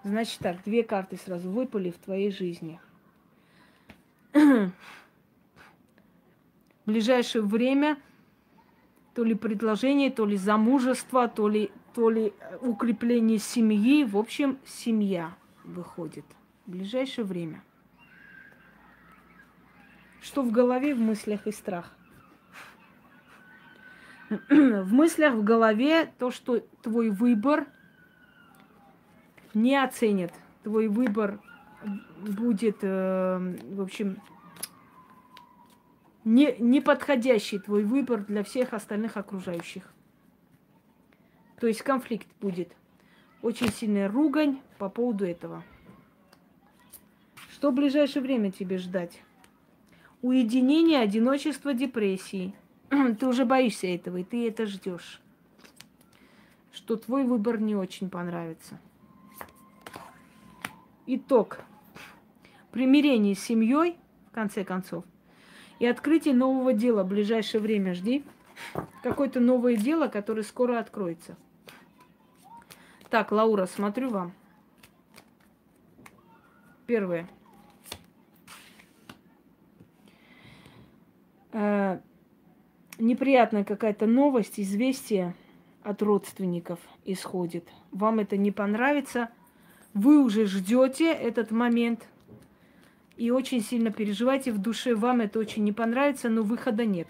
Значит 0.04 0.38
так, 0.38 0.62
две 0.62 0.84
карты 0.84 1.16
сразу 1.16 1.50
выпали 1.50 1.90
в 1.90 1.98
твоей 1.98 2.30
жизни. 2.30 2.80
В 4.32 4.72
ближайшее 6.86 7.42
время 7.42 7.98
то 9.14 9.24
ли 9.24 9.34
предложение, 9.34 10.10
то 10.10 10.24
ли 10.24 10.36
замужество, 10.36 11.28
то 11.28 11.48
ли, 11.48 11.70
то 11.94 12.10
ли 12.10 12.32
укрепление 12.60 13.38
семьи. 13.38 14.04
В 14.04 14.16
общем, 14.16 14.58
семья 14.64 15.34
выходит 15.64 16.24
в 16.66 16.70
ближайшее 16.70 17.24
время. 17.24 17.62
Что 20.20 20.42
в 20.42 20.50
голове, 20.50 20.94
в 20.94 21.00
мыслях 21.00 21.46
и 21.46 21.52
страх? 21.52 21.94
в 24.48 24.92
мыслях, 24.92 25.34
в 25.34 25.42
голове 25.42 26.10
то, 26.18 26.30
что 26.30 26.60
твой 26.82 27.10
выбор 27.10 27.66
не 29.52 29.76
оценят. 29.76 30.32
Твой 30.62 30.88
выбор 30.88 31.40
будет, 32.20 32.78
э, 32.82 33.56
в 33.74 33.80
общем, 33.80 34.22
не, 36.24 36.54
не 36.58 36.80
подходящий 36.80 37.58
твой 37.58 37.84
выбор 37.84 38.24
для 38.24 38.44
всех 38.44 38.72
остальных 38.72 39.16
окружающих. 39.16 39.92
То 41.60 41.66
есть 41.66 41.82
конфликт 41.82 42.28
будет. 42.40 42.72
Очень 43.40 43.72
сильная 43.72 44.08
ругань 44.08 44.60
по 44.78 44.88
поводу 44.88 45.24
этого. 45.26 45.62
Что 47.50 47.70
в 47.70 47.74
ближайшее 47.74 48.22
время 48.22 48.50
тебе 48.50 48.78
ждать? 48.78 49.22
Уединение, 50.22 51.00
одиночество, 51.00 51.74
депрессии. 51.74 52.54
ты 52.88 53.26
уже 53.26 53.44
боишься 53.44 53.86
этого, 53.88 54.18
и 54.18 54.24
ты 54.24 54.48
это 54.48 54.66
ждешь. 54.66 55.20
Что 56.72 56.96
твой 56.96 57.24
выбор 57.24 57.60
не 57.60 57.74
очень 57.74 58.08
понравится. 58.08 58.80
Итог. 61.06 61.60
Примирение 62.70 63.34
с 63.34 63.40
семьей, 63.40 63.96
в 64.30 64.34
конце 64.34 64.64
концов, 64.64 65.04
и 65.82 65.86
открытие 65.86 66.32
нового 66.32 66.72
дела 66.72 67.02
в 67.02 67.08
ближайшее 67.08 67.60
время 67.60 67.94
жди. 67.94 68.24
Какое-то 69.02 69.40
новое 69.40 69.74
дело, 69.74 70.06
которое 70.06 70.44
скоро 70.44 70.78
откроется. 70.78 71.36
Так, 73.10 73.32
Лаура, 73.32 73.66
смотрю 73.66 74.10
вам. 74.10 74.32
Первое. 76.86 77.28
Э, 81.50 81.98
неприятная 83.00 83.64
какая-то 83.64 84.06
новость, 84.06 84.60
известие 84.60 85.34
от 85.82 86.00
родственников 86.00 86.78
исходит. 87.04 87.68
Вам 87.90 88.20
это 88.20 88.36
не 88.36 88.52
понравится. 88.52 89.30
Вы 89.94 90.22
уже 90.22 90.46
ждете 90.46 91.12
этот 91.12 91.50
момент 91.50 92.06
и 93.22 93.30
очень 93.30 93.60
сильно 93.60 93.92
переживаете 93.92 94.50
в 94.50 94.58
душе. 94.58 94.96
Вам 94.96 95.20
это 95.20 95.38
очень 95.38 95.62
не 95.62 95.70
понравится, 95.70 96.28
но 96.28 96.42
выхода 96.42 96.84
нет. 96.84 97.06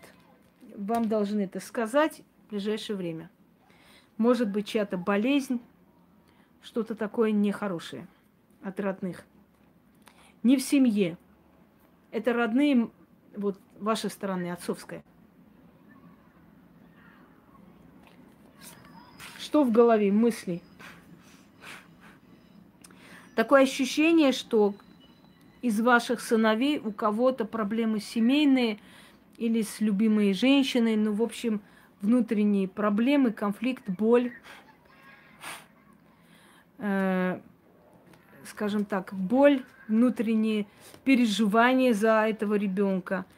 Вам 0.76 1.08
должны 1.08 1.40
это 1.40 1.58
сказать 1.58 2.20
в 2.44 2.50
ближайшее 2.50 2.96
время. 2.96 3.30
Может 4.18 4.50
быть, 4.50 4.66
чья-то 4.66 4.98
болезнь, 4.98 5.58
что-то 6.60 6.94
такое 6.94 7.30
нехорошее 7.30 8.06
от 8.62 8.78
родных. 8.78 9.24
Не 10.42 10.58
в 10.58 10.60
семье. 10.60 11.16
Это 12.10 12.34
родные, 12.34 12.90
вот 13.34 13.58
вашей 13.80 14.10
стороны, 14.10 14.52
отцовская. 14.52 15.02
Что 19.38 19.64
в 19.64 19.72
голове, 19.72 20.12
мысли? 20.12 20.60
Такое 23.34 23.62
ощущение, 23.62 24.32
что 24.32 24.74
из 25.62 25.80
ваших 25.80 26.20
сыновей 26.20 26.78
у 26.78 26.92
кого-то 26.92 27.44
проблемы 27.44 28.00
семейные 28.00 28.78
или 29.38 29.62
с 29.62 29.80
любимой 29.80 30.34
женщиной, 30.34 30.96
ну, 30.96 31.12
в 31.12 31.22
общем, 31.22 31.62
внутренние 32.00 32.68
проблемы, 32.68 33.30
конфликт, 33.30 33.88
боль, 33.88 34.32
э, 36.78 37.40
скажем 38.44 38.84
так, 38.84 39.14
боль, 39.14 39.62
внутренние 39.88 40.66
переживания 41.04 41.94
за 41.94 42.26
этого 42.26 42.54
ребенка– 42.54 43.24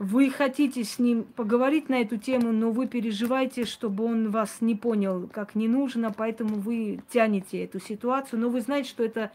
вы 0.00 0.30
хотите 0.30 0.82
с 0.82 0.98
ним 0.98 1.24
поговорить 1.24 1.90
на 1.90 2.00
эту 2.00 2.16
тему, 2.16 2.52
но 2.52 2.70
вы 2.70 2.86
переживаете, 2.86 3.66
чтобы 3.66 4.06
он 4.06 4.30
вас 4.30 4.62
не 4.62 4.74
понял, 4.74 5.28
как 5.30 5.54
не 5.54 5.68
нужно, 5.68 6.10
поэтому 6.10 6.54
вы 6.54 7.02
тянете 7.12 7.64
эту 7.64 7.80
ситуацию, 7.80 8.40
но 8.40 8.48
вы 8.48 8.62
знаете, 8.62 8.88
что 8.88 9.04
это 9.04 9.30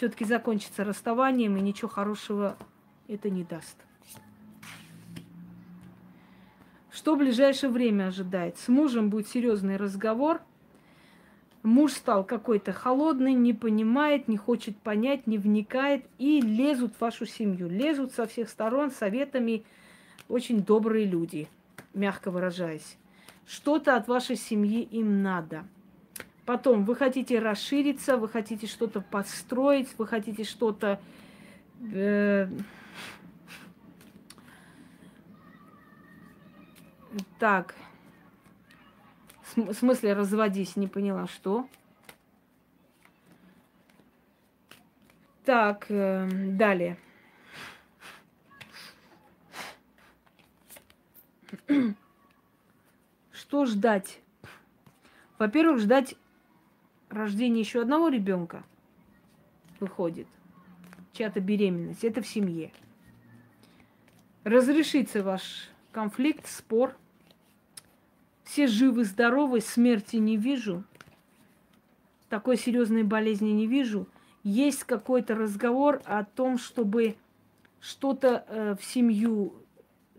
все-таки 0.00 0.24
закончится 0.24 0.82
расставанием, 0.82 1.58
и 1.58 1.60
ничего 1.60 1.88
хорошего 1.88 2.56
это 3.06 3.28
не 3.28 3.44
даст. 3.44 3.76
Что 6.90 7.16
в 7.16 7.18
ближайшее 7.18 7.68
время 7.68 8.06
ожидает? 8.06 8.56
С 8.56 8.68
мужем 8.68 9.10
будет 9.10 9.28
серьезный 9.28 9.76
разговор. 9.76 10.40
Муж 11.62 11.92
стал 11.92 12.24
какой-то 12.24 12.72
холодный, 12.72 13.34
не 13.34 13.52
понимает, 13.52 14.26
не 14.26 14.38
хочет 14.38 14.74
понять, 14.78 15.26
не 15.26 15.36
вникает 15.36 16.06
и 16.16 16.40
лезут 16.40 16.94
в 16.94 17.00
вашу 17.02 17.26
семью. 17.26 17.68
Лезут 17.68 18.14
со 18.14 18.26
всех 18.26 18.48
сторон 18.48 18.92
советами, 18.92 19.64
очень 20.30 20.62
добрые 20.62 21.04
люди, 21.04 21.46
мягко 21.92 22.30
выражаясь. 22.30 22.96
Что-то 23.46 23.96
от 23.96 24.08
вашей 24.08 24.36
семьи 24.36 24.80
им 24.80 25.22
надо. 25.22 25.66
Потом 26.50 26.84
вы 26.84 26.96
хотите 26.96 27.38
расшириться, 27.38 28.16
вы 28.16 28.28
хотите 28.28 28.66
что-то 28.66 29.00
построить, 29.00 29.96
вы 29.98 30.04
хотите 30.04 30.42
что-то... 30.42 31.00
Э, 31.92 32.48
так. 37.38 37.76
В 39.54 39.72
смысле 39.72 40.14
разводись, 40.14 40.74
не 40.74 40.88
поняла, 40.88 41.28
что? 41.28 41.68
Так, 45.44 45.86
э, 45.88 46.28
далее. 46.32 46.98
Что 53.30 53.66
ждать? 53.66 54.18
Во-первых, 55.38 55.78
ждать 55.78 56.16
рождения 57.10 57.60
еще 57.60 57.82
одного 57.82 58.08
ребенка 58.08 58.64
выходит. 59.78 60.26
Чья-то 61.12 61.40
беременность. 61.40 62.04
Это 62.04 62.22
в 62.22 62.26
семье. 62.26 62.72
Разрешится 64.44 65.22
ваш 65.22 65.68
конфликт, 65.92 66.46
спор. 66.46 66.96
Все 68.44 68.66
живы, 68.66 69.04
здоровы, 69.04 69.60
смерти 69.60 70.16
не 70.16 70.36
вижу. 70.36 70.84
Такой 72.28 72.56
серьезной 72.56 73.02
болезни 73.02 73.50
не 73.50 73.66
вижу. 73.66 74.08
Есть 74.42 74.84
какой-то 74.84 75.34
разговор 75.34 76.00
о 76.04 76.24
том, 76.24 76.58
чтобы 76.58 77.16
что-то 77.80 78.44
э, 78.48 78.76
в 78.80 78.84
семью 78.84 79.54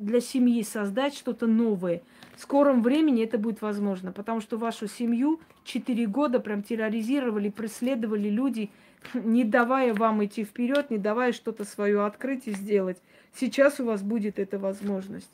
для 0.01 0.19
семьи 0.19 0.63
создать 0.63 1.15
что-то 1.15 1.47
новое. 1.47 2.01
В 2.35 2.41
скором 2.41 2.81
времени 2.81 3.23
это 3.23 3.37
будет 3.37 3.61
возможно, 3.61 4.11
потому 4.11 4.41
что 4.41 4.57
вашу 4.57 4.87
семью 4.87 5.39
четыре 5.63 6.07
года 6.07 6.39
прям 6.39 6.63
терроризировали, 6.63 7.49
преследовали 7.49 8.29
люди, 8.29 8.69
не 9.13 9.43
давая 9.43 9.93
вам 9.93 10.23
идти 10.25 10.43
вперед, 10.43 10.89
не 10.89 10.97
давая 10.97 11.33
что-то 11.33 11.63
свое 11.65 12.05
открыть 12.05 12.47
и 12.47 12.51
сделать. 12.51 12.97
Сейчас 13.35 13.79
у 13.79 13.85
вас 13.85 14.01
будет 14.01 14.39
эта 14.39 14.59
возможность. 14.59 15.29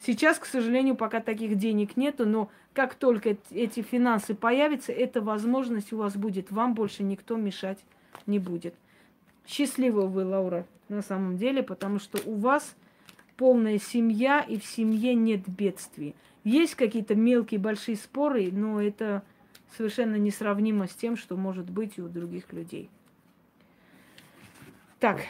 Сейчас, 0.00 0.38
к 0.38 0.44
сожалению, 0.44 0.94
пока 0.94 1.20
таких 1.20 1.56
денег 1.56 1.96
нету, 1.96 2.26
но 2.26 2.50
как 2.74 2.94
только 2.94 3.36
эти 3.50 3.80
финансы 3.80 4.34
появятся, 4.34 4.92
эта 4.92 5.20
возможность 5.22 5.92
у 5.92 5.96
вас 5.96 6.16
будет. 6.16 6.50
Вам 6.50 6.74
больше 6.74 7.02
никто 7.02 7.36
мешать 7.36 7.78
не 8.26 8.38
будет. 8.38 8.74
Счастливы 9.46 10.06
вы, 10.06 10.24
Лаура, 10.24 10.66
на 10.88 11.02
самом 11.02 11.38
деле, 11.38 11.62
потому 11.62 11.98
что 11.98 12.18
у 12.28 12.34
вас 12.34 12.74
полная 13.36 13.78
семья, 13.78 14.40
и 14.40 14.58
в 14.58 14.64
семье 14.64 15.14
нет 15.14 15.48
бедствий. 15.48 16.14
Есть 16.44 16.74
какие-то 16.74 17.14
мелкие, 17.14 17.60
большие 17.60 17.96
споры, 17.96 18.50
но 18.52 18.80
это 18.80 19.22
совершенно 19.76 20.16
несравнимо 20.16 20.86
с 20.86 20.94
тем, 20.94 21.16
что 21.16 21.36
может 21.36 21.68
быть 21.70 21.98
у 21.98 22.08
других 22.08 22.52
людей. 22.52 22.88
Так. 24.98 25.20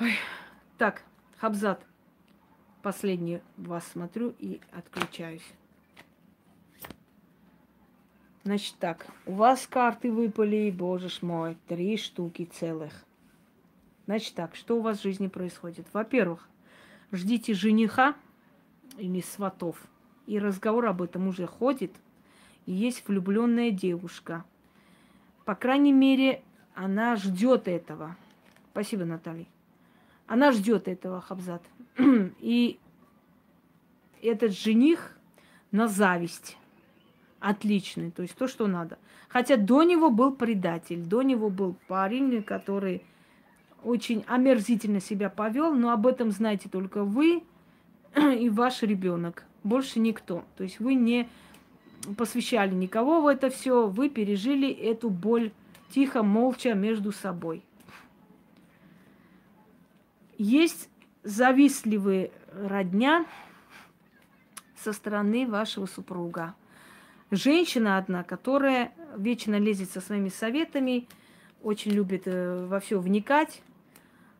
Ой. 0.00 0.12
Так, 0.76 1.02
Хабзат. 1.38 1.84
Последний 2.82 3.40
вас 3.56 3.84
смотрю 3.88 4.34
и 4.38 4.60
отключаюсь. 4.70 5.42
Значит 8.48 8.76
так, 8.80 9.06
у 9.26 9.32
вас 9.32 9.66
карты 9.66 10.10
выпали, 10.10 10.74
боже 10.74 11.10
мой, 11.20 11.58
три 11.66 11.98
штуки 11.98 12.48
целых. 12.50 13.04
Значит 14.06 14.32
так, 14.36 14.56
что 14.56 14.78
у 14.78 14.80
вас 14.80 15.00
в 15.00 15.02
жизни 15.02 15.26
происходит? 15.26 15.86
Во-первых, 15.92 16.48
ждите 17.12 17.52
жениха 17.52 18.14
или 18.96 19.20
сватов. 19.20 19.76
И 20.26 20.38
разговор 20.38 20.86
об 20.86 21.02
этом 21.02 21.28
уже 21.28 21.46
ходит. 21.46 21.92
И 22.64 22.72
есть 22.72 23.06
влюбленная 23.06 23.70
девушка. 23.70 24.46
По 25.44 25.54
крайней 25.54 25.92
мере, 25.92 26.42
она 26.74 27.16
ждет 27.16 27.68
этого. 27.68 28.16
Спасибо, 28.72 29.04
Наталья. 29.04 29.44
Она 30.26 30.52
ждет 30.52 30.88
этого, 30.88 31.20
Хабзат. 31.20 31.62
И 32.40 32.78
этот 34.22 34.52
жених 34.52 35.18
на 35.70 35.86
зависть. 35.86 36.57
Отличный, 37.40 38.10
то 38.10 38.22
есть 38.22 38.34
то, 38.34 38.48
что 38.48 38.66
надо. 38.66 38.98
Хотя 39.28 39.56
до 39.56 39.84
него 39.84 40.10
был 40.10 40.32
предатель, 40.32 41.02
до 41.02 41.22
него 41.22 41.50
был 41.50 41.76
парень, 41.86 42.42
который 42.42 43.04
очень 43.84 44.24
омерзительно 44.26 45.00
себя 45.00 45.30
повел, 45.30 45.72
но 45.72 45.90
об 45.90 46.06
этом 46.06 46.32
знаете 46.32 46.68
только 46.68 47.04
вы 47.04 47.44
и 48.16 48.48
ваш 48.50 48.82
ребенок. 48.82 49.44
Больше 49.62 50.00
никто. 50.00 50.44
То 50.56 50.64
есть 50.64 50.80
вы 50.80 50.94
не 50.94 51.28
посвящали 52.16 52.74
никого 52.74 53.20
в 53.20 53.26
это 53.26 53.50
все, 53.50 53.86
вы 53.86 54.08
пережили 54.08 54.70
эту 54.70 55.10
боль 55.10 55.52
тихо, 55.90 56.22
молча 56.22 56.74
между 56.74 57.12
собой. 57.12 57.62
Есть 60.38 60.88
завистливые 61.22 62.30
родня 62.52 63.26
со 64.76 64.92
стороны 64.92 65.46
вашего 65.46 65.86
супруга. 65.86 66.54
Женщина 67.30 67.98
одна, 67.98 68.24
которая 68.24 68.92
вечно 69.16 69.58
лезет 69.58 69.90
со 69.90 70.00
своими 70.00 70.30
советами, 70.30 71.06
очень 71.62 71.90
любит 71.90 72.22
э, 72.24 72.66
во 72.66 72.80
все 72.80 72.98
вникать, 72.98 73.60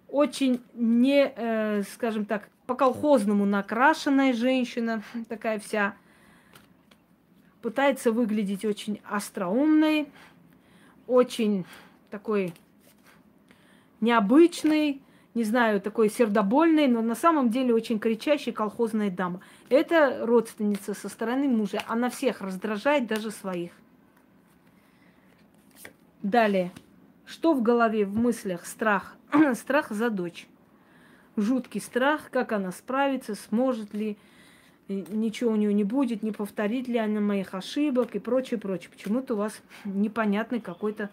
очень 0.09 0.62
не, 0.73 1.32
э, 1.36 1.82
скажем 1.93 2.24
так, 2.24 2.48
по-колхозному 2.66 3.44
накрашенная 3.44 4.32
женщина, 4.32 5.02
такая 5.28 5.59
вся, 5.59 5.97
пытается 7.60 8.10
выглядеть 8.10 8.65
очень 8.65 9.01
остроумной, 9.05 10.09
очень 11.06 11.66
такой 12.10 12.55
необычный, 14.01 15.02
не 15.34 15.44
знаю, 15.44 15.80
такой 15.80 16.10
сердобольный, 16.10 16.88
но 16.88 17.02
на 17.02 17.14
самом 17.14 17.50
деле 17.50 17.74
очень 17.74 17.98
кричащая 17.98 18.52
колхозная 18.52 19.10
дама. 19.10 19.40
Это 19.68 20.26
родственница 20.26 20.94
со 20.94 21.09
стороны 21.09 21.48
мужа. 21.48 21.82
Она 21.86 22.10
всех 22.10 22.40
раздражает, 22.40 23.06
даже 23.06 23.30
своих. 23.30 23.72
Далее. 26.22 26.72
Что 27.26 27.52
в 27.52 27.62
голове, 27.62 28.05
в 28.05 28.16
мыслях? 28.16 28.66
Страх. 28.66 29.16
страх 29.55 29.90
за 29.90 30.10
дочь. 30.10 30.48
Жуткий 31.36 31.80
страх, 31.80 32.30
как 32.30 32.52
она 32.52 32.72
справится, 32.72 33.34
сможет 33.34 33.94
ли, 33.94 34.16
ничего 34.88 35.52
у 35.52 35.56
нее 35.56 35.72
не 35.72 35.84
будет, 35.84 36.22
не 36.22 36.32
повторит 36.32 36.88
ли 36.88 36.98
она 36.98 37.20
моих 37.20 37.55
ошибок 37.55 38.16
и 38.16 38.18
прочее, 38.18 38.59
прочее. 38.59 38.90
Почему-то 38.90 39.34
у 39.34 39.36
вас 39.36 39.60
непонятный 39.84 40.60
какой-то 40.60 41.10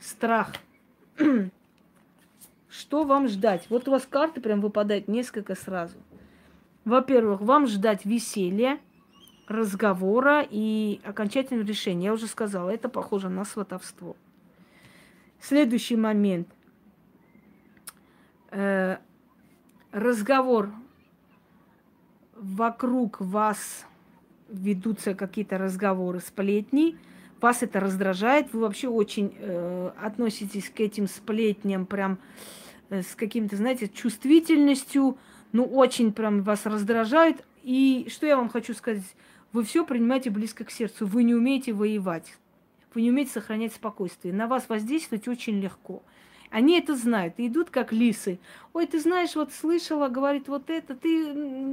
страх. 0.00 0.52
Что 2.68 3.04
вам 3.04 3.28
ждать? 3.28 3.66
Вот 3.70 3.88
у 3.88 3.92
вас 3.92 4.06
карты 4.06 4.40
прям 4.40 4.60
выпадают 4.60 5.08
несколько 5.08 5.54
сразу. 5.54 5.96
Во-первых, 6.84 7.40
вам 7.40 7.66
ждать 7.66 8.04
веселья, 8.04 8.78
разговора 9.46 10.46
и 10.48 11.00
окончательного 11.04 11.66
решения. 11.66 12.06
Я 12.06 12.12
уже 12.12 12.26
сказала, 12.26 12.70
это 12.70 12.88
похоже 12.88 13.28
на 13.28 13.44
сватовство. 13.44 14.16
Следующий 15.40 15.96
момент. 15.96 16.48
Э, 18.50 18.98
разговор 19.92 20.70
вокруг 22.36 23.20
вас 23.20 23.86
ведутся 24.48 25.14
какие-то 25.14 25.58
разговоры, 25.58 26.20
сплетни, 26.20 26.96
вас 27.40 27.62
это 27.62 27.80
раздражает, 27.80 28.52
вы 28.52 28.60
вообще 28.60 28.88
очень 28.88 29.34
э, 29.38 29.90
относитесь 30.00 30.70
к 30.70 30.80
этим 30.80 31.06
сплетням 31.06 31.86
прям 31.86 32.18
э, 32.90 33.02
с 33.02 33.14
каким-то, 33.14 33.56
знаете, 33.56 33.88
чувствительностью, 33.88 35.18
ну 35.52 35.64
очень 35.64 36.12
прям 36.12 36.42
вас 36.42 36.66
раздражает. 36.66 37.44
И 37.62 38.08
что 38.10 38.26
я 38.26 38.36
вам 38.36 38.48
хочу 38.48 38.74
сказать, 38.74 39.02
вы 39.52 39.64
все 39.64 39.84
принимаете 39.84 40.30
близко 40.30 40.64
к 40.64 40.70
сердцу, 40.70 41.06
вы 41.06 41.22
не 41.24 41.34
умеете 41.34 41.72
воевать, 41.72 42.36
вы 42.94 43.02
не 43.02 43.10
умеете 43.10 43.32
сохранять 43.32 43.74
спокойствие, 43.74 44.34
на 44.34 44.46
вас 44.46 44.68
воздействовать 44.68 45.28
очень 45.28 45.60
легко. 45.60 46.02
Они 46.50 46.78
это 46.78 46.96
знают, 46.96 47.34
и 47.36 47.46
идут 47.46 47.68
как 47.68 47.92
лисы. 47.92 48.38
Ой, 48.72 48.86
ты 48.86 49.00
знаешь, 49.00 49.34
вот 49.36 49.52
слышала, 49.52 50.08
говорит 50.08 50.48
вот 50.48 50.70
это, 50.70 50.94
ты 50.94 51.28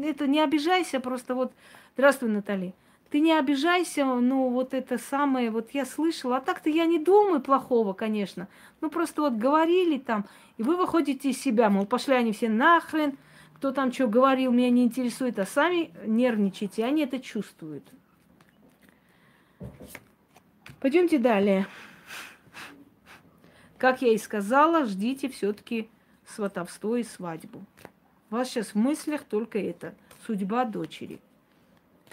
это 0.06 0.28
не 0.28 0.42
обижайся, 0.42 1.00
просто 1.00 1.34
вот, 1.34 1.54
здравствуй, 1.96 2.30
Натали, 2.30 2.74
ты 3.16 3.22
не 3.22 3.32
обижайся, 3.32 4.04
ну 4.04 4.50
вот 4.50 4.74
это 4.74 4.98
самое, 4.98 5.50
вот 5.50 5.70
я 5.72 5.86
слышала, 5.86 6.36
а 6.36 6.42
так-то 6.42 6.70
я 6.70 6.86
не 6.86 7.00
думаю 7.00 7.40
плохого, 7.40 7.94
конечно, 7.94 8.50
ну 8.82 8.90
просто 8.90 9.22
вот 9.22 9.36
говорили 9.36 9.98
там, 9.98 10.26
и 10.58 10.64
вы 10.64 10.76
выходите 10.76 11.30
из 11.30 11.42
себя, 11.42 11.70
мол, 11.70 11.86
пошли 11.86 12.16
они 12.16 12.34
все 12.34 12.50
нахрен, 12.50 13.18
кто 13.54 13.72
там 13.72 13.94
что 13.94 14.08
говорил, 14.08 14.52
меня 14.52 14.70
не 14.70 14.84
интересует, 14.84 15.40
а 15.40 15.46
сами 15.46 15.94
нервничаете, 16.06 16.84
они 16.84 17.04
это 17.04 17.22
чувствуют. 17.22 17.86
Пойдемте 20.82 21.18
далее. 21.18 21.68
Как 23.78 24.02
я 24.02 24.12
и 24.12 24.18
сказала, 24.18 24.84
ждите 24.84 25.30
все-таки 25.30 25.90
сватовство 26.28 26.98
и 26.98 27.04
свадьбу. 27.04 27.66
У 28.30 28.36
вас 28.36 28.50
сейчас 28.50 28.72
в 28.72 28.76
мыслях 28.76 29.24
только 29.24 29.58
это. 29.58 29.96
Судьба 30.28 30.66
дочери. 30.66 31.22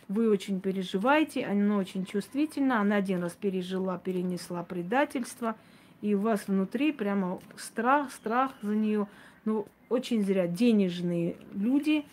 Вы 0.09 0.31
очень 0.31 0.61
переживаете, 0.61 1.47
она 1.47 1.79
очень 1.79 2.05
чувствительна. 2.05 2.81
Она 2.81 2.97
один 2.97 3.23
раз 3.23 3.33
пережила, 3.33 3.99
перенесла 3.99 4.63
предательство. 4.63 5.57
И 6.01 6.15
у 6.15 6.21
вас 6.21 6.49
внутри 6.49 6.93
прямо 6.93 7.41
страх, 7.57 8.11
страх 8.13 8.53
за 8.63 8.75
нее. 8.75 9.07
Ну, 9.45 9.67
очень 9.89 10.23
зря. 10.23 10.47
Денежные 10.47 11.37
люди 11.53 12.05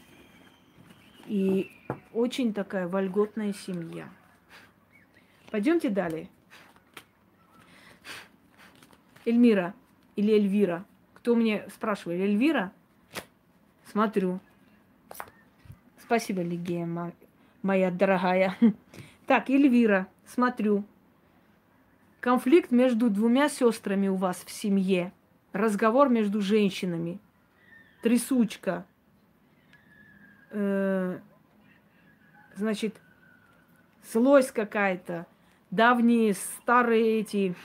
и 1.26 1.72
очень 2.14 2.54
такая 2.54 2.88
вольготная 2.88 3.54
семья. 3.54 4.08
Пойдемте 5.52 5.90
далее. 5.90 6.30
Эльмира 9.26 9.74
или 10.16 10.34
Эльвира. 10.34 10.86
Кто 11.16 11.36
мне 11.36 11.68
спрашивает? 11.74 12.22
Эльвира? 12.22 12.72
Смотрю. 13.92 14.40
Спасибо, 16.02 16.42
Лигея, 16.42 16.86
моя 17.62 17.92
дорогая. 17.92 18.56
Так, 19.26 19.52
Эльвира, 19.52 20.08
смотрю. 20.26 20.84
Конфликт 22.20 22.72
между 22.72 23.12
двумя 23.12 23.48
сестрами 23.48 24.08
у 24.08 24.16
вас 24.16 24.44
в 24.44 24.50
семье. 24.50 25.14
Разговор 25.54 26.10
между 26.10 26.42
женщинами. 26.42 27.20
Трясучка. 28.02 28.88
Э, 30.50 31.20
значит, 32.56 33.00
злость 34.12 34.52
какая-то 34.52 35.28
давние 35.72 36.34
старые 36.34 37.20
эти 37.20 37.56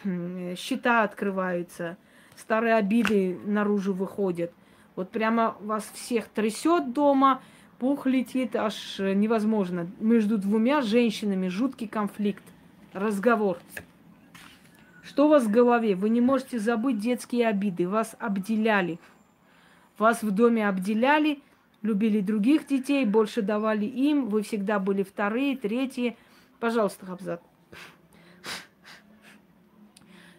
счета 0.57 1.03
открываются, 1.03 1.97
старые 2.37 2.75
обиды 2.75 3.39
наружу 3.45 3.93
выходят. 3.95 4.53
Вот 4.97 5.11
прямо 5.11 5.57
вас 5.61 5.85
всех 5.95 6.29
трясет 6.29 6.93
дома, 6.93 7.43
пух 7.85 8.06
летит, 8.06 8.56
аж 8.56 8.98
невозможно. 8.98 9.86
Между 10.01 10.39
двумя 10.39 10.81
женщинами 10.81 11.48
жуткий 11.48 11.86
конфликт, 11.86 12.43
разговор. 12.94 13.59
Что 15.02 15.27
у 15.27 15.28
вас 15.28 15.44
в 15.44 15.51
голове? 15.51 15.94
Вы 15.94 16.09
не 16.09 16.23
можете 16.23 16.59
забыть 16.59 16.98
детские 16.98 17.47
обиды. 17.47 17.86
Вас 17.86 18.16
обделяли. 18.19 18.98
Вас 19.98 20.23
в 20.23 20.31
доме 20.31 20.66
обделяли, 20.66 21.43
любили 21.82 22.20
других 22.20 22.66
детей, 22.66 23.05
больше 23.05 23.43
давали 23.43 23.85
им. 23.85 24.31
Вы 24.31 24.40
всегда 24.44 24.78
были 24.78 25.02
вторые, 25.02 25.55
третьи. 25.55 26.16
Пожалуйста, 26.61 27.05
Хабзат. 27.05 27.43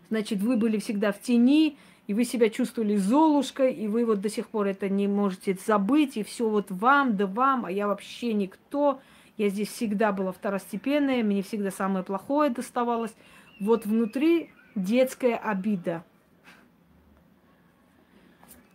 Значит, 0.09 0.39
вы 0.39 0.57
были 0.57 0.80
всегда 0.80 1.11
в 1.11 1.22
тени, 1.22 1.77
и 2.07 2.14
вы 2.14 2.23
себя 2.23 2.49
чувствовали 2.49 2.95
золушкой, 2.95 3.73
и 3.73 3.88
вы 3.88 4.06
вот 4.06 4.22
до 4.22 4.30
сих 4.30 4.49
пор 4.49 4.68
это 4.68 4.90
не 4.90 5.07
можете 5.07 5.57
забыть, 5.65 6.18
и 6.18 6.23
все 6.23 6.48
вот 6.48 6.69
вам, 6.69 7.18
да 7.18 7.26
вам, 7.26 7.65
а 7.65 7.72
я 7.72 7.88
вообще 7.88 8.34
никто. 8.34 9.02
Я 9.38 9.49
здесь 9.49 9.69
всегда 9.69 10.11
была 10.11 10.32
второстепенная, 10.32 11.23
мне 11.23 11.41
всегда 11.41 11.72
самое 11.72 12.06
плохое 12.06 12.52
доставалось. 12.52 13.14
Вот 13.60 13.86
внутри 13.86 14.52
детская 14.76 15.36
обида. 15.36 16.03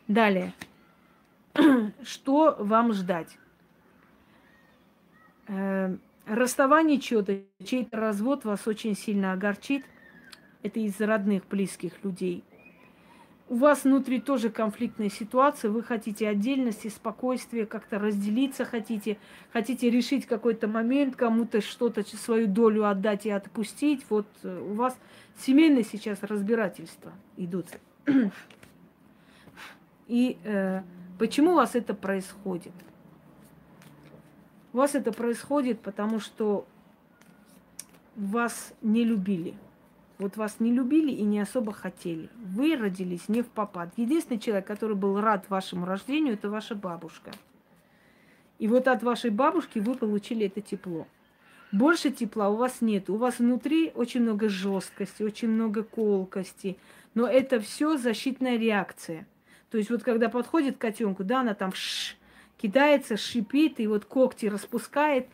Далее. 0.09 0.52
Что 2.02 2.57
вам 2.59 2.93
ждать? 2.93 3.39
Э, 5.47 5.97
расставание 6.27 6.98
чего-то, 6.98 7.40
чей-то 7.65 7.97
развод 7.97 8.44
вас 8.44 8.66
очень 8.66 8.97
сильно 8.97 9.32
огорчит. 9.32 9.85
Это 10.62 10.81
из 10.81 11.01
родных, 11.01 11.47
близких 11.48 12.05
людей. 12.05 12.44
У 13.51 13.56
вас 13.56 13.82
внутри 13.82 14.20
тоже 14.20 14.48
конфликтная 14.48 15.10
ситуация, 15.10 15.72
вы 15.72 15.82
хотите 15.82 16.28
отдельности, 16.28 16.86
спокойствия, 16.86 17.66
как-то 17.66 17.98
разделиться 17.98 18.64
хотите, 18.64 19.18
хотите 19.52 19.90
решить 19.90 20.24
какой-то 20.24 20.68
момент, 20.68 21.16
кому-то 21.16 21.60
что-то, 21.60 22.05
свою 22.05 22.47
долю 22.47 22.89
отдать 22.89 23.27
и 23.27 23.31
отпустить. 23.31 24.06
Вот 24.09 24.28
э, 24.44 24.56
у 24.56 24.74
вас 24.74 24.97
семейные 25.36 25.82
сейчас 25.82 26.22
разбирательства 26.22 27.12
идут. 27.36 27.66
И 30.06 30.39
э, 30.44 30.82
почему 31.18 31.51
у 31.51 31.56
вас 31.56 31.74
это 31.74 31.93
происходит? 31.93 32.72
У 34.72 34.77
вас 34.77 34.94
это 34.94 35.10
происходит, 35.10 35.81
потому 35.81 36.20
что 36.20 36.68
вас 38.14 38.72
не 38.81 39.02
любили. 39.02 39.56
Вот 40.20 40.36
вас 40.36 40.60
не 40.60 40.70
любили 40.70 41.10
и 41.10 41.22
не 41.22 41.40
особо 41.40 41.72
хотели. 41.72 42.28
Вы 42.36 42.76
родились 42.76 43.30
не 43.30 43.40
в 43.40 43.48
попад. 43.48 43.90
Единственный 43.97 44.38
человек, 44.38 44.66
который 44.66 44.94
был 44.94 45.18
рад 45.18 45.48
вашему 45.48 45.86
рождению, 45.86 46.34
это 46.34 46.51
ваша 46.51 46.74
бабушка. 46.74 47.30
И 48.59 48.68
вот 48.68 48.86
от 48.86 49.02
вашей 49.02 49.30
бабушки 49.30 49.78
вы 49.78 49.94
получили 49.94 50.44
это 50.44 50.60
тепло. 50.60 51.06
Больше 51.72 52.10
тепла 52.10 52.51
у 52.51 52.56
вас 52.56 52.82
нет. 52.82 53.09
У 53.09 53.16
вас 53.16 53.38
внутри 53.38 53.92
очень 53.94 54.20
много 54.20 54.51
жесткости, 54.51 55.22
очень 55.22 55.48
много 55.48 55.82
колкости. 55.82 56.76
Но 57.14 57.26
это 57.26 57.59
все 57.59 57.97
защитная 57.97 58.59
реакция. 58.59 59.26
То 59.70 59.78
есть 59.78 59.88
вот 59.88 60.02
когда 60.02 60.28
подходит 60.28 60.76
котенку, 60.76 61.24
да, 61.24 61.40
она 61.40 61.55
там 61.55 61.72
ш 61.72 62.14
кидается, 62.59 63.16
шипит 63.16 63.80
и 63.80 63.86
вот 63.86 64.05
когти 64.05 64.44
распускает, 64.44 65.28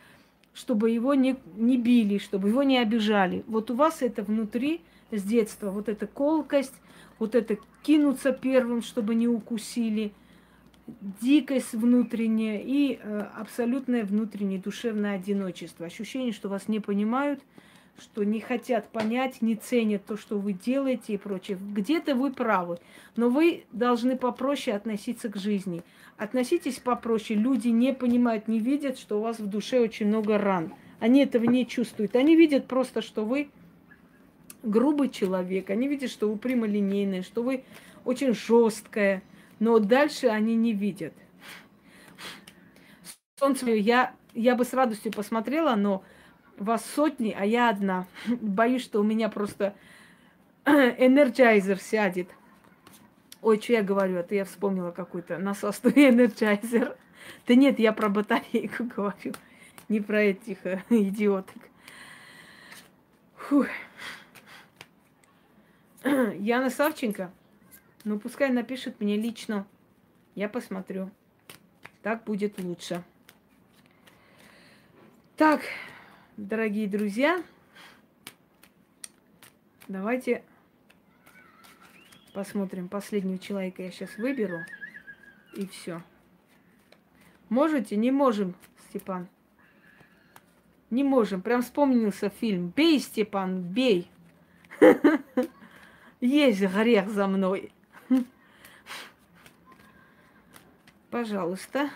чтобы 0.57 0.89
его 0.89 1.13
не, 1.13 1.37
не 1.55 1.77
били, 1.77 2.17
чтобы 2.17 2.49
его 2.49 2.63
не 2.63 2.79
обижали. 2.79 3.43
Вот 3.47 3.69
у 3.69 3.75
вас 3.75 4.01
это 4.01 4.23
внутри 4.23 4.81
с 5.11 5.21
детства, 5.21 5.69
вот 5.69 5.87
эта 5.87 6.07
колкость, 6.07 6.73
вот 7.19 7.35
это 7.35 7.57
кинуться 7.83 8.31
первым, 8.31 8.81
чтобы 8.81 9.13
не 9.13 9.27
укусили, 9.27 10.13
дикость 11.21 11.73
внутренняя 11.73 12.59
и 12.59 12.97
э, 12.99 13.19
абсолютное 13.35 14.03
внутреннее 14.03 14.59
душевное 14.59 15.15
одиночество. 15.15 15.85
Ощущение, 15.85 16.33
что 16.33 16.49
вас 16.49 16.67
не 16.67 16.79
понимают, 16.79 17.39
что 17.99 18.23
не 18.23 18.39
хотят 18.39 18.89
понять, 18.89 19.41
не 19.41 19.55
ценят 19.55 20.05
то, 20.05 20.17
что 20.17 20.37
вы 20.37 20.53
делаете 20.53 21.13
и 21.13 21.17
прочее. 21.17 21.57
Где-то 21.59 22.15
вы 22.15 22.31
правы, 22.31 22.79
но 23.15 23.29
вы 23.29 23.65
должны 23.71 24.17
попроще 24.17 24.75
относиться 24.75 25.29
к 25.29 25.37
жизни. 25.37 25.81
Относитесь 26.17 26.79
попроще. 26.79 27.39
Люди 27.39 27.69
не 27.69 27.93
понимают, 27.93 28.47
не 28.47 28.59
видят, 28.59 28.97
что 28.97 29.19
у 29.19 29.21
вас 29.21 29.39
в 29.39 29.47
душе 29.47 29.79
очень 29.79 30.07
много 30.07 30.37
ран. 30.37 30.73
Они 30.99 31.21
этого 31.23 31.45
не 31.45 31.65
чувствуют. 31.65 32.15
Они 32.15 32.35
видят 32.35 32.67
просто, 32.67 33.01
что 33.01 33.23
вы 33.23 33.49
грубый 34.63 35.09
человек. 35.09 35.69
Они 35.69 35.87
видят, 35.87 36.09
что 36.09 36.29
вы 36.29 36.37
прямолинейная, 36.37 37.21
что 37.21 37.43
вы 37.43 37.63
очень 38.05 38.33
жесткая. 38.33 39.21
Но 39.59 39.79
дальше 39.79 40.27
они 40.27 40.55
не 40.55 40.73
видят. 40.73 41.13
Солнце, 43.39 43.69
я, 43.69 44.15
я 44.33 44.55
бы 44.55 44.65
с 44.65 44.73
радостью 44.73 45.11
посмотрела, 45.11 45.75
но 45.75 46.03
вас 46.57 46.85
сотни, 46.85 47.35
а 47.37 47.45
я 47.45 47.69
одна. 47.69 48.05
Боюсь, 48.27 48.83
что 48.83 48.99
у 48.99 49.03
меня 49.03 49.29
просто 49.29 49.73
Energizer 50.65 51.79
сядет. 51.79 52.29
Ой, 53.41 53.61
что 53.61 53.73
я 53.73 53.83
говорю, 53.83 54.17
это 54.17 54.35
я 54.35 54.45
вспомнила 54.45 54.91
какой-то 54.91 55.37
насосный 55.37 55.91
Energizer. 56.09 56.95
Да 57.47 57.55
нет, 57.55 57.79
я 57.79 57.93
про 57.93 58.09
батарейку 58.09 58.83
говорю, 58.95 59.33
не 59.89 60.01
про 60.01 60.21
этих 60.21 60.65
э, 60.65 60.81
идиоток. 60.89 61.61
Фух. 63.35 63.67
Яна 66.03 66.69
Савченко, 66.69 67.31
ну 68.03 68.19
пускай 68.19 68.49
напишет 68.51 68.99
мне 68.99 69.17
лично, 69.17 69.65
я 70.35 70.49
посмотрю. 70.49 71.11
Так 72.01 72.23
будет 72.23 72.59
лучше. 72.59 73.03
Так, 75.35 75.61
дорогие 76.37 76.87
друзья, 76.87 77.43
давайте 79.87 80.43
посмотрим. 82.33 82.87
Последнего 82.87 83.39
человека 83.39 83.81
я 83.81 83.91
сейчас 83.91 84.17
выберу. 84.17 84.59
И 85.55 85.65
все. 85.67 86.03
Можете? 87.49 87.95
Не 87.95 88.11
можем, 88.11 88.53
Степан. 88.89 89.27
Не 90.91 91.03
можем. 91.03 91.41
Прям 91.41 91.63
вспомнился 91.63 92.29
фильм. 92.29 92.71
Бей, 92.75 92.99
Степан, 92.99 93.61
бей. 93.61 94.09
Есть 96.21 96.61
грех 96.61 97.09
за 97.09 97.27
мной. 97.27 97.71
Пожалуйста. 101.09 101.89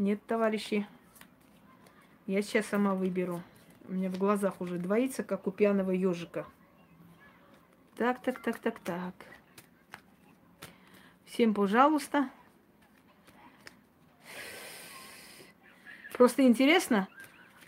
Нет, 0.00 0.24
товарищи. 0.24 0.86
Я 2.26 2.40
сейчас 2.40 2.64
сама 2.64 2.94
выберу. 2.94 3.42
У 3.86 3.92
меня 3.92 4.08
в 4.08 4.16
глазах 4.16 4.62
уже 4.62 4.78
двоится, 4.78 5.22
как 5.22 5.46
у 5.46 5.50
пьяного 5.50 5.90
ежика. 5.90 6.46
Так, 7.96 8.22
так, 8.22 8.40
так, 8.40 8.58
так, 8.60 8.78
так. 8.78 9.12
Всем, 11.26 11.52
пожалуйста. 11.52 12.30
Просто 16.14 16.46
интересно. 16.46 17.06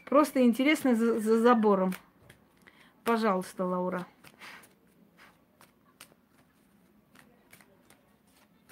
Просто 0.07 0.43
интересно 0.43 0.95
за, 0.95 1.21
за 1.21 1.39
забором. 1.39 1.93
Пожалуйста, 3.05 3.67
Лаура. 3.67 4.07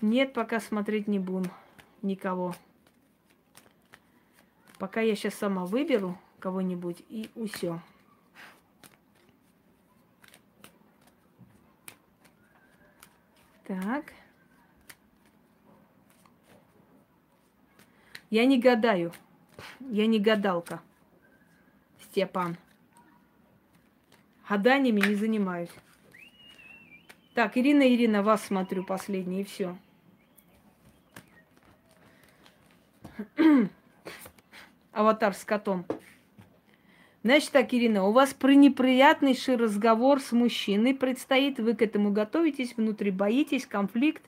Нет, 0.01 0.33
пока 0.33 0.61
смотреть 0.61 1.09
не 1.09 1.19
буду. 1.19 1.51
Никого. 2.01 2.55
Пока 4.81 5.03
я 5.03 5.15
сейчас 5.15 5.35
сама 5.35 5.67
выберу 5.67 6.19
кого-нибудь 6.39 7.05
и 7.11 7.29
усё. 7.35 7.83
Так. 13.65 14.15
Я 18.31 18.47
не 18.47 18.59
гадаю. 18.59 19.13
Я 19.81 20.07
не 20.07 20.19
гадалка. 20.19 20.81
Степан. 22.05 22.57
Гаданиями 24.49 25.03
не 25.03 25.15
занимаюсь. 25.15 25.71
Так, 27.35 27.59
Ирина, 27.59 27.87
Ирина, 27.87 28.23
вас 28.23 28.43
смотрю 28.45 28.83
последний, 28.83 29.43
и 29.43 29.45
все. 29.45 29.77
аватар 34.93 35.35
с 35.35 35.45
котом. 35.45 35.85
Значит 37.23 37.51
так, 37.51 37.75
Ирина, 37.75 38.05
у 38.05 38.13
вас 38.13 38.33
пренеприятнейший 38.33 39.57
разговор 39.57 40.21
с 40.21 40.33
мужчиной 40.33 40.95
предстоит, 40.95 41.59
вы 41.59 41.75
к 41.75 41.83
этому 41.83 42.11
готовитесь, 42.13 42.75
внутри 42.77 43.11
боитесь, 43.11 43.67
конфликт, 43.67 44.23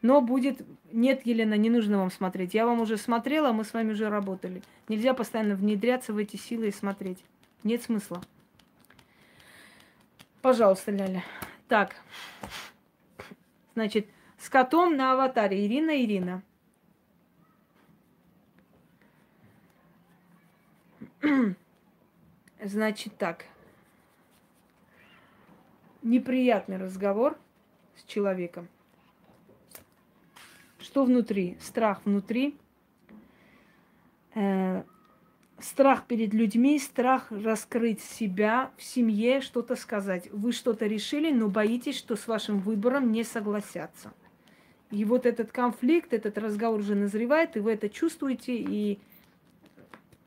но 0.00 0.20
будет... 0.20 0.62
Нет, 0.92 1.22
Елена, 1.24 1.54
не 1.54 1.70
нужно 1.70 1.98
вам 1.98 2.10
смотреть. 2.10 2.54
Я 2.54 2.66
вам 2.66 2.80
уже 2.80 2.96
смотрела, 2.96 3.52
мы 3.52 3.64
с 3.64 3.72
вами 3.72 3.92
уже 3.92 4.08
работали. 4.08 4.62
Нельзя 4.88 5.12
постоянно 5.12 5.56
внедряться 5.56 6.12
в 6.12 6.18
эти 6.18 6.36
силы 6.36 6.68
и 6.68 6.72
смотреть. 6.72 7.18
Нет 7.64 7.82
смысла. 7.82 8.22
Пожалуйста, 10.40 10.90
Ляля. 10.90 11.22
Так. 11.68 11.96
Значит, 13.74 14.06
с 14.38 14.48
котом 14.48 14.96
на 14.96 15.12
аватаре. 15.12 15.66
Ирина, 15.66 16.02
Ирина. 16.02 16.42
Значит 22.62 23.16
так. 23.18 23.44
Неприятный 26.02 26.78
разговор 26.78 27.38
с 27.96 28.04
человеком. 28.04 28.68
Что 30.78 31.04
внутри? 31.04 31.58
Страх 31.60 32.00
внутри. 32.06 32.56
Э, 34.34 34.82
страх 35.58 36.06
перед 36.06 36.32
людьми, 36.32 36.78
страх 36.78 37.30
раскрыть 37.30 38.00
себя 38.00 38.70
в 38.78 38.82
семье, 38.82 39.42
что-то 39.42 39.76
сказать. 39.76 40.30
Вы 40.32 40.52
что-то 40.52 40.86
решили, 40.86 41.30
но 41.30 41.48
боитесь, 41.48 41.98
что 41.98 42.16
с 42.16 42.26
вашим 42.26 42.60
выбором 42.60 43.12
не 43.12 43.24
согласятся. 43.24 44.12
И 44.90 45.04
вот 45.04 45.26
этот 45.26 45.52
конфликт, 45.52 46.14
этот 46.14 46.38
разговор 46.38 46.80
уже 46.80 46.94
назревает, 46.94 47.56
и 47.56 47.60
вы 47.60 47.72
это 47.72 47.90
чувствуете, 47.90 48.56
и 48.56 48.98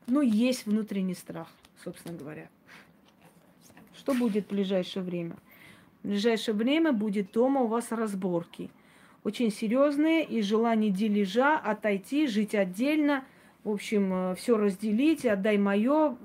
ну, 0.06 0.20
есть 0.20 0.66
внутренний 0.66 1.14
страх, 1.14 1.48
собственно 1.82 2.16
говоря. 2.16 2.48
Что 3.96 4.14
будет 4.14 4.46
в 4.46 4.50
ближайшее 4.50 5.02
время? 5.02 5.36
В 6.02 6.08
ближайшее 6.08 6.54
время 6.54 6.92
будет 6.92 7.32
дома 7.32 7.62
у 7.62 7.66
вас 7.66 7.90
разборки. 7.90 8.70
очень 9.22 9.50
серьезные 9.50 10.24
и 10.24 10.42
желание 10.42 10.90
дележа, 10.90 11.58
отойти, 11.58 12.26
жить 12.26 12.54
отдельно, 12.54 13.24
в 13.62 13.70
общем, 13.70 14.34
все 14.36 14.58
разделить, 14.58 15.24
отдай 15.24 15.56
мое. 15.56 16.18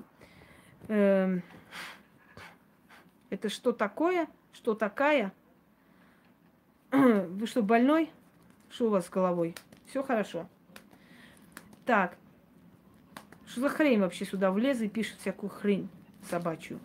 Эм, 0.89 1.41
это 3.29 3.47
что 3.47 3.71
такое? 3.71 4.27
Что 4.51 4.73
такая? 4.73 5.31
Вы 6.91 7.47
что, 7.47 7.63
больной? 7.63 8.09
Что 8.69 8.87
у 8.87 8.89
вас 8.89 9.05
с 9.05 9.09
головой? 9.09 9.55
Все 9.87 10.03
хорошо. 10.03 10.47
Так. 11.85 12.17
Что 13.49 13.61
за 13.61 13.69
хрень 13.69 13.99
вообще 13.99 14.25
сюда 14.25 14.51
влез 14.51 14.79
и 14.81 14.87
пишет 14.87 15.17
всякую 15.19 15.49
хрень 15.49 15.89
собачью? 16.29 16.79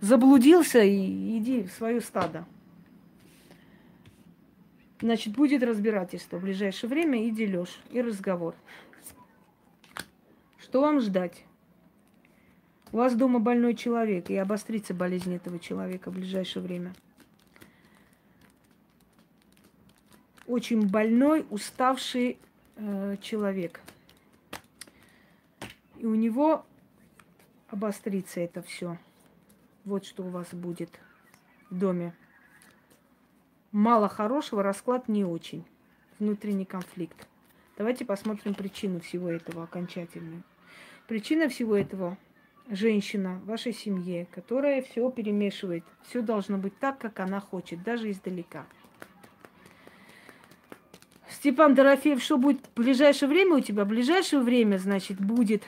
Заблудился 0.00 0.82
и 0.82 1.38
иди 1.38 1.64
в 1.64 1.72
свое 1.72 2.00
стадо. 2.00 2.46
Значит, 5.00 5.34
будет 5.34 5.64
разбирательство 5.64 6.38
в 6.38 6.42
ближайшее 6.42 6.88
время 6.88 7.26
и 7.26 7.32
дележ, 7.32 7.80
и 7.90 8.00
разговор. 8.00 8.54
Что 10.60 10.80
вам 10.80 11.00
ждать? 11.00 11.44
У 12.92 12.98
вас 12.98 13.16
дома 13.16 13.40
больной 13.40 13.74
человек, 13.74 14.30
и 14.30 14.36
обострится 14.36 14.94
болезнь 14.94 15.34
этого 15.34 15.58
человека 15.58 16.12
в 16.12 16.14
ближайшее 16.14 16.62
время. 16.62 16.94
Очень 20.46 20.88
больной, 20.88 21.44
уставший 21.50 22.38
э, 22.76 23.16
человек. 23.20 23.80
И 26.02 26.04
у 26.04 26.16
него 26.16 26.66
обострится 27.68 28.40
это 28.40 28.60
все. 28.60 28.98
Вот 29.84 30.04
что 30.04 30.24
у 30.24 30.30
вас 30.30 30.52
будет 30.52 30.90
в 31.70 31.78
доме. 31.78 32.12
Мало 33.70 34.08
хорошего, 34.08 34.64
расклад 34.64 35.06
не 35.06 35.24
очень. 35.24 35.64
Внутренний 36.18 36.64
конфликт. 36.64 37.28
Давайте 37.78 38.04
посмотрим 38.04 38.54
причину 38.54 38.98
всего 38.98 39.30
этого 39.30 39.62
окончательную. 39.62 40.42
Причина 41.06 41.48
всего 41.48 41.76
этого– 41.76 42.18
женщина 42.68 43.40
в 43.44 43.46
вашей 43.46 43.72
семье, 43.72 44.26
которая 44.32 44.82
все 44.82 45.08
перемешивает. 45.08 45.84
Все 46.08 46.20
должно 46.20 46.58
быть 46.58 46.76
так, 46.80 46.98
как 46.98 47.20
она 47.20 47.38
хочет, 47.38 47.84
даже 47.84 48.10
издалека. 48.10 48.66
Степан 51.28 51.76
Дорофеев, 51.76 52.20
что 52.20 52.38
будет 52.38 52.66
в 52.66 52.74
ближайшее 52.74 53.28
время 53.28 53.54
у 53.54 53.60
тебя? 53.60 53.84
В 53.84 53.88
ближайшее 53.88 54.42
время, 54.42 54.78
значит, 54.78 55.20
будет. 55.20 55.62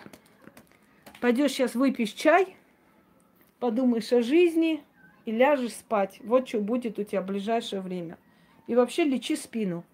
Пойдешь 1.20 1.53
сейчас 1.53 1.74
выпьешь 1.74 2.12
чай, 2.12 2.57
подумаешь 3.59 4.12
о 4.12 4.23
жизни 4.23 4.82
и 5.24 5.32
ляжешь 5.32 5.73
спать. 5.73 6.20
Вот 6.23 6.49
что 6.49 6.61
будет 6.61 6.99
у 6.99 7.03
тебя 7.03 7.23
в 7.23 7.27
ближайшее 7.27 7.81
время. 7.81 8.19
И 8.66 8.74
вообще 8.74 9.05
лечи 9.05 9.36
спину. 9.36 9.85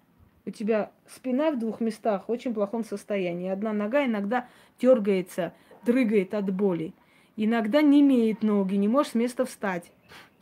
У 0.45 0.49
тебя 0.49 0.91
спина 1.07 1.51
в 1.51 1.59
двух 1.59 1.81
местах 1.81 2.27
в 2.27 2.31
очень 2.31 2.53
плохом 2.53 2.83
состоянии. 2.83 3.49
Одна 3.49 3.73
нога 3.73 4.05
иногда 4.05 4.47
дергается, 4.79 5.53
дрыгает 5.85 6.33
от 6.33 6.51
боли. 6.51 6.93
Иногда 7.35 7.81
не 7.81 8.01
имеет 8.01 8.43
ноги, 8.43 8.75
не 8.75 8.87
можешь 8.87 9.11
с 9.11 9.15
места 9.15 9.45
встать. 9.45 9.91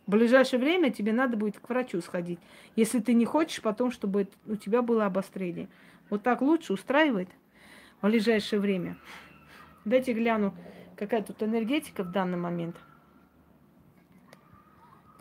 В 0.08 0.12
ближайшее 0.12 0.60
время 0.60 0.90
тебе 0.90 1.14
надо 1.14 1.38
будет 1.38 1.60
к 1.60 1.70
врачу 1.70 2.02
сходить, 2.02 2.40
если 2.76 3.00
ты 3.00 3.14
не 3.14 3.26
хочешь 3.26 3.62
потом, 3.62 3.92
чтобы 3.92 4.28
у 4.48 4.56
тебя 4.56 4.82
было 4.82 5.06
обострение. 5.06 5.68
Вот 6.10 6.24
так 6.24 6.42
лучше 6.42 6.74
устраивает 6.74 7.30
в 8.02 8.08
ближайшее 8.08 8.60
время. 8.60 8.98
Дайте 9.86 10.14
гляну, 10.14 10.54
какая 10.96 11.22
тут 11.24 11.42
энергетика 11.42 12.04
в 12.04 12.12
данный 12.12 12.38
момент. 12.38 12.76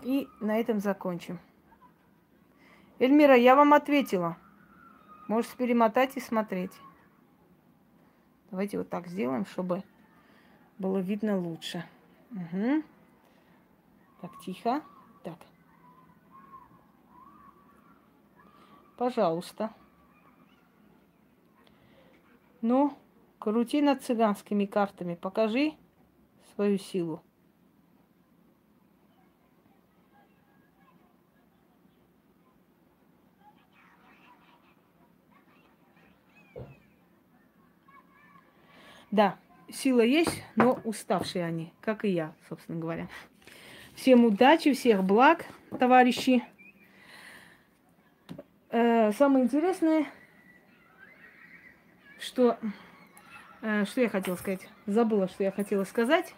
И 0.02 0.28
на 0.40 0.58
этом 0.58 0.80
закончим. 0.80 1.38
Эльмира, 2.98 3.36
я 3.36 3.54
вам 3.54 3.74
ответила. 3.74 4.36
Можешь 5.28 5.52
перемотать 5.52 6.16
и 6.16 6.20
смотреть. 6.20 6.72
Давайте 8.50 8.78
вот 8.78 8.88
так 8.88 9.06
сделаем, 9.08 9.44
чтобы 9.46 9.84
было 10.78 10.98
видно 10.98 11.38
лучше. 11.38 11.84
Угу. 12.30 12.82
Так, 14.20 14.30
тихо. 14.40 14.82
Так. 15.22 15.38
Пожалуйста. 18.96 19.72
Ну, 22.60 22.96
крути 23.38 23.82
над 23.82 24.02
цыганскими 24.02 24.66
картами. 24.66 25.14
Покажи 25.14 25.72
свою 26.54 26.78
силу. 26.78 27.22
Да, 39.10 39.38
сила 39.70 40.02
есть, 40.02 40.44
но 40.54 40.80
уставшие 40.84 41.44
они, 41.44 41.72
как 41.80 42.04
и 42.04 42.10
я, 42.10 42.34
собственно 42.48 42.78
говоря. 42.78 43.08
Всем 43.94 44.24
удачи, 44.24 44.74
всех 44.74 45.02
благ, 45.02 45.46
товарищи. 45.78 46.44
Э, 48.70 49.12
самое 49.12 49.46
интересное, 49.46 50.06
что, 52.20 52.58
что 53.60 54.00
я 54.00 54.08
хотела 54.08 54.36
сказать. 54.36 54.68
Забыла, 54.86 55.28
что 55.28 55.44
я 55.44 55.50
хотела 55.50 55.84
сказать. 55.84 56.34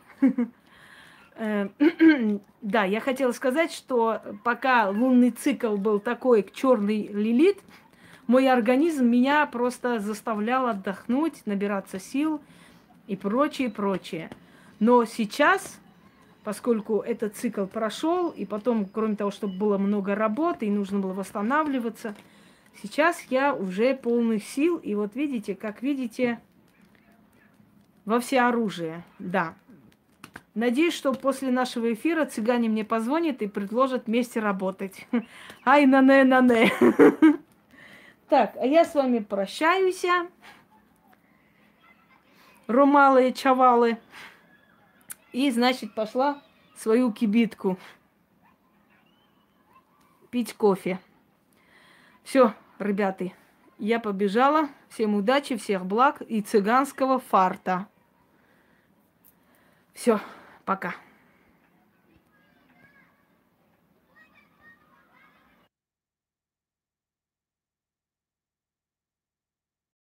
Э, 1.36 1.68
да, 2.60 2.84
я 2.84 3.00
хотела 3.00 3.32
сказать, 3.32 3.72
что 3.72 4.20
пока 4.44 4.90
лунный 4.90 5.30
цикл 5.30 5.76
был 5.76 5.98
такой 5.98 6.46
черный 6.52 7.06
лилит, 7.06 7.58
мой 8.26 8.48
организм 8.48 9.06
меня 9.06 9.46
просто 9.46 10.00
заставлял 10.00 10.66
отдохнуть, 10.66 11.46
набираться 11.46 11.98
сил 11.98 12.40
и 13.06 13.16
прочее, 13.16 13.70
прочее. 13.70 14.30
Но 14.78 15.04
сейчас 15.06 15.80
поскольку 16.44 17.00
этот 17.00 17.36
цикл 17.36 17.66
прошел, 17.66 18.30
и 18.30 18.44
потом, 18.44 18.86
кроме 18.86 19.16
того, 19.16 19.30
чтобы 19.30 19.54
было 19.54 19.78
много 19.78 20.14
работы, 20.14 20.66
и 20.66 20.70
нужно 20.70 20.98
было 20.98 21.12
восстанавливаться, 21.12 22.14
сейчас 22.82 23.20
я 23.30 23.54
уже 23.54 23.94
полных 23.94 24.44
сил, 24.44 24.78
и 24.78 24.94
вот 24.94 25.14
видите, 25.14 25.54
как 25.54 25.82
видите, 25.82 26.40
во 28.10 28.18
все 28.18 28.40
оружие, 28.40 29.04
да. 29.20 29.54
Надеюсь, 30.56 30.94
что 30.94 31.12
после 31.12 31.52
нашего 31.52 31.92
эфира 31.92 32.24
цыгане 32.24 32.68
мне 32.68 32.84
позвонят 32.84 33.40
и 33.40 33.46
предложат 33.46 34.08
вместе 34.08 34.40
работать. 34.40 35.06
Ай, 35.64 35.86
на 35.86 36.00
не, 36.00 36.24
на 36.24 36.40
не. 36.40 36.72
Так, 38.28 38.56
а 38.56 38.66
я 38.66 38.84
с 38.84 38.96
вами 38.96 39.20
прощаюсь. 39.20 40.04
Ромалы 42.66 43.28
и 43.28 43.34
чавалы. 43.34 43.96
И, 45.30 45.48
значит, 45.52 45.94
пошла 45.94 46.42
свою 46.76 47.12
кибитку 47.12 47.78
пить 50.32 50.54
кофе. 50.54 50.98
Все, 52.24 52.54
ребята, 52.80 53.30
я 53.78 54.00
побежала. 54.00 54.68
Всем 54.88 55.14
удачи, 55.14 55.56
всех 55.56 55.86
благ 55.86 56.22
и 56.22 56.40
цыганского 56.40 57.20
фарта. 57.20 57.86
Все, 59.94 60.20
пока. 60.64 60.94